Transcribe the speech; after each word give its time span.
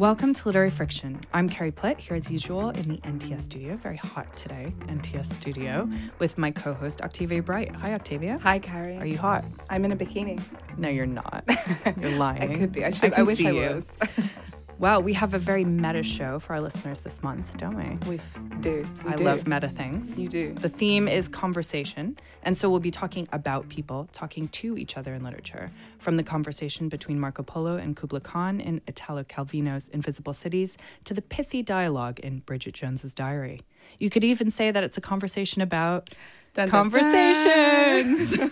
Welcome 0.00 0.32
to 0.32 0.48
Literary 0.48 0.70
Friction. 0.70 1.20
I'm 1.34 1.50
Carrie 1.50 1.72
Plitt, 1.72 2.00
here 2.00 2.16
as 2.16 2.30
usual 2.30 2.70
in 2.70 2.88
the 2.88 2.96
NTS 3.02 3.42
studio. 3.42 3.76
Very 3.76 3.98
hot 3.98 4.34
today, 4.34 4.72
NTS 4.86 5.26
studio, 5.26 5.90
with 6.18 6.38
my 6.38 6.50
co 6.52 6.72
host 6.72 7.02
Octavia 7.02 7.42
Bright. 7.42 7.76
Hi, 7.76 7.92
Octavia. 7.92 8.38
Hi, 8.42 8.58
Carrie. 8.58 8.96
Are 8.96 9.06
you 9.06 9.18
hot? 9.18 9.44
I'm 9.68 9.84
in 9.84 9.92
a 9.92 9.96
bikini. 9.96 10.40
No, 10.78 10.88
you're 10.88 11.04
not. 11.04 11.44
You're 12.00 12.16
lying. 12.16 12.50
I 12.50 12.54
could 12.54 12.72
be. 12.72 12.82
I, 12.82 12.92
should, 12.92 13.12
I, 13.12 13.18
I 13.18 13.22
wish 13.24 13.44
I 13.44 13.52
was. 13.52 13.94
Well, 14.80 15.02
we 15.02 15.12
have 15.12 15.34
a 15.34 15.38
very 15.38 15.62
meta 15.62 16.02
show 16.02 16.38
for 16.38 16.54
our 16.54 16.60
listeners 16.62 17.00
this 17.00 17.22
month, 17.22 17.58
don't 17.58 17.76
we? 17.76 18.16
we 18.16 18.20
do. 18.60 18.88
We 19.04 19.12
I 19.12 19.16
do. 19.16 19.24
love 19.24 19.46
meta 19.46 19.68
things. 19.68 20.18
You 20.18 20.26
do. 20.26 20.54
The 20.54 20.70
theme 20.70 21.06
is 21.06 21.28
conversation. 21.28 22.16
And 22.44 22.56
so 22.56 22.70
we'll 22.70 22.80
be 22.80 22.90
talking 22.90 23.28
about 23.30 23.68
people, 23.68 24.08
talking 24.10 24.48
to 24.48 24.78
each 24.78 24.96
other 24.96 25.12
in 25.12 25.22
literature, 25.22 25.70
from 25.98 26.16
the 26.16 26.22
conversation 26.22 26.88
between 26.88 27.20
Marco 27.20 27.42
Polo 27.42 27.76
and 27.76 27.94
Kubla 27.94 28.20
Khan 28.20 28.58
in 28.58 28.80
Italo 28.86 29.22
Calvino's 29.22 29.88
Invisible 29.88 30.32
Cities 30.32 30.78
to 31.04 31.12
the 31.12 31.20
pithy 31.20 31.62
dialogue 31.62 32.18
in 32.20 32.38
Bridget 32.38 32.72
Jones's 32.72 33.12
Diary. 33.12 33.60
You 33.98 34.08
could 34.08 34.24
even 34.24 34.50
say 34.50 34.70
that 34.70 34.82
it's 34.82 34.96
a 34.96 35.02
conversation 35.02 35.60
about 35.60 36.08
Dun, 36.54 36.68
dun, 36.68 36.70
conversations. 36.70 38.38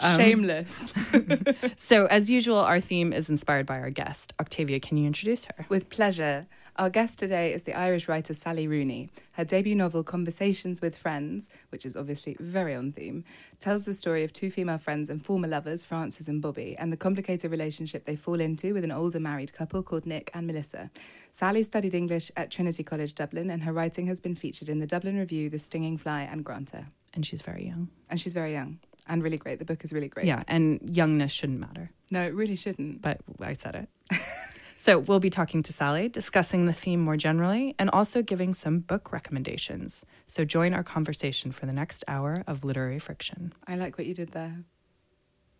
Um, 0.00 0.18
Shameless. 0.18 0.92
so, 1.76 2.06
as 2.06 2.28
usual, 2.30 2.58
our 2.58 2.80
theme 2.80 3.12
is 3.12 3.28
inspired 3.30 3.66
by 3.66 3.78
our 3.78 3.90
guest. 3.90 4.32
Octavia, 4.40 4.80
can 4.80 4.96
you 4.96 5.06
introduce 5.06 5.44
her? 5.46 5.66
With 5.68 5.88
pleasure. 5.88 6.46
Our 6.78 6.90
guest 6.90 7.18
today 7.18 7.52
is 7.52 7.64
the 7.64 7.74
Irish 7.74 8.06
writer 8.06 8.32
Sally 8.32 8.68
Rooney. 8.68 9.08
Her 9.32 9.44
debut 9.44 9.74
novel, 9.74 10.04
Conversations 10.04 10.80
with 10.80 10.96
Friends, 10.96 11.48
which 11.70 11.84
is 11.84 11.96
obviously 11.96 12.36
very 12.38 12.72
on 12.72 12.92
theme, 12.92 13.24
tells 13.58 13.84
the 13.84 13.92
story 13.92 14.22
of 14.22 14.32
two 14.32 14.48
female 14.48 14.78
friends 14.78 15.10
and 15.10 15.24
former 15.24 15.48
lovers, 15.48 15.82
Frances 15.82 16.28
and 16.28 16.40
Bobby, 16.40 16.76
and 16.78 16.92
the 16.92 16.96
complicated 16.96 17.50
relationship 17.50 18.04
they 18.04 18.14
fall 18.14 18.38
into 18.38 18.74
with 18.74 18.84
an 18.84 18.92
older 18.92 19.18
married 19.18 19.52
couple 19.52 19.82
called 19.82 20.06
Nick 20.06 20.30
and 20.32 20.46
Melissa. 20.46 20.92
Sally 21.32 21.64
studied 21.64 21.94
English 21.94 22.30
at 22.36 22.52
Trinity 22.52 22.84
College 22.84 23.12
Dublin, 23.12 23.50
and 23.50 23.64
her 23.64 23.72
writing 23.72 24.06
has 24.06 24.20
been 24.20 24.36
featured 24.36 24.68
in 24.68 24.78
the 24.78 24.86
Dublin 24.86 25.18
Review, 25.18 25.50
The 25.50 25.58
Stinging 25.58 25.98
Fly, 25.98 26.22
and 26.22 26.44
Granta. 26.44 26.86
And 27.12 27.26
she's 27.26 27.42
very 27.42 27.66
young. 27.66 27.88
And 28.08 28.20
she's 28.20 28.34
very 28.34 28.52
young 28.52 28.78
and 29.08 29.24
really 29.24 29.38
great. 29.38 29.58
The 29.58 29.64
book 29.64 29.82
is 29.82 29.92
really 29.92 30.08
great. 30.08 30.26
Yeah, 30.26 30.44
and 30.46 30.78
youngness 30.94 31.32
shouldn't 31.32 31.58
matter. 31.58 31.90
No, 32.12 32.22
it 32.22 32.34
really 32.34 32.54
shouldn't. 32.54 33.02
but 33.02 33.18
I 33.40 33.54
said 33.54 33.74
it. 33.74 34.20
so 34.80 35.00
we'll 35.00 35.18
be 35.18 35.28
talking 35.28 35.60
to 35.64 35.72
Sally, 35.72 36.08
discussing 36.08 36.66
the 36.66 36.72
theme 36.72 37.00
more 37.00 37.16
generally, 37.16 37.74
and 37.80 37.90
also 37.90 38.22
giving 38.22 38.54
some 38.54 38.78
book 38.78 39.10
recommendations. 39.10 40.04
So 40.28 40.44
join 40.44 40.72
our 40.72 40.84
conversation 40.84 41.50
for 41.50 41.66
the 41.66 41.72
next 41.72 42.04
hour 42.06 42.44
of 42.46 42.64
literary 42.64 43.00
friction. 43.00 43.52
I 43.66 43.74
like 43.74 43.98
what 43.98 44.06
you 44.06 44.14
did 44.14 44.30
there 44.30 44.62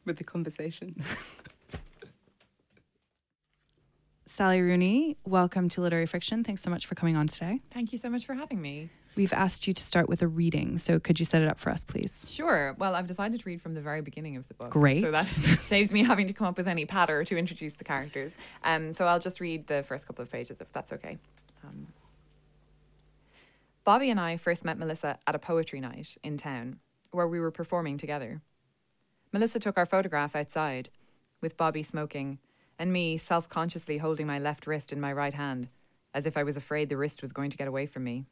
with 0.06 0.19
the 0.19 0.25
conversation. 0.25 1.02
Sally 4.39 4.61
Rooney, 4.61 5.17
welcome 5.25 5.69
to 5.70 5.81
Literary 5.81 6.06
Friction. 6.06 6.44
Thanks 6.44 6.62
so 6.62 6.70
much 6.70 6.86
for 6.86 6.94
coming 6.94 7.17
on 7.17 7.27
today. 7.27 7.61
Thank 7.70 7.91
you 7.91 7.98
so 7.98 8.08
much 8.08 8.25
for 8.25 8.34
having 8.34 8.62
me. 8.62 8.89
We've 9.17 9.33
asked 9.33 9.67
you 9.67 9.75
to 9.75 9.83
start 9.83 10.08
with 10.08 10.22
a 10.22 10.28
reading, 10.28 10.78
so 10.78 11.00
could 11.00 11.19
you 11.19 11.27
set 11.27 11.42
it 11.42 11.48
up 11.48 11.58
for 11.58 11.70
us, 11.70 11.84
please? 11.84 12.25
Sure. 12.33 12.77
Well, 12.78 12.94
I've 12.94 13.09
decided 13.09 13.41
to 13.41 13.44
read 13.44 13.61
from 13.61 13.72
the 13.72 13.81
very 13.81 14.00
beginning 14.00 14.36
of 14.36 14.47
the 14.47 14.55
book. 14.55 14.70
Great. 14.70 15.03
So 15.03 15.11
that 15.11 15.25
saves 15.62 15.91
me 15.91 16.05
having 16.05 16.28
to 16.28 16.33
come 16.33 16.47
up 16.47 16.56
with 16.56 16.69
any 16.69 16.86
patter 16.86 17.25
to 17.25 17.36
introduce 17.36 17.72
the 17.72 17.83
characters. 17.83 18.36
Um, 18.62 18.92
so 18.92 19.09
I'll 19.09 19.19
just 19.19 19.41
read 19.41 19.66
the 19.66 19.83
first 19.83 20.06
couple 20.06 20.22
of 20.22 20.31
pages 20.31 20.61
if 20.61 20.72
that's 20.72 20.92
okay. 20.92 21.19
Um, 21.64 21.89
Bobby 23.83 24.09
and 24.09 24.20
I 24.20 24.36
first 24.36 24.64
met 24.64 24.78
Melissa 24.78 25.19
at 25.27 25.34
a 25.34 25.41
poetry 25.41 25.81
night 25.81 26.16
in 26.22 26.36
town 26.36 26.78
where 27.11 27.27
we 27.27 27.41
were 27.41 27.50
performing 27.50 27.98
together. 27.98 28.41
Melissa 29.33 29.59
took 29.59 29.77
our 29.77 29.86
photograph 29.86 30.36
outside, 30.36 30.91
with 31.41 31.56
Bobby 31.56 31.83
smoking 31.83 32.39
and 32.79 32.93
me 32.93 33.17
self 33.17 33.48
consciously 33.48 33.98
holding 33.98 34.27
my 34.27 34.39
left 34.39 34.67
wrist 34.67 34.93
in 34.93 35.01
my 35.01 35.12
right 35.12 35.34
hand, 35.34 35.69
as 36.15 36.27
if 36.27 36.37
I 36.37 36.43
was 36.43 36.56
afraid 36.56 36.89
the 36.89 36.97
wrist 36.97 37.21
was 37.21 37.33
going 37.33 37.50
to 37.50 37.56
get 37.56 37.69
away 37.69 37.87
from 37.87 38.05
me. 38.05 38.25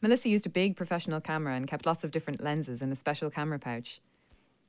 Melissa 0.00 0.28
used 0.28 0.46
a 0.46 0.50
big 0.50 0.76
professional 0.76 1.20
camera 1.20 1.54
and 1.54 1.66
kept 1.66 1.86
lots 1.86 2.04
of 2.04 2.10
different 2.10 2.42
lenses 2.42 2.82
in 2.82 2.92
a 2.92 2.96
special 2.96 3.30
camera 3.30 3.58
pouch. 3.58 4.00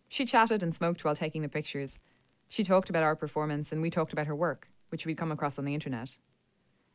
She 0.07 0.25
chatted 0.25 0.63
and 0.63 0.73
smoked 0.73 1.05
while 1.05 1.15
taking 1.15 1.43
the 1.43 1.49
pictures. 1.49 2.01
She 2.47 2.63
talked 2.63 2.89
about 2.89 3.03
our 3.03 3.15
performance 3.15 3.71
and 3.71 3.81
we 3.81 3.91
talked 3.91 4.11
about 4.11 4.25
her 4.25 4.35
work, 4.35 4.69
which 4.89 5.05
we'd 5.05 5.17
come 5.17 5.31
across 5.31 5.59
on 5.59 5.65
the 5.65 5.75
internet. 5.75 6.17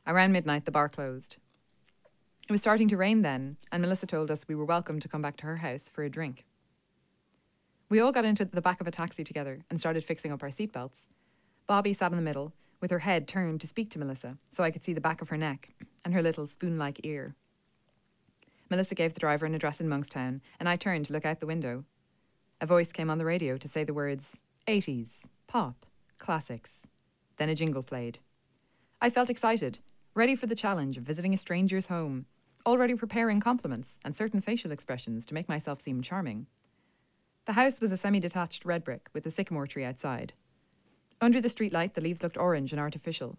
Around 0.07 0.33
midnight, 0.33 0.65
the 0.65 0.73
bar 0.73 0.89
closed. 0.89 1.37
It 2.49 2.53
was 2.53 2.61
starting 2.61 2.89
to 2.89 2.97
rain 2.97 3.23
then, 3.23 3.57
and 3.73 3.81
Melissa 3.81 4.07
told 4.07 4.31
us 4.31 4.47
we 4.49 4.55
were 4.55 4.65
welcome 4.65 5.01
to 5.01 5.09
come 5.09 5.23
back 5.23 5.37
to 5.39 5.47
her 5.47 5.59
house 5.59 5.89
for 5.89 6.03
a 6.03 6.11
drink. 6.11 6.45
We 7.89 8.01
all 8.01 8.13
got 8.13 8.25
into 8.25 8.45
the 8.45 8.61
back 8.61 8.81
of 8.81 8.87
a 8.87 8.91
taxi 8.91 9.23
together 9.25 9.61
and 9.71 9.79
started 9.79 10.05
fixing 10.05 10.33
up 10.33 10.43
our 10.43 10.51
seatbelts. 10.51 11.07
Bobby 11.67 11.93
sat 11.93 12.11
in 12.11 12.17
the 12.17 12.23
middle, 12.23 12.53
with 12.81 12.91
her 12.91 12.99
head 13.01 13.27
turned 13.27 13.61
to 13.63 13.67
speak 13.67 13.91
to 13.91 13.99
Melissa, 13.99 14.37
so 14.51 14.63
I 14.63 14.71
could 14.71 14.83
see 14.83 14.93
the 14.93 15.01
back 15.01 15.23
of 15.23 15.31
her 15.31 15.39
neck 15.39 15.71
and 16.05 16.13
her 16.13 16.23
little 16.23 16.47
spoon 16.47 16.77
like 16.77 17.01
ear. 17.05 17.35
Melissa 18.69 18.95
gave 18.95 19.15
the 19.15 19.21
driver 19.21 19.47
an 19.47 19.55
address 19.55 19.81
in 19.81 19.89
Monkstown, 19.89 20.41
and 20.61 20.69
I 20.69 20.77
turned 20.77 21.07
to 21.07 21.13
look 21.13 21.25
out 21.25 21.41
the 21.41 21.47
window. 21.47 21.85
A 22.61 22.67
voice 22.67 22.93
came 22.93 23.09
on 23.09 23.19
the 23.19 23.25
radio 23.25 23.57
to 23.57 23.69
say 23.69 23.85
the 23.85 23.95
words 23.95 24.41
80s, 24.67 25.25
pop, 25.47 25.87
classics. 26.19 26.87
Then 27.37 27.49
a 27.49 27.55
jingle 27.55 27.83
played. 27.83 28.19
I 29.01 29.11
felt 29.11 29.31
excited, 29.31 29.79
ready 30.15 30.35
for 30.35 30.47
the 30.47 30.55
challenge 30.55 30.99
of 30.99 31.05
visiting 31.05 31.33
a 31.33 31.39
stranger's 31.39 31.87
home, 31.87 32.27
already 32.67 32.95
preparing 32.95 33.41
compliments 33.41 33.99
and 34.05 34.15
certain 34.15 34.41
facial 34.41 34.71
expressions 34.71 35.25
to 35.27 35.35
make 35.35 35.49
myself 35.49 35.81
seem 35.81 36.03
charming. 36.03 36.47
The 37.47 37.53
house 37.53 37.81
was 37.81 37.93
a 37.93 37.97
semi 37.97 38.21
detached 38.21 38.65
red 38.65 38.85
brick 38.85 39.09
with 39.13 39.27
a 39.27 39.31
sycamore 39.31 39.67
tree 39.67 39.85
outside. 39.85 40.35
Under 41.21 41.41
the 41.41 41.49
streetlight, 41.49 41.95
the 41.95 42.01
leaves 42.01 42.23
looked 42.23 42.37
orange 42.37 42.73
and 42.73 42.81
artificial. 42.81 43.39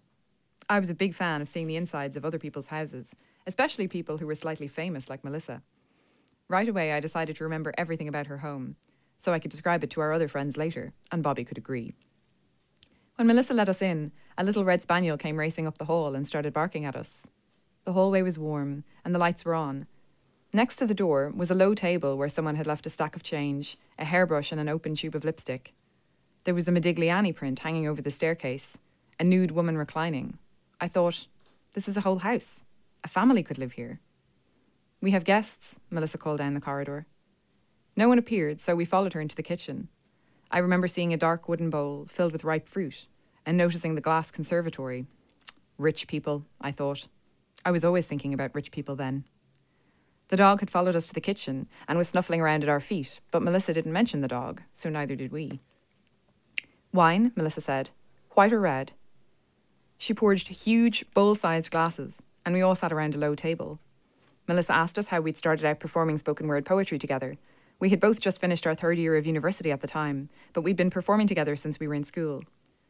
I 0.68 0.80
was 0.80 0.90
a 0.90 0.96
big 0.96 1.14
fan 1.14 1.42
of 1.42 1.48
seeing 1.48 1.68
the 1.68 1.76
insides 1.76 2.16
of 2.16 2.26
other 2.26 2.40
people's 2.40 2.68
houses, 2.68 3.16
especially 3.46 3.88
people 3.88 4.18
who 4.18 4.26
were 4.26 4.36
slightly 4.36 4.68
famous 4.68 5.10
like 5.10 5.24
Melissa. 5.24 5.62
Right 6.48 6.68
away, 6.68 6.94
I 6.94 7.00
decided 7.00 7.36
to 7.36 7.44
remember 7.44 7.74
everything 7.78 8.08
about 8.08 8.28
her 8.28 8.40
home, 8.40 8.76
so 9.18 9.34
I 9.34 9.40
could 9.40 9.52
describe 9.52 9.84
it 9.84 9.90
to 9.92 10.02
our 10.02 10.14
other 10.14 10.28
friends 10.28 10.58
later, 10.58 10.94
and 11.12 11.22
Bobby 11.22 11.44
could 11.44 11.58
agree. 11.58 11.94
When 13.16 13.28
Melissa 13.28 13.54
let 13.54 13.70
us 13.70 13.82
in, 13.82 14.12
a 14.38 14.44
little 14.44 14.66
red 14.66 14.82
spaniel 14.82 15.18
came 15.18 15.38
racing 15.38 15.68
up 15.68 15.78
the 15.78 15.86
hall 15.86 16.16
and 16.16 16.28
started 16.28 16.54
barking 16.54 16.86
at 16.86 16.96
us. 16.96 17.26
The 17.86 17.94
hallway 17.94 18.22
was 18.22 18.40
warm, 18.40 18.84
and 19.04 19.14
the 19.14 19.20
lights 19.20 19.46
were 19.46 19.56
on. 19.56 19.86
Next 20.52 20.78
to 20.78 20.88
the 20.88 20.94
door 20.94 21.32
was 21.36 21.52
a 21.52 21.56
low 21.56 21.74
table 21.74 22.18
where 22.18 22.30
someone 22.30 22.56
had 22.56 22.68
left 22.68 22.86
a 22.86 22.90
stack 22.90 23.16
of 23.16 23.24
change, 23.24 23.78
a 24.00 24.06
hairbrush, 24.06 24.52
and 24.52 24.60
an 24.60 24.70
open 24.70 24.96
tube 24.96 25.16
of 25.16 25.24
lipstick. 25.24 25.74
There 26.46 26.54
was 26.54 26.68
a 26.68 26.72
Modigliani 26.72 27.36
print 27.36 27.58
hanging 27.58 27.88
over 27.88 28.04
the 28.04 28.12
staircase, 28.12 28.78
a 29.20 29.24
nude 29.24 29.50
woman 29.50 29.80
reclining. 29.80 30.38
I 30.80 30.88
thought, 30.88 31.26
this 31.74 31.88
is 31.88 31.98
a 31.98 32.02
whole 32.02 32.20
house. 32.20 32.64
A 33.04 33.08
family 33.08 33.42
could 33.42 33.58
live 33.58 33.72
here. 33.72 34.00
We 35.02 35.10
have 35.10 35.24
guests, 35.24 35.80
Melissa 35.90 36.20
called 36.20 36.38
down 36.38 36.54
the 36.54 36.62
corridor. 36.62 37.08
No 37.96 38.08
one 38.08 38.20
appeared, 38.20 38.60
so 38.60 38.76
we 38.76 38.86
followed 38.86 39.14
her 39.14 39.22
into 39.22 39.36
the 39.36 39.42
kitchen. 39.42 39.90
I 40.52 40.60
remember 40.60 40.88
seeing 40.88 41.12
a 41.14 41.18
dark 41.18 41.50
wooden 41.50 41.72
bowl 41.72 42.06
filled 42.08 42.32
with 42.32 42.44
ripe 42.44 42.68
fruit 42.68 43.08
and 43.44 43.58
noticing 43.58 43.96
the 43.96 44.02
glass 44.02 44.30
conservatory. 44.30 45.08
Rich 45.80 46.08
people, 46.08 46.46
I 46.62 46.72
thought. 46.72 47.08
I 47.66 47.72
was 47.72 47.84
always 47.84 48.06
thinking 48.06 48.36
about 48.36 48.54
rich 48.54 48.70
people 48.70 48.96
then. 48.96 49.24
The 50.28 50.38
dog 50.38 50.60
had 50.60 50.70
followed 50.70 50.96
us 50.96 51.08
to 51.08 51.16
the 51.16 51.22
kitchen 51.22 51.68
and 51.88 51.98
was 51.98 52.08
snuffling 52.08 52.40
around 52.40 52.62
at 52.62 52.70
our 52.70 52.80
feet, 52.80 53.20
but 53.32 53.42
Melissa 53.42 53.74
didn't 53.74 53.94
mention 53.94 54.22
the 54.22 54.28
dog, 54.28 54.62
so 54.74 54.92
neither 54.92 55.16
did 55.16 55.32
we. 55.32 55.62
Wine, 56.96 57.34
Melissa 57.36 57.60
said. 57.60 57.90
White 58.32 58.54
or 58.54 58.60
red? 58.62 58.94
She 59.98 60.14
poured 60.14 60.40
huge, 60.40 61.04
bowl 61.14 61.36
sized 61.36 61.70
glasses, 61.70 62.22
and 62.46 62.56
we 62.56 62.62
all 62.62 62.74
sat 62.74 62.94
around 62.94 63.16
a 63.16 63.18
low 63.18 63.36
table. 63.36 63.80
Melissa 64.48 64.74
asked 64.74 64.98
us 64.98 65.10
how 65.10 65.20
we'd 65.20 65.38
started 65.38 65.66
out 65.66 65.82
performing 65.82 66.18
spoken 66.18 66.48
word 66.48 66.66
poetry 66.66 66.98
together. 66.98 67.38
We 67.80 67.90
had 67.90 68.00
both 68.00 68.22
just 68.22 68.40
finished 68.40 68.66
our 68.66 68.76
third 68.76 68.98
year 68.98 69.18
of 69.18 69.28
university 69.28 69.72
at 69.72 69.82
the 69.82 69.88
time, 69.88 70.30
but 70.54 70.62
we'd 70.62 70.78
been 70.78 70.90
performing 70.90 71.28
together 71.28 71.58
since 71.58 71.82
we 71.82 71.88
were 71.88 71.94
in 71.94 72.06
school. 72.06 72.44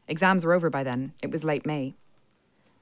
Exams 0.08 0.46
were 0.46 0.54
over 0.54 0.69
by 0.69 0.84
then, 0.84 1.13
it 1.24 1.31
was 1.31 1.44
late 1.44 1.66
May. 1.66 1.96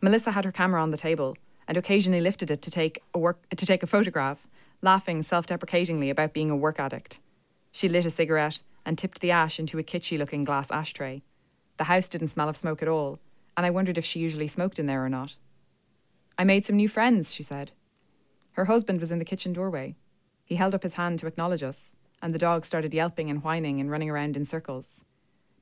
Melissa 0.02 0.32
had 0.32 0.44
her 0.44 0.52
camera 0.52 0.82
on 0.82 0.90
the 0.90 0.98
table 0.98 1.38
and 1.70 1.78
occasionally 1.78 2.20
lifted 2.20 2.52
it 2.52 2.62
to 2.62 2.70
take 2.70 3.02
a, 3.14 3.20
work, 3.20 3.48
to 3.56 3.66
take 3.66 3.82
a 3.82 3.88
photograph, 3.88 4.46
laughing 4.82 5.24
self 5.24 5.46
deprecatingly 5.46 6.10
about 6.10 6.34
being 6.34 6.50
a 6.50 6.58
work 6.58 6.82
addict. 6.82 7.20
She 7.74 7.90
lit 7.90 8.06
a 8.06 8.12
cigarette 8.12 8.62
and 8.86 8.98
tipped 8.98 9.20
the 9.20 9.32
ash 9.32 9.60
into 9.60 9.80
a 9.80 9.84
kitschy 9.84 10.18
looking 10.18 10.44
glass 10.44 10.70
ashtray. 10.72 11.24
The 11.78 11.86
house 11.86 12.08
didn't 12.08 12.28
smell 12.28 12.48
of 12.48 12.56
smoke 12.56 12.84
at 12.84 12.88
all, 12.88 13.20
and 13.58 13.66
I 13.66 13.72
wondered 13.72 13.98
if 13.98 14.06
she 14.06 14.20
usually 14.20 14.48
smoked 14.48 14.78
in 14.78 14.86
there 14.86 15.04
or 15.04 15.10
not. 15.10 15.38
I 16.38 16.44
made 16.44 16.66
some 16.66 16.76
new 16.76 16.88
friends, 16.88 17.34
she 17.34 17.42
said. 17.42 17.72
Her 18.52 18.66
husband 18.66 19.00
was 19.00 19.12
in 19.12 19.18
the 19.18 19.26
kitchen 19.26 19.54
doorway. 19.54 19.96
He 20.46 20.56
held 20.56 20.76
up 20.76 20.84
his 20.84 20.94
hand 20.94 21.18
to 21.20 21.28
acknowledge 21.28 21.64
us, 21.64 21.96
and 22.22 22.32
the 22.32 22.40
dog 22.40 22.64
started 22.64 22.94
yelping 22.94 23.30
and 23.32 23.44
whining 23.44 23.80
and 23.80 23.90
running 23.90 24.10
around 24.10 24.38
in 24.38 24.46
circles. 24.46 25.04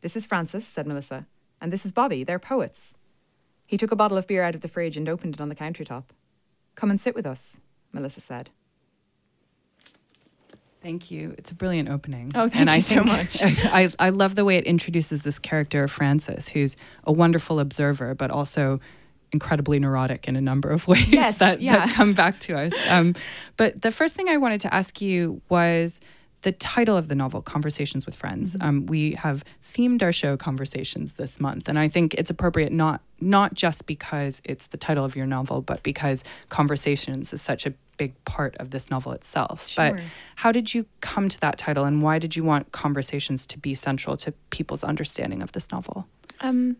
This 0.01 0.17
is 0.17 0.25
Frances, 0.25 0.67
said 0.67 0.85
Melissa, 0.85 1.27
and 1.61 1.71
this 1.71 1.85
is 1.85 1.93
Bobby. 1.93 2.25
They're 2.25 2.39
poets. 2.39 2.93
He 3.67 3.77
took 3.77 3.91
a 3.91 3.95
bottle 3.95 4.17
of 4.17 4.27
beer 4.27 4.43
out 4.43 4.55
of 4.55 4.61
the 4.61 4.67
fridge 4.67 4.97
and 4.97 5.07
opened 5.07 5.35
it 5.35 5.41
on 5.41 5.47
the 5.47 5.55
countertop. 5.55 6.05
Come 6.75 6.89
and 6.89 6.99
sit 6.99 7.15
with 7.15 7.25
us, 7.25 7.61
Melissa 7.93 8.19
said. 8.19 8.51
Thank 10.81 11.11
you. 11.11 11.35
It's 11.37 11.51
a 11.51 11.55
brilliant 11.55 11.89
opening. 11.89 12.31
Oh, 12.33 12.47
thank 12.47 12.55
and 12.55 12.69
you 12.69 12.75
I 12.75 12.79
so 12.79 13.03
much. 13.03 13.43
I, 13.65 13.91
I 13.99 14.09
love 14.09 14.35
the 14.35 14.43
way 14.43 14.55
it 14.57 14.63
introduces 14.65 15.21
this 15.21 15.37
character, 15.37 15.87
Frances, 15.87 16.49
who's 16.49 16.75
a 17.03 17.11
wonderful 17.11 17.59
observer, 17.59 18.15
but 18.15 18.31
also 18.31 18.79
incredibly 19.31 19.79
neurotic 19.79 20.27
in 20.27 20.35
a 20.35 20.41
number 20.41 20.69
of 20.69 20.87
ways 20.87 21.07
Yes, 21.07 21.37
that, 21.37 21.61
yeah. 21.61 21.85
that 21.85 21.95
come 21.95 22.13
back 22.13 22.39
to 22.41 22.57
us. 22.57 22.73
Um, 22.89 23.15
but 23.57 23.81
the 23.81 23.91
first 23.91 24.15
thing 24.15 24.27
I 24.27 24.37
wanted 24.37 24.61
to 24.61 24.73
ask 24.73 24.99
you 25.01 25.41
was 25.49 25.99
the 26.43 26.51
title 26.51 26.97
of 26.97 27.07
the 27.07 27.15
novel, 27.15 27.41
Conversations 27.41 28.05
with 28.05 28.15
Friends. 28.15 28.55
Mm-hmm. 28.55 28.67
Um, 28.67 28.85
we 28.87 29.11
have 29.13 29.43
themed 29.63 30.01
our 30.01 30.11
show 30.11 30.37
Conversations 30.37 31.13
this 31.13 31.39
month, 31.39 31.69
and 31.69 31.77
I 31.77 31.87
think 31.87 32.13
it's 32.15 32.29
appropriate 32.29 32.71
not 32.71 33.01
not 33.19 33.53
just 33.53 33.85
because 33.85 34.41
it's 34.43 34.67
the 34.67 34.77
title 34.77 35.05
of 35.05 35.15
your 35.15 35.27
novel, 35.27 35.61
but 35.61 35.83
because 35.83 36.23
conversations 36.49 37.31
is 37.33 37.41
such 37.41 37.67
a 37.67 37.73
big 37.97 38.13
part 38.25 38.55
of 38.57 38.71
this 38.71 38.89
novel 38.89 39.11
itself. 39.11 39.67
But 39.75 39.93
how 40.37 40.51
did 40.51 40.73
you 40.73 40.87
come 41.01 41.29
to 41.29 41.39
that 41.41 41.59
title, 41.59 41.85
and 41.85 42.01
why 42.01 42.17
did 42.17 42.35
you 42.35 42.43
want 42.43 42.71
conversations 42.71 43.45
to 43.47 43.59
be 43.59 43.75
central 43.75 44.17
to 44.17 44.31
people's 44.49 44.83
understanding 44.83 45.43
of 45.43 45.51
this 45.51 45.71
novel? 45.71 46.07
Um, 46.39 46.77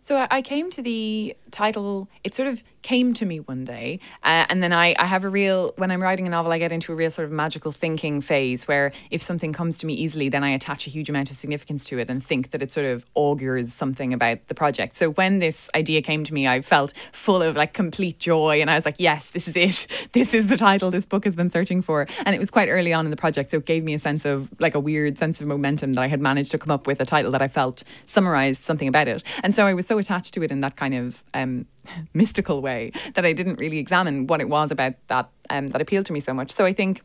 so 0.00 0.16
I- 0.16 0.28
I 0.30 0.42
came 0.42 0.70
to 0.70 0.82
the 0.82 1.36
title. 1.50 2.08
It 2.22 2.34
sort 2.34 2.48
of 2.48 2.62
came 2.82 3.14
to 3.14 3.26
me 3.26 3.40
one 3.40 3.64
day, 3.64 4.00
uh, 4.22 4.46
and 4.48 4.62
then 4.62 4.72
I, 4.72 4.94
I 4.98 5.06
have 5.06 5.24
a 5.24 5.28
real. 5.28 5.72
When 5.76 5.90
I'm 5.90 6.02
writing 6.02 6.26
a 6.26 6.30
novel, 6.30 6.52
I 6.52 6.58
get 6.58 6.72
into 6.72 6.92
a 6.92 6.94
real 6.94 7.10
sort 7.10 7.26
of 7.26 7.32
magical 7.32 7.72
thinking 7.72 8.20
phase 8.20 8.68
where 8.68 8.92
if 9.10 9.22
something 9.22 9.52
comes 9.52 9.78
to 9.80 9.86
me 9.86 9.94
easily, 9.94 10.28
then 10.28 10.44
I 10.44 10.50
attach 10.50 10.86
a 10.86 10.90
huge 10.90 11.08
amount 11.08 11.30
of 11.30 11.36
significance 11.36 11.84
to 11.86 11.98
it 11.98 12.10
and 12.10 12.24
think 12.24 12.50
that 12.50 12.62
it 12.62 12.70
sort 12.70 12.86
of 12.86 13.04
augurs 13.14 13.72
something 13.72 14.12
about 14.12 14.46
the 14.48 14.54
project. 14.54 14.96
So 14.96 15.10
when 15.10 15.38
this 15.38 15.70
idea 15.74 16.02
came 16.02 16.24
to 16.24 16.34
me, 16.34 16.46
I 16.48 16.60
felt 16.62 16.92
full 17.12 17.42
of 17.42 17.56
like 17.56 17.72
complete 17.72 18.18
joy, 18.18 18.60
and 18.60 18.70
I 18.70 18.74
was 18.74 18.84
like, 18.84 18.96
"Yes, 18.98 19.30
this 19.30 19.48
is 19.48 19.56
it. 19.56 19.86
This 20.12 20.34
is 20.34 20.48
the 20.48 20.56
title 20.56 20.90
this 20.90 21.06
book 21.06 21.24
has 21.24 21.36
been 21.36 21.50
searching 21.50 21.80
for." 21.82 22.06
And 22.26 22.34
it 22.34 22.38
was 22.38 22.50
quite 22.50 22.68
early 22.68 22.92
on 22.92 23.06
in 23.06 23.10
the 23.10 23.16
project, 23.16 23.50
so 23.50 23.58
it 23.58 23.66
gave 23.66 23.84
me 23.84 23.94
a 23.94 23.98
sense 23.98 24.24
of 24.24 24.48
like 24.58 24.74
a 24.74 24.80
weird 24.80 25.18
sense 25.18 25.40
of 25.40 25.46
momentum 25.46 25.94
that 25.94 26.02
I 26.02 26.08
had 26.08 26.20
managed 26.20 26.50
to 26.52 26.58
come 26.58 26.70
up 26.70 26.86
with 26.86 27.00
a 27.00 27.06
title 27.06 27.30
that 27.32 27.42
I 27.42 27.48
felt 27.48 27.82
summarized 28.06 28.62
something 28.62 28.88
about 28.88 29.08
it. 29.08 29.22
And 29.42 29.54
so 29.54 29.66
I 29.66 29.74
was 29.74 29.86
so 29.86 29.98
attached 29.98 30.34
to 30.34 30.42
it 30.42 30.50
in 30.50 30.60
that 30.60 30.76
kind 30.76 30.94
of 30.94 31.22
um, 31.34 31.66
mystical 32.14 32.62
way 32.62 32.92
that 33.14 33.24
I 33.24 33.32
didn't 33.32 33.58
really 33.58 33.78
examine 33.78 34.26
what 34.26 34.40
it 34.40 34.48
was 34.48 34.70
about 34.70 34.94
that 35.08 35.28
um, 35.50 35.66
that 35.68 35.80
appealed 35.80 36.06
to 36.06 36.12
me 36.12 36.20
so 36.20 36.32
much. 36.32 36.50
So 36.52 36.64
I 36.64 36.72
think 36.72 37.02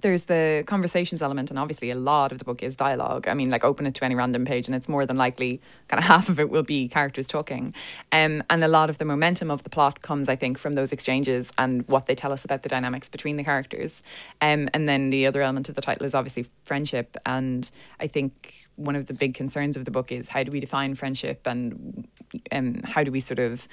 there's 0.00 0.24
the 0.24 0.64
conversations 0.66 1.22
element, 1.22 1.50
and 1.50 1.58
obviously 1.58 1.90
a 1.90 1.94
lot 1.94 2.32
of 2.32 2.38
the 2.38 2.44
book 2.44 2.62
is 2.62 2.76
dialogue. 2.76 3.28
I 3.28 3.34
mean, 3.34 3.50
like 3.50 3.64
open 3.64 3.86
it 3.86 3.94
to 3.96 4.04
any 4.04 4.14
random 4.14 4.44
page, 4.44 4.66
and 4.68 4.74
it's 4.74 4.88
more 4.88 5.06
than 5.06 5.16
likely 5.16 5.60
kind 5.88 5.98
of 5.98 6.04
half 6.08 6.28
of 6.28 6.38
it 6.38 6.50
will 6.50 6.62
be 6.62 6.88
characters 6.88 7.28
talking. 7.28 7.74
Um, 8.12 8.42
and 8.48 8.62
a 8.64 8.68
lot 8.68 8.90
of 8.90 8.98
the 8.98 9.04
momentum 9.04 9.50
of 9.50 9.62
the 9.62 9.70
plot 9.70 10.02
comes, 10.02 10.28
I 10.28 10.36
think, 10.36 10.58
from 10.58 10.74
those 10.74 10.92
exchanges 10.92 11.50
and 11.58 11.86
what 11.88 12.06
they 12.06 12.14
tell 12.14 12.32
us 12.32 12.44
about 12.44 12.62
the 12.62 12.68
dynamics 12.68 13.08
between 13.08 13.36
the 13.36 13.44
characters. 13.44 14.02
Um, 14.40 14.68
and 14.74 14.88
then 14.88 15.10
the 15.10 15.26
other 15.26 15.42
element 15.42 15.68
of 15.68 15.74
the 15.74 15.82
title 15.82 16.06
is 16.06 16.14
obviously 16.14 16.46
friendship. 16.64 17.16
And 17.26 17.70
I 17.98 18.06
think 18.06 18.68
one 18.76 18.96
of 18.96 19.06
the 19.06 19.14
big 19.14 19.34
concerns 19.34 19.76
of 19.76 19.84
the 19.84 19.90
book 19.90 20.10
is 20.10 20.28
how 20.28 20.42
do 20.42 20.50
we 20.50 20.60
define 20.60 20.94
friendship 20.94 21.46
and 21.46 22.08
um, 22.52 22.80
how 22.84 23.04
do 23.04 23.10
we 23.10 23.20
sort 23.20 23.38
of 23.38 23.66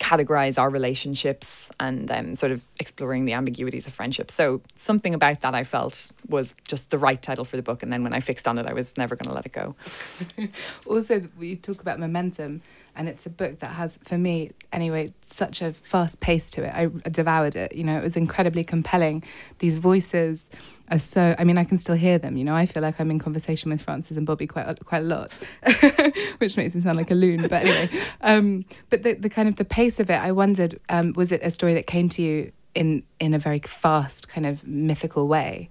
categorize 0.00 0.58
our 0.58 0.70
relationships 0.70 1.70
and 1.80 2.10
um, 2.10 2.34
sort 2.34 2.52
of 2.52 2.64
exploring 2.80 3.24
the 3.24 3.32
ambiguities 3.32 3.86
of 3.86 3.92
friendship. 3.92 4.30
So 4.30 4.62
something 4.74 5.14
about 5.14 5.40
that 5.42 5.54
I 5.54 5.64
felt 5.66 6.10
was 6.28 6.54
just 6.64 6.90
the 6.90 6.98
right 6.98 7.20
title 7.20 7.44
for 7.44 7.56
the 7.56 7.62
book. 7.62 7.82
And 7.82 7.92
then 7.92 8.02
when 8.02 8.12
I 8.12 8.20
fixed 8.20 8.48
on 8.48 8.58
it, 8.58 8.66
I 8.66 8.72
was 8.72 8.96
never 8.96 9.16
going 9.16 9.28
to 9.28 9.34
let 9.34 9.46
it 9.46 9.52
go. 9.52 9.74
Also, 10.86 11.28
we 11.38 11.56
talk 11.56 11.80
about 11.80 11.98
momentum, 11.98 12.62
and 12.94 13.08
it's 13.08 13.26
a 13.26 13.30
book 13.30 13.58
that 13.58 13.72
has, 13.72 13.98
for 14.04 14.16
me 14.16 14.52
anyway, 14.72 15.12
such 15.22 15.60
a 15.60 15.72
fast 15.72 16.20
pace 16.20 16.50
to 16.52 16.62
it. 16.62 16.72
I 16.72 17.10
devoured 17.10 17.56
it. 17.56 17.74
You 17.74 17.84
know, 17.84 17.98
it 17.98 18.02
was 18.02 18.16
incredibly 18.16 18.64
compelling. 18.64 19.22
These 19.58 19.76
voices 19.78 20.48
are 20.90 20.98
so. 20.98 21.34
I 21.38 21.44
mean, 21.44 21.58
I 21.58 21.64
can 21.64 21.78
still 21.78 21.96
hear 21.96 22.18
them. 22.18 22.36
You 22.36 22.44
know, 22.44 22.54
I 22.54 22.66
feel 22.66 22.82
like 22.82 23.00
I'm 23.00 23.10
in 23.10 23.18
conversation 23.18 23.70
with 23.70 23.82
Frances 23.82 24.16
and 24.16 24.24
Bobby 24.26 24.46
quite 24.46 24.84
quite 24.84 25.02
a 25.02 25.06
lot, 25.06 25.34
which 26.38 26.56
makes 26.56 26.74
me 26.74 26.80
sound 26.80 26.96
like 26.96 27.10
a 27.10 27.14
loon. 27.14 27.42
But 27.42 27.66
anyway, 27.66 27.90
um, 28.20 28.64
but 28.90 29.02
the 29.02 29.14
the 29.14 29.28
kind 29.28 29.48
of 29.48 29.56
the 29.56 29.64
pace 29.64 29.98
of 30.00 30.08
it, 30.08 30.20
I 30.20 30.32
wondered, 30.32 30.80
um, 30.88 31.12
was 31.14 31.32
it 31.32 31.40
a 31.42 31.50
story 31.50 31.74
that 31.74 31.86
came 31.86 32.08
to 32.10 32.22
you 32.22 32.52
in 32.76 33.02
in 33.18 33.34
a 33.34 33.38
very 33.38 33.58
fast 33.58 34.28
kind 34.28 34.46
of 34.46 34.66
mythical 34.66 35.26
way? 35.26 35.68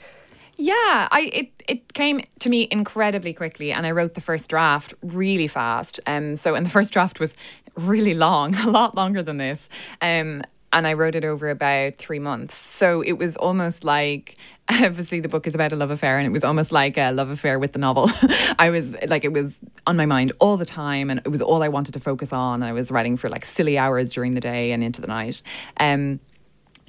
Yeah, 0.58 1.08
I 1.12 1.30
it 1.34 1.64
it 1.68 1.94
came 1.94 2.22
to 2.40 2.50
me 2.50 2.68
incredibly 2.72 3.34
quickly, 3.34 3.72
and 3.72 3.86
I 3.86 3.92
wrote 3.92 4.14
the 4.14 4.22
first 4.22 4.50
draft 4.50 4.94
really 5.02 5.48
fast. 5.48 6.00
Um, 6.08 6.36
so 6.36 6.56
and 6.56 6.66
the 6.66 6.70
first 6.70 6.94
draft 6.94 7.20
was 7.20 7.36
really 7.76 8.14
long, 8.14 8.56
a 8.68 8.70
lot 8.70 8.96
longer 8.96 9.22
than 9.22 9.38
this. 9.38 9.70
Um, 10.02 10.44
and 10.74 10.86
I 10.86 10.94
wrote 10.94 11.16
it 11.16 11.24
over 11.24 11.50
about 11.50 11.96
three 11.96 12.20
months. 12.20 12.56
So 12.58 13.02
it 13.02 13.14
was 13.14 13.38
almost 13.38 13.86
like 13.86 14.36
obviously 14.70 15.22
the 15.22 15.30
book 15.30 15.48
is 15.48 15.56
about 15.56 15.72
a 15.72 15.76
love 15.76 15.92
affair, 15.92 16.18
and 16.18 16.26
it 16.26 16.32
was 16.32 16.44
almost 16.44 16.72
like 16.72 16.98
a 16.98 17.12
love 17.12 17.30
affair 17.30 17.60
with 17.60 17.74
the 17.74 17.80
novel. 17.80 18.10
I 18.60 18.70
was 18.70 18.96
like 19.08 19.26
it 19.26 19.34
was 19.34 19.62
on 19.86 19.98
my 19.98 20.06
mind 20.06 20.32
all 20.40 20.56
the 20.56 20.66
time, 20.66 21.10
and 21.10 21.20
it 21.20 21.30
was 21.30 21.42
all 21.42 21.64
I 21.64 21.68
wanted 21.68 21.94
to 21.94 22.00
focus 22.00 22.32
on. 22.32 22.56
And 22.56 22.66
I 22.66 22.74
was 22.74 22.92
writing 22.92 23.18
for 23.18 23.30
like 23.30 23.44
silly 23.44 23.78
hours 23.78 24.14
during 24.14 24.36
the 24.36 24.42
day 24.42 24.72
and 24.72 24.84
into 24.84 25.02
the 25.02 25.08
night. 25.08 25.42
Um, 25.78 26.20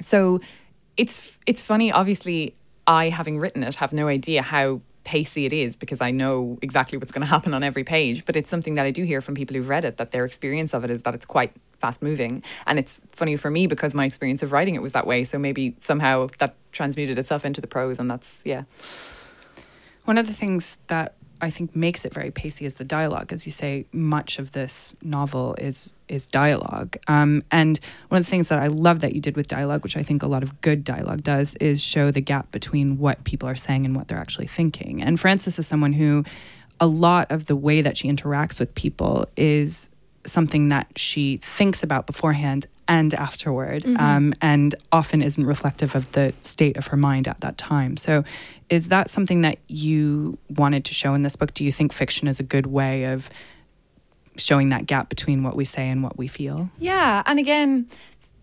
so 0.01 0.41
it's 0.97 1.39
it's 1.47 1.63
funny 1.63 1.93
obviously 1.93 2.55
i 2.87 3.09
having 3.09 3.39
written 3.39 3.63
it 3.63 3.75
have 3.77 3.93
no 3.93 4.09
idea 4.09 4.43
how 4.43 4.81
pacey 5.05 5.47
it 5.47 5.53
is 5.53 5.77
because 5.77 6.01
i 6.01 6.11
know 6.11 6.59
exactly 6.63 6.99
what's 6.99 7.13
going 7.13 7.21
to 7.21 7.27
happen 7.27 7.55
on 7.55 7.63
every 7.63 7.85
page 7.85 8.25
but 8.25 8.35
it's 8.35 8.51
something 8.51 8.75
that 8.75 8.85
i 8.85 8.91
do 8.91 9.05
hear 9.05 9.21
from 9.21 9.35
people 9.35 9.55
who've 9.55 9.69
read 9.69 9.85
it 9.85 9.99
that 9.99 10.11
their 10.11 10.25
experience 10.25 10.75
of 10.75 10.85
it 10.85 10.91
is 10.91 11.03
that 11.03 11.15
it's 11.15 11.27
quite 11.27 11.53
fast 11.79 12.03
moving. 12.03 12.43
And 12.67 12.79
it's 12.79 13.01
funny 13.09 13.37
for 13.37 13.51
me 13.51 13.67
because 13.67 13.95
my 13.95 14.05
experience 14.05 14.43
of 14.43 14.53
writing 14.53 14.75
it 14.75 14.83
was 14.83 14.93
that 14.93 15.07
way 15.07 15.25
so 15.25 15.39
maybe 15.39 15.75
somehow 15.79 16.29
that 16.39 16.55
transmuted 16.73 17.19
itself 17.19 17.45
into 17.45 17.61
the 17.61 17.67
prose 17.67 17.99
and 17.99 18.11
that's 18.11 18.43
yeah. 18.45 18.65
One 20.05 20.19
of 20.19 20.27
the 20.27 20.35
things 20.35 20.79
that 20.87 21.16
I 21.41 21.50
think 21.50 21.77
makes 21.77 22.05
it 22.05 22.15
very 22.15 22.31
pacey 22.31 22.65
is 22.67 22.75
the 22.75 22.85
dialogue. 22.85 23.33
As 23.33 23.47
you 23.47 23.53
say, 23.53 23.87
much 23.93 24.38
of 24.38 24.53
this 24.53 24.97
novel 25.03 25.55
is 25.59 25.93
is 26.09 26.27
dialogue. 26.27 26.97
Um, 27.09 27.43
and 27.50 27.81
one 28.09 28.21
of 28.21 28.27
the 28.27 28.31
things 28.31 28.49
that 28.49 28.59
I 28.59 28.69
love 28.69 29.00
that 29.00 29.15
you 29.15 29.21
did 29.21 29.37
with 29.37 29.49
dialogue, 29.49 29.83
which 29.83 29.97
I 29.97 30.03
think 30.03 30.23
a 30.23 30.27
lot 30.27 30.43
of 30.43 30.61
good 30.61 30.85
dialogue 30.85 31.23
does, 31.23 31.55
is 31.56 31.83
show 31.83 32.11
the 32.11 32.21
gap 32.21 32.50
between 32.53 32.99
what 32.99 33.25
people 33.25 33.49
are 33.49 33.56
saying 33.56 33.85
and 33.85 33.97
what 33.97 34.09
they're 34.09 34.19
actually 34.19 34.47
thinking. 34.47 35.03
And 35.03 35.19
Frances 35.19 35.59
is 35.59 35.67
someone 35.67 35.93
who, 35.93 36.25
a 36.79 36.87
lot 36.87 37.31
of 37.31 37.47
the 37.47 37.56
way 37.56 37.83
that 37.83 37.97
she 37.97 38.09
interacts 38.09 38.61
with 38.61 38.75
people 38.75 39.27
is 39.37 39.91
something 40.25 40.69
that 40.69 40.87
she 40.97 41.38
thinks 41.38 41.83
about 41.83 42.06
beforehand 42.06 42.67
and 42.88 43.12
afterward, 43.15 43.85
um, 43.99 44.33
and 44.41 44.75
often 44.93 45.23
isn't 45.23 45.44
reflective 45.44 45.94
of 45.94 46.11
the 46.12 46.33
state 46.43 46.77
of 46.77 46.88
her 46.88 46.97
mind 46.97 47.27
at 47.27 47.41
that 47.41 47.59
time. 47.59 47.97
So, 47.97 48.25
is 48.71 48.88
that 48.88 49.11
something 49.11 49.43
that 49.43 49.59
you 49.69 50.38
wanted 50.50 50.85
to 50.87 50.94
show 50.94 51.15
in 51.15 51.23
this 51.23 51.37
book? 51.37 51.55
Do 51.55 51.65
you 51.65 51.73
think 51.73 51.93
fiction 51.93 52.28
is 52.28 52.40
a 52.40 52.45
good 52.45 52.66
way 52.66 53.05
of 53.05 53.28
showing 54.37 54.69
that 54.69 54.87
gap 54.87 55.09
between 55.09 55.43
what 55.43 55.57
we 55.57 55.64
say 55.64 55.88
and 55.88 56.02
what 56.02 56.16
we 56.16 56.28
feel? 56.28 56.71
Yeah, 56.78 57.23
and 57.26 57.38
again, 57.38 57.87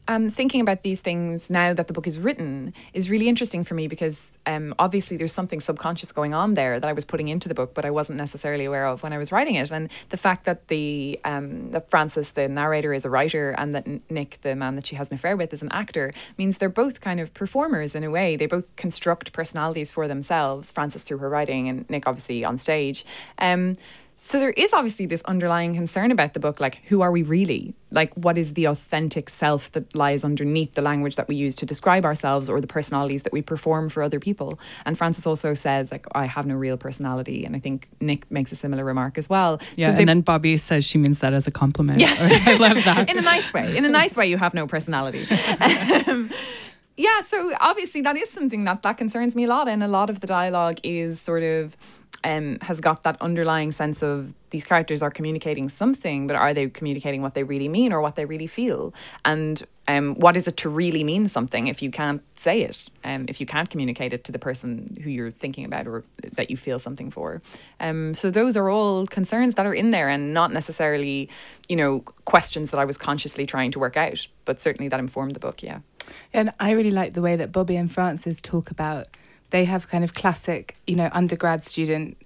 um, 0.07 0.29
thinking 0.29 0.61
about 0.61 0.83
these 0.83 0.99
things 0.99 1.49
now 1.49 1.73
that 1.73 1.87
the 1.87 1.93
book 1.93 2.07
is 2.07 2.19
written 2.19 2.73
is 2.93 3.09
really 3.09 3.29
interesting 3.29 3.63
for 3.63 3.73
me 3.73 3.87
because 3.87 4.31
um, 4.45 4.75
obviously 4.77 5.15
there's 5.15 5.33
something 5.33 5.61
subconscious 5.61 6.11
going 6.11 6.33
on 6.33 6.55
there 6.55 6.79
that 6.79 6.89
I 6.89 6.93
was 6.93 7.05
putting 7.05 7.29
into 7.29 7.47
the 7.47 7.55
book, 7.55 7.73
but 7.73 7.85
I 7.85 7.91
wasn't 7.91 8.17
necessarily 8.17 8.65
aware 8.65 8.85
of 8.85 9.01
when 9.03 9.13
I 9.13 9.17
was 9.17 9.31
writing 9.31 9.55
it. 9.55 9.71
And 9.71 9.89
the 10.09 10.17
fact 10.17 10.45
that 10.45 10.67
the 10.67 11.19
um, 11.23 11.71
that 11.71 11.89
Frances, 11.89 12.31
the 12.31 12.47
narrator, 12.47 12.93
is 12.93 13.05
a 13.05 13.09
writer, 13.09 13.51
and 13.51 13.73
that 13.75 13.87
Nick, 14.11 14.39
the 14.41 14.55
man 14.55 14.75
that 14.75 14.85
she 14.85 14.95
has 14.95 15.09
an 15.09 15.15
affair 15.15 15.37
with, 15.37 15.53
is 15.53 15.61
an 15.61 15.71
actor, 15.71 16.13
means 16.37 16.57
they're 16.57 16.69
both 16.69 16.99
kind 16.99 17.19
of 17.19 17.33
performers 17.33 17.95
in 17.95 18.03
a 18.03 18.09
way. 18.09 18.35
They 18.35 18.47
both 18.47 18.75
construct 18.75 19.31
personalities 19.31 19.91
for 19.91 20.07
themselves. 20.07 20.71
Frances 20.71 21.03
through 21.03 21.19
her 21.19 21.29
writing, 21.29 21.69
and 21.69 21.89
Nick 21.89 22.07
obviously 22.07 22.43
on 22.43 22.57
stage. 22.57 23.05
Um, 23.39 23.75
so 24.15 24.39
there 24.39 24.51
is 24.51 24.73
obviously 24.73 25.05
this 25.05 25.21
underlying 25.23 25.73
concern 25.73 26.11
about 26.11 26.33
the 26.33 26.39
book 26.39 26.59
like 26.59 26.81
who 26.85 27.01
are 27.01 27.11
we 27.11 27.23
really? 27.23 27.73
Like 27.91 28.13
what 28.13 28.37
is 28.37 28.53
the 28.53 28.65
authentic 28.65 29.29
self 29.29 29.71
that 29.71 29.95
lies 29.95 30.23
underneath 30.23 30.73
the 30.75 30.81
language 30.81 31.15
that 31.15 31.27
we 31.27 31.35
use 31.35 31.55
to 31.57 31.65
describe 31.65 32.05
ourselves 32.05 32.49
or 32.49 32.61
the 32.61 32.67
personalities 32.67 33.23
that 33.23 33.33
we 33.33 33.41
perform 33.41 33.89
for 33.89 34.03
other 34.03 34.19
people? 34.19 34.59
And 34.85 34.97
Frances 34.97 35.25
also 35.25 35.53
says 35.53 35.91
like 35.91 36.05
I 36.13 36.25
have 36.25 36.45
no 36.45 36.55
real 36.55 36.77
personality 36.77 37.45
and 37.45 37.55
I 37.55 37.59
think 37.59 37.87
Nick 37.99 38.29
makes 38.31 38.51
a 38.51 38.55
similar 38.55 38.85
remark 38.85 39.17
as 39.17 39.29
well. 39.29 39.59
Yeah, 39.75 39.87
so 39.87 39.93
they 39.93 39.99
and 39.99 40.09
then 40.09 40.21
Bobby 40.21 40.57
says 40.57 40.85
she 40.85 40.97
means 40.97 41.19
that 41.19 41.33
as 41.33 41.47
a 41.47 41.51
compliment. 41.51 41.99
Yeah. 41.99 42.15
I 42.19 42.55
love 42.57 42.83
that. 42.83 43.09
in 43.11 43.17
a 43.17 43.21
nice 43.21 43.51
way. 43.53 43.75
In 43.75 43.85
a 43.85 43.89
nice 43.89 44.15
way, 44.15 44.27
you 44.27 44.37
have 44.37 44.53
no 44.53 44.67
personality. 44.67 45.25
Um, 46.07 46.29
yeah, 46.95 47.21
so 47.21 47.53
obviously 47.59 48.01
that 48.01 48.15
is 48.17 48.29
something 48.29 48.65
that 48.65 48.83
that 48.83 48.97
concerns 48.97 49.35
me 49.35 49.45
a 49.45 49.47
lot, 49.47 49.67
and 49.67 49.83
a 49.83 49.87
lot 49.87 50.09
of 50.09 50.19
the 50.19 50.27
dialogue 50.27 50.79
is 50.83 51.19
sort 51.19 51.41
of 51.41 51.75
um, 52.23 52.57
has 52.61 52.79
got 52.79 53.03
that 53.03 53.17
underlying 53.21 53.71
sense 53.71 54.01
of 54.01 54.33
these 54.49 54.63
characters 54.63 55.01
are 55.01 55.11
communicating 55.11 55.67
something, 55.67 56.27
but 56.27 56.35
are 56.35 56.53
they 56.53 56.69
communicating 56.69 57.21
what 57.21 57.33
they 57.33 57.43
really 57.43 57.67
mean 57.67 57.91
or 57.91 58.01
what 58.01 58.15
they 58.15 58.25
really 58.25 58.47
feel? 58.47 58.93
And 59.25 59.63
um, 59.87 60.15
what 60.15 60.37
is 60.37 60.47
it 60.47 60.55
to 60.57 60.69
really 60.69 61.03
mean 61.03 61.27
something 61.27 61.67
if 61.67 61.81
you 61.81 61.91
can't 61.91 62.21
say 62.35 62.61
it, 62.61 62.85
um, 63.03 63.25
if 63.27 63.41
you 63.41 63.45
can't 63.45 63.69
communicate 63.69 64.13
it 64.13 64.23
to 64.25 64.31
the 64.31 64.39
person 64.39 64.97
who 65.03 65.09
you're 65.09 65.31
thinking 65.31 65.65
about 65.65 65.87
or 65.87 66.03
that 66.33 66.49
you 66.49 66.55
feel 66.55 66.79
something 66.79 67.09
for? 67.09 67.41
Um, 67.79 68.13
so 68.13 68.29
those 68.29 68.55
are 68.55 68.69
all 68.69 69.07
concerns 69.07 69.55
that 69.55 69.65
are 69.65 69.73
in 69.73 69.91
there 69.91 70.07
and 70.07 70.33
not 70.33 70.53
necessarily, 70.53 71.29
you 71.67 71.75
know, 71.75 72.01
questions 72.25 72.71
that 72.71 72.79
I 72.79 72.85
was 72.85 72.97
consciously 72.97 73.45
trying 73.45 73.71
to 73.71 73.79
work 73.79 73.97
out, 73.97 74.27
but 74.45 74.61
certainly 74.61 74.87
that 74.89 74.99
informed 74.99 75.35
the 75.35 75.39
book. 75.39 75.63
Yeah. 75.63 75.79
And 76.31 76.51
I 76.59 76.71
really 76.71 76.91
like 76.91 77.13
the 77.13 77.21
way 77.21 77.35
that 77.35 77.51
Bobby 77.51 77.75
and 77.75 77.91
Francis 77.91 78.41
talk 78.41 78.69
about 78.71 79.07
they 79.53 79.65
have 79.65 79.87
kind 79.87 80.03
of 80.03 80.15
classic, 80.15 80.75
you 80.87 80.95
know, 80.95 81.09
undergrad 81.13 81.63
student 81.63 82.17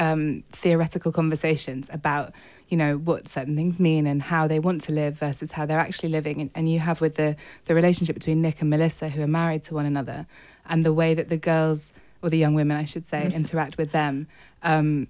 um, 0.00 0.42
theoretical 0.50 1.12
conversations 1.12 1.88
about 1.92 2.32
you 2.68 2.76
know 2.76 2.96
what 2.96 3.28
certain 3.28 3.54
things 3.54 3.78
mean 3.78 4.04
and 4.06 4.22
how 4.24 4.48
they 4.48 4.58
want 4.58 4.80
to 4.80 4.92
live 4.92 5.16
versus 5.16 5.52
how 5.52 5.64
they're 5.64 5.78
actually 5.78 6.08
living 6.08 6.40
and, 6.40 6.50
and 6.54 6.72
you 6.72 6.80
have 6.80 7.00
with 7.00 7.14
the 7.14 7.36
the 7.66 7.74
relationship 7.74 8.14
between 8.14 8.42
Nick 8.42 8.60
and 8.60 8.68
Melissa 8.68 9.10
who 9.10 9.22
are 9.22 9.28
married 9.28 9.62
to 9.64 9.74
one 9.74 9.86
another 9.86 10.26
and 10.66 10.82
the 10.82 10.92
way 10.92 11.14
that 11.14 11.28
the 11.28 11.36
girls 11.36 11.92
or 12.20 12.30
the 12.30 12.38
young 12.38 12.54
women 12.54 12.76
I 12.76 12.84
should 12.84 13.06
say 13.06 13.20
mm-hmm. 13.20 13.36
interact 13.36 13.76
with 13.76 13.92
them 13.92 14.26
um, 14.62 15.06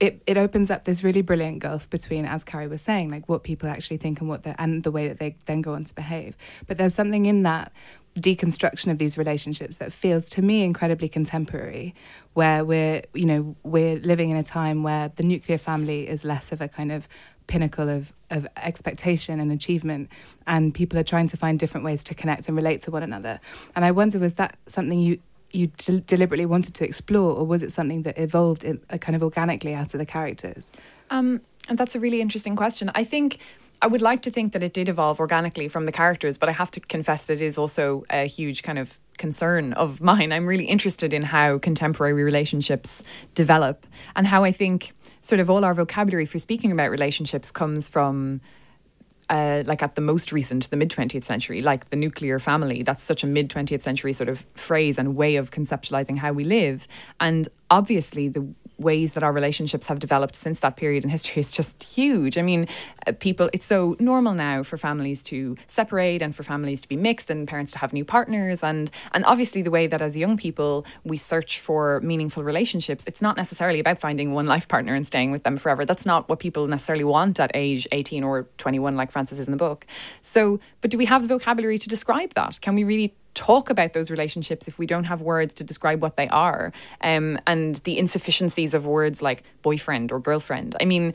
it, 0.00 0.22
it 0.26 0.38
opens 0.38 0.70
up 0.70 0.84
this 0.84 1.02
really 1.02 1.22
brilliant 1.22 1.58
gulf 1.58 1.90
between, 1.90 2.24
as 2.24 2.44
Carrie 2.44 2.68
was 2.68 2.82
saying, 2.82 3.10
like 3.10 3.28
what 3.28 3.42
people 3.42 3.68
actually 3.68 3.96
think 3.96 4.20
and 4.20 4.28
what 4.28 4.44
the 4.44 4.60
and 4.60 4.82
the 4.84 4.92
way 4.92 5.08
that 5.08 5.18
they 5.18 5.36
then 5.46 5.60
go 5.60 5.74
on 5.74 5.84
to 5.84 5.94
behave. 5.94 6.36
But 6.66 6.78
there's 6.78 6.94
something 6.94 7.26
in 7.26 7.42
that 7.42 7.72
deconstruction 8.14 8.90
of 8.90 8.98
these 8.98 9.16
relationships 9.16 9.76
that 9.76 9.92
feels 9.92 10.26
to 10.26 10.42
me 10.42 10.64
incredibly 10.64 11.08
contemporary 11.08 11.94
where 12.34 12.64
we're 12.64 13.02
you 13.14 13.26
know 13.26 13.56
we're 13.62 13.96
living 13.96 14.30
in 14.30 14.36
a 14.36 14.42
time 14.42 14.82
where 14.82 15.12
the 15.16 15.22
nuclear 15.22 15.58
family 15.58 16.08
is 16.08 16.24
less 16.24 16.50
of 16.50 16.60
a 16.60 16.68
kind 16.68 16.90
of 16.90 17.08
pinnacle 17.46 17.88
of 17.88 18.12
of 18.30 18.46
expectation 18.56 19.40
and 19.40 19.52
achievement 19.52 20.10
and 20.46 20.74
people 20.74 20.98
are 20.98 21.04
trying 21.04 21.28
to 21.28 21.36
find 21.36 21.58
different 21.58 21.84
ways 21.84 22.02
to 22.02 22.14
connect 22.14 22.48
and 22.48 22.56
relate 22.56 22.80
to 22.80 22.90
one 22.90 23.02
another 23.02 23.38
and 23.76 23.84
i 23.84 23.90
wonder 23.90 24.18
was 24.18 24.34
that 24.34 24.56
something 24.66 24.98
you 24.98 25.18
you 25.50 25.68
d- 25.68 26.02
deliberately 26.06 26.46
wanted 26.46 26.74
to 26.74 26.84
explore 26.84 27.34
or 27.34 27.44
was 27.44 27.62
it 27.62 27.72
something 27.72 28.02
that 28.02 28.18
evolved 28.18 28.64
in, 28.64 28.80
uh, 28.90 28.98
kind 28.98 29.16
of 29.16 29.22
organically 29.22 29.74
out 29.74 29.94
of 29.94 29.98
the 29.98 30.06
characters 30.06 30.70
um, 31.10 31.40
and 31.68 31.78
that's 31.78 31.94
a 31.94 32.00
really 32.00 32.20
interesting 32.20 32.56
question 32.56 32.90
i 32.94 33.04
think 33.04 33.38
I 33.80 33.86
would 33.86 34.02
like 34.02 34.22
to 34.22 34.30
think 34.30 34.54
that 34.54 34.62
it 34.62 34.72
did 34.72 34.88
evolve 34.88 35.20
organically 35.20 35.68
from 35.68 35.84
the 35.86 35.92
characters, 35.92 36.36
but 36.36 36.48
I 36.48 36.52
have 36.52 36.70
to 36.72 36.80
confess 36.80 37.26
that 37.26 37.34
it 37.34 37.42
is 37.42 37.56
also 37.56 38.04
a 38.10 38.26
huge 38.26 38.62
kind 38.64 38.78
of 38.78 38.98
concern 39.18 39.72
of 39.74 40.00
mine. 40.10 40.32
I'm 40.32 40.46
really 40.46 40.64
interested 40.64 41.12
in 41.12 41.22
how 41.22 41.58
contemporary 41.58 42.24
relationships 42.24 43.04
develop 43.34 43.86
and 44.16 44.26
how 44.26 44.42
I 44.42 44.52
think 44.52 44.92
sort 45.20 45.40
of 45.40 45.48
all 45.48 45.64
our 45.64 45.74
vocabulary 45.74 46.26
for 46.26 46.38
speaking 46.38 46.72
about 46.72 46.90
relationships 46.90 47.50
comes 47.50 47.86
from 47.86 48.40
uh, 49.30 49.62
like 49.66 49.82
at 49.82 49.94
the 49.94 50.00
most 50.00 50.32
recent, 50.32 50.70
the 50.70 50.76
mid 50.76 50.90
20th 50.90 51.24
century, 51.24 51.60
like 51.60 51.90
the 51.90 51.96
nuclear 51.96 52.38
family. 52.38 52.82
That's 52.82 53.02
such 53.02 53.22
a 53.22 53.26
mid 53.26 53.48
20th 53.48 53.82
century 53.82 54.12
sort 54.12 54.28
of 54.28 54.44
phrase 54.54 54.98
and 54.98 55.16
way 55.16 55.36
of 55.36 55.50
conceptualizing 55.50 56.18
how 56.18 56.32
we 56.32 56.44
live. 56.44 56.86
And 57.20 57.48
obviously, 57.70 58.28
the 58.28 58.46
ways 58.78 59.14
that 59.14 59.22
our 59.22 59.32
relationships 59.32 59.86
have 59.88 59.98
developed 59.98 60.36
since 60.36 60.60
that 60.60 60.76
period 60.76 61.04
in 61.04 61.10
history 61.10 61.40
is 61.40 61.52
just 61.52 61.82
huge. 61.82 62.38
I 62.38 62.42
mean, 62.42 62.68
uh, 63.06 63.12
people, 63.12 63.50
it's 63.52 63.66
so 63.66 63.96
normal 63.98 64.34
now 64.34 64.62
for 64.62 64.76
families 64.76 65.22
to 65.24 65.56
separate 65.66 66.22
and 66.22 66.34
for 66.34 66.42
families 66.42 66.80
to 66.82 66.88
be 66.88 66.96
mixed 66.96 67.30
and 67.30 67.46
parents 67.46 67.72
to 67.72 67.78
have 67.78 67.92
new 67.92 68.04
partners. 68.04 68.62
And, 68.62 68.90
and 69.12 69.24
obviously, 69.24 69.62
the 69.62 69.70
way 69.70 69.86
that 69.86 70.00
as 70.00 70.16
young 70.16 70.36
people 70.36 70.86
we 71.04 71.16
search 71.16 71.58
for 71.58 72.00
meaningful 72.00 72.42
relationships, 72.44 73.04
it's 73.06 73.22
not 73.22 73.36
necessarily 73.36 73.80
about 73.80 74.00
finding 74.00 74.32
one 74.32 74.46
life 74.46 74.68
partner 74.68 74.94
and 74.94 75.06
staying 75.06 75.30
with 75.30 75.42
them 75.42 75.56
forever. 75.56 75.84
That's 75.84 76.06
not 76.06 76.28
what 76.28 76.38
people 76.38 76.66
necessarily 76.66 77.04
want 77.04 77.40
at 77.40 77.50
age 77.54 77.86
18 77.92 78.22
or 78.24 78.46
21, 78.58 78.96
like 78.96 79.10
Frances 79.10 79.38
is 79.38 79.48
in 79.48 79.52
the 79.52 79.58
book. 79.58 79.86
So, 80.20 80.60
but 80.80 80.90
do 80.90 80.98
we 80.98 81.06
have 81.06 81.22
the 81.22 81.28
vocabulary 81.28 81.78
to 81.78 81.88
describe 81.88 82.34
that? 82.34 82.60
Can 82.60 82.74
we 82.74 82.84
really 82.84 83.14
talk 83.38 83.70
about 83.70 83.92
those 83.92 84.10
relationships 84.10 84.66
if 84.66 84.78
we 84.78 84.86
don't 84.86 85.04
have 85.04 85.22
words 85.22 85.54
to 85.54 85.64
describe 85.64 86.02
what 86.02 86.16
they 86.16 86.26
are 86.28 86.72
um, 87.02 87.38
and 87.46 87.76
the 87.84 87.96
insufficiencies 87.96 88.74
of 88.74 88.84
words 88.84 89.22
like 89.22 89.44
boyfriend 89.62 90.10
or 90.10 90.18
girlfriend. 90.18 90.74
I 90.80 90.84
mean, 90.84 91.14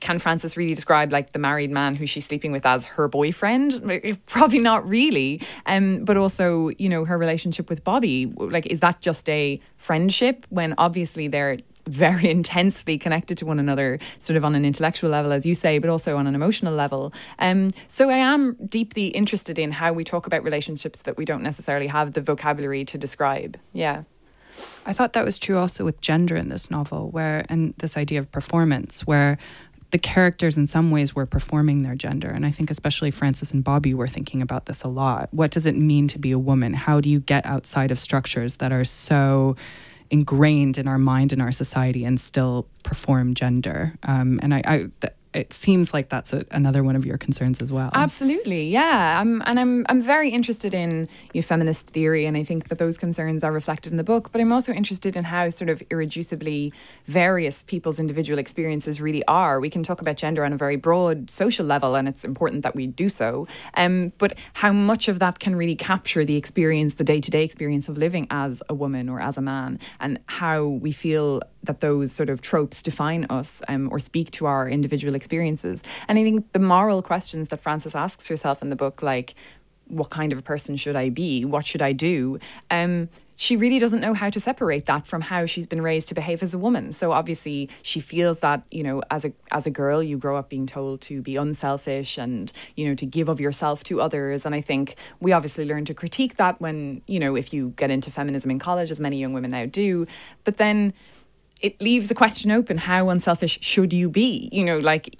can 0.00 0.18
Frances 0.18 0.56
really 0.56 0.74
describe 0.74 1.12
like 1.12 1.32
the 1.32 1.38
married 1.38 1.70
man 1.70 1.96
who 1.96 2.06
she's 2.06 2.26
sleeping 2.26 2.52
with 2.52 2.66
as 2.66 2.84
her 2.84 3.08
boyfriend? 3.08 3.82
Probably 4.26 4.58
not 4.58 4.86
really. 4.86 5.40
Um, 5.64 6.04
but 6.04 6.18
also, 6.18 6.68
you 6.76 6.90
know, 6.90 7.06
her 7.06 7.16
relationship 7.16 7.70
with 7.70 7.82
Bobby, 7.82 8.26
like, 8.36 8.66
is 8.66 8.80
that 8.80 9.00
just 9.00 9.26
a 9.30 9.58
friendship 9.78 10.46
when 10.50 10.74
obviously 10.76 11.28
they're 11.28 11.58
very 11.86 12.28
intensely 12.36 12.98
connected 12.98 13.38
to 13.38 13.46
one 13.46 13.58
another, 13.58 13.98
sort 14.18 14.36
of 14.36 14.44
on 14.44 14.54
an 14.54 14.64
intellectual 14.64 15.10
level, 15.10 15.32
as 15.32 15.46
you 15.46 15.54
say, 15.54 15.78
but 15.78 15.90
also 15.90 16.16
on 16.16 16.26
an 16.26 16.34
emotional 16.34 16.74
level. 16.74 17.12
Um, 17.38 17.70
so 17.86 18.10
I 18.10 18.16
am 18.16 18.56
deeply 18.66 19.08
interested 19.08 19.58
in 19.58 19.72
how 19.72 19.92
we 19.92 20.04
talk 20.04 20.26
about 20.26 20.42
relationships 20.42 21.02
that 21.02 21.16
we 21.16 21.24
don't 21.24 21.42
necessarily 21.42 21.86
have 21.86 22.12
the 22.12 22.20
vocabulary 22.20 22.84
to 22.86 22.98
describe. 22.98 23.58
Yeah. 23.72 24.04
I 24.86 24.92
thought 24.92 25.12
that 25.12 25.24
was 25.24 25.38
true 25.38 25.58
also 25.58 25.84
with 25.84 26.00
gender 26.00 26.36
in 26.36 26.48
this 26.48 26.70
novel, 26.70 27.10
where, 27.10 27.44
and 27.48 27.74
this 27.78 27.96
idea 27.96 28.18
of 28.18 28.30
performance, 28.30 29.06
where 29.06 29.36
the 29.90 29.98
characters 29.98 30.56
in 30.56 30.66
some 30.66 30.90
ways 30.90 31.14
were 31.14 31.26
performing 31.26 31.82
their 31.82 31.94
gender. 31.94 32.28
And 32.28 32.44
I 32.44 32.50
think 32.50 32.70
especially 32.70 33.10
Frances 33.10 33.52
and 33.52 33.62
Bobby 33.62 33.94
were 33.94 34.06
thinking 34.06 34.42
about 34.42 34.66
this 34.66 34.82
a 34.82 34.88
lot. 34.88 35.28
What 35.32 35.50
does 35.50 35.66
it 35.66 35.76
mean 35.76 36.08
to 36.08 36.18
be 36.18 36.32
a 36.32 36.38
woman? 36.38 36.74
How 36.74 37.00
do 37.00 37.08
you 37.08 37.20
get 37.20 37.46
outside 37.46 37.90
of 37.90 37.98
structures 37.98 38.56
that 38.56 38.72
are 38.72 38.84
so 38.84 39.56
ingrained 40.10 40.78
in 40.78 40.88
our 40.88 40.98
mind 40.98 41.32
and 41.32 41.42
our 41.42 41.52
society 41.52 42.04
and 42.04 42.20
still 42.20 42.66
perform 42.82 43.34
gender. 43.34 43.94
Um, 44.02 44.38
and 44.42 44.54
I, 44.54 44.62
I 44.64 44.76
th- 45.00 45.12
it 45.36 45.52
seems 45.52 45.92
like 45.92 46.08
that's 46.08 46.32
a, 46.32 46.46
another 46.50 46.82
one 46.82 46.96
of 46.96 47.04
your 47.04 47.18
concerns 47.18 47.60
as 47.60 47.70
well. 47.70 47.90
Absolutely, 47.92 48.70
yeah. 48.70 49.20
I'm, 49.20 49.42
and 49.44 49.60
I'm 49.60 49.84
I'm 49.90 50.00
very 50.00 50.30
interested 50.30 50.72
in 50.72 51.08
you 51.34 51.42
know, 51.42 51.46
feminist 51.46 51.90
theory, 51.90 52.24
and 52.24 52.38
I 52.38 52.42
think 52.42 52.68
that 52.68 52.78
those 52.78 52.96
concerns 52.96 53.44
are 53.44 53.52
reflected 53.52 53.92
in 53.92 53.98
the 53.98 54.04
book. 54.04 54.32
But 54.32 54.40
I'm 54.40 54.50
also 54.50 54.72
interested 54.72 55.14
in 55.14 55.24
how 55.24 55.50
sort 55.50 55.68
of 55.68 55.82
irreducibly 55.90 56.72
various 57.04 57.62
people's 57.64 58.00
individual 58.00 58.38
experiences 58.38 58.98
really 58.98 59.22
are. 59.26 59.60
We 59.60 59.68
can 59.68 59.82
talk 59.82 60.00
about 60.00 60.16
gender 60.16 60.42
on 60.42 60.54
a 60.54 60.56
very 60.56 60.76
broad 60.76 61.30
social 61.30 61.66
level, 61.66 61.96
and 61.96 62.08
it's 62.08 62.24
important 62.24 62.62
that 62.62 62.74
we 62.74 62.86
do 62.86 63.10
so. 63.10 63.46
Um, 63.74 64.12
but 64.16 64.38
how 64.54 64.72
much 64.72 65.06
of 65.08 65.18
that 65.18 65.38
can 65.38 65.54
really 65.54 65.76
capture 65.76 66.24
the 66.24 66.36
experience, 66.36 66.94
the 66.94 67.04
day 67.04 67.20
to 67.20 67.30
day 67.30 67.44
experience 67.44 67.90
of 67.90 67.98
living 67.98 68.26
as 68.30 68.62
a 68.70 68.74
woman 68.74 69.10
or 69.10 69.20
as 69.20 69.36
a 69.36 69.42
man, 69.42 69.78
and 70.00 70.18
how 70.26 70.64
we 70.64 70.92
feel 70.92 71.42
that 71.66 71.80
those 71.80 72.12
sort 72.12 72.30
of 72.30 72.40
tropes 72.40 72.82
define 72.82 73.26
us 73.28 73.60
um, 73.68 73.88
or 73.92 73.98
speak 73.98 74.30
to 74.30 74.46
our 74.46 74.68
individual 74.68 75.14
experiences. 75.26 75.82
And 76.06 76.18
I 76.20 76.22
think 76.22 76.52
the 76.52 76.60
moral 76.60 77.02
questions 77.02 77.48
that 77.48 77.60
Frances 77.60 77.96
asks 77.96 78.28
herself 78.28 78.62
in 78.62 78.70
the 78.70 78.76
book, 78.76 79.02
like, 79.02 79.34
what 79.88 80.10
kind 80.10 80.32
of 80.32 80.38
a 80.38 80.42
person 80.42 80.76
should 80.76 80.96
I 80.96 81.10
be? 81.10 81.44
What 81.44 81.66
should 81.66 81.82
I 81.82 81.92
do? 81.92 82.38
Um, 82.70 83.08
she 83.36 83.56
really 83.56 83.78
doesn't 83.78 84.00
know 84.00 84.14
how 84.14 84.30
to 84.30 84.40
separate 84.40 84.86
that 84.86 85.06
from 85.06 85.20
how 85.20 85.46
she's 85.46 85.66
been 85.66 85.82
raised 85.82 86.08
to 86.08 86.14
behave 86.14 86.42
as 86.42 86.54
a 86.54 86.58
woman. 86.58 86.92
So 86.92 87.12
obviously 87.12 87.68
she 87.82 88.00
feels 88.00 88.40
that, 88.40 88.62
you 88.70 88.82
know, 88.82 89.02
as 89.10 89.24
a 89.24 89.32
as 89.50 89.66
a 89.66 89.70
girl 89.70 90.02
you 90.02 90.16
grow 90.16 90.36
up 90.38 90.48
being 90.48 90.66
told 90.66 91.02
to 91.02 91.22
be 91.22 91.36
unselfish 91.36 92.18
and, 92.18 92.50
you 92.76 92.88
know, 92.88 92.94
to 92.94 93.06
give 93.06 93.28
of 93.28 93.38
yourself 93.38 93.84
to 93.84 94.00
others. 94.00 94.46
And 94.46 94.54
I 94.54 94.60
think 94.60 94.96
we 95.20 95.32
obviously 95.32 95.64
learn 95.66 95.84
to 95.84 95.94
critique 95.94 96.36
that 96.36 96.60
when, 96.60 97.02
you 97.06 97.20
know, 97.20 97.36
if 97.36 97.52
you 97.52 97.74
get 97.76 97.90
into 97.90 98.10
feminism 98.10 98.50
in 98.50 98.58
college, 98.58 98.90
as 98.90 99.00
many 99.00 99.18
young 99.18 99.34
women 99.34 99.50
now 99.50 99.66
do. 99.66 100.06
But 100.44 100.56
then 100.56 100.94
it 101.60 101.80
leaves 101.80 102.08
the 102.08 102.14
question 102.14 102.50
open 102.50 102.76
how 102.76 103.08
unselfish 103.08 103.58
should 103.62 103.92
you 103.92 104.08
be? 104.08 104.48
You 104.52 104.64
know, 104.64 104.78
like 104.78 105.16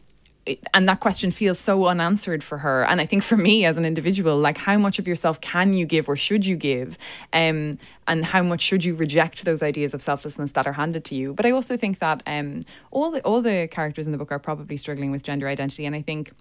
and 0.72 0.88
that 0.88 1.00
question 1.00 1.30
feels 1.30 1.58
so 1.58 1.86
unanswered 1.86 2.44
for 2.44 2.58
her. 2.58 2.84
And 2.84 3.00
i 3.00 3.06
think 3.06 3.22
for 3.22 3.36
me 3.36 3.64
as 3.64 3.76
an 3.76 3.84
individual 3.84 4.38
like 4.38 4.56
how 4.56 4.78
much 4.78 4.98
of 4.98 5.06
yourself 5.06 5.40
can 5.40 5.74
you 5.74 5.86
give 5.86 6.08
or 6.08 6.16
should 6.16 6.46
you 6.46 6.56
give? 6.56 6.96
Um, 7.32 7.78
and 8.06 8.24
how 8.24 8.42
much 8.42 8.62
should 8.62 8.84
you 8.84 8.94
reject 8.94 9.44
those 9.44 9.62
ideas 9.62 9.94
of 9.94 10.02
selflessness 10.02 10.52
that 10.52 10.66
are 10.66 10.72
handed 10.72 11.04
to 11.06 11.14
you? 11.14 11.34
But 11.34 11.46
i 11.46 11.50
also 11.50 11.76
think 11.76 11.98
that 11.98 12.22
um, 12.26 12.60
all 12.90 13.10
the 13.10 13.20
all 13.22 13.40
the 13.42 13.68
characters 13.70 14.06
in 14.06 14.12
the 14.12 14.18
book 14.18 14.32
are 14.32 14.38
probably 14.38 14.76
struggling 14.76 15.10
with 15.10 15.22
gender 15.22 15.48
identity. 15.48 15.86
And 15.86 15.96
i 15.96 16.02
think 16.02 16.32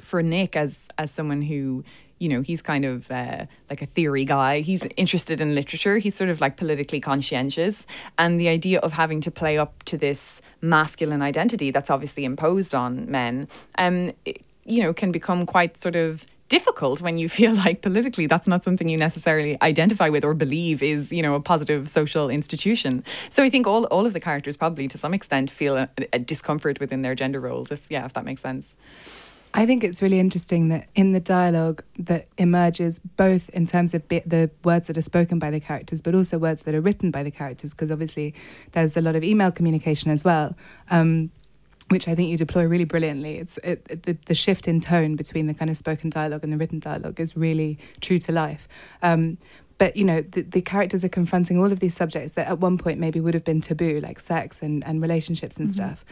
for 0.00 0.22
nick 0.22 0.56
as 0.56 0.88
as 0.98 1.10
someone 1.10 1.42
who 1.42 1.84
you 2.18 2.28
know, 2.28 2.40
he's 2.40 2.62
kind 2.62 2.84
of 2.84 3.10
uh, 3.10 3.46
like 3.68 3.82
a 3.82 3.86
theory 3.86 4.24
guy. 4.24 4.60
He's 4.60 4.84
interested 4.96 5.40
in 5.40 5.54
literature. 5.54 5.98
He's 5.98 6.14
sort 6.14 6.30
of 6.30 6.40
like 6.40 6.56
politically 6.56 7.00
conscientious. 7.00 7.86
And 8.18 8.38
the 8.38 8.48
idea 8.48 8.78
of 8.80 8.92
having 8.92 9.20
to 9.22 9.30
play 9.30 9.58
up 9.58 9.82
to 9.84 9.98
this 9.98 10.40
masculine 10.60 11.22
identity 11.22 11.70
that's 11.70 11.90
obviously 11.90 12.24
imposed 12.24 12.74
on 12.74 13.10
men, 13.10 13.48
um, 13.78 14.12
it, 14.24 14.42
you 14.64 14.82
know, 14.82 14.94
can 14.94 15.12
become 15.12 15.44
quite 15.44 15.76
sort 15.76 15.96
of 15.96 16.24
difficult 16.48 17.00
when 17.00 17.18
you 17.18 17.28
feel 17.40 17.54
like 17.54 17.82
politically 17.82 18.26
that's 18.26 18.46
not 18.46 18.62
something 18.62 18.88
you 18.88 18.98
necessarily 18.98 19.56
identify 19.62 20.08
with 20.08 20.24
or 20.24 20.34
believe 20.34 20.82
is 20.82 21.10
you 21.10 21.22
know 21.22 21.34
a 21.34 21.40
positive 21.40 21.88
social 21.88 22.28
institution 22.28 23.02
so 23.30 23.42
i 23.42 23.48
think 23.48 23.66
all, 23.66 23.84
all 23.86 24.04
of 24.04 24.12
the 24.12 24.20
characters 24.20 24.56
probably 24.56 24.86
to 24.86 24.98
some 24.98 25.14
extent 25.14 25.50
feel 25.50 25.76
a, 25.76 25.88
a 26.12 26.18
discomfort 26.18 26.78
within 26.80 27.02
their 27.02 27.14
gender 27.14 27.40
roles 27.40 27.72
if 27.72 27.86
yeah 27.88 28.04
if 28.04 28.12
that 28.12 28.24
makes 28.24 28.42
sense 28.42 28.74
I 29.56 29.66
think 29.66 29.84
it's 29.84 30.02
really 30.02 30.18
interesting 30.18 30.68
that 30.68 30.88
in 30.96 31.12
the 31.12 31.20
dialogue 31.20 31.84
that 31.96 32.26
emerges 32.36 32.98
both 32.98 33.48
in 33.50 33.66
terms 33.66 33.94
of 33.94 34.06
the 34.08 34.50
words 34.64 34.88
that 34.88 34.98
are 34.98 35.02
spoken 35.02 35.38
by 35.38 35.52
the 35.52 35.60
characters, 35.60 36.02
but 36.02 36.12
also 36.12 36.38
words 36.38 36.64
that 36.64 36.74
are 36.74 36.80
written 36.80 37.12
by 37.12 37.22
the 37.22 37.30
characters, 37.30 37.70
because 37.70 37.92
obviously 37.92 38.34
there's 38.72 38.96
a 38.96 39.00
lot 39.00 39.14
of 39.14 39.22
email 39.22 39.52
communication 39.52 40.10
as 40.10 40.24
well. 40.24 40.56
Um, 40.90 41.30
which 41.90 42.08
I 42.08 42.14
think 42.14 42.30
you 42.30 42.38
deploy 42.38 42.64
really 42.64 42.86
brilliantly. 42.86 43.36
It's 43.36 43.58
it, 43.58 43.86
it, 43.90 44.02
the, 44.04 44.16
the 44.24 44.34
shift 44.34 44.66
in 44.66 44.80
tone 44.80 45.16
between 45.16 45.46
the 45.46 45.54
kind 45.54 45.70
of 45.70 45.76
spoken 45.76 46.08
dialogue 46.08 46.42
and 46.42 46.50
the 46.50 46.56
written 46.56 46.78
dialogue 46.78 47.20
is 47.20 47.36
really 47.36 47.78
true 48.00 48.18
to 48.20 48.32
life. 48.32 48.66
Um, 49.02 49.36
but 49.76 49.94
you 49.94 50.04
know 50.04 50.22
the, 50.22 50.42
the 50.42 50.62
characters 50.62 51.04
are 51.04 51.10
confronting 51.10 51.58
all 51.58 51.70
of 51.70 51.80
these 51.80 51.94
subjects 51.94 52.32
that 52.32 52.48
at 52.48 52.58
one 52.58 52.78
point 52.78 52.98
maybe 52.98 53.20
would 53.20 53.34
have 53.34 53.44
been 53.44 53.60
taboo, 53.60 54.00
like 54.00 54.18
sex 54.18 54.62
and, 54.62 54.82
and 54.86 55.02
relationships 55.02 55.58
and 55.58 55.68
mm-hmm. 55.68 55.74
stuff 55.74 56.04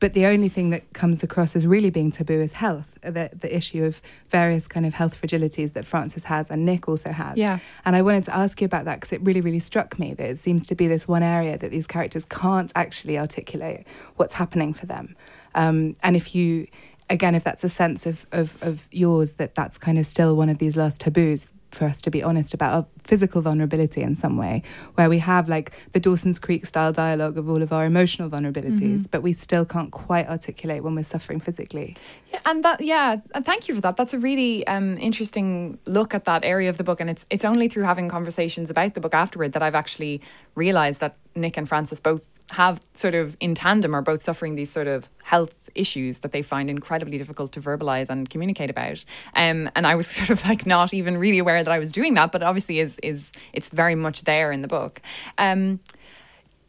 but 0.00 0.12
the 0.12 0.26
only 0.26 0.48
thing 0.48 0.70
that 0.70 0.92
comes 0.92 1.22
across 1.22 1.56
as 1.56 1.66
really 1.66 1.90
being 1.90 2.10
taboo 2.10 2.40
is 2.40 2.54
health, 2.54 2.98
uh, 3.02 3.10
the, 3.10 3.30
the 3.32 3.54
issue 3.54 3.84
of 3.84 4.00
various 4.28 4.68
kind 4.68 4.86
of 4.86 4.94
health 4.94 5.20
fragilities 5.20 5.72
that 5.72 5.84
frances 5.84 6.24
has 6.24 6.50
and 6.50 6.64
Nick 6.64 6.88
also 6.88 7.10
has. 7.12 7.36
Yeah. 7.36 7.58
And 7.84 7.96
I 7.96 8.02
wanted 8.02 8.24
to 8.24 8.36
ask 8.36 8.60
you 8.60 8.64
about 8.64 8.84
that 8.84 8.96
because 8.96 9.12
it 9.12 9.20
really, 9.22 9.40
really 9.40 9.58
struck 9.58 9.98
me 9.98 10.14
that 10.14 10.28
it 10.28 10.38
seems 10.38 10.66
to 10.68 10.74
be 10.74 10.86
this 10.86 11.08
one 11.08 11.22
area 11.22 11.58
that 11.58 11.70
these 11.70 11.86
characters 11.86 12.24
can't 12.24 12.72
actually 12.76 13.18
articulate 13.18 13.86
what's 14.16 14.34
happening 14.34 14.72
for 14.72 14.86
them. 14.86 15.16
Um, 15.54 15.96
and 16.02 16.14
if 16.14 16.34
you, 16.34 16.68
again, 17.10 17.34
if 17.34 17.42
that's 17.42 17.64
a 17.64 17.68
sense 17.68 18.06
of, 18.06 18.26
of, 18.30 18.56
of 18.62 18.86
yours, 18.92 19.32
that 19.34 19.54
that's 19.54 19.78
kind 19.78 19.98
of 19.98 20.06
still 20.06 20.36
one 20.36 20.48
of 20.48 20.58
these 20.58 20.76
last 20.76 21.00
taboos, 21.00 21.48
for 21.70 21.84
us 21.84 22.00
to 22.02 22.10
be 22.10 22.22
honest 22.22 22.54
about 22.54 22.74
our 22.74 22.86
physical 23.04 23.42
vulnerability 23.42 24.02
in 24.02 24.16
some 24.16 24.36
way, 24.36 24.62
where 24.94 25.08
we 25.08 25.18
have 25.18 25.48
like 25.48 25.72
the 25.92 26.00
Dawson's 26.00 26.38
Creek 26.38 26.66
style 26.66 26.92
dialogue 26.92 27.38
of 27.38 27.48
all 27.48 27.62
of 27.62 27.72
our 27.72 27.84
emotional 27.84 28.28
vulnerabilities, 28.28 29.00
mm-hmm. 29.00 29.10
but 29.10 29.22
we 29.22 29.32
still 29.32 29.64
can't 29.64 29.90
quite 29.90 30.28
articulate 30.28 30.82
when 30.82 30.94
we're 30.94 31.04
suffering 31.04 31.40
physically. 31.40 31.96
Yeah, 32.32 32.40
and 32.46 32.64
that 32.64 32.80
yeah, 32.80 33.16
and 33.34 33.44
thank 33.44 33.68
you 33.68 33.74
for 33.74 33.80
that. 33.82 33.96
That's 33.96 34.14
a 34.14 34.18
really 34.18 34.66
um, 34.66 34.98
interesting 34.98 35.78
look 35.86 36.14
at 36.14 36.24
that 36.24 36.44
area 36.44 36.68
of 36.68 36.76
the 36.76 36.84
book, 36.84 37.00
and 37.00 37.08
it's 37.10 37.26
it's 37.30 37.44
only 37.44 37.68
through 37.68 37.84
having 37.84 38.08
conversations 38.08 38.70
about 38.70 38.94
the 38.94 39.00
book 39.00 39.14
afterward 39.14 39.52
that 39.52 39.62
I've 39.62 39.74
actually 39.74 40.20
realized 40.54 41.00
that 41.00 41.16
Nick 41.34 41.56
and 41.56 41.68
Frances 41.68 42.00
both 42.00 42.26
have 42.50 42.80
sort 42.94 43.14
of 43.14 43.36
in 43.40 43.54
tandem 43.54 43.94
are 43.94 44.02
both 44.02 44.22
suffering 44.22 44.54
these 44.54 44.70
sort 44.70 44.86
of 44.86 45.08
health 45.22 45.68
issues 45.74 46.18
that 46.20 46.32
they 46.32 46.42
find 46.42 46.70
incredibly 46.70 47.18
difficult 47.18 47.52
to 47.52 47.60
verbalize 47.60 48.08
and 48.08 48.30
communicate 48.30 48.70
about. 48.70 49.04
Um, 49.34 49.70
and 49.76 49.86
I 49.86 49.94
was 49.94 50.06
sort 50.18 50.30
of 50.30 50.44
like 50.44 50.66
not 50.66 50.94
even 50.94 51.18
really 51.18 51.38
aware 51.38 51.62
that 51.62 51.72
I 51.72 51.78
was 51.78 51.92
doing 51.92 52.14
that, 52.14 52.32
but 52.32 52.42
obviously 52.42 52.78
is 52.78 52.98
is 53.02 53.32
it's 53.52 53.70
very 53.70 53.94
much 53.94 54.22
there 54.22 54.50
in 54.52 54.62
the 54.62 54.68
book. 54.68 55.02
Um, 55.36 55.80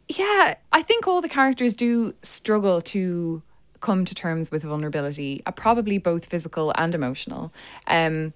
yeah, 0.08 0.56
I 0.72 0.82
think 0.82 1.06
all 1.06 1.20
the 1.20 1.28
characters 1.28 1.76
do 1.76 2.14
struggle 2.22 2.80
to 2.80 3.42
come 3.80 4.04
to 4.04 4.14
terms 4.14 4.50
with 4.50 4.62
vulnerability, 4.64 5.42
uh, 5.46 5.52
probably 5.52 5.98
both 5.98 6.26
physical 6.26 6.72
and 6.76 6.94
emotional. 6.94 7.52
Um, 7.86 8.34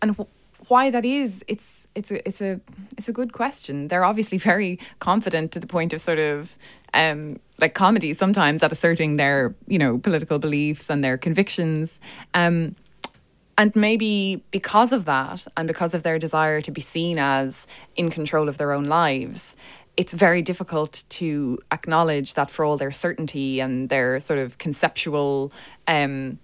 and 0.00 0.16
wh- 0.16 0.26
why 0.68 0.90
that 0.90 1.04
is, 1.04 1.44
it's 1.48 1.88
it's 1.94 2.10
a 2.10 2.26
it's 2.26 2.40
a 2.40 2.60
it's 2.96 3.08
a 3.08 3.12
good 3.12 3.32
question. 3.32 3.88
They're 3.88 4.04
obviously 4.04 4.38
very 4.38 4.78
confident 4.98 5.52
to 5.52 5.60
the 5.60 5.66
point 5.66 5.92
of 5.92 6.00
sort 6.00 6.18
of 6.18 6.56
um, 6.94 7.38
like 7.60 7.74
comedy 7.74 8.12
sometimes 8.12 8.62
at 8.62 8.72
asserting 8.72 9.16
their 9.16 9.54
you 9.66 9.78
know 9.78 9.98
political 9.98 10.38
beliefs 10.38 10.90
and 10.90 11.02
their 11.02 11.18
convictions. 11.18 12.00
Um, 12.34 12.76
and 13.56 13.74
maybe 13.74 14.44
because 14.52 14.92
of 14.92 15.04
that, 15.06 15.44
and 15.56 15.66
because 15.66 15.92
of 15.92 16.04
their 16.04 16.18
desire 16.18 16.60
to 16.60 16.70
be 16.70 16.80
seen 16.80 17.18
as 17.18 17.66
in 17.96 18.08
control 18.08 18.48
of 18.48 18.56
their 18.56 18.70
own 18.70 18.84
lives, 18.84 19.56
it's 19.96 20.12
very 20.12 20.42
difficult 20.42 21.02
to 21.08 21.58
acknowledge 21.72 22.34
that 22.34 22.52
for 22.52 22.64
all 22.64 22.76
their 22.76 22.92
certainty 22.92 23.58
and 23.58 23.88
their 23.88 24.20
sort 24.20 24.38
of 24.38 24.58
conceptual 24.58 25.50
um, 25.88 26.38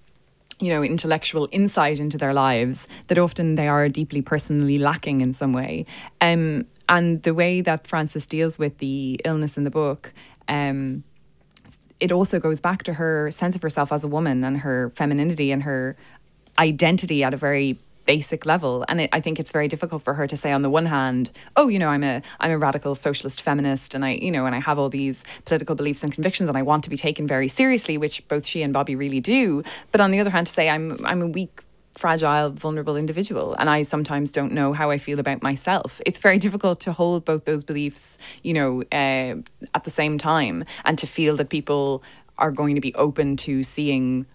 you 0.60 0.68
know, 0.68 0.82
intellectual 0.82 1.48
insight 1.52 1.98
into 1.98 2.16
their 2.18 2.32
lives, 2.32 2.86
that 3.08 3.18
often 3.18 3.56
they 3.56 3.68
are 3.68 3.88
deeply 3.88 4.22
personally 4.22 4.78
lacking 4.78 5.20
in 5.20 5.32
some 5.32 5.52
way. 5.52 5.86
Um, 6.20 6.66
and 6.88 7.22
the 7.22 7.34
way 7.34 7.60
that 7.60 7.86
Frances 7.86 8.26
deals 8.26 8.58
with 8.58 8.78
the 8.78 9.20
illness 9.24 9.56
in 9.56 9.64
the 9.64 9.70
book, 9.70 10.12
um, 10.48 11.02
it 12.00 12.12
also 12.12 12.38
goes 12.38 12.60
back 12.60 12.82
to 12.84 12.94
her 12.94 13.30
sense 13.30 13.56
of 13.56 13.62
herself 13.62 13.92
as 13.92 14.04
a 14.04 14.08
woman 14.08 14.44
and 14.44 14.58
her 14.58 14.92
femininity 14.94 15.50
and 15.50 15.62
her 15.62 15.96
identity 16.58 17.24
at 17.24 17.32
a 17.32 17.36
very 17.36 17.78
basic 18.04 18.46
level. 18.46 18.84
And 18.88 19.00
it, 19.02 19.10
i 19.12 19.20
think 19.20 19.40
it's 19.40 19.50
very 19.50 19.68
difficult 19.68 20.02
for 20.02 20.14
her 20.14 20.26
to 20.26 20.36
say 20.36 20.52
on 20.52 20.62
the 20.62 20.70
one 20.70 20.86
hand 20.86 21.30
oh 21.56 21.68
you 21.68 21.78
know 21.78 21.88
i'm 21.88 22.04
a 22.04 22.22
i'm 22.40 22.50
a 22.50 22.58
radical 22.58 22.94
socialist 22.94 23.40
feminist 23.42 23.94
and 23.94 24.04
i 24.04 24.10
you 24.10 24.30
know 24.30 24.46
and 24.46 24.54
i 24.54 24.60
have 24.60 24.78
all 24.78 24.88
these 24.88 25.24
political 25.44 25.74
beliefs 25.74 26.02
and 26.02 26.12
convictions 26.12 26.48
and 26.48 26.58
i 26.58 26.62
want 26.62 26.84
to 26.84 26.90
be 26.90 26.96
taken 26.96 27.26
very 27.26 27.48
seriously 27.48 27.96
which 27.98 28.26
both 28.28 28.46
she 28.46 28.62
and 28.62 28.72
bobby 28.72 28.96
really 28.96 29.20
do. 29.20 29.62
But 29.92 30.00
on 30.00 30.10
the 30.10 30.20
other 30.20 30.30
hand 30.30 30.46
to 30.46 30.52
say 30.52 30.68
i'm 30.68 31.04
i'm 31.04 31.22
a 31.22 31.26
weak 31.26 31.62
fragile 31.94 32.50
vulnerable 32.50 32.96
individual 32.96 33.54
and 33.54 33.70
i 33.70 33.82
sometimes 33.82 34.32
don't 34.32 34.52
know 34.52 34.72
how 34.72 34.90
i 34.90 34.98
feel 34.98 35.20
about 35.20 35.42
myself. 35.42 36.00
It's 36.04 36.18
very 36.18 36.38
difficult 36.38 36.80
to 36.80 36.92
hold 36.92 37.24
both 37.24 37.44
those 37.44 37.64
beliefs 37.64 38.18
you 38.42 38.52
know 38.52 38.82
uh, 38.92 39.36
at 39.74 39.84
the 39.84 39.90
same 39.90 40.18
time 40.18 40.64
and 40.84 40.98
to 40.98 41.06
feel 41.06 41.36
that 41.36 41.48
people 41.48 42.02
are 42.38 42.50
going 42.50 42.74
to 42.74 42.80
be 42.80 42.94
open 42.94 43.36
to 43.36 43.62
seeing 43.62 44.26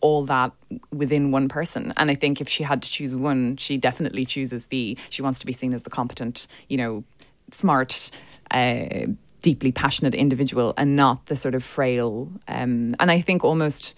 all 0.00 0.24
that 0.26 0.52
within 0.92 1.30
one 1.30 1.48
person. 1.48 1.92
And 1.96 2.10
I 2.10 2.14
think 2.14 2.40
if 2.40 2.48
she 2.48 2.62
had 2.62 2.82
to 2.82 2.88
choose 2.88 3.14
one, 3.14 3.56
she 3.56 3.76
definitely 3.76 4.24
chooses 4.24 4.66
the, 4.66 4.96
she 5.10 5.22
wants 5.22 5.38
to 5.40 5.46
be 5.46 5.52
seen 5.52 5.74
as 5.74 5.82
the 5.82 5.90
competent, 5.90 6.46
you 6.68 6.76
know, 6.76 7.04
smart, 7.50 8.10
uh, 8.50 9.06
deeply 9.42 9.72
passionate 9.72 10.14
individual 10.14 10.74
and 10.76 10.96
not 10.96 11.26
the 11.26 11.36
sort 11.36 11.54
of 11.54 11.62
frail, 11.62 12.30
um, 12.48 12.94
and 12.98 13.10
I 13.10 13.20
think 13.20 13.44
almost 13.44 13.94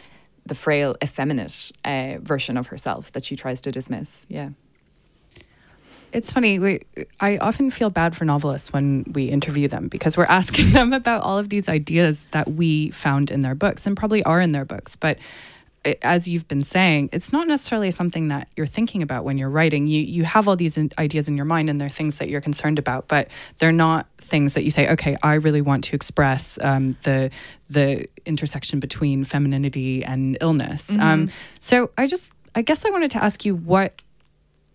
the 0.46 0.54
frail, 0.54 0.96
effeminate 1.02 1.72
uh, 1.84 2.16
version 2.20 2.56
of 2.56 2.68
herself 2.68 3.12
that 3.12 3.24
she 3.24 3.36
tries 3.36 3.60
to 3.62 3.72
dismiss. 3.72 4.26
Yeah. 4.28 4.50
It's 6.12 6.32
funny. 6.32 6.58
We, 6.58 6.80
I 7.20 7.38
often 7.38 7.70
feel 7.70 7.88
bad 7.88 8.16
for 8.16 8.24
novelists 8.24 8.72
when 8.72 9.04
we 9.12 9.24
interview 9.24 9.68
them 9.68 9.86
because 9.88 10.16
we're 10.16 10.24
asking 10.24 10.70
them 10.72 10.92
about 10.92 11.22
all 11.22 11.38
of 11.38 11.50
these 11.50 11.68
ideas 11.68 12.26
that 12.32 12.48
we 12.50 12.90
found 12.90 13.30
in 13.30 13.42
their 13.42 13.54
books 13.54 13.86
and 13.86 13.96
probably 13.96 14.22
are 14.24 14.40
in 14.40 14.52
their 14.52 14.64
books. 14.64 14.96
But 14.96 15.18
as 16.02 16.28
you've 16.28 16.46
been 16.46 16.60
saying, 16.60 17.08
it's 17.12 17.32
not 17.32 17.48
necessarily 17.48 17.90
something 17.90 18.28
that 18.28 18.48
you're 18.56 18.66
thinking 18.66 19.02
about 19.02 19.24
when 19.24 19.38
you're 19.38 19.50
writing. 19.50 19.86
You 19.86 20.02
you 20.02 20.24
have 20.24 20.46
all 20.46 20.56
these 20.56 20.78
ideas 20.98 21.28
in 21.28 21.36
your 21.36 21.46
mind, 21.46 21.70
and 21.70 21.80
they're 21.80 21.88
things 21.88 22.18
that 22.18 22.28
you're 22.28 22.40
concerned 22.40 22.78
about, 22.78 23.08
but 23.08 23.28
they're 23.58 23.72
not 23.72 24.06
things 24.18 24.54
that 24.54 24.64
you 24.64 24.70
say, 24.70 24.88
okay, 24.90 25.16
I 25.22 25.34
really 25.34 25.62
want 25.62 25.84
to 25.84 25.96
express 25.96 26.58
um, 26.62 26.96
the 27.02 27.30
the 27.68 28.06
intersection 28.26 28.80
between 28.80 29.24
femininity 29.24 30.04
and 30.04 30.36
illness. 30.40 30.88
Mm-hmm. 30.88 31.00
Um, 31.00 31.30
so 31.60 31.90
I 31.96 32.06
just, 32.06 32.32
I 32.54 32.62
guess 32.62 32.84
I 32.84 32.90
wanted 32.90 33.12
to 33.12 33.22
ask 33.22 33.44
you 33.44 33.54
what 33.54 33.94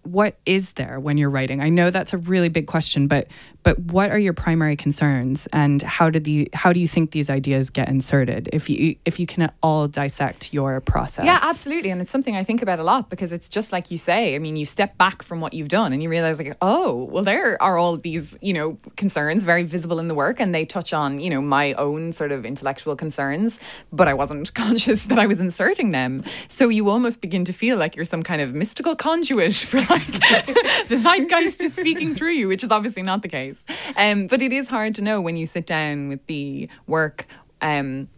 what 0.06 0.38
is 0.46 0.74
there 0.74 1.00
when 1.00 1.18
you're 1.18 1.30
writing? 1.30 1.62
I 1.62 1.70
know 1.70 1.90
that's 1.92 2.14
a 2.14 2.18
really 2.18 2.50
big 2.50 2.68
question, 2.68 3.08
but 3.08 3.28
but 3.64 3.80
what 3.80 4.12
are 4.12 4.20
your 4.20 4.34
primary 4.34 4.76
concerns? 4.76 5.48
And 5.52 5.82
how 5.82 6.10
did 6.10 6.24
the 6.24 6.50
how 6.54 6.72
do 6.74 6.80
you 6.80 6.88
think 6.88 7.12
these 7.12 7.30
ideas 7.30 7.70
get 7.70 7.90
inserted 7.90 8.50
if 8.54 8.70
you 8.70 8.96
if 9.06 9.20
you 9.20 9.26
can 9.26 9.52
all 9.64 9.88
dissect 9.88 10.54
your 10.54 10.82
process? 10.82 11.26
Yeah 11.26 11.40
absolutely. 11.42 11.90
And 11.90 12.02
it's 12.02 12.12
something 12.12 12.36
i 12.36 12.44
think 12.44 12.62
about 12.62 12.80
a 12.80 12.84
lot 12.84 13.10
because 13.10 13.32
it's 13.32 13.50
just 13.50 13.72
like 13.72 13.92
you 13.92 13.98
say 13.98 14.36
i 14.36 14.40
mean 14.40 14.56
you 14.56 14.66
step 14.66 14.98
back 14.98 15.24
from 15.24 15.40
what 15.42 15.54
you've 15.54 15.68
done 15.68 15.94
and 15.94 16.02
you 16.02 16.10
realize 16.10 16.40
like 16.40 16.56
oh 16.62 17.06
well 17.06 17.24
there 17.24 17.62
are 17.62 17.78
all 17.78 17.98
these 17.98 18.38
you 18.42 18.54
know 18.54 18.78
concerns 18.96 19.44
very 19.44 19.64
visible 19.64 20.00
in 20.00 20.08
the 20.08 20.16
work 20.16 20.40
and 20.40 20.54
they 20.54 20.66
touch 20.66 20.94
on 20.94 21.20
you 21.20 21.30
know 21.30 21.42
my 21.42 21.74
own 21.74 22.12
sort 22.12 22.32
of 22.32 22.46
intellectual 22.46 22.96
concerns 22.96 23.60
but 23.92 24.08
i 24.08 24.14
wasn't 24.14 24.54
conscious 24.66 25.06
that 25.06 25.20
i 25.20 25.26
was 25.26 25.40
inserting 25.40 25.92
them. 25.92 26.24
So 26.50 26.70
you 26.70 26.90
almost 26.90 27.22
begin 27.22 27.46
to 27.46 27.54
feel 27.54 27.78
like 27.78 27.96
you're 27.96 28.06
some 28.06 28.24
kind 28.24 28.42
of 28.42 28.54
mystical 28.54 28.96
conduit 28.96 29.54
for 29.72 29.80
like 29.96 30.88
the 30.88 30.98
zeitgeist 30.98 31.62
is 31.62 31.74
speaking 31.74 32.14
through 32.14 32.32
you 32.32 32.48
which 32.48 32.64
is 32.64 32.72
obviously 32.72 33.02
not 33.02 33.22
the 33.22 33.28
case 33.28 33.66
um, 33.98 34.28
but 34.28 34.42
it 34.42 34.52
is 34.52 34.68
hard 34.68 34.96
to 34.96 35.02
know 35.02 35.22
when 35.22 35.38
you 35.38 35.46
sit 35.46 35.66
down 35.66 36.10
with 36.10 36.26
the 36.28 36.70
work. 36.88 37.28
Um, 37.62 38.10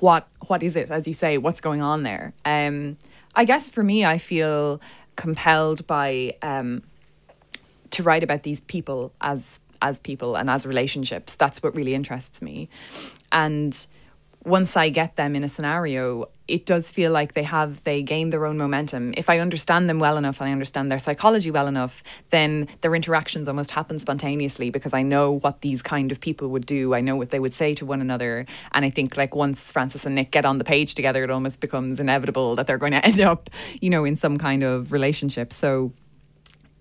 what 0.00 0.28
what 0.48 0.62
is 0.62 0.76
it? 0.76 0.90
As 0.90 1.06
you 1.06 1.14
say, 1.14 1.38
what's 1.38 1.60
going 1.60 1.82
on 1.82 2.02
there? 2.02 2.34
Um, 2.44 2.98
I 3.34 3.44
guess 3.44 3.70
for 3.70 3.82
me, 3.82 4.04
I 4.04 4.18
feel 4.18 4.80
compelled 5.16 5.86
by 5.86 6.36
um, 6.42 6.82
to 7.90 8.02
write 8.02 8.22
about 8.22 8.42
these 8.42 8.60
people 8.62 9.12
as 9.20 9.60
as 9.82 9.98
people 9.98 10.36
and 10.36 10.50
as 10.50 10.66
relationships. 10.66 11.34
That's 11.34 11.62
what 11.62 11.74
really 11.74 11.94
interests 11.94 12.42
me, 12.42 12.68
and 13.32 13.86
once 14.46 14.76
I 14.76 14.90
get 14.90 15.16
them 15.16 15.34
in 15.34 15.42
a 15.42 15.48
scenario, 15.48 16.26
it 16.46 16.64
does 16.64 16.88
feel 16.92 17.10
like 17.10 17.34
they 17.34 17.42
have 17.42 17.82
they 17.82 18.02
gain 18.02 18.30
their 18.30 18.46
own 18.46 18.56
momentum. 18.56 19.12
If 19.16 19.28
I 19.28 19.40
understand 19.40 19.88
them 19.88 19.98
well 19.98 20.16
enough 20.16 20.40
and 20.40 20.48
I 20.48 20.52
understand 20.52 20.90
their 20.90 21.00
psychology 21.00 21.50
well 21.50 21.66
enough, 21.66 22.04
then 22.30 22.68
their 22.80 22.94
interactions 22.94 23.48
almost 23.48 23.72
happen 23.72 23.98
spontaneously 23.98 24.70
because 24.70 24.94
I 24.94 25.02
know 25.02 25.32
what 25.32 25.62
these 25.62 25.82
kind 25.82 26.12
of 26.12 26.20
people 26.20 26.48
would 26.48 26.64
do. 26.64 26.94
I 26.94 27.00
know 27.00 27.16
what 27.16 27.30
they 27.30 27.40
would 27.40 27.54
say 27.54 27.74
to 27.74 27.84
one 27.84 28.00
another, 28.00 28.46
and 28.70 28.84
I 28.84 28.90
think 28.90 29.16
like 29.16 29.34
once 29.34 29.72
Frances 29.72 30.06
and 30.06 30.14
Nick 30.14 30.30
get 30.30 30.44
on 30.44 30.58
the 30.58 30.64
page 30.64 30.94
together, 30.94 31.24
it 31.24 31.30
almost 31.30 31.60
becomes 31.60 31.98
inevitable 31.98 32.54
that 32.54 32.68
they're 32.68 32.78
going 32.78 32.92
to 33.00 33.04
end 33.04 33.20
up, 33.20 33.50
you 33.80 33.90
know, 33.90 34.04
in 34.04 34.14
some 34.14 34.36
kind 34.36 34.62
of 34.62 34.92
relationship. 34.92 35.52
So 35.52 35.92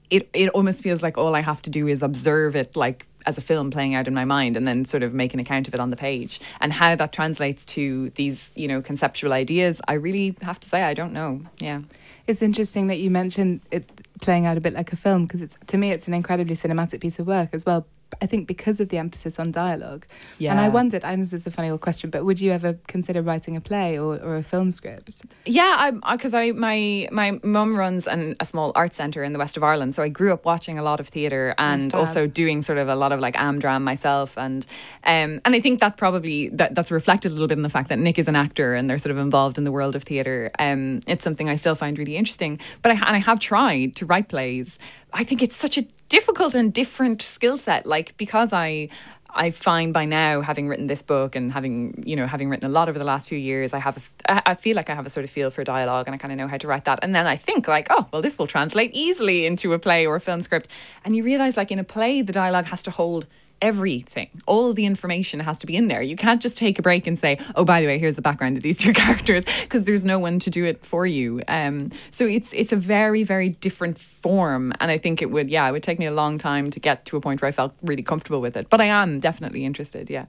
it 0.10 0.30
it 0.34 0.50
almost 0.50 0.84
feels 0.84 1.02
like 1.04 1.18
all 1.18 1.36
I 1.36 1.41
have 1.41 1.62
to 1.63 1.70
do 1.70 1.88
is 1.88 2.02
observe 2.02 2.56
it 2.56 2.76
like 2.76 3.08
as 3.26 3.38
a 3.38 3.41
film 3.41 3.72
playing 3.72 3.96
out 3.96 4.08
in 4.08 4.13
my 4.13 4.26
mind 4.26 4.56
and 4.56 4.68
then 4.68 4.86
sort 4.86 5.02
of 5.02 5.13
make 5.13 5.34
an 5.34 5.39
account 5.39 5.68
of 5.68 5.74
it 5.74 5.80
on 5.80 5.89
the 5.89 5.96
page. 5.96 6.39
And 6.62 6.72
how 6.72 6.96
that 6.96 7.12
translates 7.12 7.65
to 7.65 8.12
these 8.12 8.52
you 8.56 8.68
know 8.68 8.82
conceptual 8.82 9.34
ideas 9.34 9.82
i 9.88 9.94
really 9.94 10.36
have 10.41 10.60
to 10.60 10.70
say 10.70 10.84
i 10.84 10.94
don't 10.94 11.13
know. 11.13 11.41
Yeah. 11.60 11.82
It's 12.28 12.41
interesting 12.41 12.88
that 12.88 12.98
you 12.98 13.12
mentioned 13.12 13.62
it 13.72 13.89
playing 14.21 14.45
out 14.45 14.58
a 14.58 14.62
bit 14.62 14.73
like 14.73 14.93
a 14.93 14.95
film 14.95 15.25
because 15.25 15.41
it's 15.41 15.58
to 15.67 15.78
me 15.78 15.91
it's 15.91 16.08
an 16.08 16.13
incredibly 16.13 16.56
cinematic 16.56 17.01
piece 17.01 17.19
of 17.19 17.28
work 17.28 17.49
as 17.54 17.65
well 17.65 17.86
I 18.21 18.25
think 18.28 18.47
because 18.47 18.80
of 18.80 18.89
the 18.89 18.97
emphasis 18.97 19.39
on 19.39 19.51
dialogue. 19.51 20.06
Yeah. 20.38 20.51
And 20.51 20.60
I 20.60 20.69
wondered, 20.69 21.04
and 21.04 21.21
this 21.21 21.34
is 21.34 21.45
a 21.45 21.51
funny 21.51 21.69
old 21.69 21.82
question, 21.82 22.10
but 22.10 22.23
would 22.23 22.39
you 22.39 22.51
ever 22.51 22.78
consider 22.88 23.21
writing 23.21 23.56
a 23.56 23.62
play 23.62 23.99
or, 23.99 24.15
or 24.21 24.36
a 24.36 24.43
film 24.43 24.71
script? 24.71 25.23
Yeah, 25.45 25.91
because 26.12 26.34
I, 26.34 26.43
I, 26.43 26.51
my 26.51 27.10
my 27.12 27.39
mum 27.43 27.75
runs 27.75 28.08
an, 28.08 28.36
a 28.39 28.45
small 28.45 28.71
art 28.75 28.93
centre 28.93 29.23
in 29.23 29.34
the 29.34 29.39
west 29.39 29.58
of 29.58 29.63
Ireland, 29.63 29.95
so 29.95 30.04
I 30.04 30.10
grew 30.10 30.34
up 30.34 30.45
watching 30.45 30.78
a 30.78 30.84
lot 30.84 30.99
of 30.99 31.08
theatre 31.08 31.56
and 31.58 31.93
oh, 31.93 31.99
also 31.99 32.28
doing 32.28 32.62
sort 32.62 32.78
of 32.78 32.88
a 32.88 32.95
lot 32.95 33.12
of 33.12 33.19
like 33.19 33.36
Amdram 33.36 33.82
myself, 33.82 34.38
and 34.38 34.65
um, 35.04 35.41
and 35.43 35.56
I 35.56 35.60
think 35.60 35.80
that 35.80 35.97
probably 35.97 36.49
that 36.49 36.75
that's 36.75 36.91
reflected 36.91 37.32
a 37.32 37.34
little 37.34 37.47
bit 37.47 37.58
in 37.58 37.63
the 37.63 37.69
fact 37.69 37.89
that 37.89 37.99
Nick 37.99 38.19
is 38.19 38.28
an 38.28 38.36
actor 38.36 38.75
and 38.75 38.89
they're 38.89 38.97
sort 38.97 39.12
of 39.12 39.17
involved 39.17 39.58
in 39.58 39.63
the 39.63 39.71
world 39.71 39.95
of 39.95 40.04
theatre. 40.04 40.51
Um, 40.60 41.01
it's 41.08 41.23
something 41.23 41.49
I 41.49 41.56
still 41.56 41.75
find 41.75 41.97
really 41.97 42.15
interesting, 42.15 42.60
but 42.82 42.91
I 42.91 42.95
and 42.95 43.15
I 43.15 43.19
have 43.19 43.39
tried 43.39 43.95
to 43.97 44.05
write 44.06 44.30
plays. 44.30 44.80
I 45.13 45.24
think 45.24 45.41
it's 45.41 45.56
such 45.56 45.78
a 45.78 45.84
difficult 46.10 46.56
and 46.56 46.74
different 46.74 47.22
skill 47.22 47.58
set. 47.58 47.86
Like 47.86 48.15
because 48.18 48.54
I 48.54 48.89
I 49.38 49.52
find 49.52 49.94
by 49.94 50.06
now, 50.06 50.39
having 50.41 50.70
written 50.70 50.88
this 50.88 51.02
book 51.02 51.36
and 51.36 51.52
having 51.52 52.04
you 52.06 52.15
know 52.15 52.26
having 52.26 52.50
written 52.50 52.65
a 52.65 52.72
lot 52.72 52.88
over 52.88 52.98
the 52.98 53.06
last 53.06 53.28
few 53.28 53.38
years, 53.38 53.74
I 53.74 53.80
have 53.80 54.12
a, 54.26 54.50
I 54.50 54.56
feel 54.56 54.76
like 54.76 54.89
I 54.89 54.96
have 54.96 55.06
a 55.06 55.10
sort 55.10 55.26
of 55.26 55.30
feel 55.30 55.52
for 55.52 55.63
dialogue 55.63 56.08
and 56.08 56.15
I 56.15 56.18
kind 56.18 56.32
of 56.32 56.38
know 56.38 56.48
how 56.48 56.58
to 56.58 56.68
write 56.68 56.86
that. 56.86 57.00
And 57.04 57.13
then 57.13 57.28
I 57.28 57.36
think 57.36 57.68
like, 57.68 57.88
oh 57.89 58.08
well, 58.12 58.22
this 58.22 58.39
will 58.39 58.48
translate 58.48 58.91
easily 58.94 59.46
into 59.46 59.74
a 59.74 59.80
play 59.80 60.06
or 60.06 60.15
a 60.15 60.22
film 60.22 60.41
script. 60.41 60.70
And 61.04 61.15
you 61.15 61.24
realize 61.24 61.58
like 61.58 61.72
in 61.72 61.80
a 61.80 61.84
play, 61.84 62.22
the 62.22 62.34
dialogue 62.34 62.65
has 62.65 62.82
to 62.84 62.91
hold 62.91 63.28
everything. 63.62 64.30
All 64.46 64.74
the 64.74 64.86
information 64.86 65.39
has 65.39 65.58
to 65.60 65.68
be 65.68 65.76
in 65.76 65.88
there. 65.88 66.02
You 66.02 66.15
can't 66.15 66.41
just 66.41 66.58
take 66.58 66.80
a 66.80 66.82
break 66.82 67.08
and 67.08 67.18
say, 67.18 67.39
"Oh, 67.56 67.65
by 67.65 67.82
the 67.82 67.88
way, 67.88 68.00
here's 68.00 68.15
the 68.15 68.22
background 68.22 68.58
of 68.58 68.63
these 68.63 68.78
two 68.78 68.94
characters," 69.04 69.46
because 69.62 69.86
there's 69.86 70.06
no 70.06 70.20
one 70.20 70.39
to 70.39 70.50
do 70.50 70.65
it 70.65 70.86
for 70.86 71.06
you. 71.06 71.41
Um, 71.48 71.91
so 72.12 72.26
it's 72.26 72.54
it's 72.54 72.72
a 72.72 72.78
very 72.78 73.24
very 73.24 73.50
different 73.50 73.98
form, 73.98 74.74
and 74.80 74.91
I 74.91 74.98
think 74.98 75.22
it 75.22 75.32
would 75.32 75.50
yeah 75.50 75.68
it 75.68 75.72
would 75.72 75.84
take 75.84 76.00
me 76.00 76.06
a 76.06 76.13
long 76.13 76.38
time 76.38 76.72
to 76.72 76.80
get 76.80 77.06
to 77.06 77.18
a 77.18 77.22
point 77.22 77.41
where 77.41 77.50
I 77.50 77.52
felt 77.52 77.74
really 77.82 78.04
comfortable 78.04 78.41
with 78.41 78.56
it. 78.58 78.70
But 78.70 78.82
I 78.82 78.86
am 78.86 79.20
definitely 79.20 79.65
interested. 79.65 80.10
Yeah. 80.10 80.26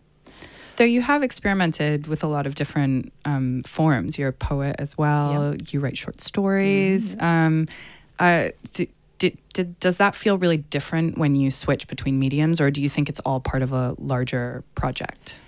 Though 0.77 0.85
you 0.85 1.01
have 1.01 1.23
experimented 1.23 2.07
with 2.07 2.23
a 2.23 2.27
lot 2.27 2.47
of 2.47 2.55
different 2.55 3.13
um, 3.25 3.63
forms. 3.63 4.19
You're 4.19 4.29
a 4.29 4.33
poet 4.33 4.77
as 4.79 4.99
well. 4.99 5.55
Yeah. 5.55 5.67
You 5.71 5.81
write 5.81 5.97
short 5.97 6.21
stories. 6.21 7.17
Mm-hmm. 7.17 7.25
Um, 7.25 7.69
uh, 8.19 8.51
do, 8.75 8.87
did, 9.19 9.39
did, 9.53 9.79
does 9.81 9.97
that 9.97 10.15
feel 10.15 10.39
really 10.39 10.59
different 10.59 11.19
when 11.19 11.35
you 11.35 11.51
switch 11.51 11.87
between 11.89 12.19
mediums, 12.19 12.61
or 12.61 12.71
do 12.71 12.83
you 12.83 12.89
think 12.89 13.09
it's 13.09 13.21
all 13.21 13.41
part 13.41 13.63
of 13.63 13.73
a 13.73 13.95
larger 13.99 14.65
project? 14.75 15.39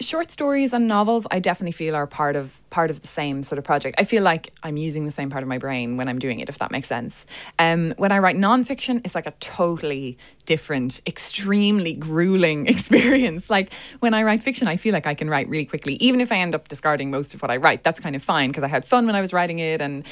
Short 0.00 0.30
stories 0.30 0.72
and 0.72 0.88
novels, 0.88 1.24
I 1.30 1.38
definitely 1.38 1.72
feel 1.72 1.94
are 1.94 2.06
part 2.06 2.34
of 2.34 2.60
part 2.70 2.90
of 2.90 3.00
the 3.00 3.06
same 3.06 3.44
sort 3.44 3.60
of 3.60 3.64
project. 3.64 3.94
I 3.96 4.02
feel 4.02 4.24
like 4.24 4.52
I'm 4.64 4.76
using 4.76 5.04
the 5.04 5.12
same 5.12 5.30
part 5.30 5.44
of 5.44 5.48
my 5.48 5.58
brain 5.58 5.96
when 5.96 6.08
I'm 6.08 6.18
doing 6.18 6.40
it, 6.40 6.48
if 6.48 6.58
that 6.58 6.72
makes 6.72 6.88
sense. 6.88 7.24
Um, 7.60 7.94
when 7.96 8.10
I 8.10 8.18
write 8.18 8.36
nonfiction, 8.36 9.00
it's 9.04 9.14
like 9.14 9.26
a 9.26 9.34
totally 9.38 10.18
different, 10.46 11.00
extremely 11.06 11.92
grueling 11.92 12.66
experience. 12.74 13.48
Like 13.48 13.72
when 14.00 14.14
I 14.14 14.24
write 14.24 14.42
fiction, 14.42 14.66
I 14.66 14.76
feel 14.76 14.92
like 14.92 15.06
I 15.06 15.14
can 15.14 15.30
write 15.30 15.48
really 15.48 15.64
quickly, 15.64 15.94
even 16.00 16.20
if 16.20 16.32
I 16.32 16.38
end 16.38 16.56
up 16.56 16.66
discarding 16.66 17.12
most 17.12 17.32
of 17.32 17.40
what 17.40 17.52
I 17.52 17.58
write. 17.58 17.84
That's 17.84 18.00
kind 18.00 18.16
of 18.16 18.22
fine 18.22 18.50
because 18.50 18.64
I 18.64 18.68
had 18.68 18.84
fun 18.84 19.06
when 19.06 19.14
I 19.14 19.20
was 19.20 19.32
writing 19.32 19.60
it 19.60 19.80
and 19.80 20.04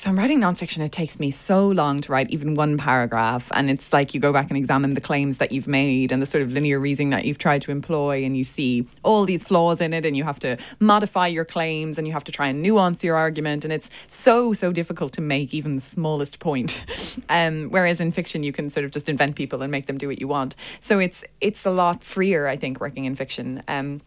if 0.00 0.08
I'm 0.08 0.18
writing 0.18 0.40
nonfiction, 0.40 0.82
it 0.82 0.92
takes 0.92 1.20
me 1.20 1.30
so 1.30 1.68
long 1.68 2.00
to 2.00 2.10
write 2.10 2.30
even 2.30 2.54
one 2.54 2.78
paragraph. 2.78 3.52
And 3.52 3.68
it's 3.68 3.92
like 3.92 4.14
you 4.14 4.20
go 4.20 4.32
back 4.32 4.48
and 4.48 4.56
examine 4.56 4.94
the 4.94 5.00
claims 5.02 5.36
that 5.36 5.52
you've 5.52 5.68
made 5.68 6.10
and 6.10 6.22
the 6.22 6.26
sort 6.26 6.40
of 6.40 6.50
linear 6.50 6.80
reasoning 6.80 7.10
that 7.10 7.26
you've 7.26 7.36
tried 7.36 7.60
to 7.62 7.70
employ, 7.70 8.24
and 8.24 8.34
you 8.34 8.42
see 8.42 8.88
all 9.02 9.26
these 9.26 9.44
flaws 9.44 9.78
in 9.78 9.92
it, 9.92 10.06
and 10.06 10.16
you 10.16 10.24
have 10.24 10.40
to 10.40 10.56
modify 10.78 11.26
your 11.26 11.44
claims 11.44 11.98
and 11.98 12.06
you 12.06 12.14
have 12.14 12.24
to 12.24 12.32
try 12.32 12.46
and 12.46 12.62
nuance 12.62 13.04
your 13.04 13.14
argument. 13.14 13.62
And 13.62 13.74
it's 13.74 13.90
so, 14.06 14.54
so 14.54 14.72
difficult 14.72 15.12
to 15.12 15.20
make 15.20 15.52
even 15.52 15.74
the 15.74 15.82
smallest 15.82 16.38
point. 16.38 16.82
um, 17.28 17.68
whereas 17.68 18.00
in 18.00 18.10
fiction, 18.10 18.42
you 18.42 18.52
can 18.54 18.70
sort 18.70 18.86
of 18.86 18.92
just 18.92 19.06
invent 19.06 19.36
people 19.36 19.60
and 19.60 19.70
make 19.70 19.86
them 19.86 19.98
do 19.98 20.08
what 20.08 20.18
you 20.18 20.28
want. 20.28 20.56
So 20.80 20.98
it's, 20.98 21.24
it's 21.42 21.66
a 21.66 21.70
lot 21.70 22.02
freer, 22.02 22.48
I 22.48 22.56
think, 22.56 22.80
working 22.80 23.04
in 23.04 23.16
fiction. 23.16 23.62
Um, 23.68 24.00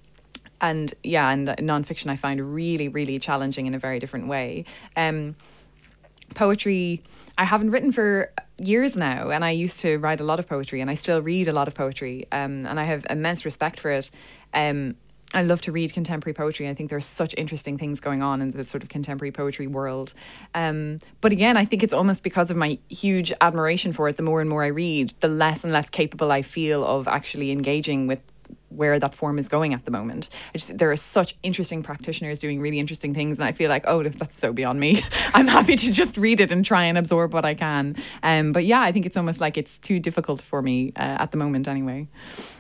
and 0.60 0.92
yeah, 1.04 1.30
and 1.30 1.50
nonfiction 1.50 2.08
I 2.08 2.16
find 2.16 2.56
really, 2.56 2.88
really 2.88 3.20
challenging 3.20 3.68
in 3.68 3.76
a 3.76 3.80
very 3.80 4.00
different 4.00 4.28
way. 4.28 4.66
Um, 4.96 5.36
poetry 6.34 7.02
I 7.38 7.46
haven't 7.46 7.72
written 7.72 7.92
for 7.92 8.32
years 8.58 8.96
now, 8.96 9.30
and 9.30 9.44
I 9.44 9.52
used 9.52 9.80
to 9.82 9.98
write 9.98 10.20
a 10.20 10.24
lot 10.24 10.40
of 10.40 10.48
poetry, 10.48 10.82
and 10.82 10.90
I 10.90 10.94
still 10.94 11.22
read 11.22 11.48
a 11.48 11.52
lot 11.52 11.68
of 11.68 11.74
poetry, 11.74 12.28
um, 12.32 12.66
and 12.66 12.80
I 12.80 12.84
have 12.84 13.06
immense 13.10 13.44
respect 13.44 13.80
for 13.80 13.92
it. 13.92 14.12
Um, 14.54 14.96
I 15.34 15.42
love 15.42 15.62
to 15.62 15.72
read 15.72 15.92
contemporary 15.94 16.36
poetry. 16.36 16.70
I 16.70 16.76
think 16.76 16.92
there's 16.92 17.08
such 17.08 17.34
interesting 17.40 17.80
things 17.80 18.00
going 18.00 18.22
on 18.22 18.40
in 18.40 18.50
the 18.50 18.64
sort 18.64 18.84
of 18.84 18.90
contemporary 18.90 19.32
poetry 19.32 19.66
world. 19.66 20.14
Um, 20.54 21.00
but 21.22 21.32
again, 21.32 21.58
I 21.58 21.66
think 21.66 21.82
it's 21.82 21.94
almost 21.94 22.22
because 22.22 22.52
of 22.52 22.58
my 22.58 22.78
huge 22.90 23.34
admiration 23.42 23.94
for 23.94 24.08
it. 24.10 24.18
The 24.18 24.24
more 24.24 24.42
and 24.42 24.50
more 24.50 24.64
I 24.64 24.68
read, 24.68 25.12
the 25.22 25.28
less 25.28 25.64
and 25.64 25.74
less 25.74 25.90
capable 25.90 26.32
I 26.32 26.44
feel 26.44 26.86
of 26.86 27.08
actually 27.08 27.50
engaging 27.50 28.06
with 28.06 28.20
where 28.76 29.00
that 29.00 29.16
form 29.16 29.40
is 29.40 29.48
going 29.48 29.74
at 29.74 29.86
the 29.86 29.92
moment. 29.92 30.30
Just, 30.54 30.78
there 30.78 30.92
are 30.92 30.98
such 30.98 31.36
interesting 31.44 31.84
practitioners 31.84 32.40
doing 32.40 32.60
really 32.60 32.80
interesting 32.80 33.14
things, 33.14 33.38
and 33.38 33.48
I 33.48 33.52
feel 33.52 33.70
like, 33.70 33.84
oh, 33.88 34.04
that's 34.04 34.38
so 34.38 34.54
beyond 34.54 34.80
me. 34.80 35.02
I'm 35.34 35.48
happy 35.48 35.76
to 35.76 35.92
just 35.92 36.18
read 36.18 36.40
it 36.40 36.52
and 36.52 36.66
try 36.66 36.84
and 36.84 36.98
absorb 36.98 37.34
what 37.34 37.46
I 37.46 37.54
can. 37.54 37.96
Um, 38.22 38.52
but 38.52 38.66
yeah, 38.66 38.82
I 38.82 38.92
think 38.92 39.06
it's 39.06 39.18
almost 39.18 39.40
like 39.40 39.58
it's 39.58 39.78
too 39.78 40.00
difficult 40.00 40.42
for 40.42 40.62
me 40.62 40.94
uh, 40.96 41.18
at 41.20 41.32
the 41.32 41.38
moment, 41.38 41.68
anyway. 41.68 42.08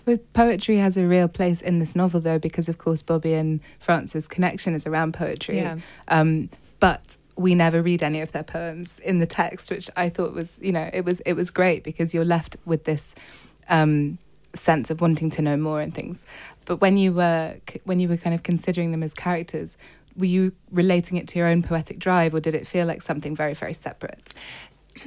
But 0.06 0.34
poetry 0.34 0.78
has 0.78 0.97
a 0.97 1.08
real 1.08 1.28
place 1.28 1.62
in 1.62 1.80
this 1.80 1.95
novel, 1.95 2.19
though, 2.19 2.39
because 2.39 2.69
of 2.69 2.78
course 2.78 3.02
Bobby 3.02 3.34
and 3.34 3.60
Frances' 3.80 4.28
connection 4.28 4.73
is 4.73 4.86
around 4.86 5.13
poetry. 5.13 5.58
Yeah. 5.58 5.78
Um, 6.08 6.49
but 6.80 7.17
we 7.36 7.56
never 7.56 7.82
read 7.82 8.04
any 8.04 8.21
of 8.21 8.32
their 8.32 8.43
poems 8.43 8.99
in 8.99 9.19
the 9.19 9.26
text, 9.26 9.71
which 9.71 9.89
I 9.95 10.10
thought 10.10 10.34
was, 10.34 10.60
you 10.62 10.71
know, 10.71 10.89
it 10.93 11.06
was 11.06 11.19
it 11.21 11.34
was 11.34 11.49
great 11.49 11.84
because 11.84 12.13
you're 12.13 12.26
left 12.26 12.58
with 12.65 12.84
this. 12.84 13.15
Um, 13.69 14.17
sense 14.56 14.89
of 14.89 15.02
wanting 15.02 15.30
to 15.32 15.42
know 15.42 15.58
more 15.58 15.82
and 15.82 15.94
things. 15.94 16.26
But 16.66 16.78
when 16.78 16.98
you 16.98 17.13
were 17.13 17.56
when 17.84 18.00
you 18.00 18.08
were 18.08 18.18
kind 18.18 18.34
of 18.34 18.44
considering 18.44 18.92
them 18.92 19.04
as 19.04 19.13
characters, 19.13 19.78
were 20.16 20.26
you 20.26 20.54
relating 20.72 21.18
it 21.18 21.28
to 21.30 21.39
your 21.39 21.48
own 21.48 21.63
poetic 21.63 22.00
drive, 22.00 22.34
or 22.34 22.39
did 22.39 22.56
it 22.56 22.68
feel 22.68 22.86
like 22.86 23.02
something 23.02 23.36
very 23.36 23.54
very 23.54 23.74
separate? 23.74 24.34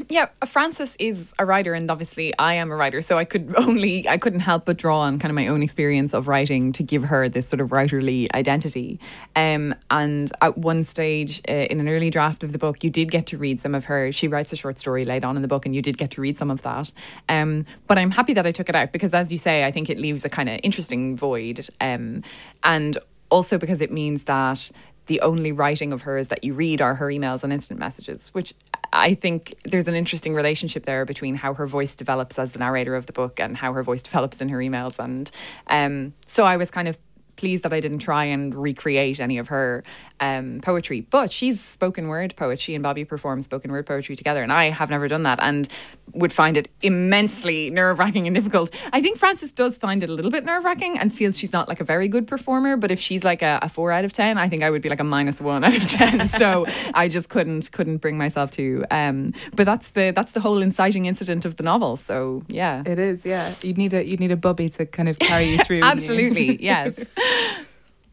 Yeah, 0.08 0.28
Frances 0.44 0.96
is 0.98 1.32
a 1.38 1.46
writer, 1.46 1.74
and 1.74 1.90
obviously 1.90 2.36
I 2.38 2.54
am 2.54 2.70
a 2.70 2.76
writer, 2.76 3.00
so 3.00 3.18
I 3.18 3.24
could 3.24 3.54
only 3.58 4.08
I 4.08 4.18
couldn't 4.18 4.40
help 4.40 4.64
but 4.64 4.76
draw 4.76 5.00
on 5.00 5.18
kind 5.18 5.30
of 5.30 5.34
my 5.34 5.46
own 5.46 5.62
experience 5.62 6.14
of 6.14 6.28
writing 6.28 6.72
to 6.72 6.82
give 6.82 7.04
her 7.04 7.28
this 7.28 7.48
sort 7.48 7.60
of 7.60 7.70
writerly 7.70 8.28
identity. 8.34 9.00
Um, 9.34 9.74
and 9.90 10.30
at 10.40 10.58
one 10.58 10.84
stage 10.84 11.40
uh, 11.48 11.52
in 11.52 11.80
an 11.80 11.88
early 11.88 12.10
draft 12.10 12.42
of 12.42 12.52
the 12.52 12.58
book, 12.58 12.82
you 12.82 12.90
did 12.90 13.10
get 13.10 13.26
to 13.28 13.38
read 13.38 13.60
some 13.60 13.74
of 13.74 13.84
her. 13.86 14.12
She 14.12 14.28
writes 14.28 14.52
a 14.52 14.56
short 14.56 14.78
story 14.78 15.04
later 15.04 15.26
on 15.26 15.36
in 15.36 15.42
the 15.42 15.48
book, 15.48 15.66
and 15.66 15.74
you 15.74 15.82
did 15.82 15.98
get 15.98 16.10
to 16.12 16.20
read 16.20 16.36
some 16.36 16.50
of 16.50 16.62
that. 16.62 16.92
Um, 17.28 17.66
but 17.86 17.98
I'm 17.98 18.10
happy 18.10 18.34
that 18.34 18.46
I 18.46 18.50
took 18.50 18.68
it 18.68 18.74
out 18.74 18.92
because, 18.92 19.14
as 19.14 19.30
you 19.32 19.38
say, 19.38 19.64
I 19.64 19.70
think 19.70 19.90
it 19.90 19.98
leaves 19.98 20.24
a 20.24 20.28
kind 20.28 20.48
of 20.48 20.60
interesting 20.62 21.16
void. 21.16 21.68
Um, 21.80 22.22
and 22.64 22.98
also 23.30 23.58
because 23.58 23.80
it 23.80 23.90
means 23.90 24.24
that 24.24 24.70
the 25.06 25.20
only 25.20 25.52
writing 25.52 25.92
of 25.92 26.02
hers 26.02 26.28
that 26.28 26.44
you 26.44 26.54
read 26.54 26.80
are 26.80 26.94
her 26.96 27.06
emails 27.06 27.44
and 27.44 27.52
instant 27.52 27.80
messages, 27.80 28.28
which 28.34 28.54
I 28.92 29.14
think 29.14 29.54
there's 29.64 29.88
an 29.88 29.94
interesting 29.94 30.34
relationship 30.34 30.84
there 30.84 31.04
between 31.04 31.36
how 31.36 31.54
her 31.54 31.66
voice 31.66 31.94
develops 31.94 32.38
as 32.38 32.52
the 32.52 32.58
narrator 32.58 32.94
of 32.94 33.06
the 33.06 33.12
book 33.12 33.40
and 33.40 33.56
how 33.56 33.72
her 33.72 33.82
voice 33.82 34.02
develops 34.02 34.40
in 34.40 34.48
her 34.48 34.58
emails. 34.58 34.98
And 35.02 35.30
um, 35.68 36.14
so 36.26 36.44
I 36.44 36.56
was 36.56 36.70
kind 36.70 36.88
of 36.88 36.98
pleased 37.36 37.64
that 37.64 37.72
I 37.72 37.80
didn't 37.80 37.98
try 37.98 38.24
and 38.24 38.54
recreate 38.54 39.20
any 39.20 39.38
of 39.38 39.48
her 39.48 39.84
um, 40.20 40.60
poetry. 40.62 41.02
But 41.02 41.30
she's 41.30 41.60
spoken 41.60 42.08
word 42.08 42.34
poet. 42.36 42.58
She 42.58 42.74
and 42.74 42.82
Bobby 42.82 43.04
perform 43.04 43.42
spoken 43.42 43.70
word 43.70 43.86
poetry 43.86 44.16
together, 44.16 44.42
and 44.42 44.52
I 44.52 44.70
have 44.70 44.90
never 44.90 45.08
done 45.08 45.22
that 45.22 45.38
and 45.42 45.68
would 46.12 46.32
find 46.32 46.56
it 46.56 46.68
immensely 46.82 47.70
nerve 47.70 47.98
wracking 47.98 48.26
and 48.26 48.34
difficult. 48.34 48.70
I 48.92 49.00
think 49.00 49.18
Frances 49.18 49.52
does 49.52 49.76
find 49.76 50.02
it 50.02 50.08
a 50.08 50.12
little 50.12 50.30
bit 50.30 50.44
nerve 50.44 50.64
wracking 50.64 50.98
and 50.98 51.14
feels 51.14 51.36
she's 51.36 51.52
not 51.52 51.68
like 51.68 51.80
a 51.80 51.84
very 51.84 52.08
good 52.08 52.26
performer. 52.26 52.76
But 52.76 52.90
if 52.90 53.00
she's 53.00 53.24
like 53.24 53.42
a, 53.42 53.58
a, 53.62 53.68
four 53.68 53.92
out 53.92 54.04
of 54.04 54.12
ten, 54.12 54.38
I 54.38 54.48
think 54.48 54.62
I 54.62 54.70
would 54.70 54.82
be 54.82 54.88
like 54.88 55.00
a 55.00 55.04
minus 55.04 55.40
one 55.40 55.64
out 55.64 55.76
of 55.76 55.88
ten. 55.88 56.28
so 56.28 56.66
I 56.94 57.08
just 57.08 57.28
couldn't 57.28 57.72
couldn't 57.72 57.98
bring 57.98 58.16
myself 58.16 58.50
to. 58.52 58.84
Um, 58.90 59.32
but 59.54 59.66
that's 59.66 59.90
the 59.90 60.12
that's 60.14 60.32
the 60.32 60.40
whole 60.40 60.62
inciting 60.62 61.06
incident 61.06 61.44
of 61.44 61.56
the 61.56 61.62
novel. 61.62 61.96
So 61.96 62.42
yeah, 62.48 62.82
it 62.86 62.98
is. 62.98 63.24
Yeah, 63.26 63.54
you'd 63.62 63.78
need 63.78 63.92
a 63.92 64.06
you'd 64.06 64.20
need 64.20 64.32
a 64.32 64.36
Bobby 64.36 64.68
to 64.70 64.86
kind 64.86 65.08
of 65.08 65.18
carry 65.18 65.50
you 65.50 65.58
through. 65.58 65.80
Absolutely, 65.82 66.62
yes. 66.62 67.10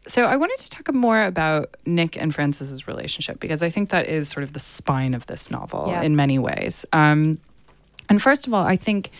So 0.06 0.24
I 0.24 0.36
wanted 0.36 0.58
to 0.58 0.70
talk 0.70 0.92
more 0.92 1.22
about 1.22 1.76
Nick 1.86 2.16
and 2.16 2.34
Frances's 2.34 2.86
relationship 2.86 3.40
because 3.40 3.62
I 3.62 3.70
think 3.70 3.88
that 3.88 4.06
is 4.06 4.28
sort 4.28 4.44
of 4.44 4.52
the 4.52 4.60
spine 4.60 5.14
of 5.14 5.24
this 5.26 5.50
novel 5.50 5.86
yeah. 5.88 6.02
in 6.02 6.14
many 6.14 6.38
ways. 6.38 6.84
Um, 6.92 7.38
and 8.10 8.20
first 8.20 8.46
of 8.46 8.52
all, 8.52 8.64
I 8.64 8.76
think 8.76 9.10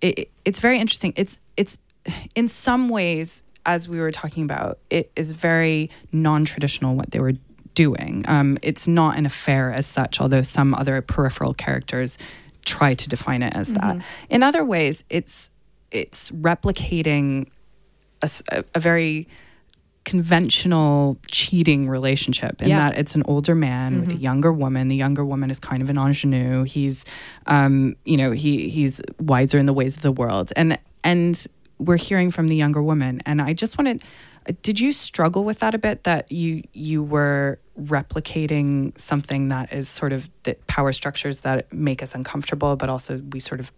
it, 0.00 0.30
it's 0.44 0.60
very 0.60 0.78
interesting. 0.78 1.12
It's 1.16 1.40
it's 1.56 1.78
in 2.34 2.48
some 2.48 2.88
ways, 2.88 3.42
as 3.66 3.86
we 3.86 3.98
were 3.98 4.10
talking 4.10 4.44
about, 4.44 4.78
it 4.88 5.10
is 5.14 5.32
very 5.32 5.90
non-traditional 6.10 6.96
what 6.96 7.10
they 7.10 7.20
were 7.20 7.34
doing. 7.74 8.24
Um, 8.26 8.58
it's 8.62 8.88
not 8.88 9.18
an 9.18 9.26
affair 9.26 9.72
as 9.72 9.86
such, 9.86 10.20
although 10.20 10.42
some 10.42 10.74
other 10.74 11.02
peripheral 11.02 11.52
characters 11.52 12.16
try 12.64 12.94
to 12.94 13.08
define 13.08 13.42
it 13.42 13.54
as 13.54 13.72
mm-hmm. 13.72 13.98
that. 13.98 14.06
In 14.30 14.42
other 14.42 14.64
ways, 14.64 15.04
it's 15.10 15.50
it's 15.90 16.30
replicating 16.30 17.50
a, 18.22 18.64
a 18.74 18.80
very 18.80 19.28
conventional 20.08 21.18
cheating 21.30 21.86
relationship 21.86 22.62
in 22.62 22.70
yeah. 22.70 22.88
that 22.88 22.98
it's 22.98 23.14
an 23.14 23.22
older 23.26 23.54
man 23.54 23.92
mm-hmm. 23.92 24.00
with 24.00 24.08
a 24.08 24.12
mm-hmm. 24.14 24.22
younger 24.22 24.52
woman. 24.52 24.88
The 24.88 24.96
younger 24.96 25.22
woman 25.22 25.50
is 25.50 25.60
kind 25.60 25.82
of 25.82 25.90
an 25.90 25.98
ingenue. 25.98 26.62
He's, 26.62 27.04
um, 27.46 27.94
you 28.06 28.16
know, 28.16 28.30
he 28.30 28.70
he's 28.70 29.02
wiser 29.20 29.58
in 29.58 29.66
the 29.66 29.74
ways 29.74 29.96
of 29.96 30.02
the 30.02 30.12
world, 30.12 30.50
and 30.56 30.78
and 31.04 31.46
we're 31.78 31.98
hearing 31.98 32.30
from 32.30 32.48
the 32.48 32.56
younger 32.56 32.82
woman. 32.82 33.20
And 33.26 33.42
I 33.42 33.52
just 33.52 33.76
wanted, 33.76 34.02
did 34.62 34.80
you 34.80 34.92
struggle 34.92 35.44
with 35.44 35.58
that 35.58 35.74
a 35.74 35.78
bit? 35.78 36.04
That 36.04 36.32
you 36.32 36.62
you 36.72 37.02
were 37.02 37.58
replicating 37.78 38.98
something 38.98 39.48
that 39.50 39.72
is 39.74 39.90
sort 39.90 40.14
of 40.14 40.30
the 40.44 40.54
power 40.66 40.92
structures 40.92 41.40
that 41.42 41.70
make 41.70 42.02
us 42.02 42.14
uncomfortable, 42.14 42.76
but 42.76 42.88
also 42.88 43.18
we 43.32 43.40
sort 43.40 43.60
of 43.60 43.72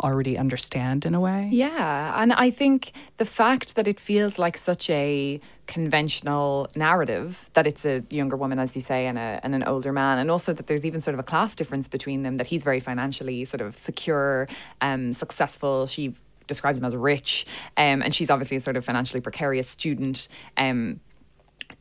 already 0.00 0.36
understand 0.36 1.04
in 1.04 1.14
a 1.14 1.20
way. 1.20 1.48
Yeah, 1.52 2.20
and 2.20 2.32
I 2.32 2.50
think 2.50 2.92
the 3.18 3.24
fact 3.24 3.74
that 3.74 3.86
it 3.86 4.00
feels 4.00 4.38
like 4.38 4.56
such 4.56 4.90
a 4.90 5.40
conventional 5.66 6.68
narrative 6.74 7.48
that 7.52 7.66
it's 7.66 7.84
a 7.84 8.02
younger 8.10 8.36
woman, 8.36 8.58
as 8.58 8.74
you 8.74 8.80
say, 8.80 9.06
and, 9.06 9.18
a, 9.18 9.40
and 9.42 9.54
an 9.54 9.62
older 9.62 9.92
man, 9.92 10.18
and 10.18 10.30
also 10.30 10.52
that 10.52 10.66
there's 10.66 10.84
even 10.84 11.00
sort 11.00 11.14
of 11.14 11.20
a 11.20 11.22
class 11.22 11.54
difference 11.54 11.88
between 11.88 12.22
them. 12.22 12.36
That 12.36 12.48
he's 12.48 12.64
very 12.64 12.80
financially 12.80 13.44
sort 13.44 13.60
of 13.60 13.76
secure, 13.76 14.48
um, 14.80 15.12
successful. 15.12 15.86
She 15.86 16.14
describes 16.46 16.78
him 16.78 16.84
as 16.84 16.96
rich, 16.96 17.46
um, 17.76 18.02
and 18.02 18.14
she's 18.14 18.30
obviously 18.30 18.56
a 18.56 18.60
sort 18.60 18.76
of 18.76 18.84
financially 18.84 19.20
precarious 19.20 19.68
student. 19.68 20.28
Um, 20.56 21.00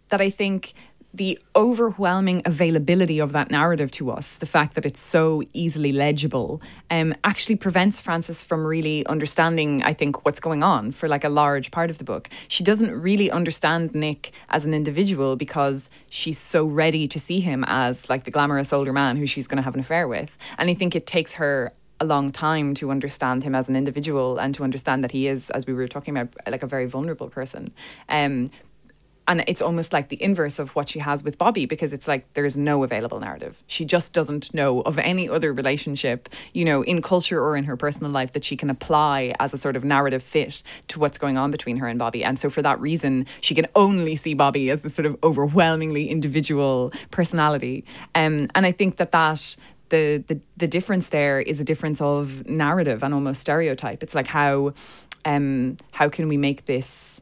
that 0.10 0.22
I 0.22 0.30
think 0.30 0.74
the 1.14 1.40
overwhelming 1.56 2.42
availability 2.46 3.20
of 3.20 3.32
that 3.32 3.50
narrative 3.50 3.90
to 3.92 4.12
us, 4.12 4.36
the 4.36 4.46
fact 4.46 4.76
that 4.76 4.86
it's 4.86 5.00
so 5.00 5.42
easily 5.54 5.92
legible, 5.92 6.62
um, 6.92 7.16
actually 7.24 7.56
prevents 7.56 8.00
Frances 8.00 8.44
from 8.44 8.66
really 8.66 9.06
understanding, 9.08 9.82
I 9.84 9.94
think, 9.94 10.24
what's 10.24 10.40
going 10.40 10.62
on 10.62 10.92
for 10.92 11.08
like 11.08 11.24
a 11.24 11.30
large 11.30 11.72
part 11.72 11.90
of 11.90 11.98
the 11.98 12.04
book. 12.04 12.30
She 12.48 12.64
doesn't 12.64 12.92
really 12.92 13.32
understand 13.32 13.96
Nick 13.96 14.32
as 14.50 14.66
an 14.66 14.74
individual 14.74 15.36
because 15.36 15.90
she's 16.10 16.38
so 16.38 16.66
ready 16.66 17.08
to 17.08 17.20
see 17.20 17.40
him 17.40 17.66
as 17.68 18.08
like 18.08 18.26
the 18.26 18.32
glamorous 18.32 18.72
older 18.72 18.94
man 18.94 19.18
who 19.18 19.26
she's 19.26 19.48
going 19.48 19.58
to 19.58 19.64
have 19.64 19.74
an 19.74 19.80
affair 19.80 20.08
with. 20.08 20.38
And 20.60 20.70
I 20.70 20.76
think 20.76 20.96
it 20.96 21.08
takes 21.08 21.34
her 21.36 21.74
a 22.00 22.06
long 22.06 22.32
time 22.32 22.74
to 22.76 22.92
understand 22.92 23.44
him 23.44 23.56
as 23.56 23.68
an 23.68 23.76
individual 23.76 24.38
and 24.38 24.56
to 24.56 24.64
understand 24.64 25.04
that 25.04 25.12
he 25.12 25.28
is, 25.28 25.50
as 25.50 25.66
we 25.66 25.74
were 25.74 25.88
talking 25.88 26.16
about, 26.16 26.34
like 26.48 26.64
a 26.64 26.68
very 26.68 26.86
vulnerable 26.86 27.30
person. 27.30 27.74
Um, 28.08 28.50
and 29.30 29.44
it's 29.46 29.62
almost 29.62 29.94
like 29.94 30.10
the 30.10 30.22
inverse 30.22 30.58
of 30.58 30.72
what 30.76 30.90
she 30.90 30.98
has 30.98 31.24
with 31.24 31.38
Bobby 31.38 31.68
because 31.68 31.94
it's 31.94 32.08
like 32.08 32.34
there's 32.34 32.58
no 32.58 32.84
available 32.84 33.20
narrative. 33.20 33.62
She 33.68 33.86
just 33.86 34.12
doesn't 34.12 34.52
know 34.56 34.82
of 34.82 34.98
any 34.98 35.30
other 35.30 35.54
relationship, 35.54 36.28
you 36.52 36.66
know, 36.66 36.82
in 36.82 37.04
culture 37.04 37.40
or 37.40 37.56
in 37.56 37.66
her 37.66 37.78
personal 37.78 38.12
life 38.12 38.32
that 38.32 38.44
she 38.44 38.58
can 38.58 38.72
apply 38.72 39.36
as 39.40 39.54
a 39.54 39.58
sort 39.58 39.76
of 39.76 39.84
narrative 39.84 40.24
fit 40.24 40.64
to 40.88 41.00
what's 41.00 41.20
going 41.20 41.38
on 41.38 41.52
between 41.52 41.78
her 41.78 41.88
and 41.88 42.00
Bobby. 42.00 42.24
And 42.24 42.40
so 42.40 42.50
for 42.50 42.64
that 42.64 42.82
reason, 42.82 43.28
she 43.40 43.54
can 43.54 43.68
only 43.76 44.16
see 44.16 44.34
Bobby 44.34 44.72
as 44.72 44.82
this 44.82 44.96
sort 44.96 45.06
of 45.06 45.16
overwhelmingly 45.24 46.10
individual 46.10 46.92
personality. 47.12 47.86
Um, 48.16 48.48
and 48.56 48.66
I 48.66 48.72
think 48.72 48.96
that 48.96 49.12
that 49.12 49.56
the, 49.90 50.24
the 50.28 50.40
the 50.58 50.68
difference 50.68 51.10
there 51.10 51.40
is 51.40 51.60
a 51.60 51.64
difference 51.64 52.02
of 52.02 52.48
narrative 52.48 53.04
and 53.04 53.14
almost 53.14 53.42
stereotype. 53.42 54.02
It's 54.02 54.16
like 54.16 54.28
how 54.28 54.74
um, 55.26 55.78
how 55.92 56.10
can 56.10 56.28
we 56.28 56.38
make 56.38 56.66
this 56.66 57.22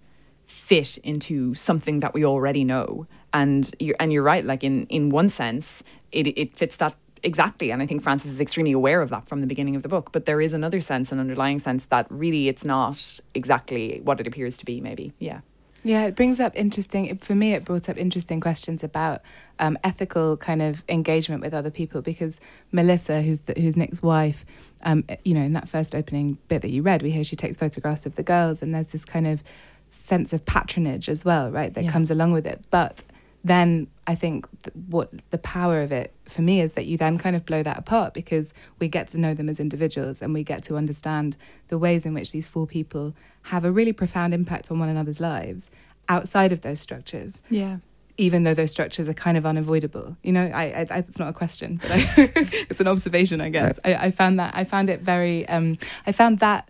fit 0.68 0.98
into 0.98 1.54
something 1.54 2.02
that 2.02 2.14
we 2.14 2.26
already 2.26 2.66
know. 2.66 3.08
And 3.32 3.74
you're, 3.80 3.96
and 4.02 4.12
you're 4.12 4.24
right, 4.24 4.44
like 4.44 4.64
in, 4.66 4.86
in 4.88 5.10
one 5.10 5.30
sense, 5.30 5.82
it, 6.12 6.28
it 6.28 6.56
fits 6.56 6.76
that 6.78 6.94
exactly. 7.24 7.72
And 7.72 7.82
I 7.82 7.86
think 7.86 8.04
Frances 8.04 8.32
is 8.32 8.42
extremely 8.42 8.74
aware 8.74 9.02
of 9.02 9.10
that 9.10 9.28
from 9.28 9.40
the 9.40 9.48
beginning 9.48 9.78
of 9.78 9.84
the 9.84 9.90
book. 9.90 10.12
But 10.12 10.26
there 10.26 10.42
is 10.42 10.52
another 10.52 10.82
sense, 10.82 11.12
an 11.14 11.20
underlying 11.20 11.60
sense 11.60 11.86
that 11.86 12.06
really 12.10 12.50
it's 12.50 12.66
not 12.66 13.20
exactly 13.34 14.02
what 14.04 14.20
it 14.20 14.28
appears 14.28 14.58
to 14.58 14.66
be, 14.66 14.82
maybe. 14.82 15.14
Yeah. 15.20 15.40
Yeah, 15.84 16.06
it 16.06 16.16
brings 16.16 16.42
up 16.42 16.52
interesting. 16.56 17.18
For 17.20 17.34
me, 17.34 17.54
it 17.54 17.64
brought 17.64 17.88
up 17.88 17.98
interesting 17.98 18.42
questions 18.42 18.84
about 18.84 19.22
um, 19.60 19.78
ethical 19.86 20.36
kind 20.36 20.62
of 20.62 20.84
engagement 20.90 21.42
with 21.42 21.54
other 21.54 21.72
people 21.72 22.02
because 22.02 22.42
Melissa, 22.74 23.22
who's 23.22 23.42
the, 23.42 23.54
who's 23.54 23.78
Nick's 23.78 24.02
wife, 24.02 24.44
um, 24.84 25.06
you 25.24 25.34
know, 25.34 25.44
in 25.44 25.54
that 25.54 25.70
first 25.70 25.96
opening 25.96 26.40
bit 26.50 26.62
that 26.64 26.72
you 26.72 26.82
read, 26.82 27.04
we 27.04 27.12
hear 27.12 27.24
she 27.24 27.38
takes 27.38 27.56
photographs 27.56 28.06
of 28.06 28.16
the 28.16 28.24
girls, 28.24 28.62
and 28.62 28.76
there's 28.76 28.92
this 28.92 29.06
kind 29.06 29.28
of 29.28 29.44
sense 29.90 30.34
of 30.34 30.46
patronage 30.46 31.10
as 31.10 31.24
well, 31.24 31.52
right? 31.52 31.74
That 31.74 31.86
yeah. 31.86 31.92
comes 31.92 32.12
along 32.12 32.34
with 32.34 32.46
it. 32.46 32.66
But 32.70 33.04
then 33.44 33.88
I 34.06 34.16
think 34.16 34.48
what 34.90 35.12
the 35.32 35.38
power 35.38 35.82
of 35.82 35.92
it 35.92 36.14
for 36.26 36.42
me 36.42 36.60
is 36.62 36.74
that 36.74 36.86
you 36.86 36.98
then 36.98 37.18
kind 37.18 37.36
of 37.36 37.46
blow 37.46 37.64
that 37.64 37.78
apart 37.78 38.14
because 38.14 38.54
we 38.80 38.88
get 38.88 39.08
to 39.10 39.20
know 39.20 39.34
them 39.34 39.48
as 39.50 39.60
individuals 39.60 40.22
and 40.22 40.34
we 40.34 40.44
get 40.44 40.64
to 40.66 40.76
understand 40.76 41.38
the 41.70 41.78
ways 41.78 42.06
in 42.06 42.14
which 42.14 42.32
these 42.32 42.48
four 42.48 42.68
people 42.68 43.16
have 43.44 43.64
a 43.64 43.72
really 43.72 43.94
profound 43.94 44.34
impact 44.34 44.70
on 44.72 44.80
one 44.80 44.90
another's 44.90 45.20
lives 45.20 45.72
outside 46.10 46.52
of 46.52 46.62
those 46.62 46.80
structures. 46.80 47.42
Yeah. 47.50 47.78
Even 48.18 48.44
though 48.44 48.56
those 48.56 48.72
structures 48.72 49.08
are 49.08 49.14
kind 49.14 49.38
of 49.38 49.46
unavoidable, 49.46 50.18
you 50.24 50.32
know, 50.32 50.50
I, 50.54 50.88
I 50.90 50.98
it's 50.98 51.20
not 51.20 51.30
a 51.30 51.34
question, 51.34 51.80
but 51.82 51.92
I, 51.92 52.10
it's 52.70 52.82
an 52.82 52.88
observation, 52.88 53.42
I 53.42 53.50
guess. 53.50 53.80
Right. 53.86 53.96
I, 53.96 54.06
I, 54.06 54.12
found 54.12 54.40
that 54.40 54.56
I 54.56 54.64
found 54.64 54.90
it 54.90 55.02
very, 55.02 55.48
um, 55.48 55.78
I 56.08 56.12
found 56.12 56.40
that 56.40 56.68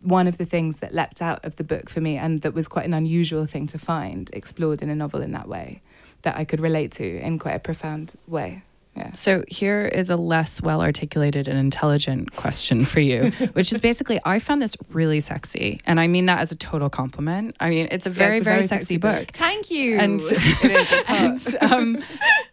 one 0.00 0.26
of 0.26 0.38
the 0.38 0.44
things 0.44 0.80
that 0.80 0.94
leapt 0.94 1.20
out 1.22 1.44
of 1.44 1.56
the 1.56 1.64
book 1.64 1.88
for 1.88 2.00
me 2.00 2.16
and 2.16 2.42
that 2.42 2.54
was 2.54 2.68
quite 2.68 2.86
an 2.86 2.94
unusual 2.94 3.46
thing 3.46 3.66
to 3.68 3.78
find 3.78 4.30
explored 4.32 4.82
in 4.82 4.88
a 4.88 4.94
novel 4.94 5.20
in 5.20 5.32
that 5.32 5.48
way 5.48 5.82
that 6.22 6.36
I 6.36 6.44
could 6.44 6.60
relate 6.60 6.92
to 6.92 7.18
in 7.20 7.38
quite 7.38 7.54
a 7.54 7.60
profound 7.60 8.14
way. 8.26 8.62
Yeah. 8.96 9.12
So 9.12 9.44
here 9.48 9.86
is 9.86 10.08
a 10.08 10.16
less 10.16 10.62
well 10.62 10.80
articulated 10.80 11.48
and 11.48 11.58
intelligent 11.58 12.36
question 12.36 12.84
for 12.84 13.00
you, 13.00 13.30
which 13.54 13.72
is 13.72 13.80
basically 13.80 14.20
I 14.24 14.38
found 14.38 14.62
this 14.62 14.76
really 14.90 15.20
sexy, 15.20 15.80
and 15.84 15.98
I 15.98 16.06
mean 16.06 16.26
that 16.26 16.40
as 16.40 16.52
a 16.52 16.56
total 16.56 16.88
compliment. 16.88 17.56
I 17.58 17.70
mean 17.70 17.88
it's 17.90 18.06
a 18.06 18.10
very 18.10 18.34
yeah, 18.34 18.38
it's 18.38 18.40
a 18.40 18.44
very, 18.44 18.56
very, 18.58 18.66
sexy, 18.66 18.94
sexy 18.94 18.96
book. 18.98 19.26
book. 19.26 19.36
Thank 19.36 19.70
you. 19.70 19.98
And, 19.98 20.20
it 20.24 21.12
is, 21.12 21.54
and 21.60 21.72
um, 21.72 22.04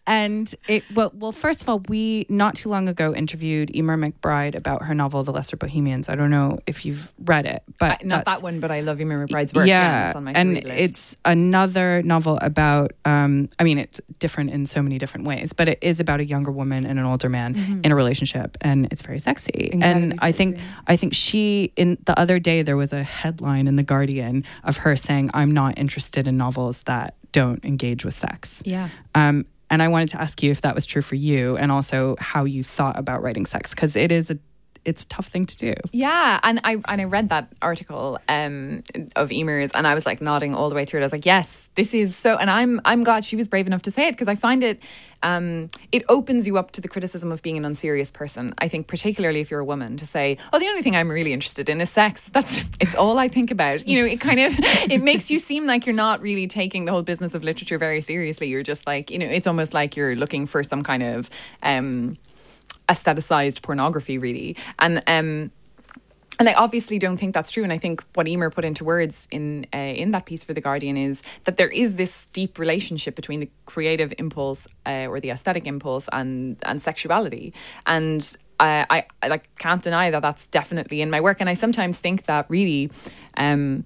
and 0.08 0.56
it 0.67 0.84
well 0.95 1.12
well 1.13 1.32
first 1.32 1.62
of 1.62 1.69
all 1.69 1.84
we 1.88 2.25
not 2.27 2.56
too 2.56 2.69
long 2.69 2.89
ago 2.89 3.13
interviewed 3.13 3.69
Eimear 3.73 4.12
McBride 4.12 4.56
about 4.56 4.84
her 4.84 4.95
novel 4.95 5.23
The 5.23 5.32
Lesser 5.32 5.58
Bohemians. 5.58 6.10
I 6.10 6.15
don't 6.15 6.32
know 6.32 6.60
if 6.65 6.86
you've 6.86 7.13
read 7.23 7.45
it, 7.45 7.62
but 7.80 7.99
I, 8.01 8.04
not 8.04 8.25
that 8.25 8.41
one, 8.41 8.60
but 8.60 8.71
I 8.71 8.82
love 8.82 8.97
Eimear 8.97 9.27
McBride's 9.27 9.54
work. 9.54 9.67
Yeah, 9.67 10.12
yeah 10.15 10.32
and 10.34 10.56
list. 10.56 10.67
it's 10.67 11.15
another 11.23 12.01
novel 12.01 12.39
about. 12.41 12.93
Um, 13.06 13.49
I 13.60 13.63
mean, 13.63 13.77
it's 13.77 14.01
different 14.19 14.49
in 14.49 14.65
so 14.65 14.82
many 14.82 14.97
different 14.97 15.27
ways, 15.27 15.54
but 15.54 15.67
it 15.67 15.80
is 15.82 15.99
about 15.99 16.19
a 16.19 16.30
younger 16.31 16.51
woman 16.51 16.85
and 16.85 16.97
an 16.97 17.05
older 17.05 17.29
man 17.29 17.53
mm-hmm. 17.53 17.81
in 17.83 17.91
a 17.91 17.95
relationship, 17.95 18.57
and 18.61 18.87
it's 18.91 19.03
very 19.03 19.19
sexy. 19.19 19.69
Incredibly 19.73 20.11
and 20.11 20.19
I 20.21 20.31
think 20.31 20.57
I 20.87 20.95
think 20.95 21.13
she 21.13 21.73
in 21.75 21.97
the 22.05 22.17
other 22.17 22.39
day 22.39 22.63
there 22.63 22.77
was 22.77 22.93
a 22.93 23.03
headline 23.03 23.67
in 23.67 23.75
the 23.75 23.83
Guardian 23.83 24.43
of 24.63 24.77
her 24.77 24.95
saying, 24.95 25.29
"I'm 25.33 25.51
not 25.51 25.77
interested 25.77 26.27
in 26.27 26.37
novels 26.37 26.83
that." 26.83 27.15
don't 27.31 27.63
engage 27.63 28.05
with 28.05 28.15
sex. 28.15 28.61
Yeah. 28.65 28.89
Um, 29.15 29.45
and 29.69 29.81
I 29.81 29.87
wanted 29.87 30.09
to 30.09 30.21
ask 30.21 30.43
you 30.43 30.51
if 30.51 30.61
that 30.61 30.75
was 30.75 30.85
true 30.85 31.01
for 31.01 31.15
you 31.15 31.55
and 31.57 31.71
also 31.71 32.17
how 32.19 32.43
you 32.43 32.63
thought 32.63 32.99
about 32.99 33.23
writing 33.23 33.45
sex 33.45 33.71
because 33.71 33.95
it 33.95 34.11
is 34.11 34.29
a 34.29 34.37
it's 34.83 35.03
a 35.03 35.07
tough 35.07 35.27
thing 35.27 35.45
to 35.45 35.57
do. 35.57 35.73
Yeah, 35.91 36.39
and 36.43 36.59
I 36.63 36.77
and 36.87 37.01
I 37.01 37.03
read 37.03 37.29
that 37.29 37.47
article 37.61 38.19
um, 38.27 38.83
of 39.15 39.29
Eimear's, 39.29 39.71
and 39.71 39.85
I 39.85 39.93
was 39.93 40.05
like 40.05 40.21
nodding 40.21 40.55
all 40.55 40.69
the 40.69 40.75
way 40.75 40.85
through 40.85 40.99
it. 40.99 41.03
I 41.03 41.05
was 41.05 41.11
like, 41.11 41.25
"Yes, 41.25 41.69
this 41.75 41.93
is 41.93 42.15
so." 42.15 42.37
And 42.37 42.49
I'm 42.49 42.81
I'm 42.85 43.03
glad 43.03 43.23
she 43.23 43.35
was 43.35 43.47
brave 43.47 43.67
enough 43.67 43.83
to 43.83 43.91
say 43.91 44.07
it 44.07 44.11
because 44.11 44.27
I 44.27 44.35
find 44.35 44.63
it 44.63 44.81
um, 45.23 45.69
it 45.91 46.03
opens 46.09 46.47
you 46.47 46.57
up 46.57 46.71
to 46.71 46.81
the 46.81 46.87
criticism 46.87 47.31
of 47.31 47.41
being 47.41 47.57
an 47.57 47.65
unserious 47.65 48.11
person. 48.11 48.53
I 48.57 48.67
think, 48.67 48.87
particularly 48.87 49.39
if 49.39 49.51
you're 49.51 49.59
a 49.59 49.65
woman, 49.65 49.97
to 49.97 50.05
say, 50.05 50.37
"Oh, 50.51 50.59
the 50.59 50.67
only 50.67 50.81
thing 50.81 50.95
I'm 50.95 51.09
really 51.09 51.33
interested 51.33 51.69
in 51.69 51.79
is 51.81 51.89
sex." 51.89 52.29
That's 52.29 52.63
it's 52.79 52.95
all 52.95 53.19
I 53.19 53.27
think 53.27 53.51
about. 53.51 53.87
You 53.87 53.99
know, 53.99 54.05
it 54.05 54.19
kind 54.19 54.39
of 54.39 54.53
it 54.91 55.03
makes 55.03 55.29
you 55.29 55.39
seem 55.39 55.67
like 55.67 55.85
you're 55.85 55.95
not 55.95 56.21
really 56.21 56.47
taking 56.47 56.85
the 56.85 56.91
whole 56.91 57.03
business 57.03 57.33
of 57.33 57.43
literature 57.43 57.77
very 57.77 58.01
seriously. 58.01 58.47
You're 58.47 58.63
just 58.63 58.87
like, 58.87 59.11
you 59.11 59.19
know, 59.19 59.27
it's 59.27 59.47
almost 59.47 59.73
like 59.73 59.95
you're 59.95 60.15
looking 60.15 60.45
for 60.45 60.63
some 60.63 60.81
kind 60.81 61.03
of 61.03 61.29
um, 61.61 62.17
aestheticized 62.89 63.62
pornography, 63.62 64.17
really, 64.17 64.55
and. 64.79 65.03
Um, 65.07 65.51
and 66.39 66.49
I 66.49 66.53
obviously 66.53 66.97
don't 66.97 67.17
think 67.17 67.36
that's 67.36 67.51
true. 67.51 67.62
And 67.62 67.71
I 67.71 67.77
think 67.77 68.03
what 68.15 68.25
Eimear 68.25 68.51
put 68.51 68.65
into 68.65 68.84
words 68.84 69.27
in 69.29 69.67
uh, 69.71 69.77
in 69.77 70.10
that 70.10 70.25
piece 70.25 70.43
for 70.43 70.55
the 70.55 70.62
Guardian 70.62 70.97
is 70.97 71.21
that 71.43 71.57
there 71.57 71.67
is 71.69 71.95
this 71.95 72.25
deep 72.34 72.57
relationship 72.57 73.15
between 73.15 73.41
the 73.41 73.49
creative 73.67 74.12
impulse 74.17 74.67
uh, 74.88 75.05
or 75.07 75.19
the 75.19 75.29
aesthetic 75.29 75.67
impulse 75.67 76.10
and 76.12 76.57
and 76.63 76.81
sexuality. 76.81 77.53
And 77.86 78.36
I, 78.60 78.88
I, 78.89 79.05
I 79.21 79.27
like 79.27 79.55
can't 79.57 79.84
deny 79.84 80.10
that 80.10 80.23
that's 80.23 80.47
definitely 80.47 81.01
in 81.01 81.12
my 81.12 81.21
work. 81.21 81.41
And 81.41 81.49
I 81.49 81.53
sometimes 81.53 81.99
think 81.99 82.25
that 82.25 82.47
really. 82.49 82.89
Um, 83.38 83.84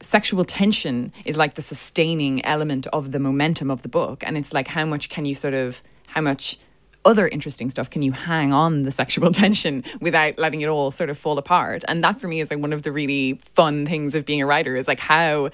sexual 0.00 0.44
tension 0.44 1.12
is 1.24 1.38
like 1.38 1.54
the 1.54 1.62
sustaining 1.62 2.44
element 2.44 2.86
of 2.88 3.12
the 3.12 3.18
momentum 3.18 3.70
of 3.70 3.80
the 3.80 3.88
book 3.88 4.22
and 4.26 4.36
it's 4.36 4.52
like 4.52 4.68
how 4.68 4.84
much 4.84 5.08
can 5.08 5.24
you 5.24 5.34
sort 5.34 5.54
of 5.54 5.82
how 6.08 6.20
much 6.20 6.58
other 7.04 7.28
interesting 7.28 7.70
stuff 7.70 7.90
can 7.90 8.02
you 8.02 8.12
hang 8.12 8.52
on 8.52 8.82
the 8.82 8.90
sexual 8.90 9.30
tension 9.44 9.84
without 10.00 10.38
letting 10.38 10.60
it 10.60 10.68
all 10.68 10.90
sort 10.90 11.10
of 11.10 11.18
fall 11.18 11.38
apart 11.38 11.84
and 11.88 12.02
that 12.02 12.20
for 12.20 12.28
me 12.28 12.40
is 12.40 12.50
like 12.50 12.60
one 12.60 12.72
of 12.72 12.82
the 12.82 12.92
really 12.92 13.34
fun 13.44 13.86
things 13.86 14.14
of 14.14 14.24
being 14.24 14.40
a 14.40 14.46
writer 14.46 14.76
is 14.76 14.88
like 14.88 15.00
how 15.00 15.50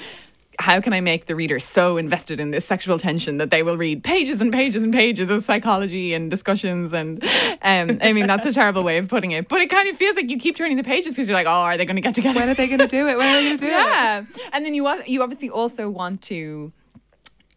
how 0.61 0.81
can 0.81 0.93
I 0.93 1.01
make 1.01 1.27
the 1.27 1.35
reader 1.35 1.59
so 1.59 1.97
invested 1.97 2.39
in 2.39 2.51
this 2.51 2.67
sexual 2.67 2.99
tension 2.99 3.39
that 3.39 3.51
they 3.51 3.63
will 3.63 3.77
read 3.77 4.05
pages 4.05 4.41
and 4.41 4.53
pages 4.53 4.83
and 4.83 4.93
pages 4.93 5.31
of 5.31 5.43
psychology 5.43 6.13
and 6.13 6.31
discussions? 6.31 6.93
And 6.93 7.25
um, 7.63 7.99
I 8.03 8.13
mean, 8.13 8.27
that's 8.27 8.45
a 8.45 8.53
terrible 8.53 8.85
way 8.85 8.99
of 8.99 9.09
putting 9.09 9.31
it, 9.31 9.49
but 9.49 9.61
it 9.61 9.71
kind 9.71 9.89
of 9.89 9.97
feels 9.97 10.17
like 10.17 10.31
you 10.31 10.39
keep 10.39 10.57
turning 10.57 10.77
the 10.77 10.85
pages 10.85 11.15
because 11.15 11.29
you're 11.29 11.37
like, 11.37 11.47
oh, 11.47 11.51
are 11.51 11.77
they 11.77 11.87
going 11.87 11.97
to 11.97 12.03
get 12.03 12.15
together? 12.15 12.39
When 12.39 12.49
are 12.49 12.55
they 12.55 12.67
going 12.67 12.81
to 12.81 12.87
do 12.87 13.09
it? 13.09 13.17
When 13.17 13.27
are 13.27 13.41
they 13.41 13.45
going 13.47 13.57
to 13.57 13.65
do 13.65 13.71
yeah. 13.71 14.21
it? 14.21 14.27
Yeah. 14.37 14.49
And 14.53 14.65
then 14.65 14.75
you, 14.75 15.03
you 15.07 15.23
obviously 15.23 15.49
also 15.49 15.89
want 15.89 16.23
to 16.23 16.73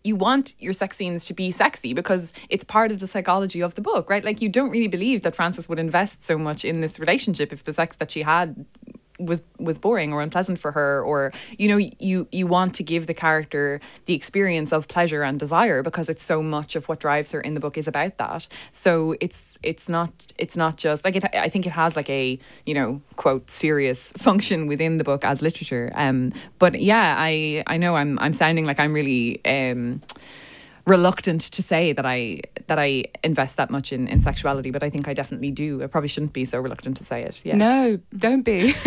you 0.04 0.16
want 0.16 0.54
your 0.60 0.74
sex 0.74 0.98
scenes 0.98 1.26
to 1.26 1.34
be 1.34 1.52
sexy 1.52 1.94
because 1.94 2.34
it's 2.50 2.64
part 2.64 2.92
of 2.92 3.00
the 3.00 3.08
psychology 3.08 3.62
of 3.62 3.76
the 3.76 3.82
book, 3.82 4.10
right? 4.10 4.24
Like 4.24 4.42
you 4.42 4.50
don't 4.50 4.70
really 4.70 4.88
believe 4.88 5.22
that 5.22 5.36
Frances 5.36 5.70
would 5.70 5.80
invest 5.80 6.24
so 6.24 6.38
much 6.38 6.66
in 6.66 6.82
this 6.82 7.00
relationship 7.00 7.54
if 7.54 7.64
the 7.64 7.74
sex 7.74 7.96
that 7.98 8.12
she 8.12 8.22
had 8.24 8.66
was 9.26 9.44
was 9.60 9.78
boring 9.78 10.14
or 10.14 10.22
unpleasant 10.22 10.60
for 10.60 10.72
her 10.72 11.02
or 11.04 11.32
you 11.58 11.68
know 11.68 11.78
you 12.00 12.28
you 12.32 12.48
want 12.48 12.74
to 12.76 12.84
give 12.84 13.08
the 13.08 13.14
character 13.14 13.80
the 14.06 14.14
experience 14.14 14.72
of 14.74 14.88
pleasure 14.88 15.24
and 15.24 15.40
desire 15.40 15.84
because 15.84 16.10
it's 16.10 16.24
so 16.24 16.42
much 16.42 16.76
of 16.76 16.88
what 16.88 17.00
drives 17.00 17.32
her 17.32 17.42
in 17.42 17.54
the 17.54 17.60
book 17.60 17.78
is 17.78 17.88
about 17.88 18.18
that. 18.18 18.48
So 18.72 19.16
it's 19.20 19.58
it's 19.64 19.90
not 19.90 20.12
it's 20.38 20.58
not 20.58 20.78
just 20.78 21.06
like 21.06 21.16
it 21.16 21.26
I 21.34 21.50
think 21.50 21.66
it 21.66 21.72
has 21.72 21.96
like 21.96 22.10
a 22.10 22.40
you 22.66 22.74
know 22.74 23.02
quote 23.16 23.50
serious 23.50 24.12
function 24.18 24.68
within 24.68 24.98
the 24.98 25.04
book 25.04 25.24
as 25.26 25.42
literature. 25.42 25.92
Um 25.96 26.34
but 26.60 26.82
yeah 26.82 27.16
I 27.18 27.64
I 27.68 27.78
know 27.78 27.96
I'm 27.96 28.20
I'm 28.20 28.34
sounding 28.34 28.66
like 28.66 28.80
I'm 28.80 28.94
really 28.94 29.44
um 29.46 30.02
reluctant 30.86 31.42
to 31.42 31.64
say 31.64 31.94
that 31.94 32.06
I 32.06 32.42
that 32.68 32.80
I 32.80 33.06
invest 33.24 33.58
that 33.58 33.70
much 33.70 33.94
in, 33.94 34.08
in 34.08 34.20
sexuality, 34.20 34.72
but 34.72 34.84
I 34.84 34.90
think 34.90 35.08
I 35.08 35.14
definitely 35.14 35.52
do. 35.52 35.82
I 35.84 35.88
probably 35.88 36.10
shouldn't 36.10 36.34
be 36.34 36.46
so 36.46 36.60
reluctant 36.60 36.98
to 36.98 37.04
say 37.04 37.24
it. 37.24 37.44
Yeah. 37.46 37.56
No, 37.56 38.00
don't 38.18 38.44
be. 38.44 38.74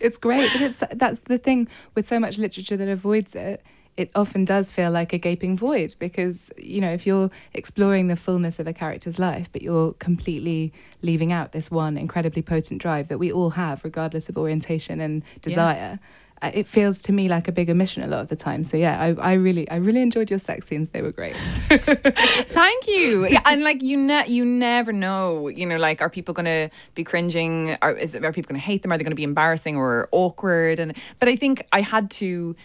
it's 0.00 0.18
great, 0.18 0.50
but 0.52 0.62
it's 0.62 0.82
that's 0.92 1.20
the 1.20 1.38
thing 1.38 1.68
with 1.94 2.06
so 2.06 2.18
much 2.18 2.38
literature 2.38 2.76
that 2.76 2.88
avoids 2.88 3.34
it. 3.34 3.62
It 3.96 4.12
often 4.14 4.44
does 4.44 4.70
feel 4.70 4.92
like 4.92 5.12
a 5.12 5.18
gaping 5.18 5.56
void 5.56 5.96
because 5.98 6.50
you 6.56 6.80
know 6.80 6.92
if 6.92 7.06
you're 7.06 7.30
exploring 7.52 8.06
the 8.06 8.16
fullness 8.16 8.58
of 8.58 8.66
a 8.66 8.72
character's 8.72 9.18
life, 9.18 9.50
but 9.52 9.62
you're 9.62 9.92
completely 9.94 10.72
leaving 11.02 11.32
out 11.32 11.52
this 11.52 11.70
one 11.70 11.96
incredibly 11.96 12.42
potent 12.42 12.80
drive 12.80 13.08
that 13.08 13.18
we 13.18 13.30
all 13.32 13.50
have, 13.50 13.84
regardless 13.84 14.28
of 14.28 14.38
orientation 14.38 15.00
and 15.00 15.22
desire. 15.40 15.98
Yeah 16.02 16.08
it 16.42 16.66
feels 16.66 17.02
to 17.02 17.12
me 17.12 17.28
like 17.28 17.48
a 17.48 17.52
big 17.52 17.70
omission 17.70 18.02
a 18.02 18.06
lot 18.06 18.20
of 18.20 18.28
the 18.28 18.36
time. 18.36 18.62
So 18.62 18.76
yeah, 18.76 19.00
I, 19.00 19.14
I 19.14 19.32
really 19.34 19.68
I 19.70 19.76
really 19.76 20.02
enjoyed 20.02 20.30
your 20.30 20.38
sex 20.38 20.66
scenes. 20.66 20.90
They 20.90 21.02
were 21.02 21.12
great. 21.12 21.34
Thank 21.68 22.86
you. 22.86 23.28
Yeah, 23.28 23.42
and 23.44 23.62
like 23.62 23.82
you 23.82 23.96
ne- 23.96 24.28
you 24.28 24.44
never 24.44 24.92
know. 24.92 25.48
You 25.48 25.66
know, 25.66 25.76
like 25.76 26.00
are 26.00 26.10
people 26.10 26.34
going 26.34 26.46
to 26.46 26.70
be 26.94 27.04
cringing? 27.04 27.76
Are 27.82 27.92
is 27.92 28.14
are 28.14 28.32
people 28.32 28.48
going 28.48 28.60
to 28.60 28.66
hate 28.66 28.82
them? 28.82 28.92
Are 28.92 28.98
they 28.98 29.04
going 29.04 29.12
to 29.12 29.16
be 29.16 29.24
embarrassing 29.24 29.76
or 29.76 30.08
awkward? 30.12 30.78
And 30.78 30.96
but 31.18 31.28
I 31.28 31.36
think 31.36 31.66
I 31.72 31.80
had 31.80 32.10
to. 32.12 32.56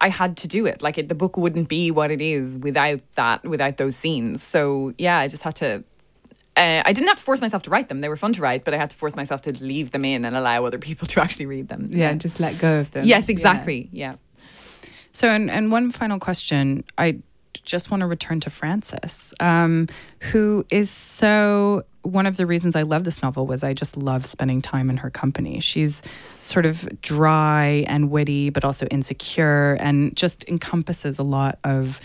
I 0.00 0.08
had 0.08 0.36
to 0.38 0.48
do 0.48 0.66
it. 0.66 0.82
Like 0.82 0.98
it, 0.98 1.08
the 1.08 1.14
book 1.14 1.36
wouldn't 1.36 1.68
be 1.68 1.92
what 1.92 2.10
it 2.10 2.20
is 2.20 2.58
without 2.58 3.00
that, 3.14 3.44
without 3.44 3.76
those 3.76 3.94
scenes. 3.94 4.42
So 4.42 4.94
yeah, 4.98 5.18
I 5.18 5.28
just 5.28 5.44
had 5.44 5.54
to 5.56 5.84
uh, 6.56 6.82
I 6.84 6.92
didn't 6.92 7.08
have 7.08 7.18
to 7.18 7.22
force 7.22 7.40
myself 7.40 7.62
to 7.62 7.70
write 7.70 7.88
them. 7.88 8.00
They 8.00 8.08
were 8.08 8.16
fun 8.16 8.34
to 8.34 8.42
write, 8.42 8.64
but 8.64 8.74
I 8.74 8.76
had 8.76 8.90
to 8.90 8.96
force 8.96 9.16
myself 9.16 9.42
to 9.42 9.52
leave 9.52 9.90
them 9.90 10.04
in 10.04 10.24
and 10.24 10.36
allow 10.36 10.64
other 10.64 10.78
people 10.78 11.06
to 11.08 11.20
actually 11.20 11.46
read 11.46 11.68
them. 11.68 11.88
Yeah, 11.90 12.10
yeah. 12.10 12.14
just 12.14 12.40
let 12.40 12.58
go 12.58 12.80
of 12.80 12.90
them. 12.90 13.06
Yes, 13.06 13.28
exactly. 13.28 13.88
Yeah. 13.92 14.12
yeah. 14.12 14.88
So, 15.12 15.28
and, 15.28 15.50
and 15.50 15.70
one 15.70 15.90
final 15.90 16.18
question. 16.18 16.84
I 16.96 17.20
just 17.64 17.90
want 17.90 18.00
to 18.00 18.06
return 18.06 18.40
to 18.40 18.50
Frances, 18.50 19.34
um, 19.40 19.88
who 20.20 20.64
is 20.70 20.90
so. 20.90 21.84
One 22.02 22.26
of 22.26 22.36
the 22.36 22.46
reasons 22.46 22.74
I 22.74 22.82
love 22.82 23.04
this 23.04 23.22
novel 23.22 23.46
was 23.46 23.62
I 23.62 23.74
just 23.74 23.96
love 23.96 24.26
spending 24.26 24.60
time 24.60 24.90
in 24.90 24.96
her 24.96 25.10
company. 25.10 25.60
She's 25.60 26.02
sort 26.40 26.66
of 26.66 27.00
dry 27.00 27.84
and 27.86 28.10
witty, 28.10 28.50
but 28.50 28.64
also 28.64 28.86
insecure, 28.86 29.76
and 29.78 30.16
just 30.16 30.44
encompasses 30.48 31.20
a 31.20 31.22
lot 31.22 31.58
of 31.62 32.00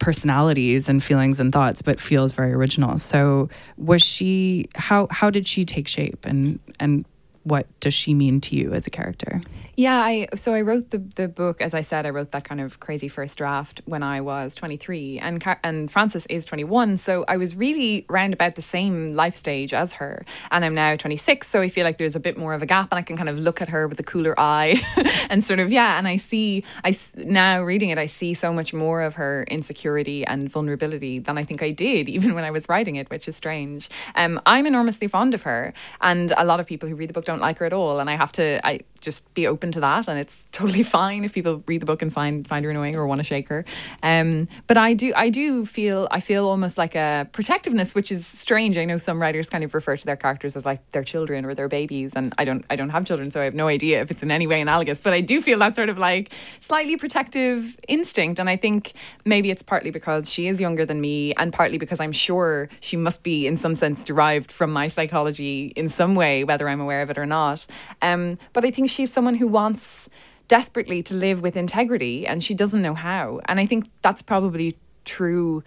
personalities 0.00 0.88
and 0.88 1.02
feelings 1.02 1.38
and 1.38 1.52
thoughts, 1.52 1.82
but 1.82 2.00
feels 2.00 2.32
very 2.32 2.52
original. 2.52 2.98
So 2.98 3.48
was 3.76 4.02
she 4.02 4.68
how 4.74 5.06
how 5.10 5.30
did 5.30 5.46
she 5.46 5.64
take 5.64 5.86
shape 5.86 6.26
and 6.26 6.58
and 6.80 7.04
what 7.42 7.66
does 7.80 7.94
she 7.94 8.14
mean 8.14 8.40
to 8.42 8.56
you 8.56 8.72
as 8.72 8.86
a 8.86 8.90
character? 8.90 9.40
Yeah, 9.80 9.98
I 9.98 10.28
so 10.34 10.52
I 10.52 10.60
wrote 10.60 10.90
the 10.90 10.98
the 10.98 11.26
book 11.26 11.62
as 11.62 11.72
I 11.72 11.80
said 11.80 12.04
I 12.04 12.10
wrote 12.10 12.32
that 12.32 12.44
kind 12.44 12.60
of 12.60 12.80
crazy 12.80 13.08
first 13.08 13.38
draft 13.38 13.80
when 13.86 14.02
I 14.02 14.20
was 14.20 14.54
23 14.54 15.20
and 15.20 15.42
and 15.64 15.90
Frances 15.90 16.26
is 16.26 16.44
21 16.44 16.98
so 16.98 17.24
I 17.28 17.38
was 17.38 17.56
really 17.56 18.04
round 18.10 18.34
about 18.34 18.56
the 18.56 18.62
same 18.62 19.14
life 19.14 19.34
stage 19.34 19.72
as 19.72 19.94
her 19.94 20.26
and 20.50 20.66
I'm 20.66 20.74
now 20.74 20.96
26 20.96 21.48
so 21.48 21.62
I 21.62 21.70
feel 21.70 21.84
like 21.84 21.96
there's 21.96 22.14
a 22.14 22.20
bit 22.20 22.36
more 22.36 22.52
of 22.52 22.60
a 22.60 22.66
gap 22.66 22.88
and 22.90 22.98
I 22.98 23.02
can 23.02 23.16
kind 23.16 23.30
of 23.30 23.38
look 23.38 23.62
at 23.62 23.68
her 23.68 23.88
with 23.88 23.98
a 23.98 24.02
cooler 24.02 24.38
eye 24.38 24.82
and 25.30 25.42
sort 25.42 25.60
of 25.60 25.72
yeah 25.72 25.96
and 25.96 26.06
I 26.06 26.16
see 26.16 26.62
I 26.84 26.94
now 27.16 27.62
reading 27.62 27.88
it 27.88 27.96
I 27.96 28.04
see 28.04 28.34
so 28.34 28.52
much 28.52 28.74
more 28.74 29.00
of 29.00 29.14
her 29.14 29.46
insecurity 29.48 30.26
and 30.26 30.50
vulnerability 30.50 31.20
than 31.20 31.38
I 31.38 31.44
think 31.44 31.62
I 31.62 31.70
did 31.70 32.06
even 32.06 32.34
when 32.34 32.44
I 32.44 32.50
was 32.50 32.68
writing 32.68 32.96
it 32.96 33.08
which 33.08 33.26
is 33.28 33.36
strange. 33.36 33.88
Um 34.14 34.42
I'm 34.44 34.66
enormously 34.66 35.08
fond 35.08 35.32
of 35.32 35.40
her 35.42 35.72
and 36.02 36.34
a 36.36 36.44
lot 36.44 36.60
of 36.60 36.66
people 36.66 36.86
who 36.86 36.96
read 36.96 37.08
the 37.08 37.14
book 37.14 37.29
don't 37.30 37.40
like 37.40 37.58
her 37.58 37.66
at 37.66 37.72
all 37.72 38.00
and 38.00 38.10
I 38.10 38.16
have 38.16 38.32
to 38.32 38.60
I 38.66 38.80
just 39.00 39.32
be 39.34 39.46
open 39.46 39.72
to 39.72 39.80
that 39.80 40.08
and 40.08 40.18
it's 40.18 40.46
totally 40.52 40.82
fine 40.82 41.24
if 41.24 41.32
people 41.32 41.62
read 41.66 41.80
the 41.80 41.86
book 41.86 42.02
and 42.02 42.12
find 42.12 42.46
find 42.46 42.64
her 42.64 42.70
annoying 42.70 42.96
or 42.96 43.06
want 43.06 43.18
to 43.18 43.24
shake 43.24 43.48
her. 43.48 43.64
Um, 44.02 44.48
but 44.66 44.76
I 44.76 44.94
do 44.94 45.12
I 45.16 45.30
do 45.30 45.64
feel 45.64 46.08
I 46.10 46.20
feel 46.20 46.46
almost 46.46 46.78
like 46.78 46.94
a 46.94 47.28
protectiveness 47.32 47.94
which 47.94 48.12
is 48.12 48.26
strange. 48.26 48.76
I 48.76 48.84
know 48.84 48.98
some 48.98 49.20
writers 49.20 49.48
kind 49.48 49.64
of 49.64 49.74
refer 49.74 49.96
to 49.96 50.06
their 50.06 50.16
characters 50.16 50.56
as 50.56 50.64
like 50.64 50.88
their 50.90 51.04
children 51.04 51.44
or 51.44 51.54
their 51.54 51.68
babies 51.68 52.12
and 52.14 52.34
I 52.38 52.44
don't 52.44 52.64
I 52.70 52.76
don't 52.76 52.90
have 52.90 53.04
children 53.04 53.30
so 53.30 53.40
I 53.40 53.44
have 53.44 53.54
no 53.54 53.68
idea 53.68 54.00
if 54.00 54.10
it's 54.10 54.22
in 54.22 54.30
any 54.30 54.46
way 54.46 54.60
analogous 54.60 55.00
but 55.00 55.12
I 55.12 55.20
do 55.20 55.40
feel 55.40 55.58
that 55.60 55.74
sort 55.74 55.88
of 55.88 55.98
like 55.98 56.32
slightly 56.60 56.96
protective 56.96 57.78
instinct 57.88 58.38
and 58.38 58.48
I 58.48 58.56
think 58.56 58.92
maybe 59.24 59.50
it's 59.50 59.62
partly 59.62 59.90
because 59.90 60.30
she 60.30 60.46
is 60.46 60.60
younger 60.60 60.84
than 60.84 61.00
me 61.00 61.32
and 61.34 61.52
partly 61.52 61.78
because 61.78 62.00
I'm 62.00 62.12
sure 62.12 62.68
she 62.80 62.96
must 62.96 63.22
be 63.22 63.46
in 63.46 63.56
some 63.56 63.74
sense 63.74 64.04
derived 64.04 64.52
from 64.52 64.72
my 64.72 64.88
psychology 64.88 65.72
in 65.76 65.88
some 65.88 66.14
way 66.14 66.44
whether 66.44 66.68
I'm 66.68 66.80
aware 66.80 67.02
of 67.02 67.10
it 67.10 67.18
or 67.18 67.26
not. 67.26 67.66
Um, 68.02 68.38
but 68.52 68.64
I 68.64 68.70
think 68.70 68.89
she's 68.90 69.12
someone 69.12 69.34
who 69.34 69.46
wants 69.46 70.08
desperately 70.48 71.02
to 71.04 71.16
live 71.16 71.42
with 71.42 71.56
integrity 71.56 72.26
and 72.26 72.42
she 72.42 72.54
doesn't 72.54 72.82
know 72.82 72.94
how. 72.94 73.40
And 73.46 73.60
I 73.60 73.66
think 73.66 73.88
that's 74.02 74.22
probably 74.22 74.76
true 75.04 75.62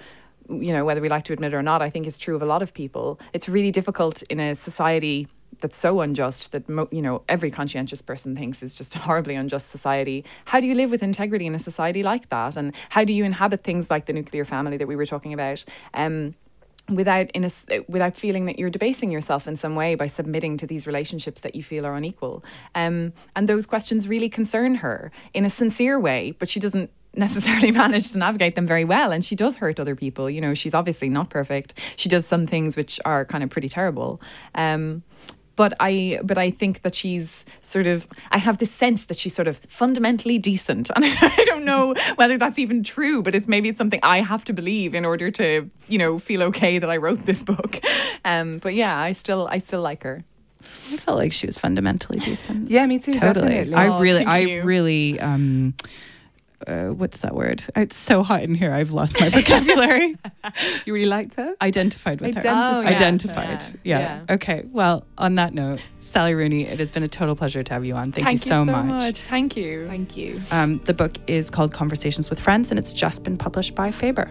you 0.49 0.73
know 0.73 0.83
whether 0.83 0.99
we 0.99 1.07
like 1.07 1.23
to 1.23 1.31
admit 1.31 1.53
it 1.53 1.55
or 1.55 1.61
not 1.61 1.81
i 1.81 1.89
think 1.89 2.05
it's 2.05 2.17
true 2.17 2.35
of 2.35 2.41
a 2.41 2.45
lot 2.45 2.61
of 2.61 2.73
people. 2.73 3.19
It's 3.31 3.47
really 3.47 3.71
difficult 3.71 4.21
in 4.23 4.39
a 4.39 4.55
society 4.55 5.27
that's 5.59 5.77
so 5.77 6.01
unjust 6.01 6.51
that 6.51 6.63
you 6.91 7.01
know 7.01 7.23
every 7.29 7.49
conscientious 7.49 8.01
person 8.01 8.35
thinks 8.35 8.61
is 8.61 8.75
just 8.75 8.95
a 8.95 8.99
horribly 8.99 9.35
unjust 9.35 9.69
society. 9.69 10.25
How 10.45 10.59
do 10.59 10.67
you 10.67 10.75
live 10.75 10.91
with 10.91 11.03
integrity 11.03 11.45
in 11.45 11.55
a 11.55 11.59
society 11.59 12.03
like 12.03 12.29
that? 12.29 12.57
And 12.57 12.73
how 12.89 13.03
do 13.03 13.13
you 13.13 13.23
inhabit 13.23 13.63
things 13.63 13.89
like 13.89 14.05
the 14.05 14.13
nuclear 14.13 14.45
family 14.45 14.77
that 14.77 14.87
we 14.87 14.95
were 14.95 15.05
talking 15.05 15.33
about? 15.33 15.63
Um, 15.93 16.35
without 16.89 17.31
in 17.31 17.45
a, 17.45 17.79
without 17.87 18.17
feeling 18.17 18.45
that 18.45 18.59
you're 18.59 18.69
debasing 18.69 19.11
yourself 19.11 19.47
in 19.47 19.55
some 19.55 19.75
way 19.75 19.95
by 19.95 20.07
submitting 20.07 20.57
to 20.57 20.67
these 20.67 20.85
relationships 20.85 21.41
that 21.41 21.55
you 21.55 21.63
feel 21.63 21.85
are 21.85 21.95
unequal. 21.95 22.43
Um, 22.75 23.13
and 23.35 23.47
those 23.47 23.65
questions 23.65 24.07
really 24.07 24.29
concern 24.29 24.75
her 24.75 25.11
in 25.33 25.45
a 25.45 25.49
sincere 25.49 25.99
way, 25.99 26.35
but 26.39 26.49
she 26.49 26.59
doesn't 26.59 26.91
necessarily 27.15 27.69
manage 27.69 28.11
to 28.11 28.17
navigate 28.17 28.55
them 28.55 28.65
very 28.65 28.83
well 28.83 29.11
and 29.11 29.23
she 29.23 29.35
does 29.35 29.57
hurt 29.57 29.79
other 29.79 29.95
people. 29.95 30.29
You 30.29 30.41
know 30.41 30.55
she's 30.55 30.73
obviously 30.73 31.09
not 31.09 31.29
perfect. 31.29 31.77
She 31.95 32.09
does 32.09 32.25
some 32.25 32.47
things 32.47 32.75
which 32.75 32.99
are 33.05 33.23
kind 33.23 33.43
of 33.43 33.51
pretty 33.51 33.69
terrible. 33.69 34.19
Um, 34.55 35.03
but 35.55 35.73
I 35.79 36.19
but 36.23 36.37
I 36.37 36.51
think 36.51 36.81
that 36.81 36.95
she's 36.95 37.45
sort 37.61 37.87
of 37.87 38.07
I 38.31 38.37
have 38.37 38.57
this 38.57 38.71
sense 38.71 39.05
that 39.05 39.17
she's 39.17 39.33
sort 39.35 39.47
of 39.47 39.57
fundamentally 39.67 40.37
decent. 40.39 40.89
And 40.95 41.05
I 41.05 41.43
don't 41.45 41.65
know 41.65 41.93
whether 42.15 42.37
that's 42.37 42.57
even 42.59 42.83
true 42.83 43.21
but 43.23 43.35
it's 43.35 43.47
maybe 43.47 43.69
it's 43.69 43.77
something 43.77 43.99
I 44.03 44.21
have 44.21 44.43
to 44.45 44.53
believe 44.53 44.95
in 44.95 45.05
order 45.05 45.31
to 45.31 45.69
you 45.87 45.97
know 45.97 46.19
feel 46.19 46.43
okay 46.43 46.79
that 46.79 46.89
I 46.89 46.97
wrote 46.97 47.25
this 47.25 47.43
book. 47.43 47.79
Um 48.25 48.59
but 48.59 48.73
yeah 48.73 48.97
I 48.97 49.11
still 49.13 49.47
I 49.51 49.59
still 49.59 49.81
like 49.81 50.03
her. 50.03 50.23
I 50.91 50.97
felt 50.97 51.17
like 51.17 51.33
she 51.33 51.45
was 51.45 51.57
fundamentally 51.57 52.19
decent. 52.19 52.69
Yeah 52.71 52.85
me 52.85 52.99
too 52.99 53.13
totally. 53.13 53.47
definitely. 53.49 53.73
I 53.75 53.99
really 53.99 54.25
I 54.25 54.39
you. 54.39 54.63
really 54.63 55.19
um 55.19 55.73
uh, 56.67 56.87
what's 56.89 57.21
that 57.21 57.35
word? 57.35 57.63
It's 57.75 57.95
so 57.95 58.23
hot 58.23 58.43
in 58.43 58.55
here. 58.55 58.73
I've 58.73 58.91
lost 58.91 59.19
my 59.19 59.29
vocabulary. 59.29 60.15
you 60.85 60.93
really 60.93 61.07
liked 61.07 61.35
her? 61.35 61.55
Identified 61.61 62.21
with 62.21 62.37
Identified. 62.37 62.65
her. 62.65 62.79
Oh, 62.79 62.81
yeah. 62.81 62.89
Identified. 62.89 63.61
Yeah. 63.83 63.99
Yeah. 63.99 63.99
yeah. 64.27 64.33
Okay. 64.35 64.63
Well, 64.71 65.05
on 65.17 65.35
that 65.35 65.53
note, 65.53 65.81
Sally 65.99 66.33
Rooney, 66.33 66.65
it 66.65 66.79
has 66.79 66.91
been 66.91 67.03
a 67.03 67.07
total 67.07 67.35
pleasure 67.35 67.63
to 67.63 67.73
have 67.73 67.85
you 67.85 67.95
on. 67.95 68.11
Thank, 68.11 68.25
Thank 68.25 68.39
you, 68.41 68.47
so, 68.47 68.61
you 68.61 68.67
so 68.67 68.71
much. 68.71 68.85
much. 68.85 69.21
Thank 69.23 69.57
you. 69.57 69.87
Thank 69.87 70.17
you. 70.17 70.41
Um, 70.51 70.79
the 70.85 70.93
book 70.93 71.17
is 71.27 71.49
called 71.49 71.73
Conversations 71.73 72.29
with 72.29 72.39
Friends, 72.39 72.69
and 72.69 72.79
it's 72.79 72.93
just 72.93 73.23
been 73.23 73.37
published 73.37 73.75
by 73.75 73.91
Faber. 73.91 74.29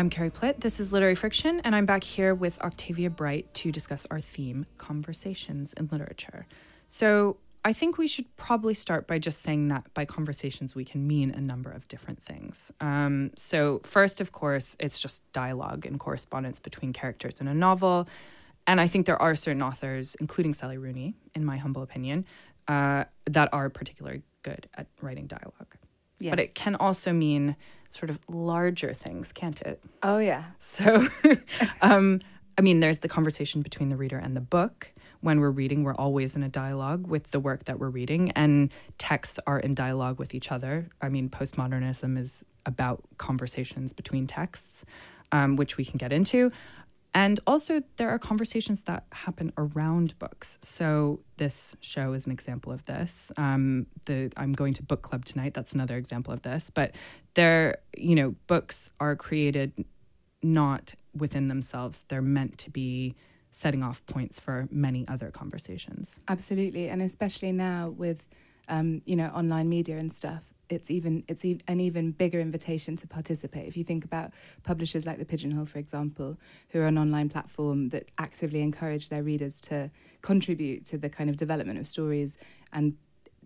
I'm 0.00 0.08
Carrie 0.08 0.30
Plitt. 0.30 0.60
This 0.60 0.80
is 0.80 0.92
Literary 0.92 1.14
Friction, 1.14 1.60
and 1.60 1.76
I'm 1.76 1.84
back 1.84 2.02
here 2.02 2.34
with 2.34 2.58
Octavia 2.62 3.10
Bright 3.10 3.52
to 3.52 3.70
discuss 3.70 4.06
our 4.10 4.18
theme 4.18 4.64
conversations 4.78 5.74
in 5.74 5.90
literature. 5.92 6.46
So, 6.86 7.36
I 7.66 7.74
think 7.74 7.98
we 7.98 8.06
should 8.06 8.34
probably 8.36 8.72
start 8.72 9.06
by 9.06 9.18
just 9.18 9.42
saying 9.42 9.68
that 9.68 9.92
by 9.92 10.06
conversations 10.06 10.74
we 10.74 10.86
can 10.86 11.06
mean 11.06 11.30
a 11.32 11.40
number 11.42 11.70
of 11.70 11.86
different 11.88 12.22
things. 12.22 12.72
Um, 12.80 13.32
so, 13.36 13.82
first, 13.84 14.22
of 14.22 14.32
course, 14.32 14.74
it's 14.80 14.98
just 14.98 15.30
dialogue 15.32 15.84
and 15.84 16.00
correspondence 16.00 16.60
between 16.60 16.94
characters 16.94 17.38
in 17.38 17.46
a 17.46 17.52
novel. 17.52 18.08
And 18.66 18.80
I 18.80 18.86
think 18.86 19.04
there 19.04 19.20
are 19.20 19.34
certain 19.34 19.60
authors, 19.60 20.14
including 20.14 20.54
Sally 20.54 20.78
Rooney, 20.78 21.12
in 21.34 21.44
my 21.44 21.58
humble 21.58 21.82
opinion, 21.82 22.24
uh, 22.68 23.04
that 23.26 23.50
are 23.52 23.68
particularly 23.68 24.22
good 24.44 24.66
at 24.78 24.86
writing 25.02 25.26
dialogue. 25.26 25.76
Yes. 26.20 26.30
but 26.30 26.38
it 26.38 26.54
can 26.54 26.76
also 26.76 27.14
mean 27.14 27.56
sort 27.90 28.10
of 28.10 28.18
larger 28.28 28.94
things, 28.94 29.32
can't 29.32 29.60
it? 29.62 29.82
Oh 30.02 30.18
yeah. 30.18 30.44
So, 30.58 31.06
um, 31.82 32.20
I 32.56 32.62
mean, 32.62 32.80
there's 32.80 33.00
the 33.00 33.08
conversation 33.08 33.62
between 33.62 33.88
the 33.88 33.96
reader 33.96 34.18
and 34.18 34.36
the 34.36 34.40
book. 34.40 34.92
When 35.20 35.40
we're 35.40 35.50
reading, 35.50 35.82
we're 35.82 35.94
always 35.94 36.34
in 36.34 36.42
a 36.42 36.48
dialogue 36.48 37.06
with 37.06 37.30
the 37.30 37.40
work 37.40 37.64
that 37.64 37.78
we're 37.78 37.90
reading, 37.90 38.30
and 38.30 38.72
texts 38.96 39.38
are 39.46 39.58
in 39.58 39.74
dialogue 39.74 40.18
with 40.18 40.34
each 40.34 40.50
other. 40.50 40.88
I 41.02 41.10
mean, 41.10 41.28
postmodernism 41.28 42.18
is 42.18 42.44
about 42.64 43.02
conversations 43.18 43.92
between 43.92 44.26
texts, 44.26 44.84
um, 45.32 45.56
which 45.56 45.76
we 45.76 45.84
can 45.84 45.98
get 45.98 46.12
into. 46.12 46.52
And 47.12 47.40
also, 47.46 47.82
there 47.96 48.08
are 48.08 48.18
conversations 48.18 48.82
that 48.82 49.04
happen 49.12 49.52
around 49.58 50.18
books. 50.18 50.58
So 50.62 51.20
this 51.38 51.76
show 51.80 52.12
is 52.12 52.26
an 52.26 52.32
example 52.32 52.72
of 52.72 52.84
this. 52.84 53.32
Um, 53.36 53.86
the 54.06 54.30
I'm 54.36 54.52
going 54.52 54.74
to 54.74 54.82
book 54.82 55.02
club 55.02 55.24
tonight. 55.24 55.54
That's 55.54 55.72
another 55.72 55.96
example 55.96 56.32
of 56.32 56.42
this. 56.42 56.70
But 56.70 56.94
there, 57.34 57.78
you 57.96 58.14
know, 58.14 58.36
books 58.46 58.90
are 59.00 59.16
created 59.16 59.84
not 60.42 60.94
within 61.14 61.48
themselves. 61.48 62.04
They're 62.08 62.22
meant 62.22 62.58
to 62.58 62.70
be 62.70 63.16
setting 63.50 63.82
off 63.82 64.04
points 64.06 64.38
for 64.38 64.68
many 64.70 65.06
other 65.08 65.30
conversations. 65.30 66.20
Absolutely, 66.28 66.88
and 66.88 67.02
especially 67.02 67.52
now 67.52 67.88
with 67.88 68.24
um, 68.68 69.02
you 69.04 69.16
know 69.16 69.26
online 69.26 69.68
media 69.68 69.98
and 69.98 70.12
stuff, 70.12 70.42
it's 70.70 70.90
even 70.90 71.24
it's 71.28 71.44
e- 71.44 71.60
an 71.68 71.80
even 71.80 72.12
bigger 72.12 72.40
invitation 72.40 72.96
to 72.96 73.06
participate. 73.06 73.66
If 73.68 73.76
you 73.76 73.84
think 73.84 74.04
about 74.04 74.32
publishers 74.62 75.04
like 75.04 75.18
the 75.18 75.24
Pigeonhole, 75.24 75.66
for 75.66 75.78
example, 75.78 76.38
who 76.70 76.80
are 76.80 76.86
an 76.86 76.96
online 76.96 77.28
platform 77.28 77.88
that 77.90 78.04
actively 78.18 78.62
encourage 78.62 79.08
their 79.08 79.22
readers 79.22 79.60
to 79.62 79.90
contribute 80.22 80.86
to 80.86 80.96
the 80.96 81.10
kind 81.10 81.28
of 81.28 81.36
development 81.36 81.78
of 81.78 81.86
stories 81.86 82.38
and 82.72 82.96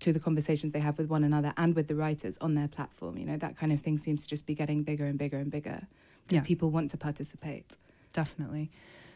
to 0.00 0.12
the 0.12 0.20
conversations 0.20 0.72
they 0.72 0.80
have 0.80 0.98
with 0.98 1.08
one 1.08 1.24
another 1.24 1.52
and 1.56 1.74
with 1.74 1.88
the 1.88 1.94
writers 1.94 2.36
on 2.40 2.54
their 2.54 2.68
platform. 2.68 3.16
You 3.16 3.24
know 3.26 3.36
that 3.38 3.56
kind 3.56 3.72
of 3.72 3.80
thing 3.80 3.96
seems 3.98 4.22
to 4.24 4.28
just 4.28 4.46
be 4.46 4.54
getting 4.54 4.82
bigger 4.82 5.06
and 5.06 5.18
bigger 5.18 5.38
and 5.38 5.50
bigger 5.50 5.86
because 6.26 6.42
Yeah. 6.42 6.46
people 6.46 6.70
want 6.70 6.90
to 6.90 6.96
participate. 6.96 7.76
Definitely. 8.12 8.70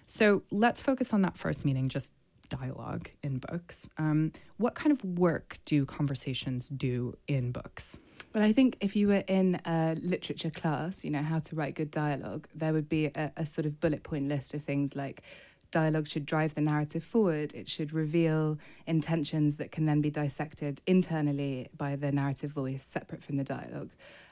So 0.07 0.43
let's 0.51 0.81
focus 0.81 1.13
on 1.13 1.21
that 1.23 1.37
first 1.37 1.65
meeting, 1.65 1.89
just 1.89 2.13
dialogue 2.49 3.11
in 3.23 3.39
books. 3.39 3.89
Um, 3.99 4.33
what 4.57 4.75
kind 4.75 4.93
of 4.93 5.05
work 5.05 5.59
do 5.65 5.85
conversations 5.85 6.69
do 6.69 7.17
in 7.27 7.53
books? 7.53 7.99
Well, 8.35 8.45
I 8.45 8.53
think 8.53 8.77
if 8.81 8.95
you 8.95 9.09
were 9.09 9.25
in 9.27 9.61
a 9.65 9.97
literature 10.03 10.51
class, 10.51 11.05
you 11.05 11.11
know, 11.11 11.23
how 11.23 11.39
to 11.39 11.57
write 11.57 11.75
good 11.75 11.91
dialogue, 11.91 12.47
there 12.55 12.73
would 12.73 12.89
be 12.89 13.07
a, 13.07 13.33
a 13.37 13.47
sort 13.47 13.67
of 13.67 13.81
bullet 13.81 14.03
point 14.03 14.29
list 14.29 14.55
of 14.55 14.63
things 14.63 14.95
like 14.95 15.23
dialogue 15.71 16.09
should 16.09 16.27
drive 16.27 16.55
the 16.55 16.61
narrative 16.61 17.05
forward, 17.05 17.53
it 17.55 17.69
should 17.69 17.93
reveal 17.93 18.59
intentions 18.87 19.57
that 19.57 19.71
can 19.71 19.87
then 19.87 20.01
be 20.01 20.11
dissected 20.11 20.81
internally 20.87 21.69
by 21.77 21.97
the 21.97 22.11
narrative 22.11 22.51
voice, 22.51 22.83
separate 22.83 23.23
from 23.23 23.37
the 23.37 23.45
dialogue. 23.45 23.91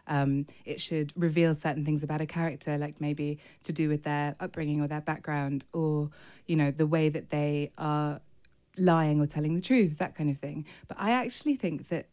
Um, 0.09 0.47
it 0.65 0.81
should 0.81 1.13
reveal 1.17 1.55
certain 1.55 1.85
things 1.85 2.03
about 2.03 2.21
a 2.21 2.27
character, 2.27 2.79
like 2.79 3.01
maybe 3.01 3.39
to 3.65 3.73
do 3.73 3.89
with 3.89 4.03
their 4.03 4.37
upbringing 4.41 4.81
or 4.81 4.87
their 4.87 5.01
background, 5.01 5.67
or 5.73 6.11
you 6.47 6.57
know 6.57 6.71
the 6.71 6.87
way 6.87 7.09
that 7.09 7.31
they 7.31 7.73
are 7.79 8.21
lying 8.79 9.21
or 9.21 9.27
telling 9.27 9.55
the 9.55 9.61
truth, 9.61 9.99
that 9.99 10.15
kind 10.15 10.31
of 10.31 10.39
thing. 10.39 10.67
But 10.89 10.99
I 11.01 11.13
actually 11.13 11.57
think 11.57 11.89
that 11.89 12.09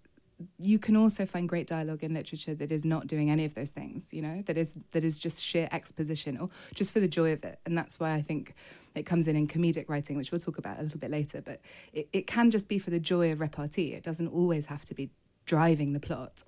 you 0.57 0.79
can 0.79 0.95
also 0.95 1.25
find 1.25 1.47
great 1.47 1.67
dialogue 1.67 2.03
in 2.03 2.13
literature 2.13 2.55
that 2.55 2.71
is 2.71 2.85
not 2.85 3.07
doing 3.07 3.29
any 3.29 3.45
of 3.45 3.53
those 3.55 3.69
things 3.69 4.13
you 4.13 4.21
know 4.21 4.41
that 4.45 4.57
is 4.57 4.77
that 4.91 5.03
is 5.03 5.19
just 5.19 5.41
sheer 5.41 5.69
exposition 5.71 6.37
or 6.37 6.49
just 6.73 6.91
for 6.91 6.99
the 6.99 7.07
joy 7.07 7.31
of 7.31 7.43
it. 7.43 7.59
And 7.65 7.77
that's 7.77 7.99
why 7.99 8.13
i 8.13 8.21
think 8.21 8.53
it 8.95 9.05
comes 9.05 9.27
in 9.27 9.35
in 9.35 9.47
comedic 9.47 9.85
writing 9.87 10.17
which 10.17 10.31
we'll 10.31 10.39
talk 10.39 10.57
about 10.57 10.79
a 10.79 10.83
little 10.83 10.99
bit 10.99 11.11
later. 11.11 11.41
But 11.41 11.61
it, 11.93 12.07
it 12.13 12.27
can 12.27 12.51
just 12.51 12.67
be 12.67 12.79
for 12.79 12.89
the 12.89 12.99
joy 12.99 13.31
of 13.31 13.39
repartee. 13.39 13.93
It 13.93 14.03
doesn't 14.03 14.27
always 14.27 14.67
have 14.67 14.85
to 14.85 14.93
be 14.93 15.09
driving 15.45 15.93
the 15.93 15.99
plot 15.99 16.43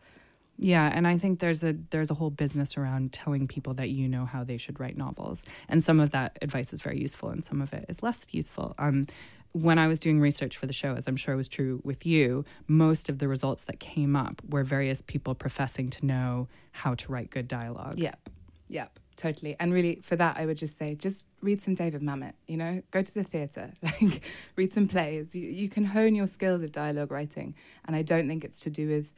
Yeah, 0.58 0.89
and 0.93 1.06
I 1.06 1.18
think 1.18 1.39
there's 1.39 1.64
a 1.64 1.74
there's 1.89 2.10
a 2.10 2.14
whole 2.14 2.30
business 2.30 2.78
around 2.78 3.12
telling 3.12 3.47
people 3.47 3.74
that 3.76 3.89
you 3.89 4.08
know 4.08 4.26
how 4.26 4.43
they 4.43 4.58
should 4.58 4.80
write 4.80 4.97
novels, 4.97 5.43
and 5.68 5.84
some 5.84 5.99
of 5.99 6.12
that 6.12 6.38
advice 6.41 6.72
is 6.72 6.82
very 6.82 6.99
useful, 6.99 7.30
and 7.30 7.43
some 7.43 7.62
of 7.62 7.74
it 7.74 7.86
is 7.89 8.01
less 8.01 8.26
useful. 8.32 8.74
Um, 8.78 9.08
when 9.51 9.78
I 9.80 9.88
was 9.88 10.01
doing 10.01 10.20
research 10.20 10.58
for 10.58 10.66
the 10.66 10.74
show, 10.74 10.95
as 10.95 11.08
I'm 11.08 11.16
sure 11.16 11.36
was 11.38 11.47
true 11.47 11.82
with 11.86 12.06
you, 12.06 12.43
most 12.68 13.08
of 13.08 13.20
the 13.20 13.28
results 13.30 13.64
that 13.66 13.80
came 13.80 14.14
up 14.16 14.41
were 14.49 14.64
various 14.64 15.01
people 15.01 15.34
professing 15.34 15.89
to 15.91 16.06
know 16.06 16.49
how 16.74 16.93
to 16.95 17.12
write 17.12 17.30
good 17.30 17.47
dialogue. 17.47 17.97
Yep. 17.97 18.30
Yep. 18.68 18.99
Totally. 19.16 19.56
And 19.58 19.74
really, 19.74 20.01
for 20.01 20.18
that, 20.18 20.36
I 20.38 20.45
would 20.45 20.58
just 20.58 20.78
say, 20.78 20.95
just 20.95 21.26
read 21.41 21.62
some 21.62 21.74
David 21.74 22.01
Mamet, 22.01 22.34
you 22.47 22.58
know, 22.58 22.82
go 22.91 23.01
to 23.01 23.14
the 23.14 23.24
theatre, 23.24 23.72
like 23.82 24.22
read 24.58 24.74
some 24.74 24.89
plays. 24.89 25.34
You, 25.34 25.47
you 25.47 25.70
can 25.70 25.86
hone 25.86 26.16
your 26.16 26.28
skills 26.28 26.62
of 26.62 26.74
dialogue 26.74 27.12
writing. 27.12 27.56
And 27.86 27.95
I 27.95 28.01
don't 28.01 28.28
think 28.28 28.43
it's 28.43 28.60
to 28.62 28.70
do 28.70 28.89
with 28.89 29.14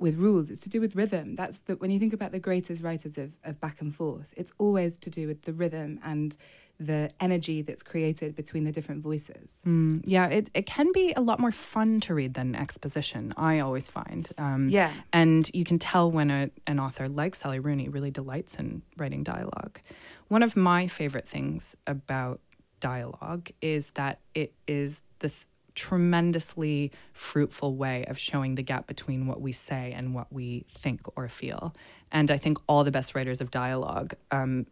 with 0.00 0.16
rules, 0.16 0.50
it's 0.50 0.60
to 0.60 0.68
do 0.68 0.80
with 0.80 0.96
rhythm. 0.96 1.36
That's 1.36 1.60
the, 1.60 1.76
when 1.76 1.90
you 1.90 1.98
think 1.98 2.12
about 2.12 2.32
the 2.32 2.40
greatest 2.40 2.82
writers 2.82 3.18
of, 3.18 3.32
of 3.44 3.60
back 3.60 3.80
and 3.80 3.94
forth, 3.94 4.32
it's 4.36 4.52
always 4.58 4.98
to 4.98 5.10
do 5.10 5.26
with 5.26 5.42
the 5.42 5.52
rhythm 5.52 6.00
and 6.02 6.36
the 6.78 7.10
energy 7.20 7.60
that's 7.60 7.82
created 7.82 8.34
between 8.34 8.64
the 8.64 8.72
different 8.72 9.02
voices. 9.02 9.60
Mm, 9.66 10.02
yeah, 10.06 10.28
it, 10.28 10.48
it 10.54 10.64
can 10.64 10.90
be 10.92 11.12
a 11.14 11.20
lot 11.20 11.38
more 11.38 11.52
fun 11.52 12.00
to 12.00 12.14
read 12.14 12.32
than 12.32 12.56
exposition, 12.56 13.34
I 13.36 13.60
always 13.60 13.88
find. 13.88 14.26
Um, 14.38 14.70
Yeah. 14.70 14.90
And 15.12 15.50
you 15.52 15.64
can 15.64 15.78
tell 15.78 16.10
when 16.10 16.30
a, 16.30 16.50
an 16.66 16.80
author 16.80 17.06
like 17.06 17.34
Sally 17.34 17.58
Rooney 17.58 17.90
really 17.90 18.10
delights 18.10 18.54
in 18.56 18.80
writing 18.96 19.22
dialogue. 19.22 19.78
One 20.28 20.42
of 20.42 20.56
my 20.56 20.86
favorite 20.86 21.28
things 21.28 21.76
about 21.86 22.40
dialogue 22.80 23.50
is 23.60 23.90
that 23.90 24.20
it 24.34 24.54
is 24.66 25.02
this 25.18 25.48
tremendously 25.74 26.92
fruitful 27.12 27.76
way 27.76 28.04
of 28.06 28.18
showing 28.18 28.54
the 28.54 28.62
gap 28.62 28.86
between 28.86 29.26
what 29.26 29.40
we 29.40 29.52
say 29.52 29.92
and 29.92 30.14
what 30.14 30.32
we 30.32 30.64
think 30.68 31.00
or 31.16 31.28
feel. 31.28 31.74
And 32.12 32.30
I 32.30 32.38
think 32.38 32.58
all 32.66 32.84
the 32.84 32.90
best 32.90 33.14
writers 33.14 33.40
of 33.40 33.50
dialogue 33.50 34.14
um, 34.30 34.66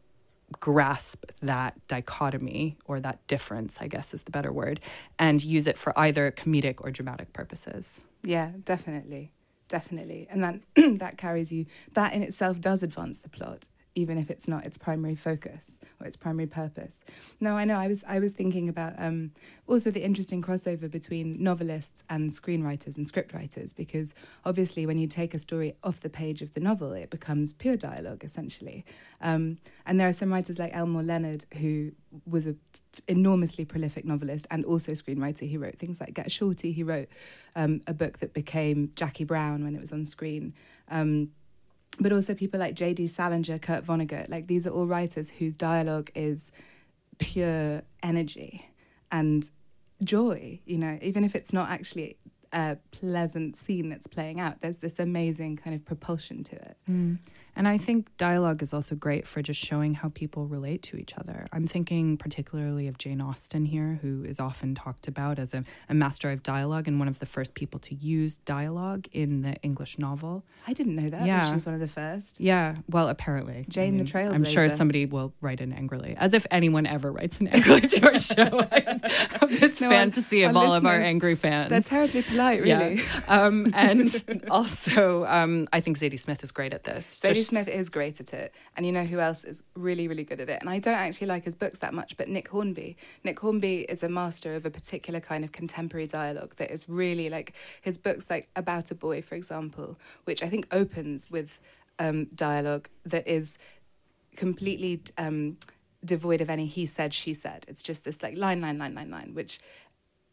grasp 0.61 1.31
that 1.43 1.75
dichotomy 1.89 2.77
or 2.87 3.01
that 3.01 3.27
difference, 3.27 3.79
I 3.81 3.89
guess 3.89 4.15
is 4.15 4.23
the 4.23 4.31
better 4.31 4.53
word, 4.53 4.81
and 5.19 5.43
use 5.43 5.67
it 5.67 5.79
for 5.79 5.99
either 5.99 6.31
comedic 6.31 6.77
or 6.79 6.91
dramatic 6.91 7.33
purposes. 7.33 8.01
Yeah, 8.23 8.53
definitely. 8.65 9.33
Definitely. 9.69 10.27
And 10.31 10.43
that 10.43 10.61
that 10.99 11.19
carries 11.19 11.53
you 11.53 11.67
that 11.93 12.15
in 12.15 12.23
itself 12.23 12.61
does 12.61 12.83
advance 12.83 13.21
the 13.21 13.29
plot, 13.29 13.69
even 13.99 14.17
if 14.17 14.31
it's 14.31 14.47
not 14.47 14.65
its 14.65 14.79
primary 14.79 15.17
focus 15.17 15.81
or 16.01 16.07
its 16.07 16.17
primary 16.17 16.47
purpose. 16.47 17.05
No, 17.41 17.57
I 17.57 17.65
know. 17.65 17.77
I 17.77 17.89
was 17.89 18.05
I 18.07 18.21
was 18.21 18.33
thinking 18.33 18.69
about 18.69 18.95
um, 18.97 19.33
also 19.67 19.91
the 19.91 20.05
interesting 20.05 20.41
crossover 20.41 20.89
between 20.89 21.43
novelists 21.43 22.05
and 22.09 22.31
screenwriters 22.31 22.97
and 22.97 23.05
scriptwriters, 23.05 23.75
because 23.75 24.15
obviously 24.45 24.87
when 24.87 24.99
you 24.99 25.09
take 25.09 25.35
a 25.35 25.39
story 25.39 25.75
off 25.83 26.01
the 26.01 26.11
page 26.11 26.41
of 26.43 26.55
the 26.55 26.61
novel, 26.61 26.93
it 26.93 27.11
becomes 27.11 27.53
pure 27.53 27.77
dialogue 27.77 28.23
essentially. 28.23 28.85
Um, 29.21 29.59
and 29.85 29.99
there 29.99 30.09
are 30.09 30.13
some 30.13 30.33
writers 30.33 30.59
like 30.59 30.75
Elmore 30.75 31.03
Leonard 31.03 31.45
who 31.59 31.91
was 32.25 32.47
a 32.47 32.55
enormously 33.07 33.65
prolific 33.65 34.05
novelist 34.05 34.47
and 34.51 34.65
also 34.65 34.93
screenwriter. 34.93 35.49
He 35.49 35.57
wrote 35.57 35.77
things 35.77 36.01
like 36.01 36.15
Get 36.15 36.31
Shorty. 36.31 36.73
He 36.73 36.83
wrote 36.83 37.09
um, 37.57 37.81
a 37.87 37.95
book 37.95 38.19
that 38.19 38.33
became 38.33 38.93
Jackie 38.95 39.25
Brown 39.25 39.65
when 39.65 39.75
it 39.75 39.81
was 39.81 39.93
on 39.93 40.05
screen. 40.05 40.55
Um, 40.91 41.31
but 41.99 42.13
also 42.13 42.35
people 42.35 42.61
like 42.61 42.75
J.D. 42.75 43.07
Salinger, 43.07 43.59
Kurt 43.59 43.85
Vonnegut. 43.85 44.29
Like 44.29 44.47
these 44.47 44.67
are 44.67 44.71
all 44.71 44.87
writers 44.87 45.31
whose 45.31 45.57
dialogue 45.57 46.11
is 46.15 46.53
pure 47.19 47.83
energy 48.03 48.71
and 49.11 49.51
joy. 50.03 50.61
You 50.65 50.79
know, 50.79 50.99
even 51.03 51.25
if 51.25 51.35
it's 51.35 51.53
not 51.53 51.71
actually 51.71 52.17
a 52.53 52.79
pleasant 52.93 53.57
scene 53.57 53.89
that's 53.89 54.07
playing 54.07 54.41
out, 54.41 54.61
there's 54.61 54.79
this 54.79 54.99
amazing 54.99 55.57
kind 55.57 55.75
of 55.75 55.85
propulsion 55.85 56.45
to 56.45 56.57
it. 56.57 56.77
Mm. 56.89 57.19
And 57.59 57.67
I 57.67 57.77
think 57.77 58.17
dialogue 58.19 58.63
is 58.63 58.73
also 58.73 58.95
great 58.95 59.27
for 59.27 59.43
just 59.43 59.61
showing 59.63 59.93
how 59.95 60.11
people 60.11 60.47
relate 60.47 60.81
to 60.85 60.97
each 60.97 61.19
other. 61.19 61.45
I'm 61.53 61.67
thinking 61.67 62.17
particularly 62.17 62.87
of 62.87 62.99
Jane 62.99 63.21
Austen 63.21 63.65
here, 63.67 63.99
who 64.01 64.23
is 64.25 64.39
often 64.39 64.77
talked 64.77 65.09
about 65.09 65.41
as 65.41 65.55
a, 65.55 65.65
a 65.89 65.95
master 65.95 66.31
of 66.31 66.45
dialogue 66.45 66.87
and 66.87 67.01
one 67.01 67.09
of 67.09 67.19
the 67.19 67.27
first 67.27 67.55
people 67.55 67.81
to 67.81 67.97
use 67.97 68.37
dialogue 68.37 69.09
in 69.11 69.43
the 69.43 69.57
English 69.57 69.99
novel. 69.99 70.45
I 70.69 70.73
didn't 70.73 70.95
know 70.95 71.11
that. 71.11 71.27
Yeah. 71.27 71.49
She 71.49 71.55
was 71.55 71.67
one 71.67 71.75
of 71.75 71.81
the 71.81 71.89
first. 71.89 72.39
Yeah, 72.39 72.77
well, 72.89 73.09
apparently. 73.09 73.67
Jane 73.69 73.97
the 73.99 74.05
Trailblazer. 74.05 74.35
I'm 74.35 74.45
sure 74.45 74.69
somebody 74.69 75.07
will 75.07 75.35
write 75.41 75.61
in 75.61 75.73
angrily, 75.73 76.15
as 76.17 76.35
if 76.35 76.47
anyone 76.53 76.87
ever 76.87 77.11
writes 77.11 77.41
in 77.41 77.49
angrily 77.49 77.81
to 77.81 78.07
our 78.07 78.21
show. 78.21 78.69
I 78.71 78.85
have 79.41 79.51
this 79.61 79.81
No, 79.81 79.89
our- 79.89 79.93
fantasy 79.93 80.45
of 80.45 80.57
our 80.57 80.65
all 80.65 80.75
of 80.75 80.87
our 80.87 80.95
angry 81.01 81.35
fans. 81.35 81.71
They're 81.71 81.81
terribly 81.81 82.23
polite, 82.23 82.63
really. 82.63 82.97
Yeah. 82.97 83.03
Um, 83.27 83.73
and 83.75 84.45
also, 84.49 85.25
um, 85.27 85.67
I 85.73 85.81
think 85.81 85.99
Zadie 85.99 86.21
Smith 86.21 86.45
is 86.45 86.53
great 86.53 86.73
at 86.73 86.85
this. 86.85 87.19
Zadie 87.21 87.48
Smith 87.49 87.69
is 87.69 87.89
great 87.89 88.21
at 88.21 88.35
it. 88.35 88.55
And 88.77 88.85
you 88.85 88.93
know 88.93 89.05
who 89.05 89.21
else 89.21 89.43
is 89.43 89.63
really, 89.75 90.07
really 90.07 90.25
good 90.25 90.41
at 90.41 90.51
it? 90.51 90.61
And 90.61 90.69
I 90.69 90.79
don't 90.79 90.95
actually 90.95 91.29
like 91.29 91.45
his 91.45 91.55
books 91.55 91.79
that 91.79 91.95
much, 91.95 92.17
but 92.19 92.29
Nick 92.29 92.49
Hornby. 92.49 92.97
Nick 93.25 93.41
Hornby 93.41 93.81
is 93.89 94.03
a 94.03 94.09
master 94.09 94.55
of 94.55 94.67
a 94.67 94.71
particular 94.71 95.19
kind 95.19 95.45
of 95.45 95.53
contemporary 95.53 96.07
dialogue 96.07 96.57
that 96.57 96.71
is 96.71 96.89
really 96.89 97.31
like 97.31 97.55
his 97.81 97.97
books, 97.97 98.29
like 98.29 98.49
About 98.55 98.91
a 98.91 98.95
Boy, 98.95 99.23
for 99.23 99.35
example, 99.35 99.99
which 100.25 100.43
I 100.43 100.49
think 100.49 100.67
opens 100.71 101.31
with 101.31 101.59
um, 101.99 102.27
dialogue 102.35 102.89
that 103.07 103.27
is 103.27 103.57
completely 104.37 105.01
um, 105.17 105.57
devoid 106.05 106.43
of 106.43 106.51
any 106.51 106.67
he 106.67 106.85
said, 106.85 107.15
she 107.15 107.33
said. 107.33 107.65
It's 107.67 107.83
just 107.83 108.05
this 108.05 108.23
like 108.23 108.37
line, 108.37 108.61
line, 108.61 108.79
line, 108.79 108.95
line, 108.95 109.11
line, 109.11 109.35
which 109.35 109.59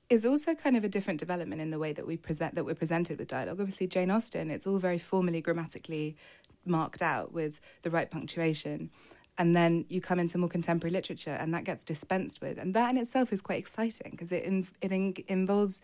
is 0.10 0.26
also 0.26 0.54
kind 0.54 0.78
of 0.78 0.84
a 0.84 0.90
different 0.90 1.20
development 1.20 1.62
in 1.62 1.72
the 1.72 1.80
way 1.80 1.92
that 1.92 2.06
we 2.06 2.16
present 2.16 2.56
that 2.56 2.64
we're 2.64 2.76
presented 2.76 3.18
with 3.18 3.28
dialogue. 3.28 3.60
Obviously, 3.60 3.88
Jane 3.88 4.12
Austen, 4.12 4.52
it's 4.52 4.68
all 4.68 4.78
very 4.78 5.00
formally 5.00 5.42
grammatically 5.42 6.16
marked 6.66 7.02
out 7.02 7.32
with 7.32 7.62
the 7.82 7.90
right 7.90 8.10
punctuation. 8.10 8.90
And 9.38 9.56
then 9.56 9.86
you 9.90 10.00
come 10.00 10.20
into 10.20 10.38
more 10.38 10.50
contemporary 10.50 10.94
literature, 10.94 11.38
and 11.38 11.54
that 11.54 11.66
gets 11.66 11.84
dispensed 11.84 12.42
with, 12.42 12.58
and 12.58 12.74
that 12.74 12.90
in 12.92 12.98
itself 12.98 13.34
is 13.34 13.42
quite 13.42 13.60
exciting 13.60 14.12
because 14.12 14.32
it 14.32 14.44
in, 14.46 14.68
it 14.82 14.94
in, 14.94 15.14
involves, 15.28 15.82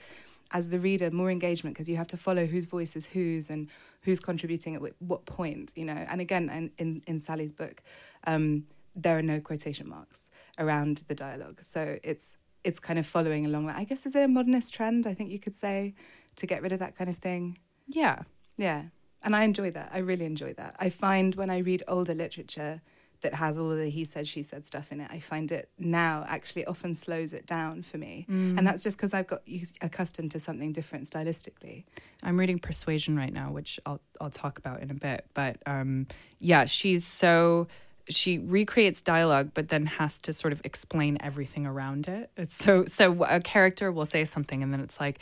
as 0.52 0.70
the 0.70 0.80
reader, 0.80 1.12
more 1.12 1.30
engagement 1.30 1.76
because 1.76 1.90
you 1.90 1.98
have 1.98 2.08
to 2.08 2.18
follow 2.18 2.46
whose 2.46 2.66
voice 2.66 2.96
is 2.96 3.08
whose 3.08 3.50
and 3.50 3.68
who's 4.04 4.22
contributing 4.22 4.76
at 4.76 4.82
what 5.00 5.26
point, 5.26 5.74
you 5.76 5.84
know. 5.84 6.06
And 6.10 6.22
again, 6.22 6.50
in 6.50 6.72
in, 6.78 7.04
in 7.08 7.20
Sally's 7.20 7.52
book, 7.52 7.84
um, 8.26 8.68
there 8.96 9.18
are 9.18 9.22
no 9.22 9.42
quotation 9.42 9.88
marks 9.90 10.30
around 10.58 11.04
the 11.10 11.16
dialogue, 11.16 11.62
so 11.62 12.00
it's 12.04 12.38
it's 12.64 12.80
kind 12.80 13.00
of 13.00 13.06
following 13.06 13.46
along 13.46 13.66
that. 13.68 13.76
I 13.76 13.84
guess 13.84 14.06
is 14.06 14.16
it 14.16 14.24
a 14.24 14.28
modernist 14.28 14.74
trend? 14.74 15.08
I 15.08 15.14
think 15.14 15.30
you 15.30 15.40
could 15.40 15.56
say 15.56 15.94
to 16.38 16.46
get 16.46 16.62
rid 16.62 16.72
of 16.72 16.80
that 16.80 16.96
kind 16.96 17.10
of 17.10 17.18
thing. 17.18 17.58
Yeah, 17.88 18.24
yeah, 18.58 18.84
and 19.24 19.36
I 19.36 19.44
enjoy 19.44 19.72
that. 19.72 19.92
I 19.94 20.00
really 20.00 20.26
enjoy 20.26 20.54
that. 20.54 20.76
I 20.80 20.90
find 20.90 21.36
when 21.36 21.50
I 21.50 21.60
read 21.60 21.84
older 21.88 22.16
literature 22.16 22.82
that 23.22 23.36
has 23.36 23.58
all 23.58 23.72
of 23.72 23.78
the 23.78 23.90
he 23.90 24.04
said 24.04 24.28
she 24.28 24.44
said 24.44 24.66
stuff 24.66 24.92
in 24.92 25.00
it 25.00 25.08
i 25.12 25.20
find 25.20 25.52
it 25.52 25.70
now 25.80 26.26
actually 26.28 26.66
often 26.66 26.94
slows 26.94 27.34
it 27.34 27.46
down 27.46 27.82
for 27.82 27.98
me 27.98 28.26
mm. 28.30 28.58
and 28.58 28.66
that's 28.68 28.84
just 28.84 28.98
because 28.98 29.14
i've 29.14 29.28
got 29.28 29.42
accustomed 29.82 30.32
to 30.32 30.40
something 30.40 30.72
different 30.72 31.10
stylistically 31.10 31.84
i'm 32.24 32.40
reading 32.40 32.60
persuasion 32.60 33.16
right 33.16 33.34
now 33.34 33.52
which 33.52 33.80
i'll 33.86 34.02
i'll 34.20 34.30
talk 34.30 34.58
about 34.58 34.82
in 34.82 34.92
a 34.92 34.96
bit 34.96 35.26
but 35.34 35.58
um, 35.66 36.08
yeah 36.40 36.66
she's 36.66 37.06
so 37.06 37.68
she 38.10 38.40
recreates 38.40 39.02
dialogue 39.02 39.52
but 39.54 39.70
then 39.70 39.86
has 39.86 40.18
to 40.18 40.34
sort 40.34 40.52
of 40.52 40.62
explain 40.66 41.18
everything 41.22 41.66
around 41.66 42.08
it 42.08 42.30
it's 42.36 42.56
so 42.56 42.84
so 42.86 43.24
a 43.26 43.40
character 43.40 43.92
will 43.92 44.06
say 44.06 44.26
something 44.26 44.64
and 44.64 44.74
then 44.74 44.80
it's 44.80 45.00
like 45.00 45.20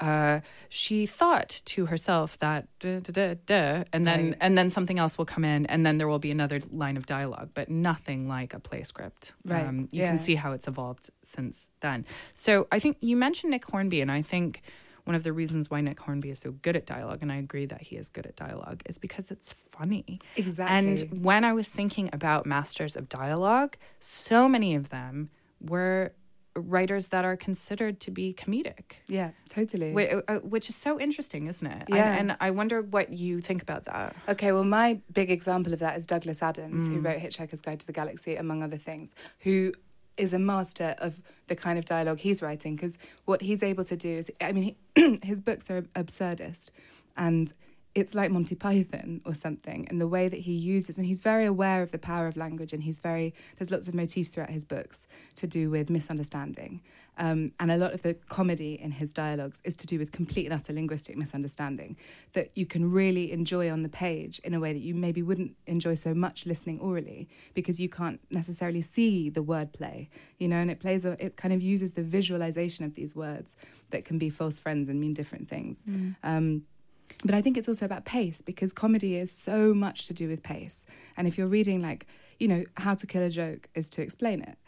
uh, 0.00 0.40
she 0.68 1.06
thought 1.06 1.60
to 1.64 1.86
herself 1.86 2.38
that 2.38 2.68
duh, 2.78 3.00
duh, 3.00 3.34
duh, 3.46 3.84
and 3.92 4.06
then 4.06 4.28
right. 4.28 4.36
and 4.40 4.56
then 4.56 4.70
something 4.70 4.98
else 4.98 5.18
will 5.18 5.24
come 5.24 5.44
in, 5.44 5.66
and 5.66 5.84
then 5.84 5.98
there 5.98 6.08
will 6.08 6.18
be 6.18 6.30
another 6.30 6.60
line 6.70 6.96
of 6.96 7.06
dialogue, 7.06 7.50
but 7.54 7.68
nothing 7.68 8.28
like 8.28 8.54
a 8.54 8.60
play 8.60 8.82
script. 8.82 9.34
Right. 9.44 9.66
Um, 9.66 9.88
you 9.90 10.02
yeah. 10.02 10.08
can 10.08 10.18
see 10.18 10.36
how 10.36 10.52
it's 10.52 10.68
evolved 10.68 11.10
since 11.22 11.70
then. 11.80 12.04
So 12.34 12.68
I 12.70 12.78
think 12.78 12.98
you 13.00 13.16
mentioned 13.16 13.50
Nick 13.50 13.64
Hornby, 13.64 14.00
and 14.00 14.10
I 14.10 14.22
think 14.22 14.62
one 15.04 15.14
of 15.14 15.22
the 15.22 15.32
reasons 15.32 15.70
why 15.70 15.80
Nick 15.80 15.98
Hornby 15.98 16.30
is 16.30 16.38
so 16.38 16.52
good 16.52 16.76
at 16.76 16.84
dialogue, 16.84 17.20
and 17.22 17.32
I 17.32 17.36
agree 17.36 17.66
that 17.66 17.80
he 17.80 17.96
is 17.96 18.08
good 18.08 18.26
at 18.26 18.36
dialogue, 18.36 18.82
is 18.86 18.98
because 18.98 19.30
it's 19.30 19.54
funny. 19.54 20.20
Exactly. 20.36 20.76
And 20.76 21.24
when 21.24 21.44
I 21.44 21.54
was 21.54 21.66
thinking 21.66 22.10
about 22.12 22.44
masters 22.44 22.94
of 22.94 23.08
dialogue, 23.08 23.76
so 24.00 24.48
many 24.48 24.74
of 24.74 24.90
them 24.90 25.30
were 25.60 26.12
writers 26.60 27.08
that 27.08 27.24
are 27.24 27.36
considered 27.36 28.00
to 28.00 28.10
be 28.10 28.32
comedic. 28.32 28.96
Yeah, 29.06 29.30
totally. 29.48 29.92
Which, 29.92 30.10
uh, 30.28 30.36
which 30.36 30.68
is 30.68 30.76
so 30.76 31.00
interesting, 31.00 31.46
isn't 31.46 31.66
it? 31.66 31.84
Yeah. 31.88 31.96
I, 31.96 32.16
and 32.16 32.36
I 32.40 32.50
wonder 32.50 32.82
what 32.82 33.12
you 33.12 33.40
think 33.40 33.62
about 33.62 33.84
that. 33.86 34.14
Okay, 34.28 34.52
well, 34.52 34.64
my 34.64 35.00
big 35.12 35.30
example 35.30 35.72
of 35.72 35.78
that 35.80 35.96
is 35.96 36.06
Douglas 36.06 36.42
Adams, 36.42 36.88
mm. 36.88 36.94
who 36.94 37.00
wrote 37.00 37.18
Hitchhiker's 37.18 37.60
Guide 37.60 37.80
to 37.80 37.86
the 37.86 37.92
Galaxy, 37.92 38.36
among 38.36 38.62
other 38.62 38.76
things, 38.76 39.14
who 39.40 39.72
is 40.16 40.32
a 40.32 40.38
master 40.38 40.96
of 40.98 41.22
the 41.46 41.56
kind 41.56 41.78
of 41.78 41.84
dialogue 41.84 42.18
he's 42.18 42.42
writing 42.42 42.74
because 42.74 42.98
what 43.24 43.40
he's 43.40 43.62
able 43.62 43.84
to 43.84 43.96
do 43.96 44.10
is, 44.10 44.30
I 44.40 44.52
mean, 44.52 44.76
he, 44.94 45.20
his 45.22 45.40
books 45.40 45.70
are 45.70 45.82
absurdist 45.94 46.70
and 47.16 47.52
it's 47.94 48.14
like 48.14 48.30
Monty 48.30 48.54
Python 48.54 49.20
or 49.24 49.34
something, 49.34 49.86
and 49.88 50.00
the 50.00 50.08
way 50.08 50.28
that 50.28 50.40
he 50.40 50.52
uses, 50.52 50.98
and 50.98 51.06
he's 51.06 51.20
very 51.20 51.44
aware 51.44 51.82
of 51.82 51.90
the 51.90 51.98
power 51.98 52.26
of 52.26 52.36
language, 52.36 52.72
and 52.72 52.82
he's 52.82 52.98
very 52.98 53.34
there's 53.56 53.70
lots 53.70 53.88
of 53.88 53.94
motifs 53.94 54.30
throughout 54.30 54.50
his 54.50 54.64
books 54.64 55.06
to 55.36 55.46
do 55.46 55.70
with 55.70 55.90
misunderstanding, 55.90 56.80
um, 57.18 57.52
and 57.58 57.70
a 57.70 57.76
lot 57.76 57.92
of 57.92 58.02
the 58.02 58.14
comedy 58.14 58.74
in 58.74 58.92
his 58.92 59.12
dialogues 59.12 59.60
is 59.64 59.74
to 59.76 59.86
do 59.86 59.98
with 59.98 60.12
complete 60.12 60.46
and 60.46 60.54
utter 60.54 60.72
linguistic 60.72 61.16
misunderstanding 61.16 61.96
that 62.32 62.56
you 62.56 62.64
can 62.64 62.90
really 62.90 63.32
enjoy 63.32 63.70
on 63.70 63.82
the 63.82 63.88
page 63.88 64.38
in 64.44 64.54
a 64.54 64.60
way 64.60 64.72
that 64.72 64.80
you 64.80 64.94
maybe 64.94 65.22
wouldn't 65.22 65.56
enjoy 65.66 65.94
so 65.94 66.14
much 66.14 66.46
listening 66.46 66.78
orally 66.78 67.28
because 67.54 67.80
you 67.80 67.88
can't 67.88 68.20
necessarily 68.30 68.82
see 68.82 69.28
the 69.28 69.42
wordplay, 69.42 70.08
you 70.38 70.46
know, 70.46 70.56
and 70.56 70.70
it 70.70 70.78
plays 70.78 71.04
a, 71.04 71.22
it 71.24 71.36
kind 71.36 71.52
of 71.52 71.60
uses 71.60 71.92
the 71.92 72.02
visualization 72.02 72.84
of 72.84 72.94
these 72.94 73.16
words 73.16 73.56
that 73.90 74.04
can 74.04 74.18
be 74.18 74.30
false 74.30 74.58
friends 74.58 74.88
and 74.88 75.00
mean 75.00 75.14
different 75.14 75.48
things. 75.48 75.84
Mm. 75.88 76.16
Um, 76.22 76.62
but 77.24 77.34
I 77.34 77.42
think 77.42 77.56
it's 77.56 77.68
also 77.68 77.84
about 77.84 78.04
pace 78.04 78.40
because 78.40 78.72
comedy 78.72 79.16
is 79.16 79.30
so 79.30 79.74
much 79.74 80.06
to 80.06 80.14
do 80.14 80.28
with 80.28 80.42
pace. 80.42 80.86
And 81.16 81.26
if 81.26 81.36
you're 81.36 81.48
reading, 81.48 81.82
like, 81.82 82.06
you 82.38 82.48
know, 82.48 82.64
How 82.76 82.94
to 82.94 83.06
Kill 83.06 83.22
a 83.22 83.30
Joke 83.30 83.68
is 83.74 83.90
to 83.90 84.02
explain 84.02 84.42
it. 84.42 84.58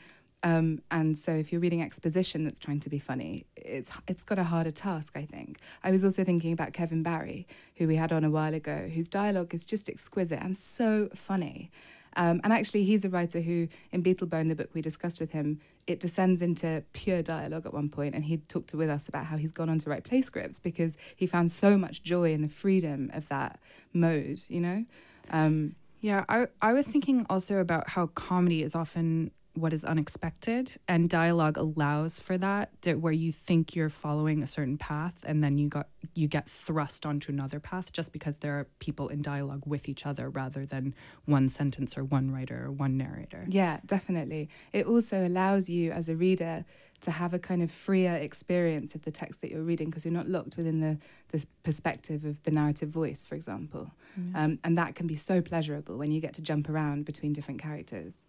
Um, 0.43 0.81
and 0.91 1.19
so 1.19 1.33
if 1.33 1.53
you're 1.53 1.61
reading 1.61 1.83
exposition 1.83 2.45
that's 2.45 2.59
trying 2.59 2.81
to 2.81 2.89
be 2.89 2.99
funny, 2.99 3.45
it's 3.57 3.91
it's 4.09 4.25
got 4.25 4.39
a 4.39 4.45
harder 4.45 4.71
task, 4.71 5.13
I 5.15 5.27
think. 5.27 5.59
I 5.85 5.91
was 5.91 6.03
also 6.03 6.25
thinking 6.25 6.53
about 6.53 6.73
Kevin 6.73 7.03
Barry, 7.03 7.47
who 7.77 7.87
we 7.87 7.97
had 7.97 8.11
on 8.11 8.25
a 8.25 8.31
while 8.31 8.55
ago, 8.55 8.91
whose 8.93 9.09
dialogue 9.09 9.55
is 9.55 9.67
just 9.67 9.89
exquisite 9.89 10.41
and 10.43 10.57
so 10.57 11.11
funny. 11.15 11.71
Um, 12.17 12.41
and 12.43 12.53
actually, 12.53 12.85
he's 12.85 13.05
a 13.05 13.09
writer 13.09 13.41
who, 13.41 13.69
in 13.93 14.03
Beatlebone, 14.03 14.49
the 14.49 14.55
book 14.55 14.71
we 14.75 14.83
discussed 14.83 15.21
with 15.21 15.33
him, 15.33 15.61
it 15.87 16.01
descends 16.01 16.43
into 16.43 16.85
pure 16.93 17.23
dialogue 17.23 17.67
at 17.67 17.73
one 17.73 17.89
point, 17.89 18.15
and 18.15 18.25
he 18.25 18.39
talked 18.39 18.75
with 18.75 18.91
us 18.91 19.09
about 19.09 19.27
how 19.27 19.37
he's 19.37 19.53
gone 19.53 19.69
on 19.69 19.79
to 19.79 19.91
write 19.91 20.05
play 20.05 20.23
scripts 20.23 20.59
because 20.59 20.97
he 21.15 21.27
found 21.27 21.51
so 21.53 21.77
much 21.79 22.03
joy 22.03 22.33
in 22.33 22.43
the 22.43 22.49
freedom 22.49 23.11
of 23.13 23.29
that 23.29 23.61
mode. 23.93 24.43
You 24.49 24.61
know. 24.61 24.85
Um, 25.31 25.77
yeah, 26.01 26.25
I 26.29 26.47
I 26.63 26.73
was 26.73 26.87
thinking 26.87 27.27
also 27.29 27.59
about 27.59 27.91
how 27.91 28.07
comedy 28.09 28.63
is 28.63 28.75
often 28.75 29.31
what 29.55 29.73
is 29.73 29.85
unexpected 29.85 30.77
and 30.87 31.11
dialogue 31.11 31.57
allows 31.57 32.21
for 32.21 32.39
that 32.39 32.71
where 32.99 33.13
you 33.13 33.33
think 33.33 33.75
you're 33.75 33.89
following 33.89 34.43
a 34.43 34.47
certain 34.47 34.79
path 34.79 35.25
and 35.27 35.43
then 35.43 35.59
you 35.59 35.69
got 35.69 35.89
you 36.15 36.29
get 36.29 36.49
thrust 36.49 37.05
onto 37.05 37.33
another 37.33 37.59
path 37.59 37.93
just 37.93 38.13
because 38.13 38.39
there 38.39 38.59
are 38.59 38.67
people 38.79 39.09
in 39.09 39.23
dialogue 39.23 39.63
with 39.67 39.89
each 39.89 40.07
other 40.07 40.31
rather 40.31 40.65
than 40.65 40.95
one 41.25 41.49
sentence 41.49 41.99
or 41.99 42.05
one 42.05 42.31
writer 42.31 42.67
or 42.67 42.71
one 42.71 42.97
narrator 42.97 43.45
yeah 43.49 43.81
definitely 43.87 44.49
it 44.73 44.87
also 44.87 45.27
allows 45.27 45.69
you 45.69 45.91
as 45.91 46.09
a 46.09 46.15
reader 46.15 46.65
to 47.01 47.11
have 47.11 47.33
a 47.33 47.39
kind 47.39 47.63
of 47.63 47.71
freer 47.71 48.13
experience 48.13 48.95
of 48.95 49.03
the 49.03 49.11
text 49.11 49.41
that 49.41 49.51
you're 49.51 49.63
reading 49.63 49.89
because 49.89 50.05
you're 50.05 50.13
not 50.13 50.29
locked 50.29 50.57
within 50.57 50.81
the, 50.81 50.99
the 51.29 51.45
perspective 51.63 52.25
of 52.25 52.43
the 52.43 52.51
narrative 52.51 52.91
voice, 52.91 53.23
for 53.23 53.35
example. 53.35 53.91
Mm. 54.19 54.37
Um, 54.37 54.59
and 54.65 54.77
that 54.77 54.95
can 54.95 55.07
be 55.07 55.17
so 55.17 55.41
pleasurable 55.41 55.97
when 55.97 56.11
you 56.13 56.21
get 56.21 56.35
to 56.35 56.43
jump 56.43 56.69
around 56.69 57.07
between 57.07 57.33
different 57.33 57.61
characters. 57.61 58.27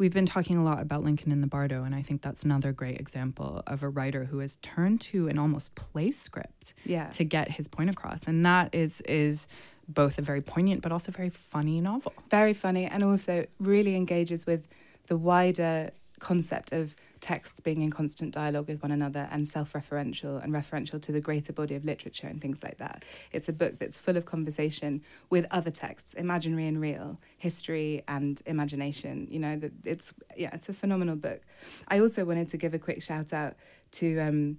We've 0.00 0.14
been 0.14 0.24
talking 0.24 0.56
a 0.56 0.64
lot 0.64 0.80
about 0.80 1.04
Lincoln 1.04 1.30
in 1.30 1.42
the 1.42 1.46
Bardo, 1.46 1.84
and 1.84 1.94
I 1.94 2.00
think 2.00 2.22
that's 2.22 2.42
another 2.42 2.72
great 2.72 2.98
example 2.98 3.62
of 3.66 3.82
a 3.82 3.88
writer 3.90 4.24
who 4.24 4.38
has 4.38 4.56
turned 4.62 5.02
to 5.02 5.28
an 5.28 5.38
almost 5.38 5.74
play 5.74 6.10
script 6.10 6.72
yeah. 6.86 7.08
to 7.10 7.22
get 7.22 7.50
his 7.50 7.68
point 7.68 7.90
across. 7.90 8.26
And 8.26 8.42
that 8.46 8.74
is 8.74 9.02
is 9.02 9.46
both 9.86 10.18
a 10.18 10.22
very 10.22 10.40
poignant 10.40 10.80
but 10.80 10.90
also 10.90 11.12
very 11.12 11.28
funny 11.28 11.82
novel. 11.82 12.14
Very 12.30 12.54
funny, 12.54 12.86
and 12.86 13.04
also 13.04 13.44
really 13.58 13.94
engages 13.94 14.46
with 14.46 14.66
the 15.08 15.18
wider 15.18 15.90
concept 16.18 16.72
of 16.72 16.94
texts 17.20 17.60
being 17.60 17.82
in 17.82 17.90
constant 17.90 18.32
dialogue 18.32 18.68
with 18.68 18.82
one 18.82 18.90
another 18.90 19.28
and 19.30 19.46
self 19.46 19.72
referential 19.72 20.42
and 20.42 20.52
referential 20.52 21.00
to 21.02 21.12
the 21.12 21.20
greater 21.20 21.52
body 21.52 21.74
of 21.74 21.84
literature 21.84 22.26
and 22.26 22.40
things 22.40 22.62
like 22.62 22.78
that. 22.78 23.04
It's 23.32 23.48
a 23.48 23.52
book 23.52 23.78
that's 23.78 23.96
full 23.96 24.16
of 24.16 24.24
conversation 24.24 25.02
with 25.28 25.46
other 25.50 25.70
texts, 25.70 26.14
imaginary 26.14 26.66
and 26.66 26.80
real, 26.80 27.18
history 27.38 28.02
and 28.08 28.40
imagination. 28.46 29.28
You 29.30 29.38
know, 29.40 29.56
that 29.56 29.72
it's 29.84 30.14
yeah, 30.36 30.50
it's 30.52 30.68
a 30.68 30.72
phenomenal 30.72 31.16
book. 31.16 31.42
I 31.88 32.00
also 32.00 32.24
wanted 32.24 32.48
to 32.48 32.56
give 32.56 32.74
a 32.74 32.78
quick 32.78 33.02
shout 33.02 33.32
out 33.32 33.54
to 33.92 34.18
um, 34.20 34.58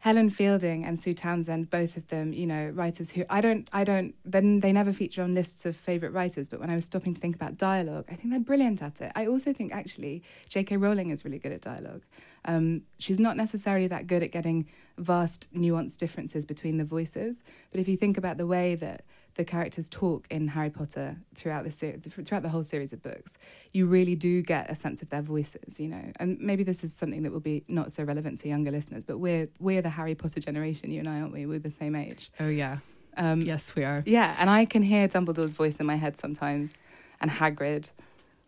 Helen 0.00 0.30
Fielding 0.30 0.84
and 0.84 0.98
Sue 0.98 1.12
Townsend, 1.12 1.68
both 1.68 1.96
of 1.96 2.08
them, 2.08 2.32
you 2.32 2.46
know, 2.46 2.70
writers 2.70 3.12
who 3.12 3.24
I 3.28 3.42
don't, 3.42 3.68
I 3.70 3.84
don't, 3.84 4.14
then 4.24 4.60
they 4.60 4.72
never 4.72 4.94
feature 4.94 5.22
on 5.22 5.34
lists 5.34 5.66
of 5.66 5.76
favourite 5.76 6.14
writers, 6.14 6.48
but 6.48 6.58
when 6.58 6.70
I 6.70 6.74
was 6.74 6.86
stopping 6.86 7.12
to 7.12 7.20
think 7.20 7.36
about 7.36 7.58
dialogue, 7.58 8.06
I 8.10 8.14
think 8.14 8.30
they're 8.30 8.40
brilliant 8.40 8.82
at 8.82 9.00
it. 9.02 9.12
I 9.14 9.26
also 9.26 9.52
think 9.52 9.74
actually 9.74 10.22
J.K. 10.48 10.78
Rowling 10.78 11.10
is 11.10 11.22
really 11.24 11.38
good 11.38 11.52
at 11.52 11.60
dialogue. 11.60 12.02
Um, 12.46 12.82
she's 12.98 13.20
not 13.20 13.36
necessarily 13.36 13.88
that 13.88 14.06
good 14.06 14.22
at 14.22 14.32
getting 14.32 14.66
vast, 14.96 15.52
nuanced 15.54 15.98
differences 15.98 16.46
between 16.46 16.78
the 16.78 16.84
voices, 16.84 17.42
but 17.70 17.78
if 17.78 17.86
you 17.86 17.98
think 17.98 18.16
about 18.16 18.38
the 18.38 18.46
way 18.46 18.74
that 18.76 19.04
the 19.40 19.44
characters 19.46 19.88
talk 19.88 20.26
in 20.30 20.48
Harry 20.48 20.68
Potter 20.68 21.16
throughout 21.34 21.64
the 21.64 21.70
ser- 21.70 21.96
throughout 21.98 22.42
the 22.42 22.50
whole 22.50 22.62
series 22.62 22.92
of 22.92 23.02
books, 23.02 23.38
you 23.72 23.86
really 23.86 24.14
do 24.14 24.42
get 24.42 24.70
a 24.70 24.74
sense 24.74 25.00
of 25.00 25.08
their 25.08 25.22
voices, 25.22 25.80
you 25.80 25.88
know. 25.88 26.12
And 26.16 26.38
maybe 26.38 26.62
this 26.62 26.84
is 26.84 26.92
something 26.92 27.22
that 27.22 27.32
will 27.32 27.40
be 27.40 27.64
not 27.66 27.90
so 27.90 28.04
relevant 28.04 28.38
to 28.40 28.48
younger 28.48 28.70
listeners, 28.70 29.02
but 29.02 29.16
we're 29.16 29.48
we're 29.58 29.80
the 29.80 29.88
Harry 29.88 30.14
Potter 30.14 30.40
generation, 30.40 30.90
you 30.90 31.00
and 31.00 31.08
I, 31.08 31.20
aren't 31.20 31.32
we? 31.32 31.46
We're 31.46 31.58
the 31.58 31.70
same 31.70 31.96
age. 31.96 32.30
Oh 32.38 32.48
yeah. 32.48 32.80
Um, 33.16 33.40
yes, 33.40 33.74
we 33.74 33.82
are. 33.82 34.02
Yeah, 34.04 34.36
and 34.38 34.50
I 34.50 34.66
can 34.66 34.82
hear 34.82 35.08
Dumbledore's 35.08 35.54
voice 35.54 35.80
in 35.80 35.86
my 35.86 35.96
head 35.96 36.18
sometimes, 36.18 36.82
and 37.18 37.30
Hagrid. 37.30 37.88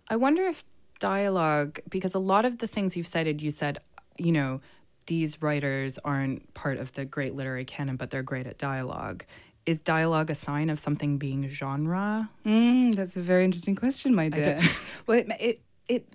I 0.08 0.16
wonder 0.16 0.44
if 0.44 0.62
dialogue, 0.98 1.80
because 1.88 2.14
a 2.14 2.18
lot 2.18 2.44
of 2.44 2.58
the 2.58 2.66
things 2.66 2.98
you've 2.98 3.06
cited, 3.06 3.40
you 3.40 3.50
said, 3.50 3.78
you 4.18 4.30
know, 4.30 4.60
these 5.06 5.40
writers 5.40 5.98
aren't 6.04 6.52
part 6.52 6.76
of 6.76 6.92
the 6.92 7.06
great 7.06 7.34
literary 7.34 7.64
canon, 7.64 7.96
but 7.96 8.10
they're 8.10 8.22
great 8.22 8.46
at 8.46 8.58
dialogue 8.58 9.24
is 9.66 9.80
dialogue 9.80 10.30
a 10.30 10.34
sign 10.34 10.70
of 10.70 10.78
something 10.78 11.18
being 11.18 11.46
genre? 11.48 12.30
Mm, 12.44 12.94
that's 12.94 13.16
a 13.16 13.20
very 13.20 13.44
interesting 13.44 13.76
question, 13.76 14.14
my 14.14 14.28
dear. 14.28 14.60
well, 15.06 15.18
it, 15.18 15.28
it, 15.40 15.62
it, 15.88 16.08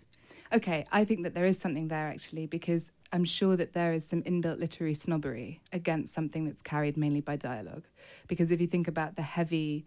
Okay, 0.53 0.85
I 0.91 1.03
think 1.03 1.23
that 1.23 1.33
there 1.33 1.45
is 1.45 1.59
something 1.59 1.89
there 1.89 2.07
actually 2.07 2.45
because 2.45 2.91
I'm 3.11 3.25
sure 3.25 3.57
that 3.57 3.73
there 3.73 3.91
is 3.91 4.07
some 4.07 4.21
inbuilt 4.23 4.59
literary 4.59 4.93
snobbery 4.93 5.61
against 5.73 6.13
something 6.13 6.45
that's 6.45 6.61
carried 6.61 6.97
mainly 6.97 7.21
by 7.21 7.35
dialogue. 7.35 7.83
Because 8.27 8.51
if 8.51 8.61
you 8.61 8.67
think 8.67 8.87
about 8.87 9.15
the 9.15 9.21
heavy 9.23 9.85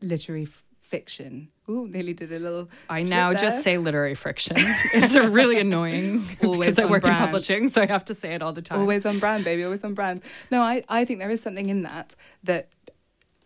literary 0.00 0.44
f- 0.44 0.64
fiction, 0.92 1.48
ooh, 1.70 1.88
nearly 1.88 2.12
did 2.12 2.30
a 2.30 2.38
little. 2.38 2.68
I 2.90 3.02
now 3.02 3.30
there. 3.30 3.40
just 3.40 3.64
say 3.64 3.78
literary 3.78 4.14
friction. 4.14 4.56
it's 4.58 5.14
a 5.14 5.26
really 5.26 5.58
annoying 5.66 6.22
Always 6.44 6.58
because 6.58 6.78
I 6.78 6.84
work 6.84 7.04
in 7.04 7.14
publishing, 7.14 7.68
so 7.70 7.80
I 7.80 7.86
have 7.86 8.04
to 8.04 8.14
say 8.14 8.34
it 8.34 8.42
all 8.42 8.52
the 8.52 8.60
time. 8.60 8.80
Always 8.80 9.06
on 9.06 9.18
brand, 9.18 9.42
baby. 9.42 9.64
Always 9.64 9.82
on 9.84 9.94
brand. 9.94 10.20
No, 10.50 10.60
I, 10.60 10.84
I 10.90 11.06
think 11.06 11.18
there 11.18 11.30
is 11.30 11.40
something 11.40 11.70
in 11.70 11.80
that 11.84 12.14
that 12.44 12.68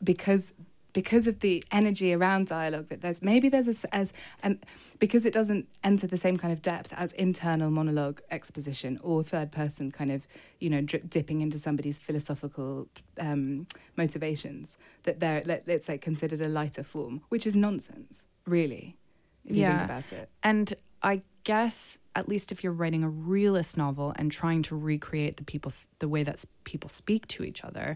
because 0.03 0.53
because 1.01 1.27
of 1.31 1.37
the 1.41 1.63
energy 1.81 2.09
around 2.19 2.47
dialogue 2.47 2.89
that 2.89 3.01
there's 3.03 3.21
maybe 3.23 3.47
there's 3.53 3.69
a 3.69 3.95
as 3.95 4.09
and 4.43 4.55
because 4.99 5.25
it 5.29 5.35
doesn't 5.41 5.65
enter 5.85 6.07
the 6.07 6.17
same 6.17 6.37
kind 6.43 6.53
of 6.57 6.61
depth 6.63 6.91
as 7.05 7.13
internal 7.27 7.71
monologue 7.71 8.19
exposition 8.31 8.99
or 9.03 9.23
third 9.23 9.51
person 9.53 9.85
kind 9.93 10.11
of 10.17 10.27
you 10.59 10.71
know 10.73 10.81
drip, 10.91 11.05
dipping 11.17 11.43
into 11.43 11.59
somebody's 11.59 11.99
philosophical 11.99 12.89
um, 13.21 13.67
motivations 13.97 14.79
that 15.03 15.21
they're 15.21 15.43
let, 15.51 15.61
let's 15.69 15.87
say 15.87 15.99
considered 15.99 16.41
a 16.41 16.49
lighter 16.49 16.83
form 16.83 17.21
which 17.29 17.47
is 17.47 17.55
nonsense 17.69 18.25
really 18.47 18.97
if 19.45 19.55
you 19.57 19.63
Yeah. 19.63 19.79
think 19.79 19.91
about 19.91 20.13
it 20.21 20.27
And 20.43 20.69
I 21.03 21.15
guess 21.45 22.01
at 22.15 22.27
least 22.33 22.51
if 22.53 22.59
you're 22.65 22.79
writing 22.83 23.05
a 23.05 23.09
realist 23.09 23.77
novel 23.77 24.09
and 24.17 24.33
trying 24.33 24.63
to 24.69 24.75
recreate 24.93 25.35
the 25.37 25.45
people 25.53 25.71
the 25.99 26.09
way 26.15 26.23
that 26.29 26.39
people 26.65 26.89
speak 26.89 27.23
to 27.35 27.45
each 27.45 27.63
other, 27.69 27.89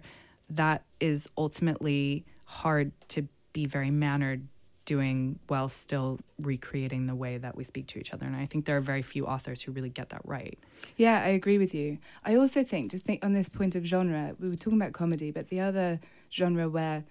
that 0.62 0.80
is 1.00 1.28
ultimately 1.36 2.24
hard 2.50 2.92
to 3.08 3.28
be 3.52 3.64
very 3.64 3.90
mannered 3.90 4.46
doing 4.84 5.38
while 5.46 5.68
still 5.68 6.18
recreating 6.40 7.06
the 7.06 7.14
way 7.14 7.38
that 7.38 7.56
we 7.56 7.62
speak 7.62 7.86
to 7.86 7.98
each 7.98 8.12
other. 8.12 8.26
And 8.26 8.34
I 8.34 8.44
think 8.44 8.64
there 8.64 8.76
are 8.76 8.80
very 8.80 9.02
few 9.02 9.24
authors 9.24 9.62
who 9.62 9.70
really 9.70 9.88
get 9.88 10.08
that 10.08 10.22
right. 10.24 10.58
Yeah, 10.96 11.22
I 11.22 11.28
agree 11.28 11.58
with 11.58 11.74
you. 11.74 11.98
I 12.24 12.34
also 12.34 12.64
think, 12.64 12.90
just 12.90 13.04
think 13.04 13.24
on 13.24 13.32
this 13.32 13.48
point 13.48 13.76
of 13.76 13.84
genre, 13.84 14.34
we 14.40 14.48
were 14.48 14.56
talking 14.56 14.80
about 14.80 14.92
comedy, 14.92 15.30
but 15.30 15.48
the 15.48 15.60
other 15.60 16.00
genre 16.32 16.68
where 16.68 17.04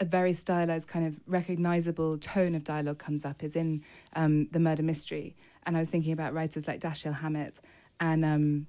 a 0.00 0.04
very 0.04 0.34
stylized, 0.34 0.86
kind 0.86 1.06
of 1.06 1.18
recognizable 1.26 2.18
tone 2.18 2.54
of 2.54 2.62
dialogue 2.62 2.98
comes 2.98 3.24
up 3.24 3.42
is 3.42 3.56
in 3.56 3.82
um, 4.14 4.48
the 4.52 4.60
murder 4.60 4.82
mystery. 4.82 5.34
And 5.64 5.76
I 5.76 5.78
was 5.78 5.88
thinking 5.88 6.12
about 6.12 6.34
writers 6.34 6.68
like 6.68 6.80
Dashiell 6.80 7.20
Hammett 7.20 7.58
and, 8.00 8.22
um, 8.22 8.66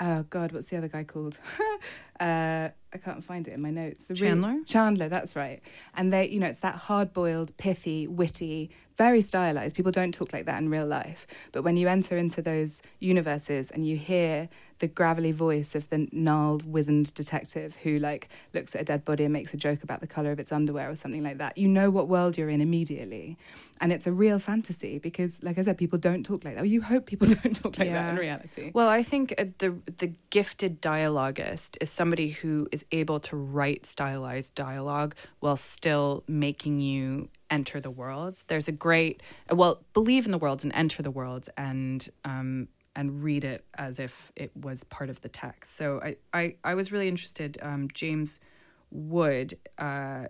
oh 0.00 0.22
God, 0.30 0.52
what's 0.52 0.68
the 0.68 0.78
other 0.78 0.88
guy 0.88 1.04
called? 1.04 1.36
uh, 2.20 2.70
I 2.92 2.98
can't 2.98 3.22
find 3.22 3.46
it 3.46 3.52
in 3.52 3.60
my 3.60 3.70
notes. 3.70 4.06
The 4.06 4.14
re- 4.14 4.20
Chandler? 4.20 4.56
Chandler, 4.64 5.08
that's 5.08 5.36
right. 5.36 5.60
And 5.94 6.12
they, 6.12 6.28
you 6.28 6.40
know, 6.40 6.46
it's 6.46 6.60
that 6.60 6.76
hard 6.76 7.12
boiled, 7.12 7.56
pithy, 7.56 8.06
witty, 8.06 8.70
very 8.98 9.20
stylized. 9.20 9.76
People 9.76 9.92
don't 9.92 10.12
talk 10.12 10.32
like 10.32 10.44
that 10.46 10.60
in 10.60 10.68
real 10.68 10.86
life. 10.86 11.26
But 11.52 11.62
when 11.62 11.76
you 11.76 11.86
enter 11.86 12.18
into 12.18 12.42
those 12.42 12.82
universes 12.98 13.70
and 13.70 13.86
you 13.86 13.96
hear 13.96 14.48
the 14.80 14.88
gravelly 14.88 15.32
voice 15.32 15.74
of 15.74 15.88
the 15.88 16.08
gnarled, 16.12 16.70
wizened 16.70 17.14
detective 17.14 17.76
who, 17.76 17.98
like, 17.98 18.28
looks 18.52 18.74
at 18.74 18.82
a 18.82 18.84
dead 18.84 19.04
body 19.04 19.24
and 19.24 19.32
makes 19.32 19.54
a 19.54 19.56
joke 19.56 19.82
about 19.82 20.00
the 20.00 20.06
color 20.06 20.32
of 20.32 20.40
its 20.40 20.52
underwear 20.52 20.90
or 20.90 20.96
something 20.96 21.22
like 21.22 21.38
that, 21.38 21.56
you 21.56 21.68
know 21.68 21.90
what 21.90 22.08
world 22.08 22.36
you're 22.36 22.48
in 22.48 22.60
immediately. 22.60 23.36
And 23.80 23.92
it's 23.92 24.08
a 24.08 24.12
real 24.12 24.40
fantasy 24.40 24.98
because, 24.98 25.42
like 25.44 25.58
I 25.58 25.62
said, 25.62 25.78
people 25.78 25.98
don't 25.98 26.24
talk 26.24 26.44
like 26.44 26.56
that. 26.56 26.62
Or 26.62 26.66
you 26.66 26.82
hope 26.82 27.06
people 27.06 27.28
don't 27.42 27.54
talk 27.54 27.78
like 27.78 27.92
that 27.92 28.10
in 28.10 28.16
reality. 28.16 28.72
Well, 28.74 28.88
I 28.88 29.04
think 29.04 29.34
uh, 29.38 29.46
the 29.58 29.76
the 29.98 30.12
gifted 30.30 30.82
dialoguist 30.82 31.76
is 31.80 31.88
somebody 31.88 32.30
who 32.30 32.66
is 32.72 32.84
able 32.90 33.20
to 33.20 33.36
write 33.36 33.86
stylized 33.86 34.56
dialogue 34.56 35.14
while 35.38 35.56
still 35.56 36.24
making 36.26 36.80
you 36.80 37.28
enter 37.50 37.80
the 37.80 37.90
worlds. 37.90 38.44
There's 38.46 38.68
a 38.68 38.72
great 38.72 39.22
well, 39.50 39.82
believe 39.92 40.26
in 40.26 40.32
the 40.32 40.38
worlds 40.38 40.64
and 40.64 40.72
enter 40.74 41.02
the 41.02 41.10
worlds 41.10 41.48
and 41.56 42.08
um 42.24 42.68
and 42.96 43.22
read 43.22 43.44
it 43.44 43.64
as 43.74 44.00
if 44.00 44.32
it 44.34 44.50
was 44.56 44.82
part 44.84 45.08
of 45.08 45.20
the 45.20 45.28
text. 45.28 45.76
So 45.76 46.00
I 46.02 46.16
I, 46.32 46.54
I 46.64 46.74
was 46.74 46.90
really 46.92 47.08
interested. 47.08 47.58
Um, 47.62 47.88
James 47.94 48.40
Wood 48.90 49.54
uh, 49.78 50.26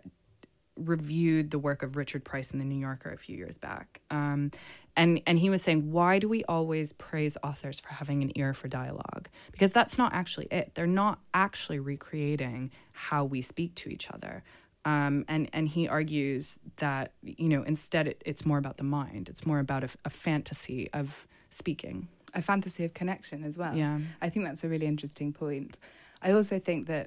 reviewed 0.76 1.50
the 1.50 1.58
work 1.58 1.82
of 1.82 1.96
Richard 1.96 2.24
Price 2.24 2.50
in 2.50 2.58
the 2.58 2.64
New 2.64 2.78
Yorker 2.78 3.10
a 3.10 3.16
few 3.16 3.36
years 3.36 3.56
back. 3.56 4.00
Um, 4.10 4.50
and 4.96 5.20
and 5.26 5.38
he 5.38 5.48
was 5.48 5.62
saying, 5.62 5.92
why 5.92 6.18
do 6.18 6.28
we 6.28 6.44
always 6.44 6.92
praise 6.92 7.36
authors 7.42 7.78
for 7.78 7.90
having 7.90 8.22
an 8.22 8.32
ear 8.36 8.52
for 8.52 8.68
dialogue? 8.68 9.28
Because 9.52 9.70
that's 9.70 9.96
not 9.96 10.12
actually 10.12 10.48
it. 10.50 10.74
They're 10.74 10.86
not 10.86 11.20
actually 11.32 11.78
recreating 11.78 12.70
how 12.92 13.24
we 13.24 13.40
speak 13.42 13.74
to 13.76 13.88
each 13.90 14.10
other. 14.10 14.42
Um, 14.89 15.24
and 15.28 15.43
and 15.53 15.68
he 15.68 15.82
argues 15.99 16.59
that 16.76 17.07
you 17.22 17.49
know 17.53 17.62
instead 17.72 18.05
it, 18.12 18.18
it's 18.30 18.45
more 18.51 18.59
about 18.64 18.76
the 18.82 18.89
mind. 18.99 19.28
It's 19.28 19.45
more 19.51 19.61
about 19.66 19.82
a, 19.84 19.91
a 20.05 20.11
fantasy 20.11 20.89
of 21.01 21.26
speaking. 21.51 22.09
a 22.34 22.43
fantasy 22.43 22.84
of 22.84 22.93
connection 23.01 23.39
as 23.45 23.55
well. 23.59 23.74
Yeah. 23.74 23.99
I 24.26 24.28
think 24.30 24.43
that's 24.47 24.62
a 24.64 24.68
really 24.68 24.86
interesting 24.95 25.32
point. 25.32 25.78
I 26.26 26.32
also 26.32 26.59
think 26.68 26.86
that 26.86 27.07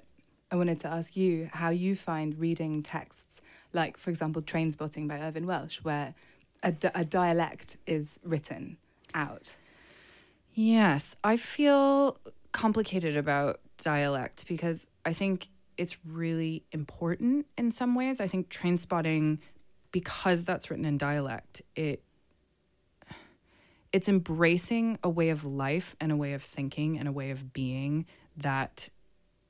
I 0.52 0.56
wanted 0.62 0.80
to 0.82 0.88
ask 0.88 1.16
you 1.16 1.32
how 1.62 1.70
you 1.70 1.96
find 1.96 2.30
reading 2.38 2.84
texts 2.84 3.42
like, 3.74 3.98
for 3.98 4.10
example, 4.10 4.42
Train 4.42 4.72
Spotting 4.72 5.08
by 5.08 5.18
Irvine 5.20 5.48
Welsh, 5.48 5.78
where 5.84 6.14
a, 6.62 6.72
di- 6.72 6.92
a 6.94 7.06
dialect 7.06 7.78
is 7.86 8.20
written 8.24 8.78
out. 9.14 9.58
Yes, 10.54 11.16
I 11.24 11.38
feel 11.38 12.18
complicated 12.52 13.16
about 13.16 13.60
dialect 13.78 14.46
because 14.48 14.88
I 15.06 15.14
think 15.14 15.48
it's 15.82 15.98
really 16.06 16.64
important 16.72 17.48
in 17.58 17.72
some 17.72 17.96
ways. 17.96 18.22
I 18.22 18.28
think 18.28 18.50
train 18.50 18.78
spotting, 18.78 19.40
because 19.92 20.44
that's 20.44 20.70
written 20.70 20.86
in 20.86 20.98
dialect, 20.98 21.62
it 21.76 22.04
it's 23.92 24.08
embracing 24.08 24.98
a 25.04 25.10
way 25.10 25.30
of 25.30 25.44
life 25.44 25.96
and 26.00 26.12
a 26.12 26.16
way 26.16 26.34
of 26.34 26.42
thinking 26.42 26.98
and 26.98 27.08
a 27.10 27.12
way 27.12 27.32
of 27.32 27.52
being 27.52 28.06
that 28.38 28.88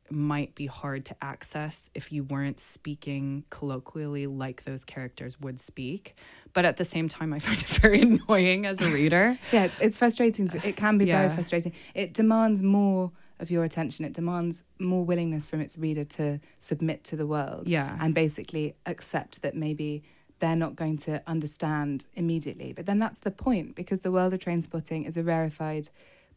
might 0.09 0.55
be 0.55 0.65
hard 0.65 1.05
to 1.05 1.15
access 1.21 1.89
if 1.93 2.11
you 2.11 2.23
weren't 2.23 2.59
speaking 2.59 3.43
colloquially 3.49 4.25
like 4.27 4.63
those 4.63 4.83
characters 4.83 5.39
would 5.39 5.59
speak. 5.59 6.15
But 6.53 6.65
at 6.65 6.77
the 6.77 6.83
same 6.83 7.07
time, 7.07 7.31
I 7.33 7.39
find 7.39 7.57
it 7.59 7.67
very 7.83 8.01
annoying 8.01 8.65
as 8.65 8.81
a 8.81 8.89
reader. 8.89 9.37
Yeah, 9.51 9.65
it's, 9.65 9.79
it's 9.79 9.95
frustrating. 9.97 10.49
It 10.63 10.75
can 10.75 10.97
be 10.97 11.05
Yeah. 11.05 11.21
very 11.21 11.35
frustrating. 11.35 11.73
It 11.93 12.13
demands 12.13 12.61
more 12.63 13.11
of 13.41 13.51
your 13.51 13.63
attention. 13.63 14.05
It 14.05 14.13
demands 14.13 14.63
more 14.79 15.03
willingness 15.03 15.45
from 15.45 15.59
its 15.61 15.77
reader 15.77 16.03
to 16.05 16.39
submit 16.59 17.03
to 17.05 17.15
the 17.15 17.25
world. 17.27 17.67
Yeah. 17.67 17.97
And 17.99 18.13
basically 18.13 18.75
accept 18.85 19.41
that 19.41 19.55
maybe 19.55 20.03
they're 20.39 20.55
not 20.55 20.75
going 20.75 20.97
to 20.97 21.21
understand 21.27 22.05
immediately. 22.15 22.73
But 22.73 22.85
then 22.85 22.99
that's 22.99 23.19
the 23.19 23.31
point 23.31 23.75
because 23.75 24.01
the 24.01 24.11
world 24.11 24.33
of 24.33 24.39
train 24.39 24.61
spotting 24.61 25.03
is 25.05 25.17
a 25.17 25.23
rarefied 25.23 25.89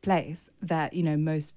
place 0.02 0.50
that, 0.60 0.92
you 0.92 1.02
know, 1.02 1.16
most 1.16 1.54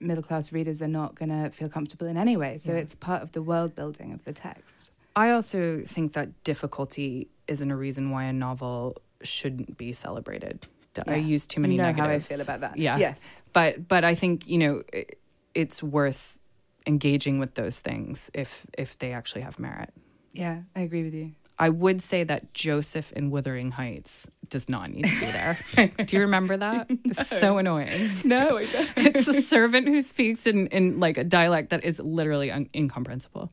middle 0.00 0.22
class 0.22 0.50
readers 0.50 0.80
are 0.80 0.88
not 0.88 1.14
going 1.14 1.28
to 1.28 1.50
feel 1.50 1.68
comfortable 1.68 2.06
in 2.06 2.16
anyway. 2.16 2.56
So 2.56 2.72
Yeah. 2.72 2.78
it's 2.78 2.94
part 2.94 3.22
of 3.22 3.32
the 3.32 3.42
world 3.42 3.74
building 3.74 4.12
of 4.12 4.24
the 4.24 4.32
text. 4.32 4.92
I 5.14 5.30
also 5.30 5.82
think 5.84 6.14
that 6.14 6.42
difficulty 6.44 7.28
isn't 7.48 7.70
a 7.70 7.76
reason 7.76 8.10
why 8.10 8.24
a 8.24 8.32
novel 8.32 8.96
shouldn't 9.22 9.76
be 9.76 9.92
celebrated. 9.92 10.66
D- 10.94 11.02
I 11.06 11.16
Yeah. 11.16 11.26
use 11.34 11.46
too 11.46 11.60
many 11.60 11.74
you 11.74 11.78
know 11.78 11.84
negatives. 11.92 12.28
how 12.28 12.34
I 12.34 12.36
feel 12.36 12.40
about 12.42 12.60
that. 12.60 12.78
Yeah. 12.78 12.98
Yes. 12.98 13.44
But 13.52 13.86
but 13.88 14.04
I 14.04 14.14
think, 14.14 14.46
you 14.48 14.58
know, 14.58 14.82
it, 14.92 15.18
it's 15.54 15.82
worth 15.82 16.38
engaging 16.86 17.38
with 17.38 17.54
those 17.54 17.80
things 17.80 18.30
if 18.34 18.66
if 18.76 18.98
they 18.98 19.12
actually 19.12 19.42
have 19.42 19.58
merit. 19.58 19.90
Yeah, 20.32 20.62
I 20.76 20.80
agree 20.80 21.02
with 21.02 21.14
you. 21.14 21.32
I 21.58 21.68
would 21.68 22.00
say 22.00 22.24
that 22.24 22.54
Joseph 22.54 23.12
in 23.12 23.30
Wuthering 23.30 23.70
Heights 23.72 24.26
does 24.48 24.68
not 24.68 24.90
need 24.90 25.04
to 25.04 25.20
be 25.20 25.26
there. 25.26 25.58
Do 26.06 26.16
you 26.16 26.22
remember 26.22 26.56
that? 26.56 26.88
It's 27.04 27.26
so 27.26 27.58
annoying. 27.58 28.10
No, 28.24 28.56
I 28.56 28.64
don't. 28.66 28.88
It's 28.96 29.28
a 29.28 29.42
servant 29.42 29.86
who 29.86 30.00
speaks 30.00 30.46
in, 30.46 30.68
in 30.68 30.98
like 31.00 31.18
a 31.18 31.24
dialect 31.24 31.68
that 31.70 31.84
is 31.84 32.00
literally 32.00 32.50
un- 32.50 32.68
incomprehensible. 32.74 33.50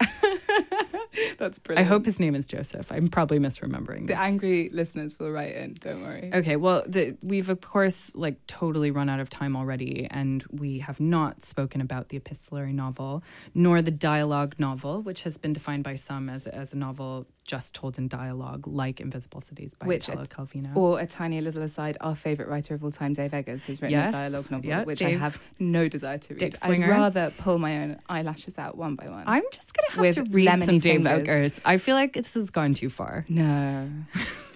That's 1.38 1.60
brilliant. 1.60 1.86
I 1.86 1.90
hope 1.90 2.06
his 2.06 2.20
name 2.20 2.36
is 2.36 2.48
Joseph. 2.48 2.92
I'm 2.92 3.08
probably 3.08 3.40
misremembering 3.40 4.08
The 4.08 4.20
angry 4.20 4.70
listeners 4.72 5.18
will 5.20 5.32
write 5.32 5.56
in. 5.56 5.74
Don't 5.80 6.02
worry. 6.02 6.32
Okay, 6.34 6.56
well, 6.56 6.84
the, 6.88 7.18
we've 7.22 7.50
of 7.50 7.62
course 7.62 8.16
like 8.16 8.46
totally 8.48 8.92
run 8.92 9.10
out 9.10 9.20
of 9.20 9.30
time 9.30 9.56
already, 9.56 10.08
and 10.10 10.44
we 10.52 10.80
have 10.80 11.00
not 11.00 11.44
spoken 11.44 11.82
about 11.82 12.10
the 12.10 12.18
epistolary 12.18 12.74
novel 12.74 13.24
nor 13.54 13.82
the 13.82 13.92
dialogue 13.92 14.56
novel, 14.58 15.02
which 15.02 15.24
has 15.24 15.38
been 15.38 15.54
defined 15.54 15.84
by 15.84 15.96
some 15.96 16.30
as 16.30 16.48
as 16.48 16.74
a 16.74 16.78
novel 16.78 17.26
just 17.48 17.74
told 17.74 17.98
in 17.98 18.08
dialogue, 18.08 18.68
like 18.68 19.00
Invisible 19.02 19.42
Cities 19.42 19.74
by 19.74 19.88
Which 19.88 20.08
Italo 20.10 20.26
Calvino. 20.26 20.76
Or 20.76 21.00
a 21.00 21.08
tiny 21.08 21.42
little 21.42 21.62
aside, 21.64 21.98
our 22.02 22.14
favourite 22.14 22.50
writer 22.50 22.76
of 22.76 22.84
all 22.84 22.92
time, 22.92 23.14
Dave 23.14 23.34
Eggers, 23.34 23.64
has 23.64 23.82
written 23.82 23.98
Yes, 23.98 24.10
a 24.10 24.14
dialogue 24.14 24.52
novel, 24.52 24.70
yeah, 24.70 24.84
which 24.84 25.00
Dave- 25.00 25.18
I 25.18 25.20
have 25.22 25.42
no 25.60 25.88
desire 25.88 26.18
to 26.20 26.34
read. 26.36 26.56
I'd 26.62 26.80
rather 26.88 27.32
pull 27.38 27.58
my 27.58 27.78
own 27.80 28.00
eyelashes 28.08 28.60
out 28.60 28.78
one 28.78 28.96
by 28.96 29.10
one. 29.10 29.24
I'm 29.26 29.44
just 29.52 29.74
gonna 29.74 30.06
have 30.08 30.16
to 30.16 30.32
read 30.32 30.60
some 30.64 30.78
Dave 30.78 31.04
fingers. 31.04 31.28
Eggers. 31.28 31.62
I 31.66 31.78
feel 31.78 31.96
like 31.96 32.14
this 32.14 32.36
has 32.36 32.50
gone 32.50 32.74
too 32.74 32.90
far. 32.90 33.26
no, 33.30 33.90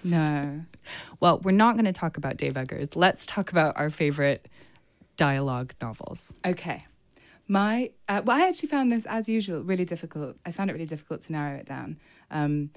no. 0.04 0.60
Well, 1.20 1.38
we're 1.38 1.52
not 1.52 1.74
going 1.76 1.84
to 1.84 1.92
talk 1.92 2.16
about 2.16 2.36
Dave 2.36 2.56
Eggers. 2.56 2.96
Let's 2.96 3.24
talk 3.24 3.52
about 3.52 3.78
our 3.78 3.88
favorite 3.88 4.48
dialogue 5.16 5.74
novels. 5.80 6.32
Okay. 6.44 6.84
My, 7.52 7.90
uh, 8.08 8.22
well, 8.24 8.38
I 8.38 8.48
actually 8.48 8.70
found 8.70 8.90
this, 8.90 9.04
as 9.04 9.28
usual, 9.28 9.62
really 9.62 9.84
difficult. 9.84 10.38
I 10.46 10.52
found 10.52 10.70
it 10.70 10.72
really 10.72 10.86
difficult 10.86 11.20
to 11.26 11.32
narrow 11.32 11.58
it 11.58 11.66
down. 11.66 11.98
Um, 12.30 12.70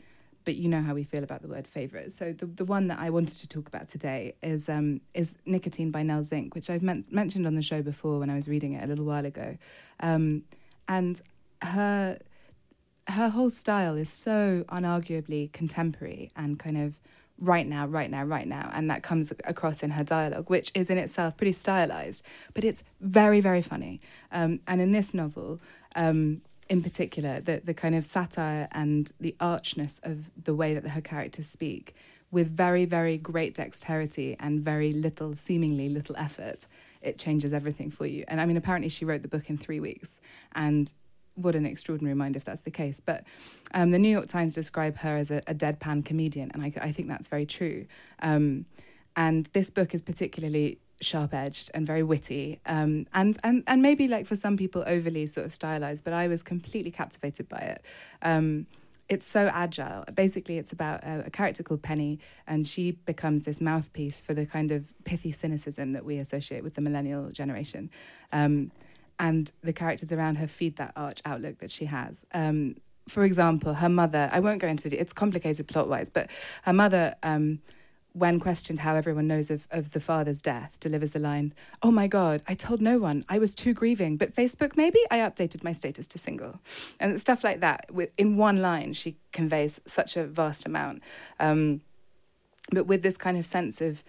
but 0.43 0.55
you 0.57 0.67
know 0.67 0.81
how 0.81 0.93
we 0.93 1.05
feel 1.05 1.23
about 1.23 1.41
the 1.41 1.47
word 1.47 1.65
favorite. 1.65 2.11
So 2.11 2.33
the 2.33 2.45
the 2.45 2.65
one 2.65 2.89
that 2.89 2.99
I 2.99 3.09
wanted 3.09 3.37
to 3.39 3.47
talk 3.47 3.69
about 3.69 3.87
today 3.87 4.35
is 4.43 4.67
um, 4.67 4.99
is 5.13 5.37
Nicotine 5.45 5.91
by 5.91 6.03
Nell 6.03 6.23
Zink, 6.23 6.55
which 6.55 6.69
I've 6.69 6.83
men- 6.83 7.05
mentioned 7.09 7.47
on 7.47 7.55
the 7.55 7.61
show 7.61 7.81
before 7.81 8.19
when 8.19 8.29
I 8.29 8.35
was 8.35 8.49
reading 8.49 8.73
it 8.73 8.83
a 8.83 8.87
little 8.87 9.05
while 9.05 9.25
ago, 9.25 9.57
um, 10.01 10.43
and 10.89 11.21
her 11.61 12.19
her 13.07 13.29
whole 13.29 13.49
style 13.49 13.95
is 13.95 14.09
so 14.09 14.65
unarguably 14.67 15.53
contemporary 15.53 16.31
and 16.35 16.59
kind 16.59 16.77
of 16.77 16.99
right 17.39 17.67
now, 17.67 17.85
right 17.85 18.09
now, 18.09 18.23
right 18.23 18.47
now. 18.47 18.69
And 18.73 18.89
that 18.89 19.03
comes 19.03 19.31
across 19.43 19.83
in 19.83 19.91
her 19.91 20.03
dialogue, 20.03 20.49
which 20.49 20.71
is 20.73 20.89
in 20.89 20.97
itself 20.97 21.35
pretty 21.37 21.51
stylized, 21.51 22.23
but 22.53 22.63
it's 22.63 22.83
very, 23.01 23.41
very 23.41 23.61
funny. 23.61 23.99
Um, 24.31 24.59
and 24.67 24.81
in 24.81 24.91
this 24.91 25.13
novel, 25.13 25.59
um, 25.95 26.41
in 26.69 26.81
particular, 26.81 27.39
the, 27.39 27.61
the 27.63 27.73
kind 27.73 27.95
of 27.95 28.05
satire 28.05 28.67
and 28.71 29.11
the 29.19 29.35
archness 29.39 29.99
of 30.03 30.31
the 30.41 30.55
way 30.55 30.73
that 30.73 30.89
her 30.91 31.01
characters 31.01 31.47
speak 31.47 31.95
with 32.31 32.55
very, 32.55 32.85
very 32.85 33.17
great 33.17 33.53
dexterity 33.53 34.35
and 34.39 34.61
very 34.61 34.91
little, 34.91 35.33
seemingly 35.33 35.89
little 35.89 36.15
effort, 36.17 36.65
it 37.01 37.17
changes 37.17 37.53
everything 37.53 37.91
for 37.91 38.05
you. 38.05 38.25
And 38.27 38.41
I 38.41 38.45
mean, 38.45 38.57
apparently 38.57 38.89
she 38.89 39.05
wrote 39.05 39.21
the 39.21 39.27
book 39.27 39.49
in 39.49 39.57
three 39.57 39.79
weeks. 39.79 40.19
And 40.53 40.91
what 41.35 41.55
an 41.55 41.65
extraordinary 41.65 42.15
mind 42.15 42.35
if 42.35 42.45
that's 42.45 42.61
the 42.61 42.71
case. 42.71 42.99
But 42.99 43.23
um, 43.73 43.91
the 43.91 43.99
New 43.99 44.09
York 44.09 44.27
Times 44.27 44.53
describe 44.53 44.97
her 44.97 45.15
as 45.15 45.31
a, 45.31 45.41
a 45.47 45.53
deadpan 45.53 46.05
comedian, 46.05 46.51
and 46.53 46.63
I, 46.63 46.73
I, 46.81 46.91
think 46.91 47.07
that's 47.07 47.27
very 47.27 47.45
true. 47.45 47.85
Um, 48.21 48.65
and 49.15 49.45
this 49.47 49.69
book 49.69 49.93
is 49.93 50.01
particularly 50.01 50.79
sharp 51.01 51.33
edged 51.33 51.71
and 51.73 51.85
very 51.85 52.03
witty, 52.03 52.59
um, 52.65 53.05
and 53.13 53.37
and 53.43 53.63
and 53.67 53.81
maybe 53.81 54.07
like 54.07 54.25
for 54.25 54.35
some 54.35 54.57
people 54.57 54.83
overly 54.87 55.25
sort 55.25 55.45
of 55.45 55.53
stylized. 55.53 56.03
But 56.03 56.13
I 56.13 56.27
was 56.27 56.43
completely 56.43 56.91
captivated 56.91 57.49
by 57.49 57.59
it. 57.59 57.85
Um, 58.21 58.67
it's 59.07 59.27
so 59.27 59.51
agile. 59.53 60.03
Basically, 60.15 60.57
it's 60.57 60.71
about 60.71 61.03
a, 61.03 61.25
a, 61.27 61.29
character 61.29 61.61
called 61.61 61.83
Penny, 61.83 62.19
and 62.47 62.67
she 62.67 62.91
becomes 62.91 63.43
this 63.43 63.61
mouthpiece 63.61 64.19
for 64.19 64.33
the 64.33 64.45
kind 64.47 64.71
of 64.71 64.85
pithy 65.03 65.31
cynicism 65.31 65.93
that 65.93 66.05
we 66.05 66.17
associate 66.17 66.63
with 66.63 66.73
the 66.73 66.81
millennial 66.81 67.29
generation. 67.29 67.91
And 69.19 69.51
the 69.61 69.73
characters 69.73 70.11
around 70.11 70.35
her 70.35 70.47
feed 70.47 70.75
that 70.77 70.93
arch 70.95 71.21
outlook 71.25 71.59
that 71.59 71.71
she 71.71 71.85
has. 71.85 72.25
Um, 72.33 72.75
for 73.07 73.23
example, 73.23 73.75
her 73.75 73.89
mother, 73.89 74.29
I 74.31 74.39
won't 74.39 74.59
go 74.59 74.67
into 74.67 74.89
the, 74.89 74.99
it's 74.99 75.13
complicated 75.13 75.67
plot 75.67 75.87
wise, 75.87 76.09
but 76.09 76.29
her 76.63 76.73
mother, 76.73 77.15
um, 77.23 77.59
when 78.13 78.39
questioned 78.39 78.79
how 78.79 78.95
everyone 78.95 79.27
knows 79.27 79.51
of, 79.51 79.67
of 79.71 79.91
the 79.91 79.99
father's 79.99 80.41
death, 80.41 80.79
delivers 80.79 81.11
the 81.11 81.19
line, 81.19 81.53
Oh 81.83 81.91
my 81.91 82.07
God, 82.07 82.41
I 82.47 82.55
told 82.55 82.81
no 82.81 82.97
one. 82.97 83.25
I 83.27 83.37
was 83.39 83.53
too 83.53 83.73
grieving, 83.73 84.15
but 84.15 84.33
Facebook 84.33 84.77
maybe? 84.77 84.99
I 85.11 85.17
updated 85.17 85.63
my 85.63 85.73
status 85.73 86.07
to 86.07 86.17
single. 86.17 86.59
And 86.99 87.19
stuff 87.19 87.43
like 87.43 87.59
that. 87.59 87.89
In 88.17 88.37
one 88.37 88.61
line, 88.61 88.93
she 88.93 89.17
conveys 89.33 89.81
such 89.85 90.15
a 90.15 90.25
vast 90.25 90.65
amount. 90.65 91.03
Um, 91.39 91.81
but 92.71 92.87
with 92.87 93.03
this 93.03 93.17
kind 93.17 93.37
of 93.37 93.45
sense 93.45 93.81
of 93.81 94.03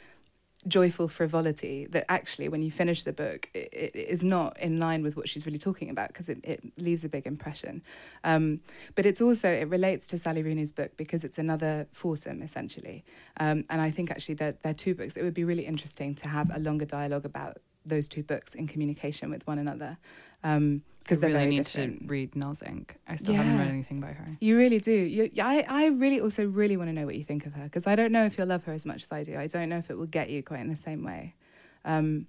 joyful 0.69 1.09
frivolity 1.09 1.87
that 1.91 2.05
actually 2.09 2.49
when 2.49 2.63
you 2.63 2.71
finish 2.71 3.03
the 3.03 3.13
book 3.13 3.49
it, 3.55 3.69
it 3.73 3.97
is 3.97 4.23
not 4.25 4.59
in 4.59 4.79
line 4.79 5.03
with 5.03 5.17
what 5.17 5.29
she's 5.29 5.47
really 5.47 5.59
talking 5.59 5.91
about 5.91 6.09
because 6.09 6.29
it, 6.29 6.39
it 6.45 6.61
leaves 6.79 7.05
a 7.05 7.09
big 7.09 7.27
impression. 7.27 7.83
Um, 8.25 8.61
but 8.95 9.07
it's 9.07 9.21
also 9.21 9.49
it 9.49 9.69
relates 9.69 10.07
to 10.09 10.19
sally 10.19 10.43
rooney's 10.43 10.73
book 10.73 10.97
because 10.97 11.25
it's 11.25 11.39
another 11.39 11.87
foursome 11.93 12.43
essentially. 12.43 13.05
Um, 13.39 13.65
and 13.71 13.81
i 13.81 13.91
think 13.91 14.11
actually 14.11 14.35
they're, 14.35 14.57
they're 14.63 14.75
two 14.75 14.95
books. 14.95 15.17
It 15.17 15.23
would 15.23 15.35
be 15.35 15.45
really 15.45 15.67
interesting 15.67 16.15
to 16.17 16.29
have 16.29 16.51
a 16.55 16.59
longer 16.59 16.85
dialogue 16.85 17.25
about 17.25 17.59
those 17.85 18.09
two 18.09 18.23
books 18.23 18.55
in 18.55 18.67
communication 18.67 19.31
with 19.31 19.47
one 19.47 19.59
another 19.59 19.99
um, 20.47 20.83
because 21.01 21.23
I 21.23 21.29
really 21.29 21.47
need 21.47 21.65
different. 21.65 22.01
to 22.01 22.07
read 22.07 22.35
Nell 22.35 22.55
Zink. 22.55 22.97
I 23.07 23.15
still 23.15 23.35
yeah. 23.35 23.43
haven't 23.43 23.59
read 23.61 23.69
anything 23.69 24.01
by 24.01 24.09
her. 24.09 24.37
You 24.41 24.59
really 24.59 24.81
do. 24.81 24.93
You, 24.93 25.31
I, 25.41 25.65
I 25.69 25.87
really 25.87 26.21
also 26.21 26.45
really 26.45 26.77
want 26.77 26.89
to 26.89 26.93
know 26.93 27.07
what 27.07 27.15
you 27.15 27.23
think 27.23 27.47
of 27.47 27.55
her 27.55 27.63
because 27.65 27.87
I 27.87 27.95
don't 27.95 28.11
know 28.11 28.25
if 28.25 28.37
you'll 28.37 28.49
love 28.49 28.65
her 28.65 28.73
as 28.73 28.85
much 28.85 29.05
as 29.05 29.13
I 29.13 29.23
do. 29.23 29.39
I 29.39 29.47
don't 29.47 29.69
know 29.69 29.79
if 29.79 29.89
it 29.89 29.97
will 29.97 30.07
get 30.07 30.31
you 30.31 30.43
quite 30.43 30.61
in 30.61 30.69
the 30.69 30.75
same 30.75 31.05
way, 31.05 31.37
um, 31.85 32.27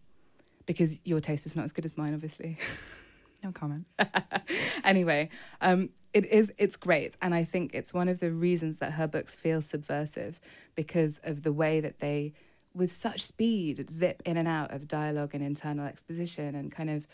because 0.68 0.99
your 1.03 1.20
taste 1.20 1.47
is 1.47 1.55
not 1.55 1.65
as 1.65 1.72
good 1.72 1.86
as 1.86 1.97
mine, 1.97 2.13
obviously. 2.13 2.57
no 3.43 3.51
comment. 3.51 3.88
anyway, 4.84 5.30
um, 5.59 5.89
it 6.13 6.26
is. 6.26 6.53
It's 6.59 6.76
great, 6.76 7.18
and 7.20 7.34
I 7.34 7.43
think 7.45 7.72
it's 7.74 7.95
one 7.95 8.07
of 8.07 8.20
the 8.20 8.32
reasons 8.32 8.78
that 8.78 8.93
her 8.93 9.07
books 9.07 9.34
feel 9.34 9.61
subversive 9.61 10.39
because 10.76 11.20
of 11.24 11.41
the 11.41 11.53
way 11.53 11.80
that 11.80 11.97
they, 11.99 12.34
with 12.76 12.91
such 12.91 13.26
speed, 13.26 13.89
zip 13.89 14.22
in 14.24 14.38
and 14.38 14.47
out 14.47 14.72
of 14.72 14.88
dialogue 14.88 15.32
and 15.34 15.43
internal 15.43 15.88
exposition 15.88 16.53
and 16.53 16.72
kind 16.72 16.91
of 16.91 17.07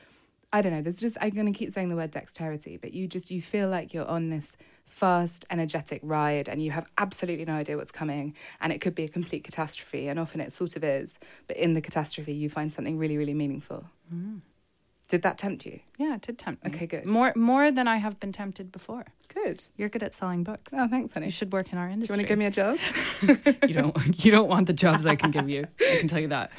I 0.54 0.62
don't 0.62 0.72
know. 0.72 0.82
There's 0.84 1.02
just 1.02 1.18
I'm 1.20 1.32
going 1.32 1.52
to 1.52 1.58
keep 1.58 1.72
saying 1.72 1.90
the 1.90 1.96
word 1.96 2.12
dexterity, 2.12 2.78
but 2.78 2.94
you 2.94 3.08
just 3.08 3.32
you 3.32 3.42
feel 3.42 3.68
like 3.68 3.92
you're 3.92 4.08
on 4.08 4.30
this 4.30 4.56
fast, 4.86 5.46
energetic 5.50 6.00
ride, 6.04 6.48
and 6.48 6.62
you 6.62 6.70
have 6.70 6.86
absolutely 7.00 7.44
no 7.44 7.54
idea 7.54 7.76
what's 7.76 7.92
coming, 7.92 8.36
and 8.62 8.72
it 8.72 8.80
could 8.80 8.94
be 8.94 9.04
a 9.04 9.08
complete 9.08 9.44
catastrophe, 9.44 10.08
and 10.08 10.20
often 10.20 10.40
it 10.40 10.54
sort 10.54 10.76
of 10.76 10.84
is. 10.84 11.20
But 11.48 11.58
in 11.58 11.74
the 11.74 11.82
catastrophe, 11.82 12.34
you 12.34 12.50
find 12.50 12.72
something 12.72 13.00
really, 13.00 13.18
really 13.18 13.34
meaningful. 13.34 13.86
Mm. 14.14 14.42
Did 15.10 15.24
that 15.24 15.40
tempt 15.40 15.66
you? 15.66 15.80
Yeah, 15.98 16.16
it 16.16 16.22
did 16.22 16.38
tempt 16.38 16.64
me. 16.64 16.72
Okay, 16.72 16.86
good. 16.86 17.08
More 17.08 17.34
more 17.36 17.72
than 17.72 17.88
I 17.88 17.98
have 17.98 18.20
been 18.20 18.32
tempted 18.32 18.72
before. 18.72 19.06
Good. 19.34 19.66
You're 19.76 19.90
good 19.90 20.04
at 20.04 20.14
selling 20.14 20.44
books. 20.44 20.72
Oh, 20.76 20.88
thanks, 20.88 21.14
honey. 21.14 21.28
You 21.28 21.32
should 21.32 21.52
work 21.52 21.72
in 21.72 21.80
our 21.80 21.90
industry. 21.90 22.16
Do 22.16 22.22
you 22.22 22.28
want 22.28 22.28
to 22.28 22.32
give 22.32 22.40
me 22.40 22.46
a 22.46 23.48
job? 23.48 23.64
you 23.68 23.74
don't. 23.74 23.98
You 24.24 24.32
don't 24.32 24.48
want 24.48 24.68
the 24.68 24.74
jobs 24.74 25.08
I 25.08 25.16
can 25.16 25.32
give 25.32 25.50
you. 25.50 25.66
I 25.82 25.98
can 25.98 26.08
tell 26.08 26.20
you 26.20 26.30
that. 26.30 26.52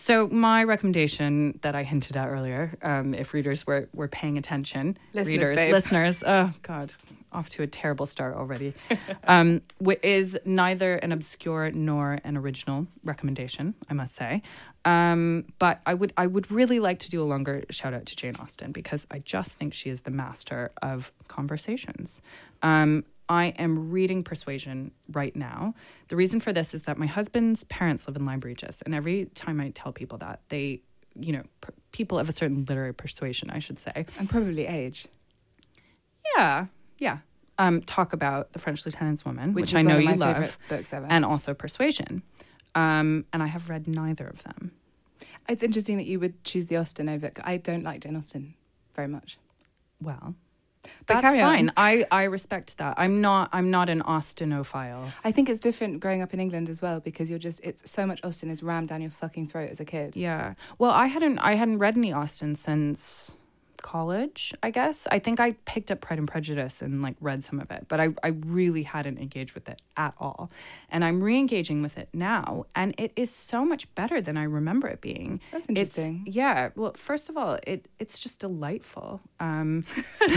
So 0.00 0.26
my 0.28 0.64
recommendation 0.64 1.58
that 1.60 1.76
I 1.76 1.82
hinted 1.82 2.16
at 2.16 2.26
earlier, 2.26 2.72
um, 2.80 3.12
if 3.12 3.34
readers 3.34 3.66
were, 3.66 3.90
were 3.92 4.08
paying 4.08 4.38
attention, 4.38 4.96
listeners, 5.12 5.30
readers, 5.30 5.56
babe. 5.56 5.72
listeners, 5.72 6.24
oh 6.26 6.54
God, 6.62 6.94
off 7.32 7.50
to 7.50 7.62
a 7.62 7.66
terrible 7.66 8.06
start 8.06 8.34
already, 8.34 8.72
um, 9.24 9.60
is 10.02 10.38
neither 10.46 10.94
an 10.94 11.12
obscure 11.12 11.70
nor 11.70 12.18
an 12.24 12.38
original 12.38 12.86
recommendation, 13.04 13.74
I 13.90 13.92
must 13.92 14.14
say. 14.14 14.40
Um, 14.86 15.44
but 15.58 15.82
I 15.84 15.92
would 15.92 16.14
I 16.16 16.26
would 16.26 16.50
really 16.50 16.80
like 16.80 17.00
to 17.00 17.10
do 17.10 17.22
a 17.22 17.24
longer 17.24 17.64
shout 17.68 17.92
out 17.92 18.06
to 18.06 18.16
Jane 18.16 18.36
Austen 18.36 18.72
because 18.72 19.06
I 19.10 19.18
just 19.18 19.52
think 19.52 19.74
she 19.74 19.90
is 19.90 20.00
the 20.00 20.10
master 20.10 20.72
of 20.80 21.12
conversations. 21.28 22.22
Um, 22.62 23.04
I 23.30 23.54
am 23.58 23.90
reading 23.92 24.22
Persuasion 24.22 24.90
right 25.12 25.34
now. 25.36 25.74
The 26.08 26.16
reason 26.16 26.40
for 26.40 26.52
this 26.52 26.74
is 26.74 26.82
that 26.82 26.98
my 26.98 27.06
husband's 27.06 27.62
parents 27.64 28.08
live 28.08 28.16
in 28.16 28.26
Lyme 28.26 28.40
Regis, 28.40 28.82
and 28.82 28.92
every 28.92 29.26
time 29.26 29.60
I 29.60 29.70
tell 29.70 29.92
people 29.92 30.18
that, 30.18 30.40
they, 30.48 30.82
you 31.14 31.32
know, 31.32 31.44
per- 31.60 31.72
people 31.92 32.18
of 32.18 32.28
a 32.28 32.32
certain 32.32 32.64
literary 32.68 32.92
persuasion, 32.92 33.48
I 33.48 33.60
should 33.60 33.78
say, 33.78 34.04
and 34.18 34.28
probably 34.28 34.66
age. 34.66 35.06
Yeah, 36.36 36.66
yeah. 36.98 37.18
Um, 37.56 37.82
talk 37.82 38.12
about 38.12 38.52
the 38.52 38.58
French 38.58 38.84
Lieutenant's 38.84 39.24
Woman, 39.24 39.54
which, 39.54 39.72
which 39.72 39.74
I 39.76 39.82
know 39.82 39.98
you 39.98 40.14
love, 40.16 40.58
and 41.08 41.24
also 41.24 41.54
Persuasion. 41.54 42.22
Um, 42.74 43.26
and 43.32 43.42
I 43.44 43.46
have 43.46 43.70
read 43.70 43.86
neither 43.86 44.26
of 44.26 44.42
them. 44.42 44.72
It's 45.48 45.62
interesting 45.62 45.96
that 45.98 46.06
you 46.06 46.18
would 46.18 46.42
choose 46.42 46.66
the 46.66 46.76
Austen 46.76 47.08
over. 47.08 47.30
I 47.44 47.58
don't 47.58 47.84
like 47.84 48.00
Jane 48.00 48.16
Austen 48.16 48.54
very 48.96 49.08
much. 49.08 49.38
Well, 50.00 50.34
but 51.06 51.20
That's 51.20 51.36
fine. 51.36 51.72
I, 51.76 52.06
I 52.10 52.24
respect 52.24 52.78
that. 52.78 52.94
I'm 52.96 53.20
not 53.20 53.50
I'm 53.52 53.70
not 53.70 53.88
an 53.88 54.02
Austenophile. 54.02 55.12
I 55.24 55.32
think 55.32 55.48
it's 55.48 55.60
different 55.60 56.00
growing 56.00 56.22
up 56.22 56.32
in 56.32 56.40
England 56.40 56.68
as 56.68 56.80
well 56.80 57.00
because 57.00 57.28
you're 57.30 57.38
just 57.38 57.60
it's 57.62 57.90
so 57.90 58.06
much 58.06 58.20
Austen 58.24 58.50
is 58.50 58.62
rammed 58.62 58.88
down 58.88 59.02
your 59.02 59.10
fucking 59.10 59.48
throat 59.48 59.70
as 59.70 59.80
a 59.80 59.84
kid. 59.84 60.16
Yeah. 60.16 60.54
Well, 60.78 60.92
I 60.92 61.06
hadn't 61.06 61.38
I 61.38 61.54
hadn't 61.54 61.78
read 61.78 61.96
any 61.96 62.12
Austen 62.12 62.54
since 62.54 63.36
college, 63.82 64.54
I 64.62 64.70
guess. 64.70 65.06
I 65.10 65.18
think 65.18 65.40
I 65.40 65.52
picked 65.64 65.90
up 65.90 66.00
Pride 66.00 66.18
and 66.18 66.28
Prejudice 66.28 66.82
and 66.82 67.02
like 67.02 67.16
read 67.20 67.42
some 67.42 67.60
of 67.60 67.70
it, 67.70 67.86
but 67.88 68.00
I, 68.00 68.08
I 68.22 68.28
really 68.28 68.82
hadn't 68.82 69.18
engaged 69.18 69.54
with 69.54 69.68
it 69.68 69.82
at 69.96 70.14
all. 70.18 70.50
And 70.90 71.04
I'm 71.04 71.22
re 71.22 71.38
engaging 71.38 71.82
with 71.82 71.98
it 71.98 72.08
now, 72.12 72.66
and 72.74 72.94
it 72.98 73.12
is 73.16 73.30
so 73.30 73.64
much 73.64 73.92
better 73.94 74.20
than 74.20 74.36
I 74.36 74.44
remember 74.44 74.88
it 74.88 75.00
being. 75.00 75.40
That's 75.52 75.68
interesting. 75.68 76.24
It's, 76.26 76.36
yeah. 76.36 76.70
Well, 76.74 76.92
first 76.94 77.28
of 77.28 77.36
all, 77.36 77.58
it 77.66 77.88
it's 77.98 78.18
just 78.18 78.40
delightful. 78.40 79.20
Um, 79.38 79.84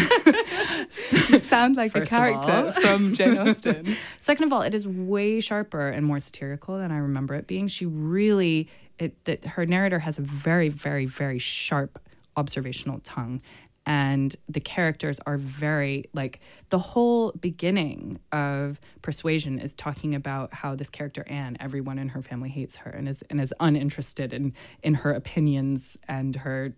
you 1.30 1.40
sound 1.40 1.76
like 1.76 1.96
a 1.96 2.06
character 2.06 2.72
from 2.82 3.14
Jane 3.16 3.38
Austen. 3.38 3.96
Second 4.20 4.46
of 4.46 4.54
all, 4.54 4.62
it 4.62 4.74
is 4.74 4.88
way 4.88 5.40
sharper 5.40 5.90
and 5.90 6.06
more 6.06 6.20
satirical 6.20 6.78
than 6.78 6.92
I 6.92 6.98
remember 6.98 7.36
it 7.36 7.48
being. 7.48 7.68
She 7.68 7.86
really. 7.86 8.70
It, 9.00 9.26
that 9.26 9.44
her 9.44 9.66
narrator 9.66 9.98
has 9.98 10.20
a 10.20 10.22
very, 10.22 10.70
very, 10.70 11.08
very 11.08 11.40
sharp 11.40 11.98
observational 12.36 13.00
tongue. 13.00 13.42
And 13.86 14.34
the 14.48 14.62
characters 14.62 15.20
are 15.26 15.38
very 15.38 16.06
like 16.14 16.40
the 16.70 16.80
whole 16.80 17.34
beginning 17.34 18.20
of 18.32 18.80
persuasion 19.02 19.60
is 19.60 19.74
talking 19.74 20.16
about 20.16 20.54
how 20.54 20.74
this 20.76 20.90
character 20.90 21.26
anne 21.28 21.58
everyone 21.60 22.00
in 22.00 22.10
her 22.10 22.22
family 22.22 22.50
hates 22.50 22.78
her 22.78 22.92
and 22.92 23.10
is 23.10 23.24
and 23.30 23.42
is 23.42 23.54
uninterested 23.60 24.32
in 24.32 24.54
in 24.84 24.94
her 24.94 25.12
opinions 25.12 25.98
and 26.08 26.38
her 26.38 26.74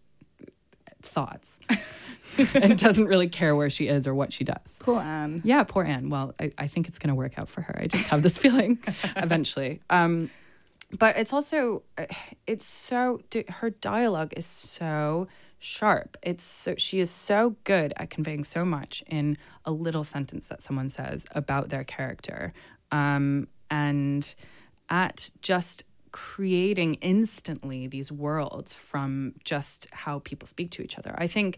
thoughts 1.03 1.59
and 2.55 2.79
doesn't 2.79 3.05
really 3.05 3.29
care 3.29 3.55
where 3.55 3.69
she 3.69 3.87
is 3.87 4.07
or 4.07 4.15
what 4.15 4.33
she 4.33 4.43
does. 4.43 4.79
Poor 4.79 4.99
anne. 4.99 5.43
Yeah 5.45 5.63
poor 5.63 5.83
anne. 5.83 6.09
Well 6.09 6.33
i, 6.39 6.51
I 6.57 6.65
think 6.65 6.87
it's 6.87 6.97
going 6.97 7.09
to 7.09 7.15
work 7.15 7.37
out 7.37 7.49
for 7.49 7.61
her. 7.61 7.79
I 7.79 7.85
just 7.85 8.07
have 8.07 8.23
this 8.23 8.39
feeling 8.39 8.79
eventually. 9.15 9.79
Um, 9.91 10.31
but 10.97 11.17
it's 11.17 11.33
also 11.33 11.83
it's 12.47 12.65
so 12.65 13.21
her 13.49 13.69
dialogue 13.69 14.33
is 14.35 14.45
so 14.45 15.27
sharp. 15.65 16.15
It's 16.21 16.43
so 16.43 16.75
she 16.77 16.99
is 16.99 17.09
so 17.09 17.55
good 17.63 17.93
at 17.97 18.09
conveying 18.11 18.43
so 18.43 18.63
much 18.63 19.03
in 19.07 19.35
a 19.65 19.71
little 19.71 20.03
sentence 20.03 20.47
that 20.47 20.61
someone 20.61 20.89
says 20.89 21.25
about 21.31 21.69
their 21.69 21.83
character, 21.83 22.53
um, 22.91 23.47
and 23.69 24.35
at 24.89 25.31
just 25.41 25.83
creating 26.11 26.93
instantly 26.95 27.87
these 27.87 28.11
worlds 28.11 28.73
from 28.73 29.33
just 29.43 29.87
how 29.91 30.19
people 30.19 30.47
speak 30.47 30.69
to 30.71 30.83
each 30.83 30.97
other. 30.97 31.13
I 31.17 31.27
think 31.27 31.57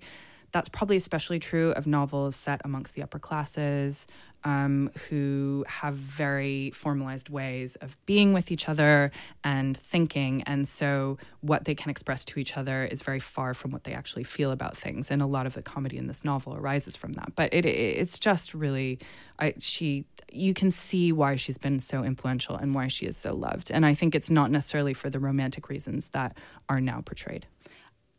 that's 0.51 0.69
probably 0.69 0.95
especially 0.95 1.39
true 1.39 1.71
of 1.71 1.85
novels 1.85 2.35
set 2.35 2.61
amongst 2.63 2.95
the 2.95 3.03
upper 3.03 3.19
classes 3.19 4.07
um, 4.47 4.89
who 5.09 5.65
have 5.67 5.95
very 5.95 6.71
formalized 6.71 7.27
ways 7.27 7.75
of 7.81 7.93
being 8.05 8.31
with 8.31 8.49
each 8.49 8.69
other 8.69 9.11
and 9.43 9.75
thinking. 9.75 10.41
And 10.43 10.65
so 10.65 11.17
what 11.41 11.65
they 11.65 11.75
can 11.75 11.91
express 11.91 12.23
to 12.23 12.39
each 12.39 12.55
other 12.55 12.85
is 12.85 13.01
very 13.01 13.19
far 13.19 13.53
from 13.53 13.71
what 13.71 13.83
they 13.83 13.91
actually 13.91 14.23
feel 14.23 14.51
about 14.51 14.77
things. 14.77 15.11
And 15.11 15.21
a 15.21 15.25
lot 15.25 15.47
of 15.47 15.53
the 15.53 15.61
comedy 15.61 15.97
in 15.97 16.07
this 16.07 16.23
novel 16.23 16.55
arises 16.55 16.95
from 16.95 17.11
that. 17.13 17.35
But 17.35 17.53
it, 17.53 17.65
it's 17.65 18.17
just 18.17 18.53
really, 18.53 18.99
I, 19.37 19.53
she, 19.59 20.05
you 20.31 20.53
can 20.53 20.71
see 20.71 21.11
why 21.11 21.35
she's 21.35 21.57
been 21.57 21.81
so 21.81 22.05
influential 22.05 22.55
and 22.55 22.73
why 22.73 22.87
she 22.87 23.05
is 23.05 23.17
so 23.17 23.35
loved. 23.35 23.69
And 23.69 23.85
I 23.85 23.93
think 23.95 24.15
it's 24.15 24.29
not 24.29 24.49
necessarily 24.49 24.93
for 24.93 25.09
the 25.09 25.19
romantic 25.19 25.67
reasons 25.67 26.11
that 26.11 26.37
are 26.69 26.79
now 26.79 27.01
portrayed. 27.01 27.47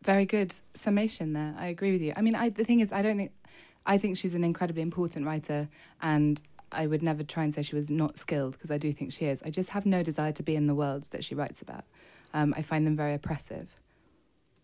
Very 0.03 0.27
good 0.27 0.55
summation 0.75 1.33
there. 1.33 1.55
I 1.59 1.69
agree 1.69 1.93
with 1.93 2.03
you. 2.03 2.13
I 2.15 2.21
mean, 2.21 2.35
I, 2.35 2.51
the 2.51 2.65
thing 2.65 2.81
is, 2.81 2.93
I 2.93 3.01
don't 3.01 3.17
think 3.17 3.33
I 3.89 3.97
think 3.97 4.19
she's 4.19 4.35
an 4.35 4.45
incredibly 4.45 4.83
important 4.83 5.25
writer, 5.25 5.67
and 6.03 6.41
I 6.71 6.87
would 6.87 7.03
never 7.03 7.23
try 7.23 7.45
and 7.45 7.55
say 7.55 7.63
she 7.63 7.75
was 7.75 7.91
not 7.91 8.19
skilled 8.19 8.53
because 8.53 8.71
I 8.71 8.77
do 8.77 8.93
think 8.93 9.15
she 9.15 9.25
is. 9.25 9.43
I 9.43 9.49
just 9.49 9.71
have 9.71 9.87
no 9.87 10.03
desire 10.03 10.31
to 10.33 10.43
be 10.43 10.55
in 10.55 10.67
the 10.67 10.75
worlds 10.75 11.09
that 11.09 11.25
she 11.25 11.35
writes 11.35 11.63
about. 11.63 11.85
Um, 12.35 12.53
I 12.55 12.61
find 12.61 12.87
them 12.87 12.97
very 12.97 13.15
oppressive. 13.15 13.81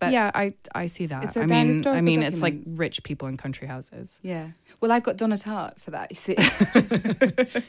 But 0.05 0.13
yeah, 0.13 0.31
I 0.33 0.53
I 0.73 0.85
see 0.87 1.05
that. 1.07 1.23
It's 1.23 1.37
a, 1.37 1.41
I 1.41 1.45
mean, 1.45 1.87
I 1.87 2.01
mean, 2.01 2.19
documents. 2.19 2.27
it's 2.37 2.41
like 2.41 2.55
rich 2.77 3.03
people 3.03 3.27
in 3.27 3.37
country 3.37 3.67
houses. 3.67 4.19
Yeah. 4.23 4.49
Well, 4.81 4.91
I've 4.91 5.03
got 5.03 5.17
Donna 5.17 5.35
Tartt 5.35 5.79
for 5.79 5.91
that. 5.91 6.11
You 6.11 6.15
see. 6.15 6.35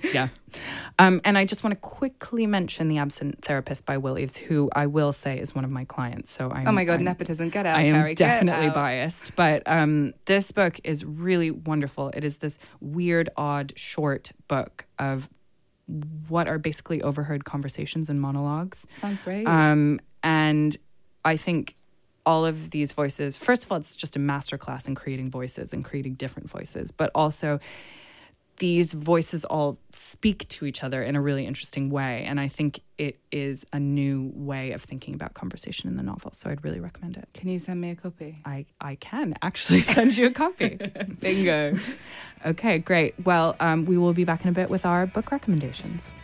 yeah. 0.15 0.29
Um, 0.99 1.21
and 1.25 1.39
I 1.39 1.45
just 1.45 1.63
want 1.63 1.75
to 1.75 1.81
quickly 1.81 2.47
mention 2.47 2.89
the 2.89 2.99
Absent 2.99 3.45
Therapist 3.45 3.87
by 3.87 3.99
Will 3.99 4.19
Eaves, 4.19 4.37
who 4.37 4.71
I 4.75 4.87
will 4.87 5.13
say 5.13 5.39
is 5.39 5.55
one 5.55 5.65
of 5.65 5.71
my 5.71 5.85
clients. 5.85 6.31
So 6.31 6.51
I. 6.51 6.65
Oh 6.67 6.73
my 6.73 6.85
God, 6.85 7.01
I'm, 7.01 7.05
nepotism! 7.05 7.49
Get 7.49 7.67
out. 7.67 7.77
I 7.77 7.83
am 7.83 7.95
Carrie, 7.95 8.15
definitely 8.15 8.71
biased, 8.71 9.37
but 9.37 9.63
um, 9.67 10.15
this 10.25 10.53
book 10.53 10.81
is 10.85 11.05
really 11.05 11.51
wonderful. 11.51 12.11
It 12.11 12.25
is 12.25 12.39
this 12.39 12.59
weird, 12.81 13.29
odd, 13.37 13.73
short 13.77 14.33
book 14.49 14.87
of 14.99 15.29
what 16.29 16.49
are 16.49 16.59
basically 16.59 17.01
overheard 17.03 17.45
conversations 17.45 18.11
and 18.11 18.21
monologues. 18.21 18.87
Sounds 18.91 19.21
great. 19.21 19.47
Um, 19.47 20.01
and 20.23 20.77
I 21.25 21.37
think 21.37 21.77
all 22.27 22.45
of 22.45 22.71
these 22.71 22.93
voices, 22.93 23.37
first 23.37 23.65
of 23.65 23.73
all, 23.73 23.79
it's 23.79 23.97
just 23.97 24.17
a 24.17 24.19
masterclass 24.19 24.89
in 24.89 24.95
creating 24.95 25.31
voices 25.31 25.73
and 25.73 25.85
creating 25.85 26.15
different 26.15 26.51
voices, 26.51 26.91
but 26.91 27.11
also 27.15 27.61
these 28.59 28.93
voices 28.93 29.45
all 29.45 29.79
speak 29.93 30.49
to 30.49 30.65
each 30.65 30.83
other 30.83 31.03
in 31.03 31.15
a 31.15 31.21
really 31.21 31.47
interesting 31.47 31.91
way. 31.91 32.25
And 32.25 32.41
I 32.41 32.49
think 32.49 32.81
it 32.99 33.19
is 33.31 33.67
a 33.73 33.79
new 33.79 34.33
way 34.35 34.73
of 34.73 34.83
thinking 34.83 35.15
about 35.15 35.35
conversation 35.35 35.91
in 35.91 35.97
the 35.97 36.03
novel. 36.03 36.33
So 36.33 36.51
I'd 36.51 36.65
really 36.65 36.81
recommend 36.81 37.17
it. 37.17 37.29
Can 37.35 37.49
you 37.51 37.59
send 37.59 37.81
me 37.81 37.91
a 37.91 37.95
copy? 37.95 38.39
I, 38.45 38.67
I 38.81 38.95
can 38.97 39.35
actually 39.43 39.81
send 39.97 40.17
you 40.17 40.27
a 40.27 40.31
copy. 40.31 40.79
Bingo. 41.21 41.77
Okay, 42.45 42.79
great. 42.79 43.15
Well, 43.25 43.57
um, 43.61 43.85
we 43.85 43.99
will 43.99 44.15
be 44.15 44.25
back 44.25 44.43
in 44.43 44.49
a 44.49 44.53
bit 44.53 44.71
with 44.71 44.87
our 44.87 45.07
book 45.07 45.31
recommendations. 45.31 46.15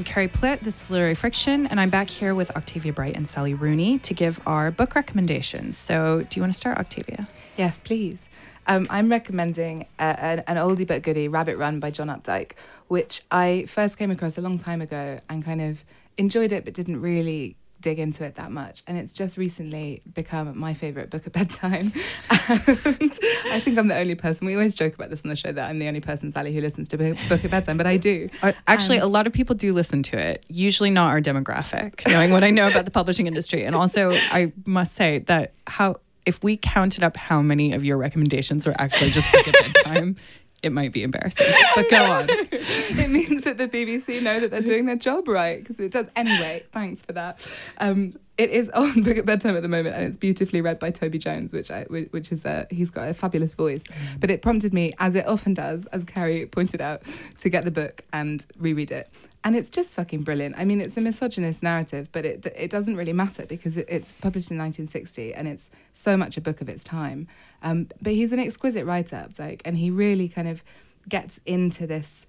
I'm 0.00 0.04
Carrie 0.04 0.28
Plitt. 0.28 0.60
This 0.60 0.82
is 0.82 0.90
Literary 0.90 1.14
Friction, 1.14 1.66
and 1.66 1.78
I'm 1.78 1.90
back 1.90 2.08
here 2.08 2.34
with 2.34 2.50
Octavia 2.56 2.90
Bright 2.90 3.16
and 3.16 3.28
Sally 3.28 3.52
Rooney 3.52 3.98
to 3.98 4.14
give 4.14 4.40
our 4.46 4.70
book 4.70 4.94
recommendations. 4.94 5.76
So, 5.76 6.24
do 6.26 6.40
you 6.40 6.42
want 6.42 6.54
to 6.54 6.56
start, 6.56 6.78
Octavia? 6.78 7.28
Yes, 7.58 7.80
please. 7.80 8.30
Um, 8.66 8.86
I'm 8.88 9.10
recommending 9.10 9.82
uh, 9.98 10.16
an, 10.18 10.38
an 10.46 10.56
oldie 10.56 10.86
but 10.86 11.02
goodie, 11.02 11.28
Rabbit 11.28 11.58
Run 11.58 11.80
by 11.80 11.90
John 11.90 12.08
Updike, 12.08 12.52
which 12.88 13.20
I 13.30 13.66
first 13.68 13.98
came 13.98 14.10
across 14.10 14.38
a 14.38 14.40
long 14.40 14.56
time 14.56 14.80
ago 14.80 15.20
and 15.28 15.44
kind 15.44 15.60
of 15.60 15.84
enjoyed 16.16 16.50
it, 16.50 16.64
but 16.64 16.72
didn't 16.72 17.02
really 17.02 17.56
dig 17.80 17.98
into 17.98 18.24
it 18.24 18.36
that 18.36 18.50
much. 18.50 18.82
And 18.86 18.98
it's 18.98 19.12
just 19.12 19.36
recently 19.36 20.02
become 20.12 20.58
my 20.58 20.74
favourite 20.74 21.10
book 21.10 21.26
at 21.26 21.32
bedtime. 21.32 21.92
and 22.30 23.18
I 23.46 23.60
think 23.60 23.78
I'm 23.78 23.88
the 23.88 23.96
only 23.98 24.14
person, 24.14 24.46
we 24.46 24.54
always 24.54 24.74
joke 24.74 24.94
about 24.94 25.10
this 25.10 25.24
on 25.24 25.30
the 25.30 25.36
show 25.36 25.52
that 25.52 25.68
I'm 25.68 25.78
the 25.78 25.88
only 25.88 26.00
person, 26.00 26.30
Sally, 26.30 26.54
who 26.54 26.60
listens 26.60 26.88
to 26.88 26.98
book 26.98 27.44
at 27.44 27.50
bedtime, 27.50 27.76
but 27.76 27.86
I 27.86 27.96
do. 27.96 28.28
Actually, 28.66 28.96
and 28.96 29.04
a 29.04 29.08
lot 29.08 29.26
of 29.26 29.32
people 29.32 29.54
do 29.54 29.72
listen 29.72 30.02
to 30.04 30.18
it, 30.18 30.44
usually 30.48 30.90
not 30.90 31.08
our 31.08 31.20
demographic, 31.20 32.06
knowing 32.08 32.30
what 32.30 32.44
I 32.44 32.50
know 32.50 32.68
about 32.68 32.84
the 32.84 32.90
publishing 32.90 33.26
industry. 33.26 33.64
And 33.64 33.74
also, 33.74 34.12
I 34.12 34.52
must 34.66 34.94
say 34.94 35.20
that 35.20 35.52
how 35.66 35.96
if 36.26 36.42
we 36.42 36.56
counted 36.56 37.02
up 37.02 37.16
how 37.16 37.40
many 37.40 37.72
of 37.72 37.84
your 37.84 37.96
recommendations 37.96 38.66
are 38.66 38.74
actually 38.78 39.10
just 39.10 39.32
book 39.32 39.48
at 39.48 39.54
bedtime, 39.54 40.16
it 40.62 40.72
might 40.72 40.92
be 40.92 41.02
embarrassing. 41.02 41.46
But 41.74 41.88
go 41.90 42.04
on. 42.04 42.26
it 42.28 43.10
means 43.10 43.44
that 43.44 43.58
the 43.58 43.68
BBC 43.68 44.22
know 44.22 44.40
that 44.40 44.50
they're 44.50 44.60
doing 44.60 44.86
their 44.86 44.96
job 44.96 45.28
right 45.28 45.58
because 45.58 45.80
it 45.80 45.92
does. 45.92 46.06
Anyway, 46.16 46.64
thanks 46.72 47.02
for 47.02 47.12
that. 47.12 47.50
Um, 47.78 48.14
it 48.36 48.50
is 48.50 48.70
on 48.70 49.02
Book 49.02 49.16
at 49.18 49.26
Bedtime 49.26 49.56
at 49.56 49.62
the 49.62 49.68
moment, 49.68 49.94
and 49.96 50.06
it's 50.06 50.16
beautifully 50.16 50.60
read 50.60 50.78
by 50.78 50.90
Toby 50.90 51.18
Jones, 51.18 51.52
which 51.52 51.70
I, 51.70 51.82
which 51.84 52.32
is 52.32 52.44
a, 52.44 52.66
he's 52.70 52.90
got 52.90 53.08
a 53.08 53.14
fabulous 53.14 53.54
voice. 53.54 53.84
Mm. 53.84 54.20
But 54.20 54.30
it 54.30 54.42
prompted 54.42 54.72
me, 54.72 54.92
as 54.98 55.14
it 55.14 55.26
often 55.26 55.54
does, 55.54 55.86
as 55.86 56.04
Carrie 56.04 56.46
pointed 56.46 56.80
out, 56.80 57.02
to 57.38 57.48
get 57.48 57.64
the 57.64 57.70
book 57.70 58.02
and 58.12 58.44
reread 58.58 58.90
it. 58.90 59.10
And 59.42 59.56
it's 59.56 59.70
just 59.70 59.94
fucking 59.94 60.22
brilliant. 60.22 60.56
I 60.58 60.66
mean, 60.66 60.80
it's 60.82 60.96
a 60.98 61.00
misogynist 61.00 61.62
narrative, 61.62 62.10
but 62.12 62.26
it 62.26 62.46
it 62.54 62.70
doesn't 62.70 62.96
really 62.96 63.14
matter 63.14 63.46
because 63.46 63.76
it, 63.78 63.86
it's 63.88 64.12
published 64.12 64.50
in 64.50 64.58
1960 64.58 65.32
and 65.32 65.48
it's 65.48 65.70
so 65.94 66.16
much 66.16 66.36
a 66.36 66.42
book 66.42 66.60
of 66.60 66.68
its 66.68 66.84
time. 66.84 67.26
Um, 67.62 67.88
but 68.02 68.12
he's 68.12 68.32
an 68.32 68.38
exquisite 68.38 68.84
writer, 68.84 69.28
like, 69.38 69.62
and 69.64 69.78
he 69.78 69.90
really 69.90 70.28
kind 70.28 70.48
of 70.48 70.62
gets 71.08 71.40
into 71.46 71.86
this 71.86 72.26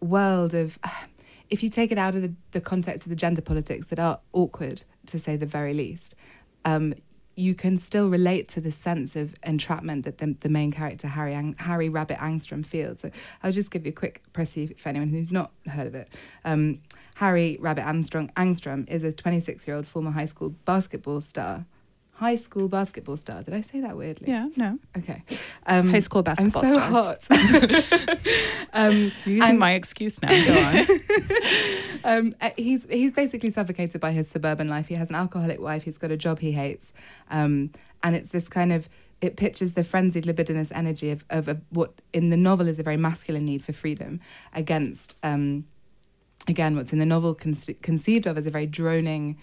world 0.00 0.54
of. 0.54 0.78
If 1.50 1.62
you 1.62 1.68
take 1.68 1.92
it 1.92 1.98
out 1.98 2.14
of 2.14 2.22
the, 2.22 2.32
the 2.52 2.62
context 2.62 3.04
of 3.04 3.10
the 3.10 3.16
gender 3.16 3.42
politics 3.42 3.88
that 3.88 3.98
are 3.98 4.20
awkward, 4.32 4.84
to 5.04 5.18
say 5.18 5.36
the 5.36 5.44
very 5.44 5.74
least, 5.74 6.14
um, 6.64 6.94
you 7.34 7.54
can 7.54 7.78
still 7.78 8.08
relate 8.08 8.48
to 8.48 8.60
the 8.60 8.70
sense 8.70 9.16
of 9.16 9.34
entrapment 9.42 10.04
that 10.04 10.18
the, 10.18 10.36
the 10.40 10.48
main 10.48 10.70
character 10.70 11.08
Harry 11.08 11.34
Ang- 11.34 11.56
Harry 11.58 11.88
Rabbit 11.88 12.18
Angstrom 12.18 12.64
feels. 12.64 13.00
So 13.00 13.10
I'll 13.42 13.52
just 13.52 13.70
give 13.70 13.86
you 13.86 13.90
a 13.90 13.94
quick 13.94 14.22
précis 14.32 14.78
for 14.78 14.88
anyone 14.90 15.08
who's 15.08 15.32
not 15.32 15.50
heard 15.66 15.86
of 15.86 15.94
it. 15.94 16.10
Um, 16.44 16.80
Harry 17.16 17.56
Rabbit 17.60 17.84
Angstrom, 17.84 18.32
Angstrom 18.34 18.88
is 18.88 19.02
a 19.02 19.12
26 19.12 19.66
year 19.66 19.76
old 19.76 19.86
former 19.86 20.10
high 20.10 20.24
school 20.24 20.50
basketball 20.64 21.20
star 21.20 21.66
high 22.22 22.36
school 22.36 22.68
basketball 22.68 23.16
star. 23.16 23.42
Did 23.42 23.52
I 23.52 23.60
say 23.60 23.80
that 23.80 23.96
weirdly? 23.96 24.28
Yeah, 24.28 24.48
no. 24.56 24.78
Okay. 24.96 25.24
Um, 25.66 25.90
high 25.90 25.98
school 25.98 26.22
basketball 26.22 26.62
star. 26.62 27.02
I'm 27.02 27.18
so 27.18 27.26
star. 27.26 28.10
hot. 28.10 28.18
um, 28.72 29.12
using 29.26 29.58
my 29.58 29.72
excuse 29.72 30.22
now. 30.22 30.28
Go 30.28 30.54
on. 30.62 30.86
um, 32.18 32.34
uh, 32.40 32.50
he's 32.56 32.86
he's 32.88 33.12
basically 33.12 33.50
suffocated 33.50 34.00
by 34.00 34.12
his 34.12 34.28
suburban 34.30 34.68
life. 34.68 34.86
He 34.86 34.94
has 34.94 35.10
an 35.10 35.16
alcoholic 35.16 35.60
wife. 35.60 35.82
He's 35.82 35.98
got 35.98 36.12
a 36.12 36.16
job 36.16 36.38
he 36.38 36.52
hates, 36.52 36.92
um, 37.30 37.70
and 38.02 38.14
it's 38.14 38.30
this 38.30 38.48
kind 38.48 38.72
of 38.72 38.88
it 39.20 39.36
pictures 39.36 39.74
the 39.74 39.84
frenzied 39.84 40.26
libidinous 40.26 40.72
energy 40.72 41.10
of, 41.10 41.24
of, 41.30 41.48
of, 41.48 41.60
what 41.70 41.92
in 42.12 42.30
the 42.30 42.36
novel 42.36 42.66
is 42.68 42.78
a 42.78 42.82
very 42.82 42.96
masculine 42.96 43.44
need 43.44 43.62
for 43.62 43.72
freedom 43.72 44.20
against 44.52 45.16
um, 45.22 45.64
again 46.48 46.76
what's 46.76 46.92
in 46.92 46.98
the 46.98 47.06
novel 47.06 47.34
con- 47.34 47.54
conceived 47.82 48.26
of 48.26 48.36
as 48.36 48.46
a 48.46 48.50
very 48.50 48.66
droning 48.66 49.38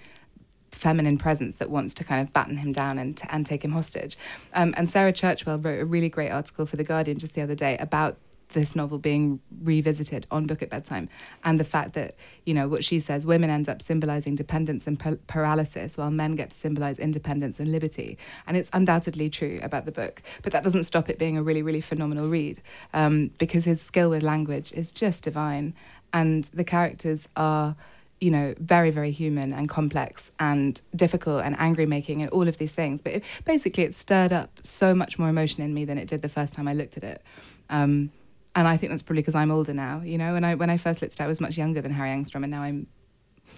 feminine 0.79 1.17
presence 1.17 1.57
that 1.57 1.69
wants 1.69 1.93
to 1.93 2.03
kind 2.03 2.21
of 2.21 2.31
batten 2.31 2.57
him 2.57 2.71
down 2.71 2.97
and, 2.97 3.21
and 3.29 3.45
take 3.45 3.63
him 3.63 3.71
hostage. 3.71 4.17
Um, 4.53 4.73
and 4.77 4.89
Sarah 4.89 5.11
Churchwell 5.11 5.63
wrote 5.63 5.79
a 5.79 5.85
really 5.85 6.09
great 6.09 6.29
article 6.29 6.65
for 6.65 6.77
The 6.77 6.85
Guardian 6.85 7.19
just 7.19 7.35
the 7.35 7.41
other 7.41 7.55
day 7.55 7.77
about 7.77 8.17
this 8.53 8.75
novel 8.75 8.97
being 8.97 9.39
revisited 9.61 10.25
on 10.31 10.47
Book 10.47 10.63
at 10.63 10.69
Bedtime 10.69 11.07
and 11.43 11.59
the 11.59 11.63
fact 11.63 11.93
that, 11.93 12.15
you 12.45 12.53
know, 12.53 12.67
what 12.67 12.83
she 12.83 12.97
says, 12.97 13.25
women 13.25 13.49
end 13.49 13.69
up 13.69 13.81
symbolizing 13.81 14.35
dependence 14.35 14.87
and 14.87 14.97
par- 14.97 15.19
paralysis 15.27 15.97
while 15.97 16.09
men 16.09 16.35
get 16.35 16.49
to 16.49 16.55
symbolize 16.55 16.97
independence 16.97 17.59
and 17.59 17.71
liberty. 17.71 18.17
And 18.47 18.57
it's 18.57 18.69
undoubtedly 18.73 19.29
true 19.29 19.59
about 19.61 19.85
the 19.85 19.91
book, 19.91 20.23
but 20.41 20.51
that 20.53 20.63
doesn't 20.63 20.83
stop 20.83 21.09
it 21.09 21.19
being 21.19 21.37
a 21.37 21.43
really, 21.43 21.61
really 21.61 21.81
phenomenal 21.81 22.27
read 22.27 22.61
um, 22.93 23.29
because 23.37 23.65
his 23.65 23.81
skill 23.81 24.09
with 24.09 24.23
language 24.23 24.71
is 24.71 24.91
just 24.91 25.25
divine 25.25 25.75
and 26.11 26.45
the 26.45 26.63
characters 26.63 27.29
are 27.35 27.75
you 28.21 28.31
know, 28.31 28.53
very, 28.59 28.91
very 28.91 29.11
human 29.11 29.53
and 29.53 29.69
complex 29.69 30.31
and 30.39 30.81
difficult 30.95 31.43
and 31.43 31.55
angry 31.57 31.85
making 31.85 32.21
and 32.21 32.29
all 32.31 32.47
of 32.47 32.57
these 32.57 32.73
things. 32.73 33.01
But 33.01 33.13
it, 33.13 33.23
basically, 33.45 33.83
it 33.83 33.95
stirred 33.95 34.33
up 34.33 34.59
so 34.63 34.93
much 34.93 35.17
more 35.17 35.29
emotion 35.29 35.63
in 35.63 35.73
me 35.73 35.85
than 35.85 35.97
it 35.97 36.07
did 36.07 36.21
the 36.21 36.29
first 36.29 36.53
time 36.53 36.67
I 36.67 36.73
looked 36.73 36.97
at 36.97 37.03
it. 37.03 37.23
Um, 37.69 38.11
and 38.55 38.67
I 38.67 38.77
think 38.77 38.91
that's 38.91 39.01
probably 39.01 39.21
because 39.21 39.35
I'm 39.35 39.51
older 39.51 39.73
now, 39.73 40.01
you 40.01 40.17
know. 40.17 40.33
When 40.33 40.43
I 40.43 40.55
when 40.55 40.69
I 40.69 40.77
first 40.77 41.01
looked 41.01 41.13
at 41.13 41.21
it, 41.21 41.23
I 41.23 41.27
was 41.27 41.39
much 41.39 41.57
younger 41.57 41.81
than 41.81 41.91
Harry 41.91 42.09
Angstrom, 42.09 42.43
and 42.43 42.51
now 42.51 42.63
I'm 42.63 42.87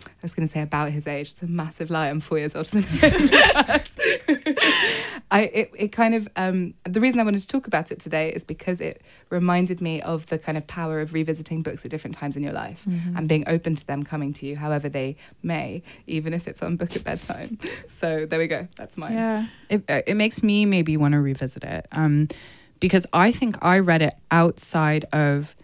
I 0.06 0.10
was 0.24 0.34
going 0.34 0.47
to 0.47 0.52
say 0.52 0.62
about 0.62 0.89
his 0.91 1.08
age. 1.08 1.32
It's 1.32 1.41
a 1.41 1.47
massive 1.47 1.89
lie. 1.89 2.08
I'm 2.10 2.20
four 2.20 2.38
years 2.39 2.56
older 2.56 2.70
than 2.70 2.84
him. 2.84 3.02
I 5.34 5.43
it, 5.54 5.72
it 5.78 5.88
kind 5.91 6.14
of 6.16 6.28
um, 6.36 6.74
the 6.84 6.99
reason 6.99 7.20
I 7.20 7.24
wanted 7.24 7.41
to 7.41 7.47
talk 7.47 7.68
about 7.68 7.91
it 7.91 7.99
today 7.99 8.32
is 8.32 8.43
because 8.43 8.82
it 8.82 9.02
reminded 9.30 9.80
me 9.82 10.02
of 10.02 10.26
the 10.28 10.38
kind 10.38 10.58
of 10.58 10.68
power 10.68 10.99
of 10.99 11.14
revisiting 11.14 11.62
books 11.64 11.86
at 11.86 11.91
different 11.91 12.16
times 12.18 12.36
in 12.38 12.43
your 12.43 12.54
life 12.54 12.84
Mm-hmm. 12.88 13.16
and 13.18 13.30
being 13.30 13.43
open 13.47 13.76
to 13.76 13.86
them 13.88 14.04
coming 14.04 14.34
to 14.34 14.45
you 14.45 14.56
however 14.58 14.89
they 14.89 15.16
may, 15.43 15.84
even 16.08 16.34
if 16.34 16.47
it's 16.47 16.62
on 16.62 16.76
book 16.78 16.95
at 16.95 17.04
bedtime. 17.04 17.58
So 17.88 18.26
there 18.26 18.39
we 18.39 18.47
go. 18.47 18.68
That's 18.76 18.97
mine. 18.97 19.14
Yeah, 19.14 19.47
it 19.70 19.84
uh, 19.89 20.02
it 20.08 20.16
makes 20.16 20.41
me 20.43 20.66
maybe 20.66 20.97
want 20.97 21.14
to 21.14 21.20
revisit 21.22 21.64
it, 21.64 21.88
um, 21.91 22.28
because 22.80 23.06
I 23.14 23.32
think 23.32 23.58
I 23.62 23.80
read 23.80 24.02
it 24.02 24.16
outside 24.32 25.06
of 25.14 25.56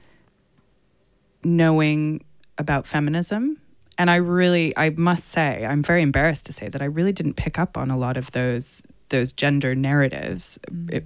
knowing 1.43 2.23
about 2.57 2.85
feminism, 2.87 3.57
and 3.97 4.09
I 4.09 4.17
really, 4.17 4.75
I 4.77 4.91
must 4.91 5.29
say, 5.29 5.65
I'm 5.65 5.81
very 5.81 6.01
embarrassed 6.01 6.45
to 6.47 6.53
say 6.53 6.69
that 6.69 6.81
I 6.81 6.85
really 6.85 7.11
didn't 7.11 7.33
pick 7.33 7.57
up 7.57 7.77
on 7.77 7.89
a 7.89 7.97
lot 7.97 8.17
of 8.17 8.31
those 8.31 8.83
those 9.09 9.31
gender 9.31 9.73
narratives 9.73 10.59
it, 10.89 11.05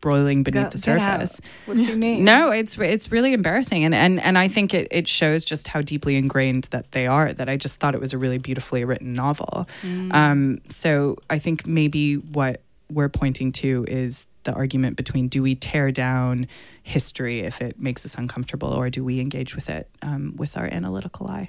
broiling 0.00 0.42
beneath 0.42 0.64
Go- 0.64 0.70
the 0.70 0.78
surface. 0.78 1.40
What 1.66 1.76
do 1.76 1.82
you 1.82 1.96
mean? 1.96 2.24
No, 2.24 2.50
it's 2.50 2.76
it's 2.78 3.10
really 3.10 3.32
embarrassing, 3.32 3.84
and 3.84 3.94
and 3.94 4.20
and 4.20 4.36
I 4.36 4.48
think 4.48 4.74
it 4.74 4.88
it 4.90 5.08
shows 5.08 5.44
just 5.44 5.68
how 5.68 5.80
deeply 5.80 6.16
ingrained 6.16 6.64
that 6.64 6.92
they 6.92 7.06
are. 7.06 7.32
That 7.32 7.48
I 7.48 7.56
just 7.56 7.76
thought 7.76 7.94
it 7.94 8.00
was 8.00 8.12
a 8.12 8.18
really 8.18 8.38
beautifully 8.38 8.84
written 8.84 9.14
novel. 9.14 9.66
Mm. 9.82 10.12
Um, 10.12 10.60
so 10.68 11.16
I 11.30 11.38
think 11.38 11.66
maybe 11.66 12.16
what 12.16 12.60
we're 12.90 13.08
pointing 13.08 13.52
to 13.52 13.86
is 13.88 14.26
the 14.44 14.52
argument 14.52 14.96
between 14.96 15.28
do 15.28 15.42
we 15.42 15.54
tear 15.54 15.92
down 15.92 16.48
history 16.82 17.40
if 17.40 17.62
it 17.62 17.78
makes 17.78 18.04
us 18.04 18.16
uncomfortable, 18.16 18.68
or 18.68 18.90
do 18.90 19.04
we 19.04 19.20
engage 19.20 19.54
with 19.54 19.70
it 19.70 19.88
um, 20.02 20.34
with 20.36 20.58
our 20.58 20.66
analytical 20.66 21.28
eye? 21.28 21.48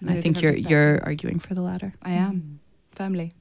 And 0.00 0.10
I 0.10 0.20
think 0.20 0.42
you're 0.42 0.52
you're 0.52 1.02
arguing 1.02 1.38
for 1.38 1.54
the 1.54 1.62
latter. 1.62 1.94
I 2.02 2.12
am 2.12 2.60
firmly. 2.90 3.32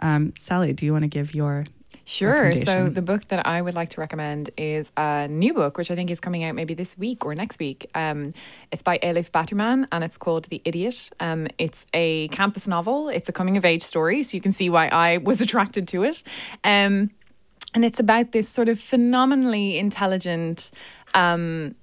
Um, 0.00 0.32
Sally, 0.36 0.72
do 0.72 0.86
you 0.86 0.92
want 0.92 1.02
to 1.02 1.08
give 1.08 1.34
your 1.34 1.64
Sure. 2.10 2.50
So 2.52 2.88
the 2.88 3.02
book 3.02 3.28
that 3.28 3.46
I 3.46 3.62
would 3.62 3.76
like 3.76 3.90
to 3.90 4.00
recommend 4.00 4.50
is 4.56 4.90
a 4.96 5.28
new 5.28 5.54
book, 5.54 5.78
which 5.78 5.92
I 5.92 5.94
think 5.94 6.10
is 6.10 6.18
coming 6.18 6.42
out 6.42 6.56
maybe 6.56 6.74
this 6.74 6.98
week 6.98 7.24
or 7.24 7.36
next 7.36 7.60
week. 7.60 7.88
Um, 7.94 8.32
it's 8.72 8.82
by 8.82 8.98
Elif 8.98 9.30
Batuman 9.30 9.86
and 9.92 10.02
it's 10.02 10.18
called 10.18 10.46
The 10.46 10.60
Idiot. 10.64 11.10
Um, 11.20 11.46
it's 11.56 11.86
a 11.94 12.26
campus 12.28 12.66
novel. 12.66 13.08
It's 13.10 13.28
a 13.28 13.32
coming 13.32 13.56
of 13.56 13.64
age 13.64 13.84
story, 13.84 14.24
so 14.24 14.36
you 14.36 14.40
can 14.40 14.50
see 14.50 14.68
why 14.68 14.88
I 14.88 15.18
was 15.18 15.40
attracted 15.46 15.86
to 15.88 16.02
it. 16.02 16.24
Um, 16.64 17.10
and 17.74 17.84
it's 17.84 18.00
about 18.00 18.32
this 18.32 18.48
sort 18.48 18.68
of 18.68 18.80
phenomenally 18.80 19.78
intelligent. 19.78 20.72
Um, 21.14 21.76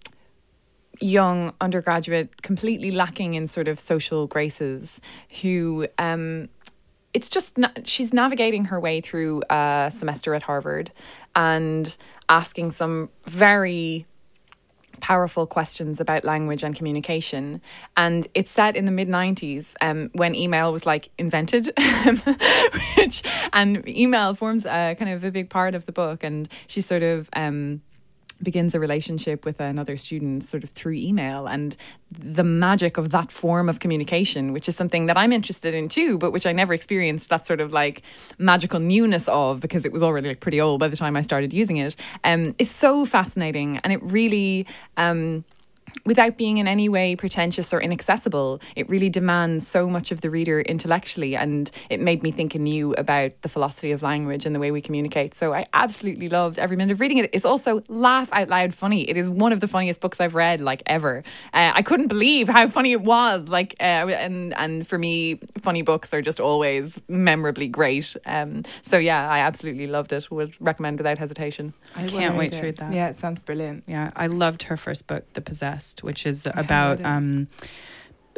young 0.99 1.53
undergraduate 1.61 2.41
completely 2.41 2.91
lacking 2.91 3.33
in 3.33 3.47
sort 3.47 3.67
of 3.67 3.79
social 3.79 4.27
graces 4.27 4.99
who 5.41 5.87
um 5.97 6.49
it's 7.13 7.29
just 7.29 7.57
na- 7.57 7.69
she's 7.83 8.13
navigating 8.13 8.65
her 8.65 8.79
way 8.79 9.01
through 9.01 9.41
a 9.49 9.91
semester 9.93 10.35
at 10.35 10.43
Harvard 10.43 10.91
and 11.35 11.97
asking 12.29 12.71
some 12.71 13.09
very 13.23 14.05
powerful 14.99 15.45
questions 15.45 15.99
about 15.99 16.23
language 16.23 16.63
and 16.63 16.75
communication. 16.75 17.61
And 17.95 18.27
it's 18.33 18.51
set 18.51 18.75
in 18.75 18.85
the 18.85 18.91
mid 18.91 19.07
90s 19.07 19.75
um, 19.81 20.09
when 20.13 20.35
email 20.35 20.71
was 20.71 20.85
like 20.85 21.09
invented, 21.17 21.71
which 22.97 23.23
and 23.53 23.87
email 23.87 24.33
forms 24.33 24.65
a 24.65 24.95
kind 24.97 25.11
of 25.11 25.23
a 25.23 25.31
big 25.31 25.49
part 25.49 25.75
of 25.75 25.85
the 25.85 25.91
book. 25.91 26.23
And 26.23 26.49
she 26.67 26.81
sort 26.81 27.03
of 27.03 27.29
um, 27.33 27.81
begins 28.41 28.75
a 28.75 28.79
relationship 28.79 29.45
with 29.45 29.59
another 29.59 29.97
student 29.97 30.43
sort 30.43 30.63
of 30.63 30.69
through 30.69 30.93
email 30.93 31.47
and 31.47 31.75
the 32.11 32.43
magic 32.43 32.97
of 32.97 33.09
that 33.09 33.31
form 33.31 33.69
of 33.69 33.79
communication 33.79 34.53
which 34.53 34.69
is 34.69 34.75
something 34.75 35.07
that 35.07 35.17
I'm 35.17 35.31
interested 35.31 35.73
in 35.73 35.89
too 35.89 36.17
but 36.17 36.31
which 36.31 36.45
I 36.45 36.51
never 36.51 36.73
experienced 36.73 37.29
that 37.29 37.45
sort 37.45 37.61
of 37.61 37.73
like 37.73 38.01
magical 38.37 38.79
newness 38.79 39.27
of 39.27 39.59
because 39.59 39.85
it 39.85 39.91
was 39.91 40.03
already 40.03 40.29
like 40.29 40.39
pretty 40.39 40.61
old 40.61 40.79
by 40.79 40.87
the 40.87 40.95
time 40.95 41.15
I 41.15 41.21
started 41.21 41.53
using 41.53 41.77
it 41.77 41.95
um 42.23 42.55
is 42.59 42.69
so 42.69 43.05
fascinating 43.05 43.77
and 43.79 43.91
it 43.91 44.01
really 44.03 44.65
um 44.97 45.43
without 46.05 46.37
being 46.37 46.57
in 46.57 46.67
any 46.67 46.89
way 46.89 47.15
pretentious 47.15 47.73
or 47.73 47.81
inaccessible, 47.81 48.61
it 48.75 48.87
really 48.89 49.09
demands 49.09 49.67
so 49.67 49.89
much 49.89 50.11
of 50.11 50.21
the 50.21 50.29
reader 50.29 50.61
intellectually. 50.61 51.35
And 51.35 51.69
it 51.89 51.99
made 51.99 52.23
me 52.23 52.31
think 52.31 52.55
anew 52.55 52.93
about 52.93 53.41
the 53.41 53.49
philosophy 53.49 53.91
of 53.91 54.01
language 54.01 54.45
and 54.45 54.55
the 54.55 54.59
way 54.59 54.71
we 54.71 54.81
communicate. 54.81 55.33
So 55.33 55.53
I 55.53 55.65
absolutely 55.73 56.29
loved 56.29 56.59
every 56.59 56.77
minute 56.77 56.93
of 56.93 56.99
reading 56.99 57.17
it. 57.17 57.29
It's 57.33 57.45
also 57.45 57.81
laugh 57.87 58.29
out 58.31 58.49
loud 58.49 58.73
funny. 58.73 59.09
It 59.09 59.17
is 59.17 59.29
one 59.29 59.51
of 59.51 59.59
the 59.59 59.67
funniest 59.67 60.01
books 60.01 60.19
I've 60.19 60.35
read, 60.35 60.61
like 60.61 60.83
ever. 60.85 61.23
Uh, 61.53 61.71
I 61.73 61.81
couldn't 61.81 62.07
believe 62.07 62.47
how 62.47 62.67
funny 62.67 62.91
it 62.91 63.01
was. 63.01 63.49
Like, 63.49 63.75
uh, 63.79 64.07
and, 64.07 64.53
and 64.55 64.87
for 64.87 64.97
me, 64.97 65.39
funny 65.59 65.81
books 65.81 66.13
are 66.13 66.21
just 66.21 66.39
always 66.39 66.99
memorably 67.07 67.67
great. 67.67 68.15
Um, 68.25 68.63
so 68.83 68.97
yeah, 68.97 69.29
I 69.29 69.39
absolutely 69.39 69.87
loved 69.87 70.13
it. 70.13 70.29
Would 70.31 70.55
recommend 70.59 70.99
without 70.99 71.17
hesitation. 71.17 71.73
I 71.95 72.07
Can't 72.07 72.35
wait 72.35 72.51
to 72.53 72.61
read 72.61 72.77
that. 72.77 72.93
Yeah, 72.93 73.09
it 73.09 73.17
sounds 73.17 73.39
brilliant. 73.39 73.83
Yeah, 73.87 74.11
I 74.15 74.27
loved 74.27 74.63
her 74.63 74.77
first 74.77 75.07
book, 75.07 75.23
The 75.33 75.41
Possessed, 75.41 75.76
which 76.03 76.25
is 76.25 76.47
I 76.47 76.59
about 76.59 77.03
um 77.03 77.47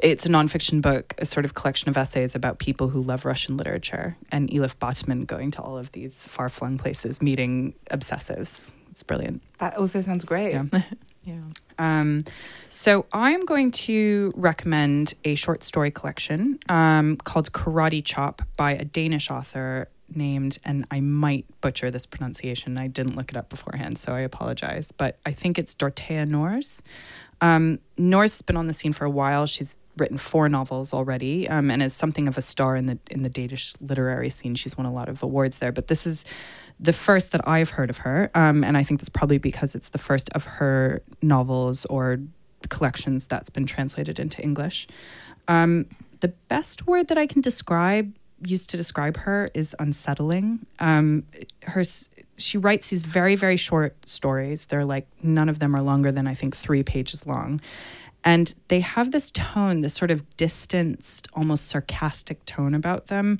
it's 0.01 0.25
a 0.25 0.29
nonfiction 0.29 0.81
book, 0.81 1.13
a 1.17 1.25
sort 1.25 1.45
of 1.45 1.53
collection 1.53 1.89
of 1.89 1.97
essays 1.97 2.33
about 2.33 2.57
people 2.57 2.89
who 2.89 3.01
love 3.01 3.25
Russian 3.25 3.57
literature 3.57 4.15
and 4.31 4.49
Elif 4.49 4.75
Batuman 4.75 5.27
going 5.27 5.51
to 5.51 5.61
all 5.61 5.77
of 5.77 5.91
these 5.91 6.25
far 6.25 6.47
flung 6.47 6.77
places, 6.77 7.21
meeting 7.21 7.73
obsessives. 7.91 8.71
It's 8.91 9.03
brilliant. 9.03 9.41
That 9.57 9.75
also 9.77 10.01
sounds 10.01 10.23
great. 10.23 10.53
Yeah. 10.53 10.63
Yeah. 11.25 11.41
Um, 11.77 12.21
so 12.69 13.05
I'm 13.11 13.45
going 13.45 13.71
to 13.71 14.31
recommend 14.35 15.13
a 15.25 15.35
short 15.35 15.63
story 15.63 15.91
collection 15.91 16.59
um, 16.69 17.17
called 17.17 17.51
Karate 17.51 18.03
Chop 18.03 18.41
by 18.55 18.71
a 18.71 18.85
Danish 18.85 19.29
author 19.29 19.89
named, 20.15 20.57
and 20.63 20.85
I 20.89 21.01
might 21.01 21.45
butcher 21.61 21.91
this 21.91 22.05
pronunciation. 22.05 22.77
I 22.77 22.87
didn't 22.87 23.15
look 23.15 23.31
it 23.31 23.37
up 23.37 23.49
beforehand, 23.49 23.97
so 23.97 24.13
I 24.13 24.21
apologize. 24.21 24.91
But 24.91 25.19
I 25.25 25.31
think 25.31 25.59
it's 25.59 25.75
Dorthe 25.75 26.27
Nors. 26.27 26.81
Um, 27.41 27.79
Nors 27.97 28.33
has 28.33 28.41
been 28.41 28.57
on 28.57 28.67
the 28.67 28.73
scene 28.73 28.93
for 28.93 29.05
a 29.05 29.09
while. 29.09 29.45
She's 29.45 29.75
written 29.97 30.17
four 30.17 30.49
novels 30.49 30.93
already, 30.93 31.47
um, 31.49 31.69
and 31.69 31.83
is 31.83 31.93
something 31.93 32.27
of 32.27 32.37
a 32.37 32.41
star 32.41 32.75
in 32.75 32.85
the 32.85 32.97
in 33.09 33.21
the 33.23 33.29
Danish 33.29 33.73
literary 33.81 34.29
scene. 34.29 34.55
She's 34.55 34.77
won 34.77 34.85
a 34.85 34.93
lot 34.93 35.09
of 35.09 35.23
awards 35.23 35.59
there. 35.59 35.71
But 35.71 35.87
this 35.87 36.07
is 36.07 36.25
the 36.79 36.93
first 36.93 37.31
that 37.31 37.45
I've 37.47 37.71
heard 37.71 37.89
of 37.89 37.99
her, 37.99 38.31
um, 38.33 38.63
and 38.63 38.77
I 38.77 38.83
think 38.83 38.99
that's 38.99 39.09
probably 39.09 39.37
because 39.37 39.75
it's 39.75 39.89
the 39.89 39.97
first 39.97 40.29
of 40.29 40.45
her 40.45 41.01
novels 41.21 41.85
or 41.85 42.19
collections 42.69 43.25
that's 43.25 43.49
been 43.49 43.65
translated 43.65 44.19
into 44.19 44.41
English. 44.41 44.87
Um, 45.47 45.87
the 46.19 46.29
best 46.49 46.87
word 46.87 47.07
that 47.07 47.17
I 47.17 47.25
can 47.25 47.41
describe, 47.41 48.13
used 48.43 48.69
to 48.71 48.77
describe 48.77 49.17
her, 49.17 49.49
is 49.53 49.75
unsettling. 49.79 50.65
Um, 50.79 51.23
her 51.63 51.83
she 52.39 52.57
writes 52.57 52.89
these 52.89 53.03
very 53.03 53.35
very 53.35 53.57
short 53.57 53.95
stories. 54.07 54.65
They're 54.65 54.85
like 54.85 55.07
none 55.23 55.49
of 55.49 55.59
them 55.59 55.75
are 55.75 55.81
longer 55.81 56.11
than 56.11 56.27
I 56.27 56.33
think 56.33 56.55
three 56.55 56.83
pages 56.83 57.25
long. 57.25 57.61
And 58.23 58.53
they 58.67 58.81
have 58.81 59.11
this 59.11 59.31
tone, 59.31 59.79
this 59.79 59.93
sort 59.93 60.11
of 60.11 60.29
distanced, 60.35 61.29
almost 61.33 61.67
sarcastic 61.67 62.43
tone 62.45 62.73
about 62.73 63.07
them 63.07 63.37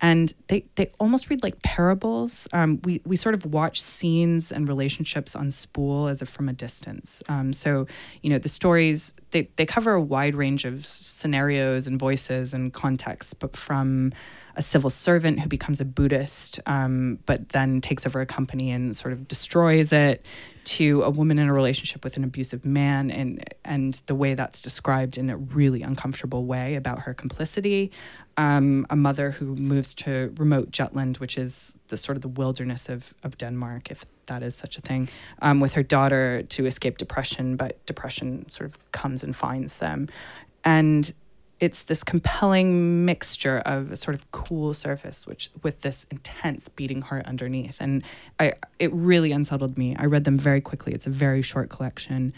and 0.00 0.32
they 0.46 0.64
they 0.76 0.90
almost 1.00 1.28
read 1.28 1.42
like 1.42 1.60
parables. 1.62 2.46
Um, 2.52 2.80
we 2.84 3.00
we 3.04 3.16
sort 3.16 3.34
of 3.34 3.46
watch 3.46 3.82
scenes 3.82 4.52
and 4.52 4.68
relationships 4.68 5.34
on 5.34 5.50
spool 5.50 6.08
as 6.08 6.22
if 6.22 6.28
from 6.28 6.48
a 6.48 6.52
distance. 6.52 7.22
Um, 7.28 7.52
so 7.52 7.86
you 8.22 8.30
know 8.30 8.38
the 8.38 8.48
stories 8.48 9.14
they 9.30 9.48
they 9.56 9.66
cover 9.66 9.94
a 9.94 10.00
wide 10.00 10.34
range 10.34 10.64
of 10.64 10.86
scenarios 10.86 11.86
and 11.86 11.98
voices 11.98 12.54
and 12.54 12.72
contexts, 12.72 13.34
but 13.34 13.56
from 13.56 14.12
a 14.58 14.62
civil 14.62 14.90
servant 14.90 15.38
who 15.38 15.48
becomes 15.48 15.80
a 15.80 15.84
Buddhist, 15.84 16.58
um, 16.66 17.20
but 17.26 17.50
then 17.50 17.80
takes 17.80 18.04
over 18.06 18.20
a 18.20 18.26
company 18.26 18.72
and 18.72 18.94
sort 18.96 19.12
of 19.12 19.28
destroys 19.28 19.92
it, 19.92 20.26
to 20.64 21.02
a 21.02 21.10
woman 21.10 21.38
in 21.38 21.48
a 21.48 21.52
relationship 21.52 22.04
with 22.04 22.16
an 22.18 22.24
abusive 22.24 22.64
man, 22.64 23.10
and 23.10 23.42
and 23.64 23.94
the 24.06 24.14
way 24.14 24.34
that's 24.34 24.60
described 24.60 25.16
in 25.16 25.30
a 25.30 25.36
really 25.36 25.82
uncomfortable 25.82 26.44
way 26.44 26.74
about 26.74 26.98
her 27.00 27.14
complicity. 27.14 27.90
Um, 28.36 28.86
a 28.90 28.96
mother 28.96 29.30
who 29.30 29.56
moves 29.56 29.94
to 29.94 30.32
remote 30.36 30.70
Jutland, 30.70 31.18
which 31.18 31.38
is 31.38 31.76
the 31.88 31.96
sort 31.96 32.16
of 32.16 32.22
the 32.22 32.28
wilderness 32.28 32.88
of 32.88 33.14
of 33.22 33.38
Denmark, 33.38 33.90
if 33.90 34.04
that 34.26 34.42
is 34.42 34.56
such 34.56 34.76
a 34.76 34.80
thing, 34.80 35.08
um, 35.40 35.60
with 35.60 35.72
her 35.72 35.84
daughter 35.84 36.42
to 36.42 36.66
escape 36.66 36.98
depression, 36.98 37.56
but 37.56 37.84
depression 37.86 38.48
sort 38.50 38.68
of 38.68 38.92
comes 38.92 39.24
and 39.24 39.34
finds 39.34 39.78
them, 39.78 40.08
and 40.64 41.14
it's 41.60 41.82
this 41.84 42.04
compelling 42.04 43.04
mixture 43.04 43.58
of 43.58 43.90
a 43.90 43.96
sort 43.96 44.14
of 44.14 44.30
cool 44.30 44.74
surface 44.74 45.26
which 45.26 45.50
with 45.62 45.80
this 45.80 46.06
intense 46.10 46.68
beating 46.68 47.02
heart 47.02 47.26
underneath. 47.26 47.76
And 47.80 48.02
i 48.38 48.52
it 48.78 48.92
really 48.92 49.32
unsettled 49.32 49.76
me. 49.76 49.96
I 49.98 50.04
read 50.06 50.24
them 50.24 50.38
very 50.38 50.60
quickly. 50.60 50.92
It's 50.92 51.06
a 51.06 51.10
very 51.10 51.42
short 51.42 51.68
collection 51.68 52.32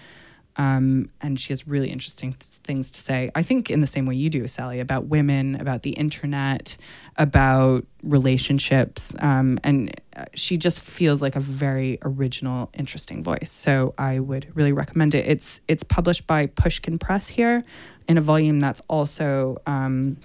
Um, 0.56 1.10
and 1.20 1.38
she 1.38 1.52
has 1.52 1.66
really 1.66 1.90
interesting 1.90 2.32
th- 2.32 2.42
things 2.42 2.90
to 2.90 3.00
say. 3.00 3.30
I 3.34 3.42
think 3.42 3.70
in 3.70 3.80
the 3.80 3.86
same 3.86 4.04
way 4.04 4.14
you 4.14 4.28
do, 4.28 4.46
Sally, 4.48 4.80
about 4.80 5.06
women, 5.06 5.54
about 5.54 5.82
the 5.82 5.90
internet, 5.90 6.76
about 7.16 7.86
relationships, 8.02 9.14
um, 9.20 9.58
and 9.62 9.98
uh, 10.16 10.24
she 10.34 10.56
just 10.56 10.80
feels 10.80 11.22
like 11.22 11.36
a 11.36 11.40
very 11.40 11.98
original, 12.02 12.70
interesting 12.74 13.22
voice. 13.22 13.50
So 13.50 13.94
I 13.96 14.18
would 14.18 14.50
really 14.54 14.72
recommend 14.72 15.14
it. 15.14 15.26
It's 15.26 15.60
it's 15.68 15.82
published 15.82 16.26
by 16.26 16.46
Pushkin 16.46 16.98
Press 16.98 17.28
here, 17.28 17.64
in 18.08 18.18
a 18.18 18.20
volume 18.20 18.58
that's 18.58 18.82
also 18.88 19.62
um, 19.66 20.16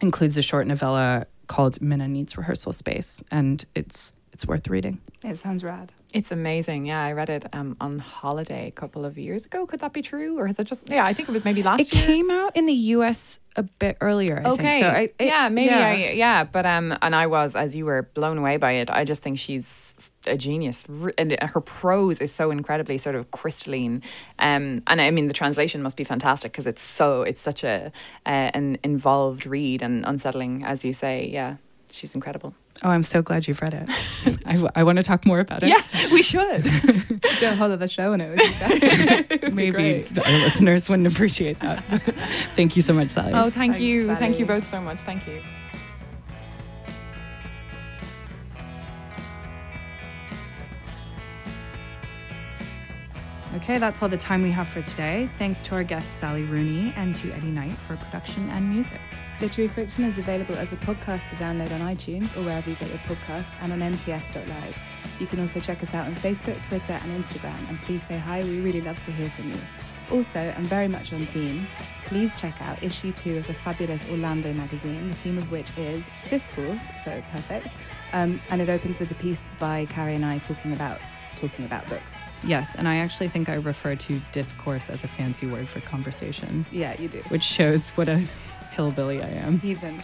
includes 0.00 0.36
a 0.36 0.42
short 0.42 0.66
novella 0.66 1.26
called 1.46 1.80
Minna 1.80 2.08
Needs 2.08 2.36
Rehearsal 2.36 2.72
Space, 2.72 3.22
and 3.30 3.64
it's 3.74 4.12
it's 4.32 4.44
worth 4.44 4.68
reading. 4.68 5.00
It 5.24 5.38
sounds 5.38 5.62
rad. 5.62 5.92
It's 6.14 6.32
amazing. 6.32 6.86
Yeah, 6.86 7.04
I 7.04 7.12
read 7.12 7.28
it 7.28 7.44
um, 7.52 7.76
on 7.82 7.98
holiday 7.98 8.68
a 8.68 8.70
couple 8.70 9.04
of 9.04 9.18
years 9.18 9.44
ago. 9.44 9.66
Could 9.66 9.80
that 9.80 9.92
be 9.92 10.00
true, 10.00 10.38
or 10.38 10.46
has 10.46 10.58
it 10.58 10.64
just? 10.64 10.88
Yeah, 10.88 11.04
I 11.04 11.12
think 11.12 11.28
it 11.28 11.32
was 11.32 11.44
maybe 11.44 11.62
last 11.62 11.80
year 11.80 11.86
It 11.86 11.94
year. 11.94 12.06
came 12.06 12.30
out 12.30 12.56
in 12.56 12.64
the 12.64 12.72
U.S. 12.96 13.38
a 13.56 13.62
bit 13.62 13.98
earlier. 14.00 14.40
I 14.42 14.48
okay. 14.50 14.62
think. 14.62 14.82
So 14.84 14.88
I, 14.88 15.00
it- 15.00 15.14
yeah, 15.20 15.48
maybe. 15.50 15.66
yeah. 15.70 15.86
I, 15.86 15.94
yeah, 16.12 16.44
but 16.44 16.64
um, 16.64 16.96
and 17.02 17.14
I 17.14 17.26
was 17.26 17.54
as 17.54 17.76
you 17.76 17.84
were 17.84 18.04
blown 18.14 18.38
away 18.38 18.56
by 18.56 18.72
it. 18.72 18.88
I 18.88 19.04
just 19.04 19.20
think 19.20 19.38
she's 19.38 19.94
a 20.26 20.38
genius, 20.38 20.86
and 21.18 21.36
her 21.42 21.60
prose 21.60 22.22
is 22.22 22.32
so 22.32 22.50
incredibly 22.50 22.96
sort 22.96 23.14
of 23.14 23.30
crystalline. 23.30 24.02
Um, 24.38 24.82
and 24.86 25.02
I 25.02 25.10
mean 25.10 25.26
the 25.28 25.34
translation 25.34 25.82
must 25.82 25.98
be 25.98 26.04
fantastic 26.04 26.52
because 26.52 26.66
it's 26.66 26.80
so 26.82 27.20
it's 27.20 27.42
such 27.42 27.64
a 27.64 27.92
uh, 28.24 28.50
an 28.54 28.78
involved 28.82 29.44
read 29.44 29.82
and 29.82 30.06
unsettling, 30.06 30.64
as 30.64 30.86
you 30.86 30.94
say. 30.94 31.28
Yeah, 31.30 31.56
she's 31.90 32.14
incredible. 32.14 32.54
Oh, 32.84 32.90
I'm 32.90 33.02
so 33.02 33.22
glad 33.22 33.48
you've 33.48 33.60
read 33.60 33.74
it. 33.74 34.38
I, 34.74 34.84
want 34.84 34.98
to 34.98 35.02
talk 35.02 35.26
more 35.26 35.40
about 35.40 35.64
it. 35.64 35.68
Yeah, 35.68 35.82
we 36.12 36.22
should. 36.22 36.62
Do 37.38 37.48
a 37.48 37.54
whole 37.56 37.72
other 37.72 37.88
show 37.88 38.12
and 38.12 38.22
it. 38.22 39.42
would 39.42 39.56
be 39.56 39.70
great. 39.72 40.10
Maybe 40.12 40.20
our 40.24 40.38
listeners 40.44 40.88
wouldn't 40.88 41.08
appreciate 41.08 41.58
that. 41.58 41.82
Thank 42.54 42.76
you 42.76 42.82
so 42.82 42.92
much, 42.92 43.10
Sally. 43.10 43.32
oh, 43.34 43.50
thank 43.50 43.54
Thanks, 43.54 43.80
you, 43.80 44.14
thank 44.14 44.38
you 44.38 44.46
both 44.46 44.66
so 44.66 44.80
much. 44.80 45.00
Thank 45.00 45.26
you. 45.26 45.42
Okay, 53.56 53.78
that's 53.78 54.02
all 54.02 54.08
the 54.08 54.16
time 54.16 54.42
we 54.42 54.52
have 54.52 54.68
for 54.68 54.82
today. 54.82 55.28
Thanks 55.32 55.62
to 55.62 55.74
our 55.74 55.82
guest 55.82 56.18
Sally 56.18 56.42
Rooney 56.44 56.92
and 56.96 57.16
to 57.16 57.32
Eddie 57.32 57.50
Knight 57.50 57.76
for 57.76 57.96
production 57.96 58.48
and 58.50 58.70
music. 58.70 59.00
Literary 59.40 59.68
Friction 59.68 60.02
is 60.04 60.18
available 60.18 60.56
as 60.56 60.72
a 60.72 60.76
podcast 60.78 61.28
to 61.28 61.36
download 61.36 61.70
on 61.72 61.80
iTunes 61.80 62.36
or 62.36 62.40
wherever 62.42 62.68
you 62.68 62.74
get 62.76 62.88
your 62.88 62.98
podcasts 62.98 63.50
and 63.62 63.72
on 63.72 63.78
nts.live. 63.80 64.78
You 65.20 65.26
can 65.28 65.38
also 65.38 65.60
check 65.60 65.80
us 65.82 65.94
out 65.94 66.06
on 66.06 66.14
Facebook, 66.16 66.60
Twitter, 66.66 66.94
and 67.02 67.24
Instagram. 67.24 67.56
And 67.68 67.80
please 67.82 68.02
say 68.02 68.18
hi, 68.18 68.42
we 68.42 68.60
really 68.60 68.80
love 68.80 69.00
to 69.04 69.12
hear 69.12 69.30
from 69.30 69.50
you. 69.50 69.58
Also, 70.10 70.38
and 70.40 70.66
very 70.66 70.88
much 70.88 71.12
on 71.12 71.24
theme, 71.26 71.66
please 72.06 72.34
check 72.34 72.60
out 72.62 72.82
issue 72.82 73.12
two 73.12 73.36
of 73.36 73.46
the 73.46 73.54
fabulous 73.54 74.08
Orlando 74.10 74.52
magazine, 74.54 75.08
the 75.08 75.14
theme 75.16 75.38
of 75.38 75.50
which 75.52 75.70
is 75.76 76.08
discourse, 76.28 76.88
so 77.04 77.22
perfect. 77.30 77.68
Um, 78.12 78.40
and 78.50 78.60
it 78.60 78.68
opens 78.68 78.98
with 78.98 79.10
a 79.10 79.14
piece 79.16 79.50
by 79.60 79.84
Carrie 79.86 80.14
and 80.14 80.24
I 80.24 80.38
talking 80.38 80.72
about 80.72 80.98
talking 81.36 81.64
about 81.64 81.86
books. 81.88 82.24
Yes, 82.42 82.74
and 82.74 82.88
I 82.88 82.96
actually 82.96 83.28
think 83.28 83.48
I 83.48 83.54
refer 83.54 83.94
to 83.94 84.20
discourse 84.32 84.90
as 84.90 85.04
a 85.04 85.08
fancy 85.08 85.46
word 85.46 85.68
for 85.68 85.78
conversation, 85.82 86.66
Yeah, 86.72 87.00
you 87.00 87.06
do. 87.06 87.18
which 87.28 87.44
shows 87.44 87.90
what 87.90 88.08
a 88.08 88.24
hillbilly 88.78 89.20
I 89.20 89.28
am. 89.30 89.60
Even. 89.64 90.00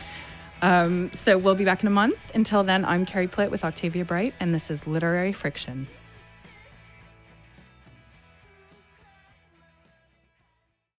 Um, 0.61 1.13
so 1.13 1.39
we'll 1.39 1.55
be 1.55 1.65
back 1.65 1.83
in 1.83 1.87
a 1.87 1.93
month. 1.93 2.19
Until 2.35 2.65
then, 2.65 2.85
I'm 2.85 3.07
Carrie 3.07 3.29
Plitt 3.29 3.51
with 3.53 3.65
Octavia 3.65 4.05
Bright, 4.05 4.35
and 4.41 4.53
this 4.53 4.69
is 4.69 4.85
Literary 4.85 5.33
Friction. 5.33 5.87